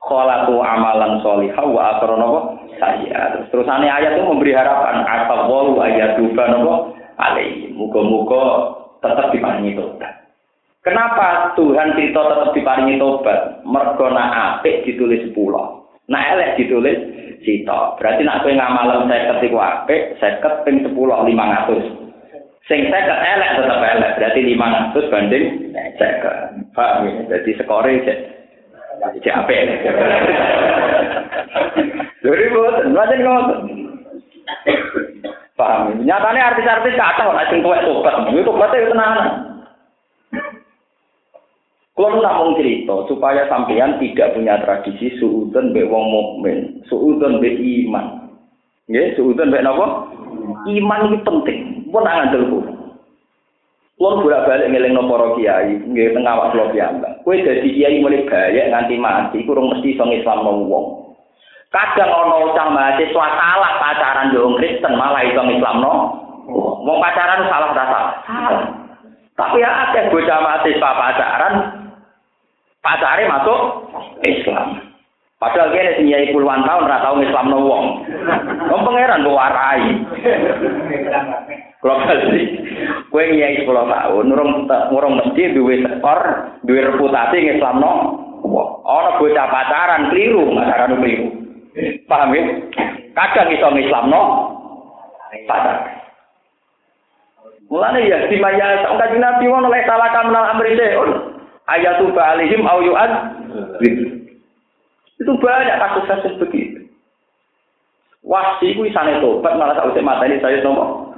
Khalaqu 0.00 0.56
amalan 0.56 1.20
sholihah 1.20 1.66
wa 1.68 1.82
akhara 1.94 2.16
saya. 2.80 3.20
Terus 3.52 3.68
terusane 3.68 3.86
ayat 3.92 4.16
itu 4.16 4.24
memberi 4.24 4.56
harapan 4.56 5.04
apa 5.04 5.44
walu 5.44 5.76
ayat 5.84 6.16
juga 6.16 6.48
napa 6.48 6.99
alaihi. 7.20 7.76
Muga-muga 7.76 8.74
tetap 9.04 9.32
diparingi 9.32 9.76
tobat. 9.76 10.12
Kenapa 10.80 11.52
Tuhan 11.60 11.92
cerita 11.92 12.20
tetap 12.24 12.50
diparingi 12.56 12.96
tobat? 12.96 13.60
Mergo 13.68 14.08
nak 14.08 14.60
apik 14.60 14.88
ditulis 14.88 15.28
10. 15.28 15.36
Nak 16.08 16.26
elek 16.36 16.56
ditulis 16.56 16.98
sito. 17.44 17.96
Berarti 18.00 18.24
nak 18.24 18.42
kowe 18.44 18.52
ngamalem 18.52 19.08
50 19.08 19.46
iku 19.48 19.58
apik, 19.60 20.16
50 20.18 20.64
ping 20.64 20.76
10 20.84 20.96
500. 20.96 22.00
Sing 22.68 22.80
50 22.86 22.92
elek 22.94 23.50
tetap 23.58 23.80
elek, 23.82 24.14
berarti 24.16 24.40
500 24.46 25.12
banding 25.12 25.44
50. 25.96 26.74
Paham 26.76 27.06
ya? 27.06 27.12
Jadi 27.36 27.50
skore 27.58 27.92
cek 28.06 28.18
cek 29.20 29.36
apik. 29.36 29.60
Lha 32.20 32.46
boten, 32.52 32.86
lha 32.94 33.04
ngoten. 33.16 33.58
Paham? 35.60 36.00
Nyatanya 36.00 36.56
artis-artis 36.56 36.96
kata 36.96 37.28
kok 37.28 37.36
sing 37.52 37.60
tuwek 37.60 37.84
tobat, 37.84 38.32
itu 38.32 38.40
tobatnya 38.40 38.80
itu 38.80 38.90
tenanan. 38.96 39.28
Kalau 41.92 42.16
namun 42.16 42.56
cerita 42.56 42.96
supaya 43.12 43.44
sampean 43.52 44.00
tidak 44.00 44.32
punya 44.32 44.56
tradisi 44.64 45.20
suudon 45.20 45.76
be 45.76 45.84
wong 45.84 46.08
mukmin, 46.08 46.80
suudon 46.88 47.44
be 47.44 47.52
iman. 47.60 48.32
Nggih, 48.88 49.20
suudon 49.20 49.52
be 49.52 49.60
napa? 49.60 50.08
Iman 50.64 51.12
itu 51.12 51.20
penting. 51.28 51.60
Pun 51.92 52.08
ngandel 52.08 52.48
kulo. 52.48 52.72
Kulo 54.00 54.24
bolak-balik 54.24 54.72
ngelingno 54.72 55.12
para 55.12 55.36
kiai, 55.36 55.76
nggih 55.76 56.16
teng 56.16 56.24
awak 56.24 56.56
kula 56.56 56.72
piyambak. 56.72 57.20
Kowe 57.20 57.36
dadi 57.36 57.68
kiai 57.68 58.00
mulai 58.00 58.24
bayek 58.24 58.72
nganti 58.72 58.96
mati, 58.96 59.44
kurang 59.44 59.68
mesti 59.68 59.92
iso 59.92 60.08
ngislamno 60.08 60.52
wong. 60.72 61.09
Kadang 61.70 62.10
ana 62.10 62.50
cah 62.50 62.66
mahasiswa 62.74 63.26
salah 63.38 63.72
pacaran 63.78 64.34
yo 64.34 64.58
Kristen 64.58 64.98
malah 64.98 65.22
iso 65.22 65.38
Islamno. 65.38 65.92
Wong 66.82 66.98
pacaran 66.98 67.46
salah 67.46 67.70
ta 67.70 67.84
salah? 67.86 68.14
Tapi 69.38 69.62
ya 69.62 69.70
akeh 69.86 70.10
bocah 70.10 70.38
mahasiswa 70.42 70.90
pacaran 70.98 71.54
pacare 72.82 73.22
masuk 73.30 73.60
Islam. 74.26 74.82
Padahal 75.38 75.72
kene 75.72 75.96
sing 75.96 76.10
puluhan 76.36 76.66
tahun 76.66 76.84
ora 76.90 77.06
tau 77.06 77.22
Islamno 77.22 77.58
wong. 77.62 77.84
Wong 78.66 78.80
pangeran 78.84 79.24
kok 79.24 79.38
warai. 79.38 79.82
Kalau 81.80 81.96
balik, 82.04 82.46
kue 83.08 83.24
nyai 83.24 83.64
sepuluh 83.64 83.88
tahun, 83.88 84.28
nurung 84.28 84.68
nurung 84.68 85.14
mesti 85.16 85.56
duwe 85.56 85.80
skor, 85.80 86.20
duwe 86.68 86.92
reputasi 86.92 87.56
Islamno. 87.56 88.20
Orang 88.84 89.16
bocah 89.16 89.48
pacaran 89.48 90.12
keliru, 90.12 90.52
pacaran 90.52 91.00
keliru. 91.00 91.40
Paham 92.10 92.34
ya? 92.34 92.42
Kadang 93.14 93.50
iso 93.54 93.68
no, 94.06 94.22
pacar. 95.46 96.00
Mulane 97.70 98.10
ya 98.10 98.26
di 98.26 98.34
maya 98.42 98.82
sang 98.82 98.98
kanjeng 98.98 99.22
Nabi 99.22 99.46
ngono 99.46 99.70
lek 99.70 99.86
salah 99.86 100.10
kamnal 100.10 100.50
amri 100.50 100.74
seun. 100.74 101.38
Ayatu 101.70 102.10
ba'alihim 102.10 102.66
au 102.66 102.82
yu'ad. 102.82 103.12
Itu 105.22 105.32
banyak 105.38 105.78
kasus-kasus 105.78 106.34
begitu. 106.42 106.82
Wasi 108.26 108.74
ku 108.74 108.82
isane 108.82 109.22
tobat 109.22 109.54
malah 109.54 109.78
sausé 109.78 110.02
mateni 110.02 110.42
saya 110.42 110.58
nopo. 110.66 111.14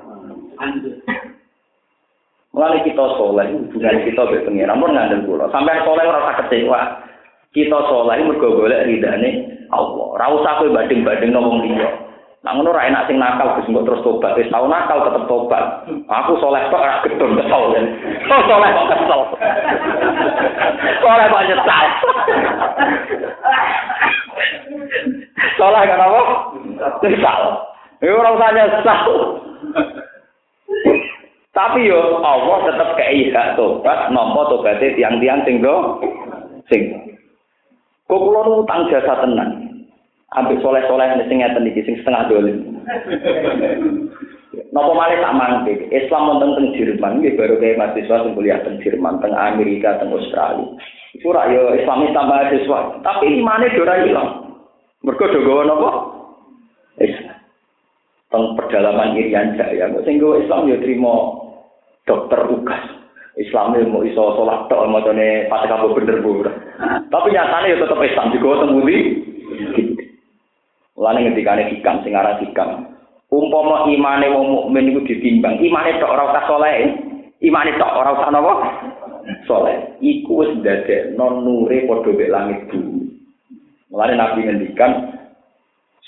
Mulane 2.53 2.85
kita 2.85 3.17
soleh, 3.17 3.49
hubungan 3.49 4.05
kita 4.05 4.23
be 4.29 4.45
pengiran 4.45 4.77
mun 4.77 4.93
ngandel 4.93 5.25
kula. 5.25 5.49
Sampai 5.49 5.81
soleh 5.89 6.05
kecewa. 6.05 7.01
Kita 7.57 7.79
soleh 7.89 8.21
mergo 8.29 8.61
golek 8.61 8.85
ridane 8.85 9.52
Allah. 9.73 10.07
Ora 10.21 10.27
usah 10.37 10.53
kowe 10.61 10.69
banding-banding 10.69 11.33
wong 11.33 11.65
liya. 11.65 11.89
Nah 12.43 12.59
ngono 12.59 12.75
ora 12.75 12.91
enak 12.91 13.07
sing 13.07 13.23
nakal 13.23 13.55
Gus 13.55 13.71
mbok 13.71 13.87
terus 13.87 14.03
tobat. 14.03 14.35
Wis 14.35 14.51
tau 14.51 14.67
nakal 14.67 15.07
tetep 15.07 15.25
tobat. 15.31 15.87
Aku 16.11 16.35
soleh 16.43 16.63
kok 16.69 16.83
ora 16.83 16.99
gedung 17.07 17.39
kesel. 17.39 17.63
Oh 18.27 18.43
soleh 18.51 18.69
kok 18.75 18.89
kesel. 18.91 19.21
Soleh 20.99 21.27
kok 21.31 21.45
nyesal. 21.47 21.87
Soleh 25.55 25.83
kan 25.87 26.03
apa? 26.03 26.23
Nyesal. 27.07 27.41
Ya 28.03 28.11
ora 28.11 28.29
usah 28.35 28.51
nyesal. 28.51 29.01
Tapi 31.53 31.85
yo 31.87 32.19
Allah 32.27 32.59
tetep 32.65 32.89
kei 32.99 33.31
hak 33.31 33.55
tobat 33.55 34.11
nampa 34.11 34.51
tobaté 34.51 34.99
tiang-tiang 34.99 35.47
sing 35.47 35.63
do 35.63 36.01
sing 36.67 37.12
Kok 38.13 38.21
kula 38.29 38.45
utang 38.61 38.93
jasa 38.93 39.25
tenan. 39.25 39.73
Ambek 40.37 40.61
soleh-soleh 40.61 41.17
sing 41.25 41.41
ngeten 41.41 41.65
iki 41.65 41.81
sing 41.81 41.97
setengah 41.97 42.29
dolen. 42.29 42.61
Napa 44.73 44.93
malih 44.93 45.17
tak 45.25 45.37
mangke? 45.37 45.89
Islam 45.89 46.29
wonten 46.29 46.53
teng 46.57 46.69
Jerman 46.77 47.25
nggih 47.25 47.41
baru 47.41 47.57
kaya 47.57 47.81
mahasiswa 47.81 48.21
sing 48.21 48.37
kuliah 48.37 48.61
teng 48.61 48.77
Jerman, 48.85 49.17
teng 49.25 49.33
Amerika, 49.33 49.97
teng 49.97 50.13
Australia. 50.13 50.77
Iku 51.17 51.33
ora 51.33 51.49
yo 51.49 51.73
Islam 51.73 52.05
tambah 52.13 52.29
mahasiswa, 52.29 53.01
tapi 53.01 53.33
imane 53.33 53.73
ora 53.81 54.05
ilang. 54.05 54.29
Mergo 55.01 55.25
do 55.33 55.41
gawa 55.41 55.63
napa? 55.65 55.91
Islam. 57.01 57.37
Teng 58.29 58.45
pedalaman 58.61 59.17
Irian 59.17 59.57
Jaya, 59.57 59.89
sing 60.05 60.21
gawa 60.21 60.41
Islam 60.45 60.69
yo 60.69 60.77
trimo 60.85 61.15
dokter 62.05 62.41
ugas. 62.45 62.92
Islam 63.41 63.73
mau 63.89 64.05
iso 64.05 64.37
sholat 64.37 64.69
tok 64.69 64.93
macane 64.93 65.49
fatihah 65.49 65.81
bu 65.81 65.97
bener 65.97 66.21
bu. 66.21 66.45
Tapi 67.09 67.29
nyatane 67.33 67.73
ya 67.73 67.81
tetep 67.81 67.97
Islam 68.05 68.29
juga 68.37 68.69
temu 68.69 68.85
di. 68.85 68.97
Mulane 70.93 71.19
ngendikane 71.25 71.73
hikam 71.73 72.05
sing 72.05 72.13
aran 72.13 72.37
hikam. 72.45 72.93
Umpama 73.33 73.89
imane 73.89 74.29
wong 74.29 74.53
mukmin 74.53 74.93
iku 74.93 75.09
ditimbang, 75.09 75.57
imane 75.65 75.97
tok 75.97 76.13
ora 76.13 76.29
usah 76.29 76.45
saleh. 76.45 76.93
Imane 77.41 77.73
tok 77.81 77.97
ora 77.97 78.11
usah 78.13 78.29
napa? 78.29 78.55
Saleh. 79.49 79.97
Iku 80.05 80.45
wis 80.45 80.53
non 81.17 81.41
nure 81.41 81.89
padha 81.89 82.13
mek 82.13 82.29
langit 82.29 82.61
bumi. 82.69 83.09
Mulane 83.89 84.21
Nabi 84.21 84.45
ngendikan 84.45 84.93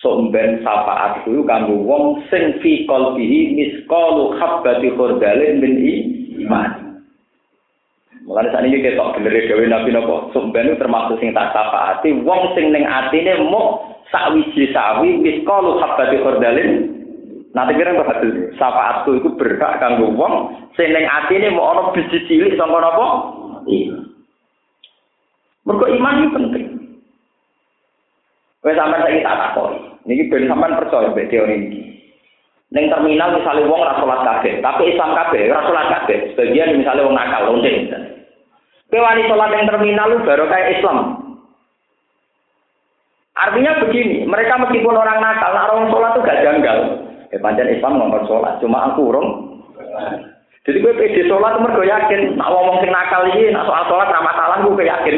somben 0.05 0.61
syafaat 0.61 1.25
kuwi 1.25 1.41
kanggo 1.49 1.81
wong 1.89 2.21
sing 2.29 2.61
fi 2.61 2.85
qalbihi 2.85 3.57
misqalu 3.57 4.37
habbati 4.37 4.93
khurdalin 4.93 5.65
min 5.65 5.73
iman. 6.45 6.84
Mulane 8.35 8.51
saat 8.51 8.67
ini 8.67 8.83
kita 8.83 9.15
bener 9.15 9.31
dewi 9.47 9.71
nabi 9.71 9.95
nopo. 9.95 10.35
Sumben 10.35 10.75
termasuk 10.75 11.23
sing 11.23 11.31
tak 11.31 11.55
hati. 11.55 12.11
Wong 12.27 12.51
sing 12.59 12.75
neng 12.75 12.83
atine 12.83 13.39
mau 13.47 13.95
sakwiji 14.11 14.75
sawi 14.75 15.23
wis 15.23 15.39
kalu 15.47 15.79
habati 15.79 16.19
khordalin. 16.19 16.99
Nanti 17.55 17.79
kira 17.79 17.95
berhasil. 17.95 18.51
Sapaatku 18.59 19.23
itu 19.23 19.31
berhak 19.39 19.79
kanggo 19.79 20.11
wong 20.19 20.51
sing 20.75 20.91
neng 20.91 21.07
atine 21.07 21.55
mau 21.55 21.79
ono 21.79 21.95
biji 21.95 22.27
cilik 22.27 22.59
sangka 22.59 22.83
nopo. 22.83 23.07
Iya. 23.71 24.03
Mergo 25.71 25.87
iman 25.95 26.19
itu 26.19 26.35
penting. 26.35 26.67
Wes 28.67 28.75
sampean 28.75 29.07
saiki 29.07 29.23
tak 29.23 29.39
takoni. 29.47 29.79
Niki 30.11 30.27
ben 30.27 30.51
sampean 30.51 30.75
percaya 30.75 31.15
mbek 31.15 31.31
teori 31.31 31.55
iki. 31.71 31.81
Neng 32.75 32.91
terminal 32.91 33.39
misalnya 33.39 33.71
wong 33.71 33.79
ora 33.79 33.95
salat 33.95 34.27
kabeh, 34.27 34.59
tapi 34.59 34.91
Islam 34.91 35.15
kabeh 35.15 35.47
ora 35.55 35.63
salat 35.63 35.87
kabeh. 35.95 36.35
Sebagian 36.35 36.83
misalnya 36.83 37.07
wong 37.07 37.15
nakal 37.15 37.55
lonceng. 37.55 38.14
Kewani 38.95 39.27
sholat 39.27 39.51
yang 39.51 39.67
terminal 39.67 40.07
lu 40.07 40.23
baru 40.23 40.47
kayak 40.47 40.79
Islam. 40.79 41.19
Artinya 43.35 43.83
begini, 43.83 44.23
mereka 44.23 44.55
meskipun 44.63 44.95
orang 44.95 45.19
nakal, 45.19 45.51
nak 45.51 45.67
orang 45.67 45.91
sholat 45.91 46.15
itu 46.15 46.23
gak 46.23 46.43
janggal. 46.47 46.79
Ya 47.35 47.39
panjang 47.43 47.75
Islam 47.75 47.99
ngomong 47.99 48.23
sholat, 48.31 48.63
cuma 48.63 48.95
aku 48.95 49.11
urung. 49.11 49.29
Jadi 50.63 50.79
gue 50.79 50.95
pede 50.95 51.27
sholat 51.27 51.59
mergo 51.59 51.83
yakin, 51.83 52.39
nak 52.39 52.55
ngomong 52.55 52.87
sing 52.87 52.95
nakal 52.95 53.27
ini, 53.35 53.51
nak 53.51 53.67
soal 53.67 53.83
sholat 53.91 54.15
ramah 54.15 54.35
salah 54.39 54.63
gue 54.63 54.87
yakin. 54.87 55.17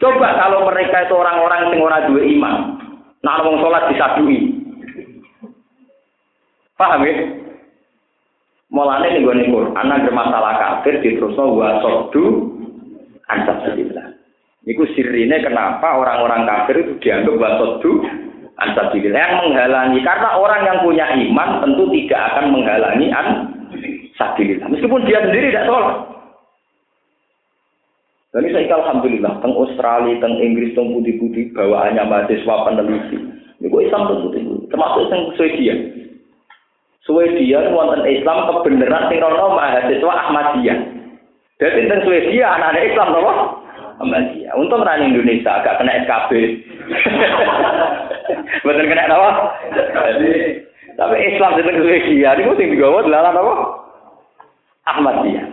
Coba 0.00 0.28
kalau 0.40 0.64
mereka 0.64 1.04
itu 1.04 1.14
orang-orang 1.20 1.76
sing 1.76 1.80
ora 1.84 2.08
dua 2.08 2.24
iman, 2.24 2.54
nak 3.20 3.36
ngomong 3.44 3.60
sholat 3.60 3.84
disadui. 3.92 4.64
Paham 6.80 7.04
ya? 7.04 7.43
Mulane 8.74 9.06
ning 9.14 9.22
gone 9.22 9.46
Quran 9.46 9.78
anak 9.78 10.10
masalah 10.10 10.58
kafir 10.58 10.98
diterusno 10.98 11.54
wa 11.54 11.78
soddu 11.78 12.50
ansabilillah. 13.30 14.18
Niku 14.66 14.82
sirine 14.98 15.38
kenapa 15.38 15.94
orang-orang 15.94 16.42
kafir 16.42 16.82
itu 16.82 16.98
dianggap 16.98 17.38
wa 17.38 17.50
soddu 17.62 18.02
ansabilillah 18.58 19.14
yang 19.14 19.34
menghalangi 19.46 20.02
karena 20.02 20.28
orang 20.34 20.66
yang 20.66 20.78
punya 20.82 21.06
iman 21.06 21.62
tentu 21.62 21.86
tidak 21.94 22.22
akan 22.34 22.44
menghalangi 22.50 23.06
an 23.14 23.26
sabilillah 24.18 24.66
meskipun 24.66 25.06
dia 25.06 25.22
sendiri 25.22 25.54
tidak 25.54 25.70
sholat. 25.70 26.10
Dan 28.34 28.50
saya 28.50 28.66
alhamdulillah, 28.82 29.38
teng 29.46 29.54
Australia, 29.54 30.18
teng 30.18 30.34
Inggris, 30.42 30.74
teng 30.74 30.90
putih-putih 30.90 31.54
bawaannya 31.54 32.02
mahasiswa 32.02 32.66
peneliti. 32.66 33.14
Ini 33.62 33.70
Islam 33.70 34.10
teng 34.10 34.20
putih-putih, 34.26 34.66
termasuk 34.74 35.06
teng 35.06 35.22
Swedia. 35.38 35.74
Swedia 37.04 37.60
wonten 37.68 38.00
Islam 38.08 38.48
kebenaran 38.48 39.12
sing 39.12 39.20
rono 39.20 39.60
mahasiswa 39.60 40.12
Ahmadiyah. 40.24 40.78
Jadi 41.60 41.84
tentang 41.84 42.00
Swedia 42.08 42.56
anak-anak 42.56 42.86
Islam 42.88 43.08
nopo? 43.12 43.32
Ahmadiyah. 44.00 44.56
Untung 44.56 44.80
ra 44.80 44.96
Indonesia 44.96 45.60
agak 45.60 45.84
kena 45.84 46.00
SKB. 46.08 46.30
Betul 48.64 48.88
kena 48.88 49.04
apa? 49.12 49.30
Tapi 50.96 51.16
Islam 51.28 51.60
tentang 51.60 51.76
Swedia 51.84 52.32
niku 52.40 52.56
sing 52.56 52.72
digawa 52.72 53.04
dalan 53.04 53.36
apa? 53.36 53.54
Ahmadiyah. 54.88 55.44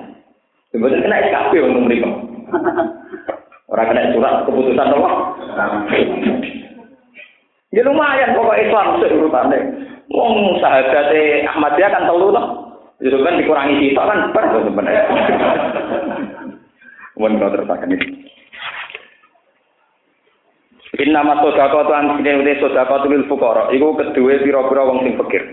Betul 0.71 1.03
kena 1.03 1.19
SKB 1.19 1.51
untuk 1.67 1.83
mereka. 1.83 2.09
Orang 3.67 3.87
kena 3.91 4.15
surat 4.15 4.47
keputusan 4.47 4.87
apa? 4.87 5.11
Ya 7.75 7.83
lumayan 7.83 8.39
pokok 8.39 8.59
Islam 8.59 9.03
sih 9.03 9.11
urutannya. 9.19 9.90
Wong 10.11 10.59
sahabate 10.59 11.47
Ahmadiyah 11.47 11.89
kan 11.91 12.03
telu 12.07 12.35
toh. 12.35 12.45
Itu 13.01 13.17
kan 13.23 13.39
dikurangi 13.39 13.79
kita 13.81 14.01
kan 14.03 14.19
ber 14.35 14.45
sebenarnya. 14.51 15.03
Wong 17.17 17.31
kau 17.39 17.53
terpakai 17.55 17.87
ini. 17.89 17.97
Inna 21.01 21.25
mas 21.25 21.41
sodako 21.41 21.87
tuan 21.87 22.19
sini 22.19 22.45
udah 22.45 22.55
sodako 22.61 23.07
tuh 23.07 23.25
fukara. 23.25 23.63
Iku 23.73 23.97
kedua 23.97 24.43
piro-piro 24.43 24.81
wong 24.85 24.99
sing 25.01 25.17
fakir. 25.17 25.43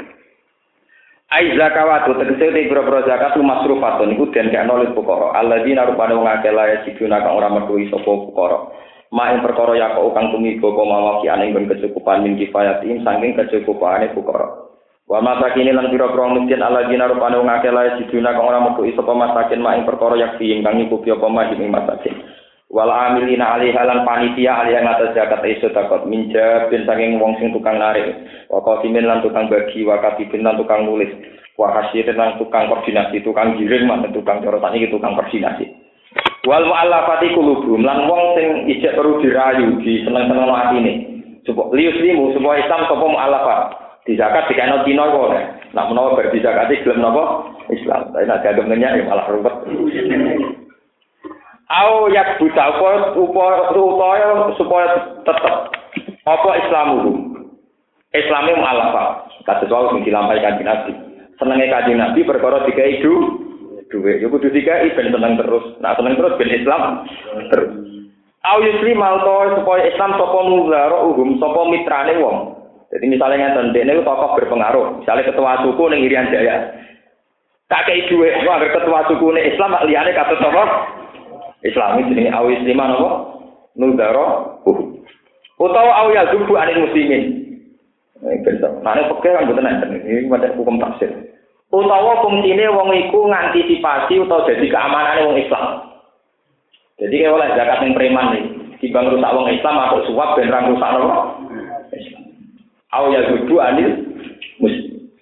Ai 1.28 1.52
zakawatu 1.52 2.16
tegese 2.16 2.52
te 2.52 2.68
pira-pira 2.72 3.04
zakat 3.04 3.36
lu 3.36 3.44
masrufatun 3.44 4.16
iku 4.16 4.32
den 4.32 4.48
kaya 4.48 4.64
nulis 4.64 4.92
pokoro. 4.96 5.28
Alladzina 5.36 5.84
rupane 5.84 6.16
wong 6.16 6.24
akeh 6.24 6.48
lae 6.48 6.80
siduna 6.88 7.20
kang 7.20 7.36
ora 7.36 7.52
metu 7.52 7.76
sapa 7.92 8.08
pokoro. 8.08 8.72
Ma 9.08 9.32
ing 9.32 9.40
perkara 9.40 9.72
ya 9.76 9.96
kok 9.96 10.12
kang 10.12 10.32
tumiba 10.32 10.68
apa 10.68 10.82
mawaki 10.84 11.26
ane 11.32 11.48
nggon 11.48 11.68
kecukupan 11.68 12.24
min 12.24 12.36
kifayatin 12.36 13.00
saking 13.00 13.32
kecukupane 13.36 14.12
pokoro. 14.12 14.68
Wa 15.08 15.24
masakin 15.24 15.72
lan 15.72 15.88
pira-pira 15.88 16.36
miskin 16.36 16.60
alladzina 16.60 17.08
rupane 17.08 17.40
wong 17.40 17.48
akeh 17.48 17.72
lae 17.72 17.96
siduna 17.96 18.36
kang 18.36 18.44
ora 18.44 18.60
metu 18.60 18.84
sapa 18.92 19.16
masakin 19.16 19.64
ma 19.64 19.72
ing 19.80 19.88
perkara 19.88 20.20
yak 20.20 20.36
kang 20.36 20.76
nyukupi 20.76 21.08
apa 21.08 21.26
ma 21.32 21.48
ing 21.48 21.72
masakin. 21.72 22.16
wal 22.68 22.92
amilina 22.92 23.56
alaiha 23.56 23.80
lan 23.80 24.04
panitia 24.04 24.60
alaiha 24.60 24.84
ngatas 24.84 25.16
zakat 25.16 25.40
iso 25.48 25.72
takut 25.72 26.04
minja 26.04 26.68
bin 26.68 26.84
saking 26.84 27.16
wong 27.16 27.32
sing 27.40 27.48
tukang 27.48 27.80
narik 27.80 28.12
wa 28.52 28.60
qasimin 28.60 29.08
lan 29.08 29.24
tukang 29.24 29.48
bagi 29.48 29.88
wa 29.88 29.96
katibin 30.04 30.44
lan 30.44 30.60
tukang 30.60 30.84
nulis 30.84 31.08
wa 31.56 31.72
hasirin 31.72 32.12
lan 32.12 32.36
tukang 32.36 32.68
koordinasi 32.68 33.24
tukang 33.24 33.56
giring 33.56 33.88
man 33.88 34.04
tukang 34.12 34.44
corotan 34.44 34.76
iki 34.76 34.92
tukang 34.92 35.16
koordinasi 35.16 35.64
wal 36.48 36.64
mu'allafati 36.64 37.36
qulubum. 37.36 37.84
Lan 37.84 38.08
wong 38.08 38.22
sing 38.40 38.48
ijek 38.72 38.96
perlu 38.96 39.20
dirayu 39.20 39.76
di 39.84 40.00
seneng-seneng 40.08 40.48
atine 40.48 40.94
supaya 41.44 41.76
lius 41.76 42.00
limu 42.00 42.32
supaya 42.32 42.64
Islam 42.64 42.88
sapa 42.88 43.04
mu'allafat? 43.04 43.60
Di 44.08 44.16
zakat 44.16 44.48
dikene 44.48 44.88
dino 44.88 45.04
kok 45.04 45.28
nek? 45.36 45.44
Menawa 45.76 46.16
bar 46.16 46.32
di 46.32 46.40
zakat 46.40 46.72
gelem 46.80 47.04
napa? 47.04 47.44
Islam. 47.68 48.08
Tapi 48.16 48.24
nek 48.24 48.40
gak 48.40 48.96
ya 48.96 49.04
malah 49.04 49.28
rupet. 49.28 49.54
Au 51.68 52.08
yak 52.08 52.40
buta 52.40 52.72
apa 52.72 53.12
upaya 53.20 54.48
supaya 54.56 55.20
tetep. 55.28 55.54
Apa 56.24 56.50
Islamu 56.64 57.28
Islame 58.16 58.56
mu'alafa 58.56 59.28
kados 59.44 59.68
wae 59.68 59.88
sing 59.92 60.00
dilampaikan 60.08 60.56
di 60.56 60.64
Nabi. 60.64 60.92
Senenge 61.36 61.68
kanjeng 61.68 62.00
Nabi 62.00 62.24
perkara 62.24 62.64
dikai 62.64 63.04
du 63.04 63.47
duwe 63.88 64.20
yo 64.20 64.28
kudu 64.28 64.52
dikai 64.52 64.92
ben 64.92 65.12
tenang 65.12 65.36
terus. 65.40 65.76
Nah 65.80 65.96
tenang 65.96 66.16
terus 66.16 66.36
ben 66.36 66.52
Islam. 66.52 67.08
Terus 67.52 67.70
Au 68.46 68.62
yusri 68.62 68.94
malto 68.94 69.58
supaya 69.58 69.90
Islam 69.90 70.14
sapa 70.14 70.40
muzara 70.46 70.98
uhum 71.04 71.42
sapa 71.42 71.60
mitrane 71.68 72.14
wong. 72.22 72.36
Jadi 72.88 73.04
misalnya 73.10 73.52
ngeten 73.52 73.74
dene 73.76 74.00
tokoh 74.00 74.38
berpengaruh. 74.38 75.02
Misalnya 75.02 75.28
ketua 75.28 75.60
suku 75.66 75.82
ning 75.90 76.06
Irian 76.06 76.30
Jaya. 76.32 76.72
Kakek 77.68 78.08
duwe 78.08 78.32
wah 78.48 78.62
ketua 78.62 79.04
suku 79.10 79.26
ning 79.34 79.44
Islam 79.52 79.76
liyane 79.84 80.16
kata 80.16 80.38
sapa 80.40 80.64
Islami 81.66 82.06
jenenge 82.08 82.30
awis 82.30 82.62
lima 82.62 82.86
napa? 82.86 83.10
Nudara 83.74 84.58
uh. 84.62 84.80
Utawa 85.58 86.06
aw 86.06 86.08
ya 86.14 86.30
zubu 86.30 86.54
anil 86.54 86.86
muslimin. 86.86 87.38
Nah, 88.18 88.34
ini 88.34 88.42
kan 89.22 89.46
betul 89.46 89.62
Ini 89.62 90.26
macam 90.26 90.58
hukum 90.58 90.82
tafsir. 90.82 91.10
Utawa 91.68 92.24
fungsine 92.24 92.64
wong 92.72 92.88
iku 92.96 93.28
ngantisipasi 93.28 94.24
utawa 94.24 94.48
jadi 94.48 94.66
keamanannya 94.72 95.26
wong 95.28 95.36
Islam. 95.36 95.66
Jadi 96.96 97.14
kayak 97.14 97.34
oleh 97.36 97.48
zakat 97.52 97.78
yang 97.84 97.92
preman 97.92 98.28
nih. 98.32 98.44
Timbang 98.80 99.12
rusak 99.12 99.34
wong 99.36 99.46
Islam 99.52 99.76
atau 99.76 100.00
suap 100.08 100.38
dan 100.40 100.48
rang 100.48 100.72
rusak? 100.72 100.90
Islam. 101.92 102.22
Aw 102.96 103.04
ya 103.12 103.20
zubu 103.28 103.60
anil 103.60 103.90
muslim. 104.64 105.12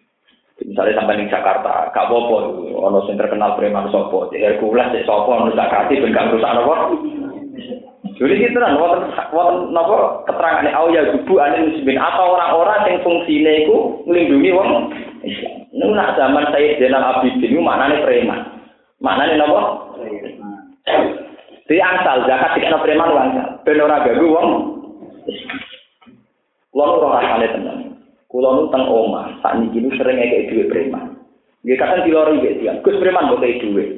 Misalnya 0.56 0.98
sampai 1.02 1.20
di 1.20 1.28
Jakarta, 1.28 1.92
gak 1.92 2.06
apa-apa, 2.08 2.36
ono 2.74 3.04
sing 3.04 3.20
terkenal 3.20 3.60
preman 3.60 3.92
sopo, 3.92 4.32
Hercules, 4.32 4.88
cek 4.88 5.04
sopo, 5.04 5.36
ono 5.36 5.52
zakati, 5.52 6.00
ben 6.00 6.16
gak 6.16 6.32
rusak 6.32 6.52
nopo. 6.56 6.74
Jadi 8.16 8.40
gitu 8.40 8.56
kan, 8.56 8.72
nopo 9.72 9.96
keterangan 10.24 10.72
au 10.72 10.88
ya 10.94 11.12
gubu 11.12 11.36
anil 11.42 11.68
muslimin 11.74 12.00
atau 12.00 12.38
orang-orang 12.38 12.88
yang 12.88 12.98
fungsinya 13.04 13.52
itu 13.52 13.76
melindungi 14.08 14.50
wong 14.56 14.70
Islam. 15.26 15.55
Ini 15.76 15.92
nak 15.92 16.16
zaman 16.16 16.48
saya 16.56 16.80
Zainal 16.80 17.04
Abidin 17.04 17.52
itu 17.52 17.60
maknanya 17.60 18.00
preman. 18.00 18.40
Maknanya 18.96 19.44
nopo? 19.44 19.60
Di 21.68 21.76
angsal 21.76 22.24
zakat 22.24 22.56
tidak 22.56 22.80
preman 22.80 23.12
wong. 23.12 23.28
Ben 23.60 23.84
ora 23.84 24.00
gagu 24.08 24.24
wong. 24.24 24.48
Wong 26.72 26.90
ora 26.96 27.20
rasane 27.20 27.46
tenan. 27.52 27.78
Kulo 28.32 28.48
nu 28.56 28.62
teng 28.72 28.88
omah, 28.88 29.36
saat 29.44 29.60
ini 29.60 29.92
sering 30.00 30.16
ngekek 30.16 30.48
duit 30.48 30.66
preman. 30.72 31.14
Dia 31.60 31.76
kadang 31.76 32.08
dilori 32.08 32.40
gitu 32.40 32.62
dia, 32.62 32.78
Gus 32.80 32.96
preman 32.96 33.28
kok 33.30 33.44
kayak 33.44 33.60
duit. 33.60 33.90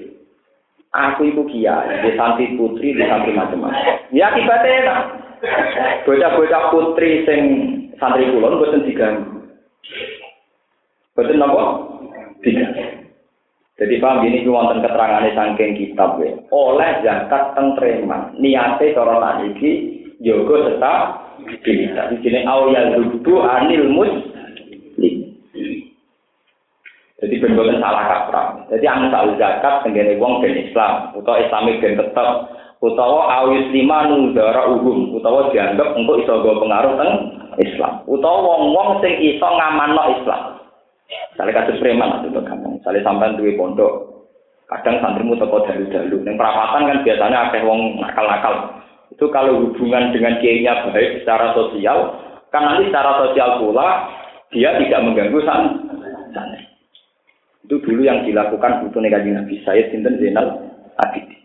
Aku 0.89 1.31
ibu 1.31 1.45
kia, 1.47 1.85
di 2.01 2.17
santri 2.17 2.57
putri, 2.57 2.97
di 2.97 3.05
santri 3.05 3.37
macam-macam. 3.37 4.09
Ya 4.09 4.33
akibatnya 4.33 4.79
enak. 4.83 5.01
Bocah-bocah 6.09 6.63
putri 6.73 7.23
sing 7.29 7.41
santri 8.01 8.27
kulon 8.33 8.57
boten 8.57 8.89
diganggu. 8.89 9.47
Boten 11.19 11.43
napa? 11.43 11.83
Diganggu. 12.47 12.99
Jadi 13.79 13.95
paham 13.99 14.23
ini 14.27 14.47
ku 14.47 14.55
wonten 14.55 14.83
keterangannya 14.87 15.35
saking 15.35 15.75
kitab 15.75 16.19
ya. 16.23 16.35
Oleh 16.55 17.03
zakat 17.03 17.59
teng 17.59 17.75
preman, 17.75 18.39
niate 18.39 18.95
cara 18.95 19.43
iki 19.43 20.03
yoga 20.23 20.71
tetap 20.71 20.99
bisa. 21.63 22.11
Di 22.15 22.17
sini 22.23 22.43
awal 22.47 22.75
itu 23.03 23.35
anil 23.39 23.87
muslim. 23.91 25.15
Jadi 27.19 27.35
benar 27.43 27.83
salah 27.83 28.05
kaprah. 28.07 28.47
Jadi 28.71 28.87
tahu 28.87 29.29
zakat 29.39 29.75
tenggene 29.83 30.19
wong 30.23 30.39
ben 30.39 30.55
Islam, 30.59 31.15
utawa 31.19 31.43
Islamik 31.43 31.83
ben 31.83 31.99
tetap, 31.99 32.51
utawa 32.79 33.43
awis 33.43 33.67
lima 33.75 34.07
nudara 34.07 34.71
uhum, 34.71 35.19
utawa 35.19 35.51
dianggap 35.51 35.99
untuk 35.99 36.23
iso 36.23 36.47
pengaruh 36.47 36.95
teng 36.99 37.13
Islam, 37.63 38.07
utawa 38.07 38.39
wong-wong 38.43 39.03
sing 39.03 39.19
iso 39.19 39.47
ngamanno 39.47 40.03
Islam. 40.19 40.58
Misalnya 41.09 41.65
kasus 41.65 41.81
preman 41.81 42.25
itu 42.29 42.41
gampang. 42.45 42.77
Misalnya 42.77 43.01
sampai 43.05 43.37
duwe 43.41 43.57
pondok, 43.57 43.93
kadang 44.69 45.01
santrimu 45.01 45.41
toko 45.41 45.65
dalu-dalu. 45.65 46.21
Yang 46.25 46.37
perapatan 46.37 46.89
kan 46.89 46.99
biasanya 47.05 47.39
ada 47.49 47.59
wong 47.65 47.81
nakal-nakal. 48.01 48.57
itu 49.09 49.25
kalau 49.33 49.65
hubungan 49.65 50.13
dengan 50.13 50.37
kiainya 50.39 50.93
baik 50.93 51.25
secara 51.25 51.57
sosial, 51.57 52.13
kan 52.53 52.61
nanti 52.61 52.93
secara 52.93 53.25
sosial 53.25 53.59
pula 53.59 53.89
dia 54.53 54.77
tidak 54.77 55.01
mengganggu 55.01 55.41
sana. 55.43 55.71
Itu 57.69 57.85
dulu 57.85 58.01
yang 58.01 58.25
dilakukan 58.25 58.85
butuh 58.85 59.01
negatif 59.05 59.37
Nabi 59.37 59.61
saya 59.61 59.93
Sinten 59.93 60.17
Zainal 60.17 60.73
Abidin. 60.97 61.41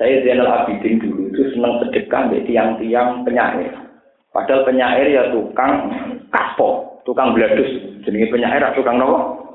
Saya 0.00 0.24
Zainal 0.24 0.48
Abidin 0.48 1.04
dulu 1.04 1.28
itu 1.28 1.52
senang 1.52 1.84
sedekah 1.84 2.32
dari 2.32 2.48
tiang-tiang 2.48 3.28
penyair. 3.28 3.76
Padahal 4.32 4.64
penyair 4.64 5.08
ya 5.12 5.28
tukang 5.28 5.92
kaspo, 6.32 6.87
tukang 7.08 7.32
beladus. 7.32 8.04
Jadi 8.04 8.28
penyair 8.28 8.60
tukang 8.76 9.00
nopo. 9.00 9.48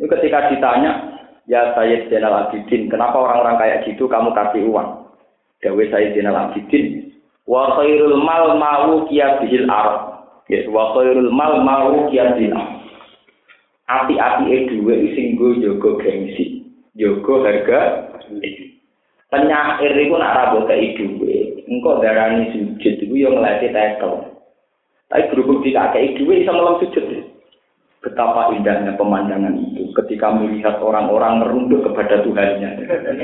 Ini 0.00 0.08
ketika 0.08 0.48
ditanya, 0.48 1.20
ya 1.44 1.76
saya 1.76 2.08
Zainal 2.08 2.48
Abidin, 2.48 2.88
kenapa 2.88 3.20
orang-orang 3.20 3.60
kayak 3.60 3.84
gitu 3.84 4.08
kamu 4.08 4.32
kasih 4.32 4.64
uang? 4.72 5.04
Dawe 5.60 5.82
saya 5.92 6.16
Zainal 6.16 6.48
Abidin, 6.48 7.12
wa 7.44 7.76
khairul 7.76 8.16
mal 8.24 8.56
mau 8.56 9.04
bihil 9.04 9.68
arab. 9.68 10.24
Ya, 10.48 10.64
wa 10.72 10.96
khairul 10.96 11.28
mal 11.28 11.60
mau 11.60 12.08
bihil 12.08 12.56
arab. 12.56 12.80
Api-api 13.92 14.44
e 14.48 14.58
duwe 14.72 15.12
sing 15.12 15.36
go 15.36 15.52
jaga 15.60 16.00
gengsi, 16.00 16.64
jaga 16.96 17.34
harga. 17.44 17.80
Penyair 19.28 19.92
iku 19.92 20.16
nak 20.16 20.32
ra 20.32 20.44
mbok 20.56 20.72
kei 20.72 20.96
duwe, 20.96 21.60
engko 21.68 22.00
darani 22.00 22.48
sujud 22.56 22.96
iku 23.04 23.14
yo 23.16 23.36
nglati 23.36 23.68
tekel. 23.68 24.31
Tapi 25.12 25.28
berhubung 25.28 25.60
tidak 25.60 25.92
kei 25.92 26.16
duwe 26.16 26.40
iso 26.40 26.56
melem 26.56 26.80
sujud. 26.80 27.04
Betapa 28.00 28.50
indahnya 28.56 28.96
pemandangan 28.96 29.60
itu 29.60 29.92
ketika 30.02 30.32
melihat 30.32 30.80
orang-orang 30.80 31.44
merunduk 31.44 31.84
kepada 31.84 32.24
Tuhannya. 32.24 32.70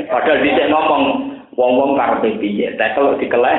Padahal 0.06 0.44
dia 0.44 0.68
ngomong, 0.68 1.02
wong-wong 1.58 1.98
karepe 1.98 2.38
piye 2.38 2.78
tekel 2.78 3.18
dikeleh 3.18 3.58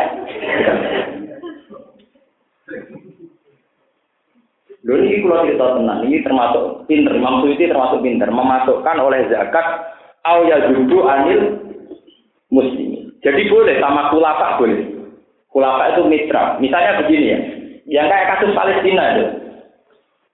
Lho 4.80 4.96
ini 4.96 5.20
kalau 5.20 5.44
cerita 5.44 5.76
tenang, 5.76 6.08
ini 6.08 6.24
termasuk 6.24 6.88
pinter, 6.88 7.12
Imam 7.12 7.44
Suyuti 7.44 7.68
termasuk 7.68 8.00
pinter, 8.00 8.32
memasukkan 8.32 8.96
oleh 8.96 9.28
zakat 9.28 9.92
au 10.24 10.48
ya 10.48 10.56
anil 10.64 11.42
muslim. 12.48 13.12
Jadi 13.20 13.52
boleh 13.52 13.76
sama 13.84 14.08
kulapa 14.08 14.56
boleh. 14.56 14.88
Kulapa 15.52 15.92
itu 15.92 16.08
mitra. 16.08 16.56
Misalnya 16.64 17.04
begini 17.04 17.28
ya, 17.28 17.40
yang 17.90 18.08
kayak 18.08 18.38
kasus 18.38 18.54
Palestina 18.54 19.04
itu. 19.18 19.26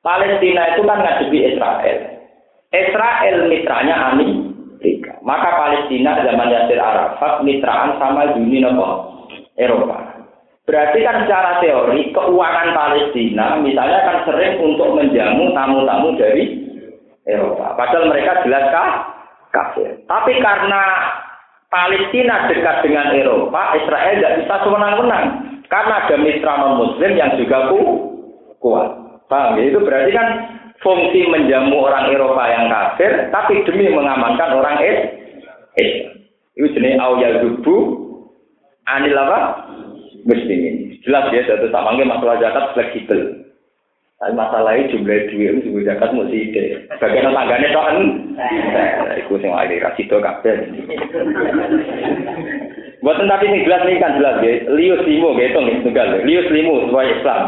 Palestina 0.04 0.76
itu 0.76 0.82
kan 0.86 1.00
ngadepi 1.02 1.40
Israel. 1.56 1.98
Israel 2.76 3.38
mitranya 3.50 3.96
Ani 4.14 4.54
maka 5.26 5.50
Palestina 5.58 6.22
zaman 6.22 6.54
Yasir 6.54 6.78
Arafat 6.78 7.42
mitraan 7.42 7.98
sama 7.98 8.38
Uni 8.38 8.62
Eropa. 9.58 9.98
Berarti 10.66 11.00
kan 11.02 11.26
secara 11.26 11.58
teori 11.62 12.14
keuangan 12.14 12.70
Palestina 12.74 13.58
misalnya 13.58 14.06
kan 14.06 14.18
sering 14.30 14.62
untuk 14.62 14.94
menjamu 14.94 15.54
tamu-tamu 15.58 16.14
dari 16.18 16.44
Eropa. 17.26 17.74
Padahal 17.74 18.14
mereka 18.14 18.46
jelas 18.46 18.70
kah? 18.70 19.16
kafir. 19.56 20.04
Tapi 20.04 20.36
karena 20.44 20.84
Palestina 21.72 22.52
dekat 22.52 22.84
dengan 22.84 23.16
Eropa, 23.16 23.80
Israel 23.80 24.20
tidak 24.20 24.36
bisa 24.44 24.56
semenang-menang. 24.68 25.26
Karena 25.68 26.06
ada 26.06 26.16
mitra 26.22 26.54
non-muslim 26.62 27.12
yang 27.18 27.36
juga 27.38 27.74
ku, 27.74 27.82
kuat. 28.62 28.90
Paham 29.26 29.58
ya? 29.58 29.74
Itu 29.74 29.82
berarti 29.82 30.12
kan 30.14 30.28
fungsi 30.86 31.26
menjamu 31.26 31.82
orang 31.82 32.14
Eropa 32.14 32.44
yang 32.46 32.70
kafir, 32.70 33.34
tapi 33.34 33.66
demi 33.66 33.90
mengamankan 33.90 34.54
orang 34.54 34.78
Islam. 34.86 36.06
Itu 36.56 36.68
jenis 36.72 37.02
awal 37.02 37.42
dubu 37.42 37.76
anil 38.88 39.18
apa? 39.18 39.68
Muslimin. 40.26 40.98
Jelas 41.06 41.30
ya, 41.30 41.46
satu 41.46 41.70
sama 41.70 41.98
masalah 42.02 42.42
zakat 42.42 42.74
fleksibel. 42.74 43.46
Tapi 44.16 44.32
masalahnya 44.32 44.90
jumlah 44.96 45.28
duit 45.28 45.60
itu 45.60 45.76
juga 45.76 45.92
zakat 45.92 46.16
mesti 46.16 46.38
ide. 46.40 46.64
Bagian 47.04 47.36
tanggane 47.36 47.68
tok 47.76 47.84
kan. 47.84 47.98
Iku 49.20 49.36
sing 49.44 49.52
wae 49.52 49.76
ra 49.76 49.92
sida 50.00 50.18
kabeh. 50.24 50.56
Buat 53.06 53.22
tapi 53.22 53.46
sing 53.54 53.62
jelas 53.70 53.86
ini 53.86 54.02
kan 54.02 54.18
jelas 54.18 54.42
ya. 54.42 54.66
Lius 54.74 55.06
limo 55.06 55.38
gitu 55.38 55.62
nih 55.62 55.78
tunggal. 55.86 56.26
Lius 56.26 56.50
limo 56.50 56.90
sesuai 56.90 57.22
Islam. 57.22 57.42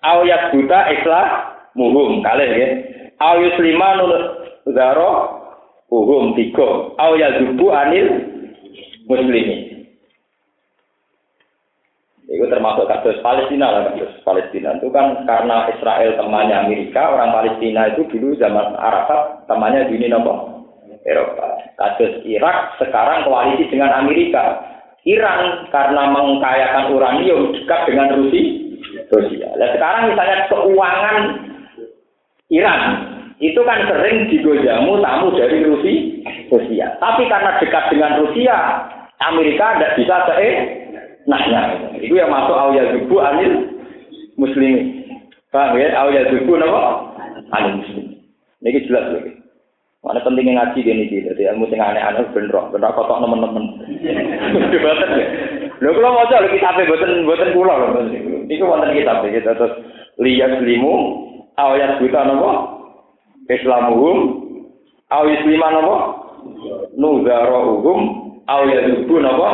Awayat 0.00 0.56
buta 0.56 0.80
Islam 0.88 1.26
muhum 1.76 2.24
kalih 2.24 2.48
ya. 2.48 2.68
Awayus 3.20 3.60
lima 3.60 4.00
nul 4.00 4.12
zaro 4.72 5.12
uhum 5.92 6.32
tiga. 6.32 6.96
Awayat 6.96 7.44
dubu 7.44 7.68
anil 7.76 8.08
muslimin. 9.04 9.84
Itu 12.32 12.48
termasuk 12.48 12.88
kasus 12.88 13.20
Palestina 13.20 13.68
lah 13.68 13.92
kasus 13.92 14.16
Palestina 14.24 14.80
itu 14.80 14.88
kan 14.88 15.28
karena 15.28 15.68
Israel 15.76 16.16
temannya 16.16 16.64
Amerika, 16.64 17.12
orang 17.12 17.28
Palestina 17.28 17.92
itu 17.92 18.08
dulu 18.08 18.32
zaman 18.40 18.72
Arafat 18.80 19.44
temannya 19.44 19.92
nopo 20.08 20.64
Eropa. 21.04 21.60
Kasus 21.76 22.24
Irak 22.24 22.80
sekarang 22.80 23.28
koalisi 23.28 23.68
dengan 23.68 23.92
Amerika. 23.92 24.71
Iran 25.02 25.66
karena 25.74 26.02
mengkayakan 26.14 26.94
uranium 26.94 27.50
dekat 27.58 27.90
dengan 27.90 28.14
Rusia. 28.14 28.44
Rusia. 29.10 29.48
Nah, 29.58 29.68
sekarang 29.74 30.14
misalnya 30.14 30.38
keuangan 30.46 31.16
Iran 32.52 32.82
itu 33.42 33.60
kan 33.66 33.82
sering 33.90 34.30
digojamu 34.30 35.02
tamu 35.02 35.34
dari 35.34 35.66
Rusia. 35.66 36.00
Rusia. 36.52 36.86
Tapi 37.02 37.26
karena 37.26 37.58
dekat 37.58 37.84
dengan 37.90 38.22
Rusia, 38.22 38.56
Amerika 39.18 39.78
tidak 39.78 39.94
bisa 39.98 40.16
ke 40.30 40.34
Nah, 41.22 41.38
nah, 41.38 41.66
itu 42.02 42.18
yang 42.18 42.34
masuk 42.34 42.50
awal 42.50 42.82
zubu 42.98 43.22
anil 43.22 43.78
muslim. 44.34 45.06
Paham 45.54 45.78
ya? 45.78 45.94
Awal 45.94 46.34
zubu 46.34 46.58
nama 46.58 47.14
anil 47.54 47.78
muslim. 47.78 48.06
Ini 48.62 48.86
jelas 48.90 49.06
lagi. 49.14 49.41
Mana 50.02 50.18
pentingnya 50.26 50.58
ngaji 50.58 50.82
gini 50.82 51.06
sih, 51.06 51.22
jadi 51.22 51.54
ilmu 51.54 51.70
sing 51.70 51.78
aneh-aneh 51.78 52.26
bener, 52.34 52.58
bener 52.74 52.90
kotok 52.90 53.22
nemen-nemen. 53.22 53.64
Betul 54.66 54.98
ya. 55.14 55.26
Lho 55.78 55.94
kalau 55.94 56.14
mau 56.14 56.26
coba 56.26 56.50
kita 56.50 56.66
apa, 56.74 56.82
buatan 56.90 57.22
buatan 57.22 57.54
pulau 57.54 57.74
loh. 57.78 58.02
Ini 58.50 58.62
wonten 58.66 58.98
kita 58.98 59.22
kita 59.30 59.54
terus 59.54 59.74
lihat 60.18 60.58
limu, 60.58 60.94
awal 61.54 62.02
buta 62.02 62.20
nama 62.26 62.50
Islamuhum, 63.46 64.18
awal 65.10 65.34
Islaman 65.38 65.70
nama 65.70 65.96
Nuzarohum, 66.98 68.00
awal 68.50 68.74
zubu 68.74 69.16
nama 69.22 69.48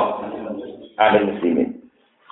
ada 0.96 1.28
muslimin. 1.28 1.76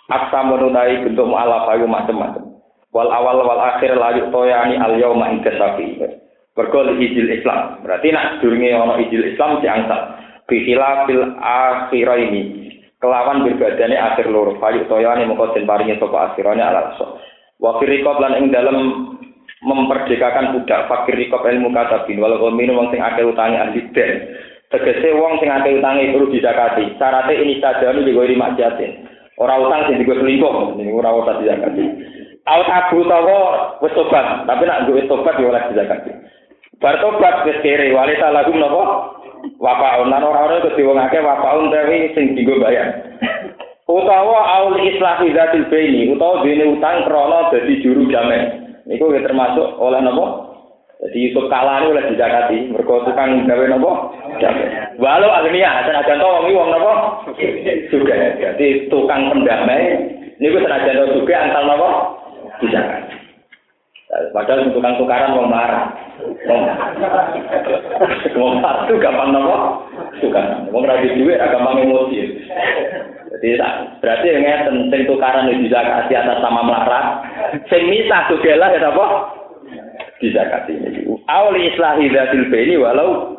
Aksa 0.09 0.41
menunai 0.41 1.05
bentuk 1.05 1.29
mu'alaf 1.29 1.69
ayu 1.69 1.85
macam-macam. 1.85 2.49
Wal 2.97 3.13
awal 3.13 3.45
wal 3.45 3.61
akhir 3.61 3.93
layu 3.93 4.33
toyani 4.33 4.81
al 4.81 4.97
yauma 4.97 5.37
ing 5.37 5.45
kesafi. 5.45 6.01
Berkol 6.57 6.97
izil 6.97 7.29
Islam. 7.29 7.85
Berarti 7.85 8.09
nak 8.11 8.41
durunge 8.41 8.73
ana 8.73 8.97
izil 8.97 9.29
Islam 9.29 9.61
si 9.61 9.69
angsal. 9.69 10.17
Bihila 10.49 11.05
fil 11.05 11.37
akhir 11.37 12.09
ini. 12.27 12.43
Kelawan 12.97 13.45
berbadane 13.45 13.93
akhir 13.93 14.33
loro. 14.33 14.57
Fayu 14.57 14.89
toyani 14.89 15.29
mongko 15.29 15.53
den 15.53 15.69
paringi 15.69 16.01
sapa 16.01 16.33
akhirane 16.33 16.65
ala 16.65 16.97
rasul. 16.97 17.21
Wa 17.61 17.77
lan 17.77 18.41
ing 18.41 18.49
dalam 18.49 18.77
memperdekakan 19.65 20.53
budak 20.53 20.85
fakir 20.87 21.17
rikob 21.17 21.43
ilmu 21.43 21.73
katabin 21.73 22.21
walau 22.21 22.53
minum 22.53 22.85
wong 22.85 22.89
sing 22.93 23.01
akeh 23.01 23.25
utangi 23.25 23.57
ahli 23.57 23.81
den 23.97 24.13
tegese 24.69 25.17
wong 25.17 25.41
sing 25.41 25.49
akeh 25.49 25.81
utange 25.81 26.13
perlu 26.13 26.29
dizakati 26.29 26.95
syaratnya 27.01 27.41
ini 27.41 27.55
saja 27.59 27.91
ini 27.91 28.13
lima 28.13 28.53
jatin 28.55 29.09
orang 29.41 29.65
utang 29.65 29.83
sing 29.89 29.97
digo 29.99 30.13
selingkuh 30.13 30.77
ini 30.77 30.93
ora 30.93 31.11
usah 31.19 31.41
dizakati 31.41 31.85
awet 32.45 32.69
abu 32.69 33.01
tawa 33.09 33.37
wis 33.81 33.97
tobat 33.97 34.45
tapi 34.45 34.63
nak 34.69 34.85
duwe 34.87 35.09
tobat 35.09 35.41
ya 35.41 35.49
oleh 35.49 35.63
dizakati 35.73 36.11
bar 36.81 37.01
tobat 37.01 37.49
wis 37.49 37.59
kere 37.65 37.93
wali 37.97 38.15
lagu 38.21 38.53
napa 38.53 38.83
wapaun 39.57 40.13
lan 40.13 40.25
ora 40.25 40.41
ora 40.45 40.65
kudu 40.65 40.83
wong 40.85 40.99
akeh 41.01 41.25
wapaun 41.25 41.73
tapi 41.73 42.13
sing 42.13 42.37
digo 42.37 42.61
bayar 42.61 43.17
utawa 43.89 44.41
aul 44.61 44.77
islah 44.81 45.23
zatil 45.23 45.65
baini 45.73 46.13
utawa 46.13 46.45
dene 46.45 46.77
utang 46.77 47.07
krana 47.09 47.49
dadi 47.49 47.81
juru 47.81 48.05
jamin 48.13 48.77
niku 48.85 49.09
termasuk 49.15 49.79
oleh 49.81 50.01
napa 50.05 50.47
Jadi 50.97 51.29
Yusuf 51.29 51.53
kalah 51.53 51.85
ini 51.85 51.93
oleh 51.93 52.05
dizakati. 52.09 52.73
Mereka 52.73 53.05
tukang 53.05 53.45
gawe 53.45 53.65
nopo. 53.69 54.17
Walau 54.97 55.29
agnia, 55.29 55.85
senajan 55.85 56.17
to 56.17 56.25
wong 56.25 56.49
wong 56.57 56.69
nopo. 56.73 56.93
Juga. 57.93 58.17
Jadi 58.41 58.89
tukang 58.89 59.29
pendamai. 59.29 59.93
Ini 60.41 60.49
gue 60.49 60.65
senajan 60.65 60.97
to 60.97 61.21
juga 61.21 61.37
antal 61.37 61.65
nopo. 61.69 61.89
Dizakati. 62.65 63.16
Padahal 64.07 64.71
tukang 64.71 64.95
tukaran 65.03 65.35
wong 65.35 65.51
marah. 65.51 65.91
Wong 68.39 68.55
satu 68.63 68.95
gampang 69.03 69.35
nopo. 69.35 69.83
Tukaran. 70.23 70.71
Wong 70.71 70.87
radhi 70.87 71.11
duit 71.19 71.43
gampang 71.43 71.83
emosi. 71.83 72.39
Jadi 73.37 73.59
berarti 73.99 74.27
yang 74.31 74.71
penting 74.71 75.03
tukaran 75.11 75.51
itu 75.51 75.67
dizakati 75.67 76.15
atas 76.15 76.39
sama 76.39 76.63
melarat. 76.63 77.05
Sing 77.67 77.91
misah 77.91 78.31
juga 78.31 78.55
lah 78.55 78.71
ya 78.73 78.89
apa? 78.95 79.07
dizakati 80.21 80.73
ini. 80.73 81.01
Awli 81.29 81.75
islahi 81.75 82.09
dzatil 82.09 82.49
baini 82.49 82.81
walau 82.81 83.37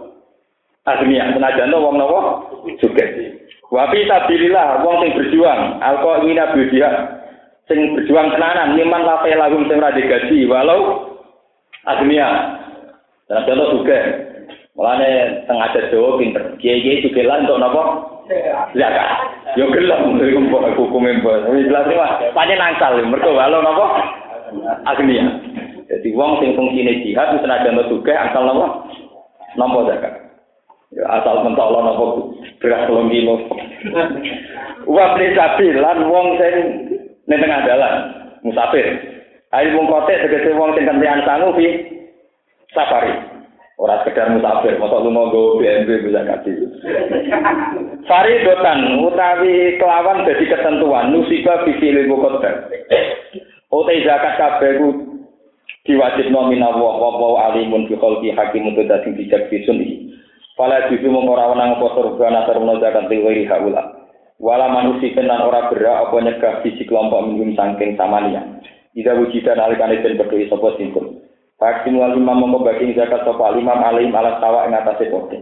agniya 0.85 1.33
senajan 1.33 1.73
wong 1.73 1.97
napa 1.97 2.21
juga. 2.77 3.05
Wa 3.67 3.89
fi 3.91 4.05
sabilillah 4.05 4.85
wong 4.85 4.95
sing 5.03 5.11
berjuang 5.17 5.81
alqa 5.81 6.21
ingina 6.21 6.53
bidia 6.53 7.16
sing 7.67 7.79
berjuang 7.99 8.31
tenanan 8.31 8.79
liman 8.79 9.03
lafe 9.03 9.31
lagum 9.35 9.67
sing 9.67 9.77
ra 9.79 9.91
gaji 9.91 10.47
walau 10.47 11.11
agniya. 11.87 12.59
Dan 13.27 13.43
contoh 13.43 13.83
juga 13.83 13.99
Mulane 14.77 15.41
teng 15.49 15.57
adat 15.57 15.89
Jawa 15.89 16.21
pinter. 16.21 16.53
Kiai-kiai 16.61 17.01
juga 17.01 17.25
lah 17.25 17.41
untuk 17.41 17.57
napa? 17.57 17.83
Zakat. 18.77 19.09
Yo 19.57 19.73
gelem 19.73 20.21
hukume 20.77 21.17
mbok. 21.17 21.49
Wis 21.49 21.65
jelas 21.65 21.89
wae. 21.89 22.29
Pancen 22.37 22.61
mergo 23.09 23.33
walau 23.33 23.65
napa? 23.65 23.85
Agniya. 24.85 25.25
Jadi 25.89 26.13
wong 26.13 26.37
sing 26.37 26.53
fungsine 26.53 27.01
jihad 27.01 27.33
wis 27.33 27.41
senajan 27.41 27.81
juga 27.89 28.13
asal 28.29 28.45
napa? 28.45 28.85
Nampa 29.57 29.89
zakat. 29.89 30.13
Ya 30.93 31.09
asal 31.09 31.41
mentolo 31.41 31.81
napa 31.81 32.05
beras 32.61 32.85
telung 32.85 33.09
kilo. 33.09 33.49
Wa 34.85 35.17
sabil 35.17 35.73
lan 35.73 36.05
wong 36.05 36.37
sing 36.37 36.55
ning 37.27 37.39
tengah 37.43 37.61
dalan 37.67 37.95
musafir. 38.41 38.87
Ayo 39.51 39.75
wong 39.75 39.87
kote 39.87 40.15
tegese 40.15 40.55
wong 40.55 40.75
sing 40.75 40.87
kentean 40.87 41.23
sangu 41.27 41.55
fi 41.55 41.67
safari. 42.71 43.11
Ora 43.77 44.01
sekedar 44.01 44.33
musafir, 44.33 44.73
mosok 44.81 45.05
lu 45.05 45.13
mau 45.13 45.29
BMW 45.29 46.09
bisa 46.09 46.25
kasih. 46.25 46.55
Fari 48.09 48.41
dotan 48.41 49.05
utawi 49.05 49.77
kelawan 49.77 50.25
jadi 50.25 50.45
ketentuan 50.49 51.13
nusika 51.13 51.61
visi 51.67 51.93
limu 51.93 52.17
kotor. 52.17 52.73
Ote 53.69 53.93
zakat 54.01 54.33
kabeh 54.41 54.81
diwajib 55.85 56.27
nomina 56.33 56.73
wa 56.73 56.99
wa 56.99 57.53
alimun 57.53 57.85
bi 57.85 57.95
khalqi 57.95 58.33
hakim 58.33 58.71
untuk 58.73 58.87
dadi 58.89 59.13
bijak 59.13 59.47
sunni 59.63 60.15
Fala 60.57 60.89
apa 60.89 61.87
surga 61.93 62.27
nasar 62.33 62.57
zakat 62.57 63.05
liwiri 63.13 63.45
haula. 63.45 63.96
Wala 64.37 64.69
manusia 64.69 65.17
tenan 65.17 65.41
ora 65.41 65.65
berak 65.73 66.09
apa 66.09 66.15
nyegah 66.21 66.53
biji 66.61 66.85
kelompok 66.85 67.25
minum 67.25 67.57
sangking 67.57 67.97
samania. 67.97 68.45
Ida 68.93 69.17
wujidan 69.17 69.57
alikane 69.57 70.01
den 70.05 70.17
berdoi 70.17 70.45
sapa 70.45 70.77
singkul. 70.77 71.25
Faksi 71.57 71.89
mual 71.89 72.13
imam 72.13 72.45
mongko 72.45 72.69
bagi 72.69 72.93
zakat 72.93 73.25
sapa 73.25 73.57
imam 73.57 73.81
alim 73.81 74.13
ala 74.13 74.37
tawa 74.37 74.69
ing 74.69 74.77
atase 74.77 75.09
pote. 75.09 75.37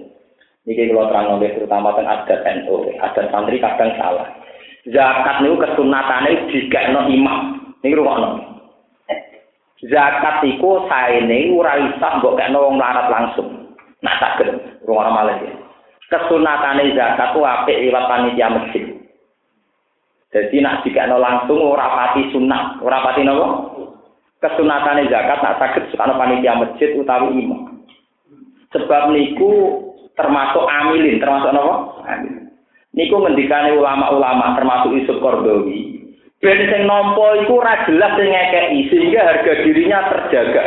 Niki 0.63 0.89
kula 0.89 1.11
terang 1.11 1.37
terutama 1.43 1.93
teng 1.93 2.07
adat 2.09 2.41
NU, 2.41 2.89
adat 2.97 3.29
santri 3.29 3.59
kadang 3.59 3.91
salah. 3.99 4.27
Zakat 4.87 5.43
niku 5.43 5.59
kesunatane 5.59 6.49
dikekno 6.49 7.11
imam. 7.11 7.37
Niki 7.83 7.99
rungokno. 7.99 8.55
zakat 9.85 10.41
iku 10.47 10.87
saene 10.89 11.51
ora 11.53 11.77
isa 11.77 12.07
mbok 12.17 12.37
kena 12.39 12.57
wong 12.57 12.79
larat 12.79 13.11
langsung. 13.11 13.75
Nah 14.01 14.15
saged 14.17 14.49
rumono 14.87 15.11
malih 15.11 15.37
ya. 15.43 15.53
Kesunatane 16.09 16.95
zakat 16.97 17.33
ku 17.33 17.45
apik 17.45 17.81
liwat 17.81 18.07
panitia 18.09 18.49
masjid. 18.49 18.84
Jadi 20.35 20.59
nak 20.59 20.83
dikekno 20.83 21.15
langsung 21.15 21.63
ora 21.63 21.87
pati 21.95 22.27
sunat, 22.35 22.83
ora 22.83 22.99
pati 22.99 23.23
napa? 23.23 23.71
Kesunatane 24.43 25.07
zakat 25.07 25.39
nak 25.39 25.55
saged 25.63 25.95
ana 25.95 26.19
panitia 26.19 26.59
masjid 26.59 26.91
utawi 26.99 27.39
imam. 27.39 27.87
Sebab 28.75 29.15
niku 29.15 29.79
termasuk 30.19 30.67
amilin, 30.67 31.23
termasuk 31.23 31.55
napa? 31.55 32.03
Amilin. 32.03 32.51
Niku 32.91 33.15
ngendikane 33.23 33.79
ulama-ulama 33.79 34.59
termasuk 34.59 34.91
Yusuf 34.99 35.23
Kordowi, 35.23 35.95
Ben 36.43 36.61
sing 36.67 36.83
nampa 36.85 37.41
iku 37.41 37.63
ora 37.63 37.87
jelas 37.89 38.13
sing 38.19 38.27
ngekeki 38.27 38.79
sehingga 38.91 39.21
harga 39.25 39.53
dirinya 39.65 39.99
terjaga. 40.11 40.63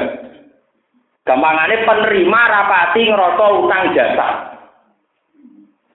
Gampangane 1.22 1.84
penerima 1.84 2.40
rapati 2.50 3.00
ngerasa 3.04 3.44
utang 3.62 3.84
jasa. 3.92 4.28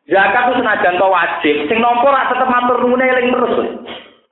Zakat 0.03 0.51
itu 0.51 0.59
senajan 0.59 0.99
to 0.99 1.07
wajib, 1.07 1.55
sing 1.71 1.79
nampa 1.79 2.11
ora 2.11 2.27
tetep 2.27 2.51
matur 2.51 2.75
nuwun 2.83 2.99
eling 2.99 3.31
terus. 3.31 3.55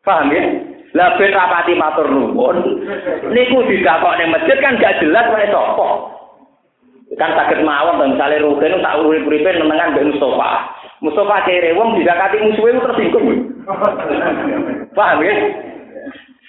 Paham 0.03 0.27
ya? 0.35 0.43
Lah 0.91 1.15
ben 1.15 1.31
rapati 1.31 1.80
matur 1.80 2.11
nuwun. 2.11 2.84
Niku 3.31 3.64
didakok 3.64 4.19
ning 4.19 4.35
masjid 4.35 4.60
kan 4.60 4.76
gak 4.76 4.99
jelas 4.99 5.31
wae 5.31 5.48
sapa. 5.48 5.88
Kan 7.15 7.31
sakit 7.39 7.64
mawon 7.64 8.03
to 8.03 8.06
misale 8.11 8.43
rugen 8.43 8.84
tak 8.84 8.99
urip-uripe 8.99 9.48
nenengan 9.48 9.95
mbek 9.95 10.11
Mustofa. 10.11 10.76
Mustofa 10.99 11.48
kere 11.48 11.72
wong 11.72 11.95
didakati 11.95 12.43
musuhe 12.43 12.76
tersinggung. 12.76 13.27
Paham 14.91 15.23
ya? 15.23 15.35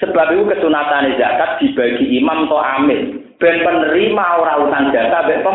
Sebab 0.02 0.34
itu 0.34 0.50
kesunatan 0.50 1.14
zakat 1.14 1.62
dibagi 1.62 2.10
imam 2.18 2.50
atau 2.50 2.58
amil. 2.58 3.22
Ben 3.38 3.62
penerima 3.62 4.24
ora 4.42 4.58
utang 4.58 4.90
jasa 4.90 5.30
ben 5.30 5.46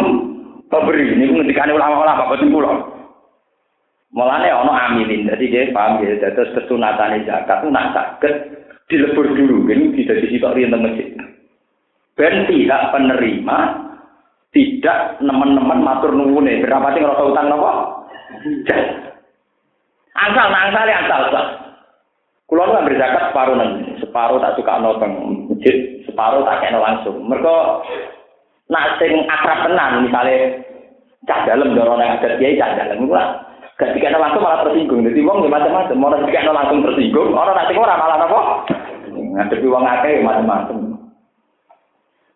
pemberi. 0.72 1.04
Ini 1.20 1.36
ngendikane 1.36 1.76
ulama-ulama 1.76 2.32
boten 2.32 2.48
kula. 2.48 2.97
Mulane 4.16 4.48
ana 4.48 4.74
amilin. 4.92 5.28
Dadi 5.28 5.52
dia 5.52 5.72
paham 5.76 6.00
ya, 6.04 6.16
terus 6.20 6.54
kesunatan 6.56 7.28
zakat 7.28 7.64
itu 7.64 7.68
nak 7.68 7.92
sakit 7.92 8.34
dilebur 8.88 9.28
dulu, 9.36 9.68
ini 9.68 9.92
tidak 10.00 10.24
di 10.24 10.28
situ 10.32 10.48
riyen 10.48 10.72
masjid. 10.80 11.12
Ben 12.16 12.48
pihak 12.48 12.84
penerima 12.96 13.58
tidak 14.56 15.20
nemen-nemen 15.20 15.84
matur 15.84 16.16
nuwune, 16.16 16.64
berapa 16.64 16.96
sing 16.96 17.04
ngrasa 17.04 17.24
utang 17.28 17.48
napa? 17.52 17.72
Angsal, 20.18 20.50
angsal, 20.50 20.88
angsal, 20.88 21.22
angsal. 21.30 21.46
Kulo 22.48 22.64
nggak 22.64 22.88
berzakat 22.88 23.24
separuh 23.30 23.56
nanti, 23.60 23.92
separuh 24.00 24.40
tak 24.40 24.56
suka 24.56 24.80
nonton 24.80 25.12
masjid, 25.52 26.00
separuh 26.08 26.48
tak 26.48 26.64
kena 26.64 26.80
langsung. 26.80 27.20
Mereka 27.28 27.56
nak 28.72 29.04
sing 29.04 29.14
akrab 29.28 29.68
tenan, 29.68 30.08
misalnya 30.08 30.64
cah 31.28 31.44
dalam 31.44 31.76
dorong 31.76 32.00
yang 32.00 32.16
ada 32.16 32.40
kiai 32.40 32.56
cah 32.56 32.72
dalam, 32.72 33.04
Gak 33.78 33.94
dikena 33.94 34.18
langsung 34.18 34.42
malah 34.42 34.66
tersinggung. 34.66 35.06
Jadi 35.06 35.22
wong 35.22 35.46
ya 35.46 35.54
macam-macam. 35.54 36.02
Orang 36.02 36.26
dikena 36.26 36.50
langsung 36.50 36.82
tersinggung, 36.82 37.30
orang 37.38 37.54
nanti 37.54 37.78
orang 37.78 38.02
malah 38.02 38.18
apa? 38.26 38.42
Ngadepi 39.14 39.68
wong 39.70 39.86
akeh 39.86 40.26
macam-macam. 40.26 40.98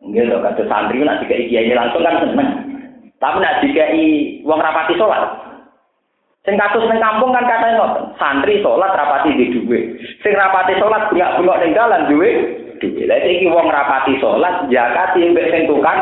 Nggih 0.02 0.30
lho 0.30 0.38
kata 0.42 0.66
santri 0.70 1.02
nak 1.02 1.22
dikai 1.26 1.50
kiai 1.50 1.74
langsung 1.74 2.06
kan 2.06 2.22
seneng. 2.22 2.50
Tapi 3.18 3.38
nak 3.42 3.58
dikai 3.66 4.42
wong 4.46 4.58
rapati 4.62 4.94
sholat. 4.98 5.30
Sing 6.42 6.58
kasus 6.58 6.90
ning 6.90 6.98
kampung 6.98 7.30
kan 7.30 7.46
katanya 7.46 7.78
ngoten, 7.78 8.06
santri 8.18 8.66
sholat 8.66 8.98
rapati 8.98 9.38
di 9.38 9.54
duwe. 9.54 9.94
Sing 10.26 10.34
rapati 10.34 10.74
sholat 10.82 11.10
bengak-bengok 11.14 11.60
ning 11.62 11.72
dalan 11.78 12.10
duwe 12.10 12.30
duwe. 12.82 13.06
Lah 13.06 13.18
iki 13.22 13.46
wong 13.50 13.70
rapati 13.70 14.18
sholat 14.18 14.70
zakati 14.74 15.26
mbek 15.26 15.50
sing 15.54 15.70
tukang 15.70 16.02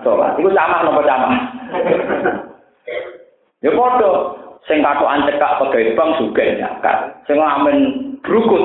sholat. 0.00 0.36
Iku 0.40 0.48
sama 0.52 0.84
nopo 0.84 1.00
sama? 1.04 1.28
Ya 3.60 3.72
padha. 3.72 4.12
Sing 4.66 4.82
katokan 4.82 5.26
cekak 5.30 5.56
pegawai 5.62 5.94
bank 5.94 6.10
juga 6.18 6.42
zakat. 6.58 6.98
Sing 7.30 7.38
ngamen 7.38 7.78
brukut 8.22 8.64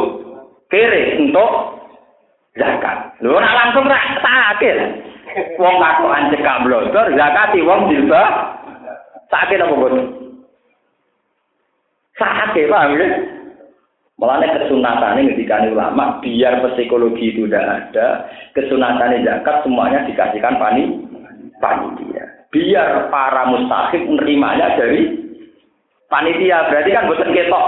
kere 0.73 1.22
untuk 1.22 1.52
zakat. 2.57 3.18
Lho 3.22 3.38
ora 3.38 3.49
langsung 3.49 3.86
ra 3.86 4.02
sakit 4.18 4.76
wong 5.61 5.76
katokan 5.78 6.30
cekak 6.34 6.61
blodor 6.65 7.06
zakati 7.14 7.60
wong 7.64 7.88
jilba 7.88 8.23
sakit 9.32 9.61
apa 9.64 9.73
boten 9.73 10.06
sakit 12.18 12.69
paham 12.69 12.98
ya? 12.98 13.10
Kesunatan 14.22 15.18
ini 15.18 15.34
ketika 15.34 15.65
ulama, 15.65 16.22
biar 16.22 16.61
psikologi 16.61 17.34
itu 17.34 17.49
tidak 17.49 17.90
ada, 17.90 18.30
kesunatan 18.53 19.26
zakat 19.26 19.65
semuanya 19.65 20.06
dikasihkan 20.06 20.61
pani, 20.61 21.02
panitia. 21.57 22.45
Biar 22.53 23.10
para 23.10 23.49
mustahik 23.49 24.06
menerimanya 24.06 24.78
dari 24.78 25.30
panitia 26.11 26.67
berarti 26.67 26.89
kan 26.91 27.07
bukan 27.07 27.31
ketok 27.31 27.65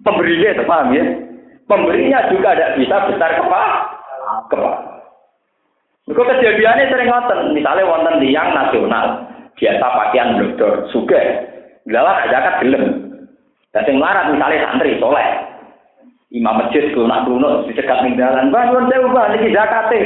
pemberinya 0.00 0.48
itu 0.56 0.64
paham 0.64 0.88
ya 0.96 1.04
pemberinya 1.68 2.18
juga 2.32 2.56
tidak 2.56 2.74
bisa 2.80 2.96
besar 3.12 3.30
kepala 3.36 3.68
kepala 4.48 4.96
Kau 6.06 6.22
kejadiannya 6.22 6.86
sering 6.86 7.10
ngoten, 7.10 7.50
misalnya 7.50 7.82
wonten 7.82 8.22
tiang 8.22 8.54
nasional, 8.54 9.26
biasa 9.58 9.86
pakaian 9.90 10.38
blodor, 10.38 10.86
suge, 10.94 11.18
ada 11.82 12.30
zakat 12.30 12.62
gelem. 12.62 12.84
Dan 13.74 13.82
sing 13.82 13.98
larat 13.98 14.30
misalnya 14.30 14.70
santri 14.70 15.02
soleh, 15.02 15.26
imam 16.30 16.62
masjid 16.62 16.94
nak 16.94 17.26
kuno 17.26 17.66
dicegat 17.66 18.06
ning 18.06 18.14
dalan, 18.14 18.54
"Bang, 18.54 18.70
nyuwun 18.70 18.86
sewu, 18.86 19.10
Bang, 19.10 19.34
niki 19.34 19.50
zakate." 19.50 19.98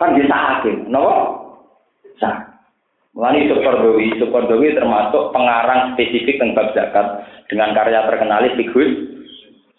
Kan 0.00 0.16
bisa 0.16 0.36
hakim, 0.36 0.88
napa? 0.88 1.12
Sah. 2.16 2.36
Mulai 3.16 3.48
Sukordowi, 3.48 4.20
Sukordowi 4.20 4.76
termasuk 4.76 5.32
pengarang 5.32 5.96
spesifik 5.96 6.36
tentang 6.36 6.68
zakat 6.76 7.24
dengan 7.48 7.72
karya 7.72 8.04
terkenal 8.04 8.44
Figur 8.60 8.88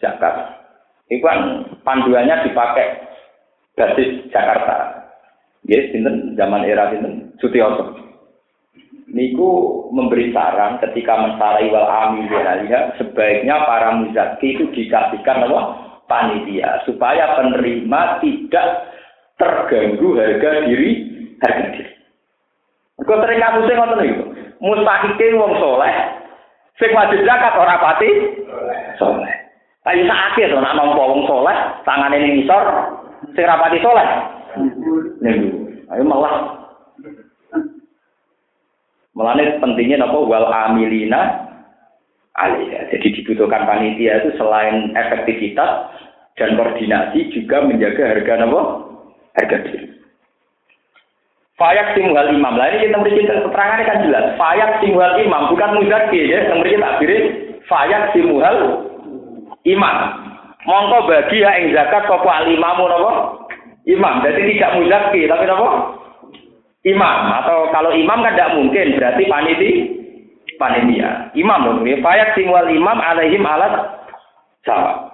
Zakat. 0.02 0.58
Itu 1.06 1.22
kan 1.22 1.70
panduannya 1.86 2.50
dipakai 2.50 3.08
basis 3.78 4.26
Jakarta. 4.34 5.06
Yes, 5.70 5.94
sinten 5.94 6.34
zaman 6.34 6.66
era 6.66 6.90
sinten 6.90 7.38
Sutioso. 7.38 7.94
Niku 9.08 9.50
memberi 9.94 10.34
saran 10.34 10.82
ketika 10.82 11.16
mensarai 11.16 11.70
wal 11.70 11.86
amin 11.88 12.28
sebaiknya 13.00 13.56
para 13.70 14.02
muzaki 14.02 14.58
itu 14.58 14.66
dikasihkan 14.74 15.48
apa? 15.48 15.62
panitia 16.08 16.88
supaya 16.88 17.36
penerima 17.36 18.24
tidak 18.24 18.68
terganggu 19.36 20.16
harga 20.16 20.64
diri 20.66 20.92
harga 21.44 21.66
diri. 21.76 21.97
Kok 23.08 23.20
sering 23.24 23.40
kasusnya 23.40 23.74
ngoten 23.80 24.00
niku. 24.04 24.24
Mustahike 24.60 25.26
wong 25.40 25.54
soleh, 25.64 25.96
sing 26.76 26.92
wajib 26.92 27.24
zakat 27.24 27.56
ora 27.56 27.80
pati 27.80 28.10
soleh. 29.00 29.34
Ayo 29.88 30.04
sakake 30.04 30.52
to 30.52 30.60
nek 30.60 30.76
nampa 30.76 31.00
wong 31.00 31.24
soleh, 31.24 31.56
tangane 31.88 32.20
ning 32.20 32.44
ngisor, 32.44 32.66
sing 33.32 33.48
ora 33.48 33.64
pati 33.64 33.80
soleh. 33.80 34.08
Ayo 35.88 36.04
malah 36.04 36.68
Mulane 39.18 39.58
pentingnya 39.58 39.98
napa 39.98 40.14
wal 40.22 40.46
amilina 40.46 41.50
alaiha. 42.38 42.86
Jadi 42.94 43.18
dibutuhkan 43.18 43.66
panitia 43.66 44.22
itu 44.22 44.38
selain 44.38 44.94
efektivitas 44.94 45.90
dan 46.38 46.54
koordinasi 46.54 47.34
juga 47.34 47.66
menjaga 47.66 48.14
harga 48.14 48.46
napa? 48.46 48.62
Harga 49.34 49.58
diri. 49.66 49.97
Fayak 51.58 51.98
simwal 51.98 52.30
imam. 52.30 52.54
Lah 52.54 52.70
ini 52.70 52.86
kita 52.86 53.02
beri 53.02 53.26
keterangan 53.26 53.82
kan 53.82 54.06
jelas. 54.06 54.38
Fayak 54.38 54.78
simwal 54.78 55.18
imam 55.18 55.50
bukan 55.50 55.82
muzaki 55.82 56.30
ya. 56.30 56.46
Kita 56.46 56.62
beri 56.62 56.78
takbir 56.78 57.12
fayak 57.66 58.14
simwal 58.14 58.86
imam. 59.66 59.98
Mongko 60.70 61.10
bagi 61.10 61.42
ya 61.42 61.58
ing 61.58 61.74
zakat 61.74 62.06
sapa 62.06 62.30
al 62.30 62.46
imamu 62.46 62.86
napa? 62.86 63.12
Imam. 63.90 64.22
Jadi 64.22 64.54
tidak 64.54 64.78
muzaki 64.78 65.26
tapi 65.26 65.46
napa? 65.50 65.70
Imam 66.86 67.20
atau 67.42 67.74
kalau 67.74 67.90
imam 67.90 68.22
kan 68.22 68.38
tidak 68.38 68.54
mungkin 68.54 68.94
berarti 68.94 69.24
paniti 69.26 69.70
panitia. 70.62 71.34
Imam 71.34 71.66
dong. 71.66 71.82
Fayak 72.06 72.38
simwal 72.38 72.70
imam 72.70 73.02
alaihim 73.02 73.42
alat 73.42 74.06
sama. 74.62 75.10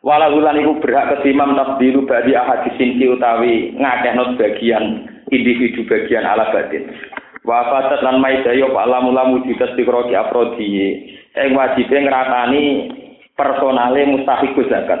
Walau 0.00 0.40
ulan 0.40 0.60
iku 0.60 0.80
berhak 0.80 1.16
kesimam 1.16 1.56
tabdilu 1.56 2.04
badi 2.04 2.36
ahad 2.36 2.64
disinci 2.68 3.08
utawi 3.08 3.72
ngakehno 3.76 4.36
bagian 4.36 5.13
individu 5.34 5.82
bagian 5.90 6.22
ala 6.22 6.54
batin. 6.54 6.86
Wa 7.44 7.68
fatat 7.68 8.00
lan 8.00 8.24
maidayo 8.24 8.72
pak 8.72 8.88
lamu-lamu 8.88 9.44
judas 9.44 9.74
dikroki 9.76 10.16
afrodi. 10.16 10.96
Ing 11.34 11.52
wajibe 11.52 11.92
ngratani 11.92 12.62
personale 13.36 14.06
mustahiku 14.08 14.64
zakat. 14.70 15.00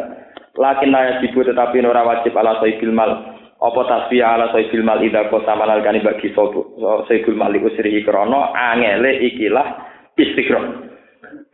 Lakin 0.54 0.92
la 0.92 1.00
yajibu 1.18 1.40
tetapi 1.46 1.82
ora 1.82 2.04
wajib 2.04 2.34
ala 2.36 2.60
saibil 2.60 2.92
mal. 2.92 3.32
Apa 3.64 3.80
tasbih 3.88 4.20
ala 4.20 4.52
saibil 4.52 4.84
mal 4.84 5.00
ida 5.00 5.30
kota 5.32 5.56
malal 5.56 5.80
kani 5.80 6.04
bagi 6.04 6.34
sopo. 6.36 6.76
Saibil 7.08 7.38
mal 7.38 7.54
usri 7.54 8.04
krono 8.04 8.52
angele 8.52 9.24
ikilah 9.24 9.66
istiqro. 10.18 10.60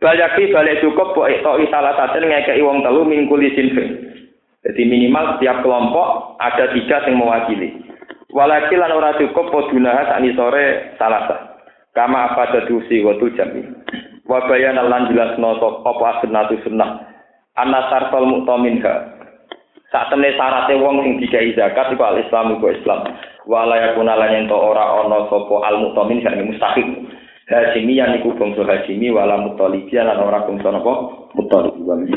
Bayaki 0.01 0.49
balik 0.49 0.81
cukup 0.81 1.13
kok 1.13 1.29
itu 1.29 1.69
salah 1.69 1.93
satu 1.93 2.19
ngekei 2.19 2.65
wong 2.65 2.81
telu 2.81 3.05
mingkuli 3.05 3.53
sinfin. 3.53 4.11
Jadi 4.61 4.81
minimal 4.85 5.37
setiap 5.37 5.65
kelompok 5.65 6.37
ada 6.37 6.69
tiga 6.73 7.05
yang 7.05 7.17
mewakili. 7.21 7.69
Walakil 8.31 8.79
lan 8.79 8.95
ora 8.95 9.19
cukup 9.19 9.51
podunah 9.51 10.07
sani 10.07 10.31
sore 10.39 10.95
salasa. 10.95 11.59
Kama 11.91 12.31
apa 12.31 12.55
dadusi 12.55 13.03
wa 13.03 13.19
jami. 13.19 13.67
Wa 14.23 14.47
bayan 14.47 14.79
lan 14.79 15.11
jelasno 15.11 15.59
apa 15.59 16.23
asnatu 16.23 16.55
sunnah. 16.63 17.03
Anna 17.59 17.91
sarfal 17.91 18.23
mu'taminha. 18.23 19.19
Saat 19.91 20.07
temne 20.07 20.31
syaratnya 20.39 20.79
wong 20.79 21.03
sing 21.03 21.13
dikai 21.19 21.51
zakat 21.51 21.91
iku 21.91 22.03
al 22.07 22.23
Islam 22.23 22.55
iku 22.55 22.71
Islam. 22.71 23.11
Wa 23.43 23.67
la 23.67 23.91
yakuna 23.91 24.15
lan 24.15 24.47
ento 24.47 24.55
ora 24.55 25.03
ana 25.03 25.27
sapa 25.27 25.55
al 25.67 25.83
mu'tamin 25.83 26.23
sing 26.23 26.47
mustahik. 26.47 26.87
Hashimi 27.51 27.99
yang 27.99 28.15
iku 28.15 28.31
bangsa 28.39 28.63
Hashimi 28.63 29.11
wala 29.11 29.35
mutalibi 29.35 29.91
lan 29.99 30.15
ora 30.15 30.47
bangsa 30.47 30.71
napa 30.71 30.93
mutalibi. 31.35 32.15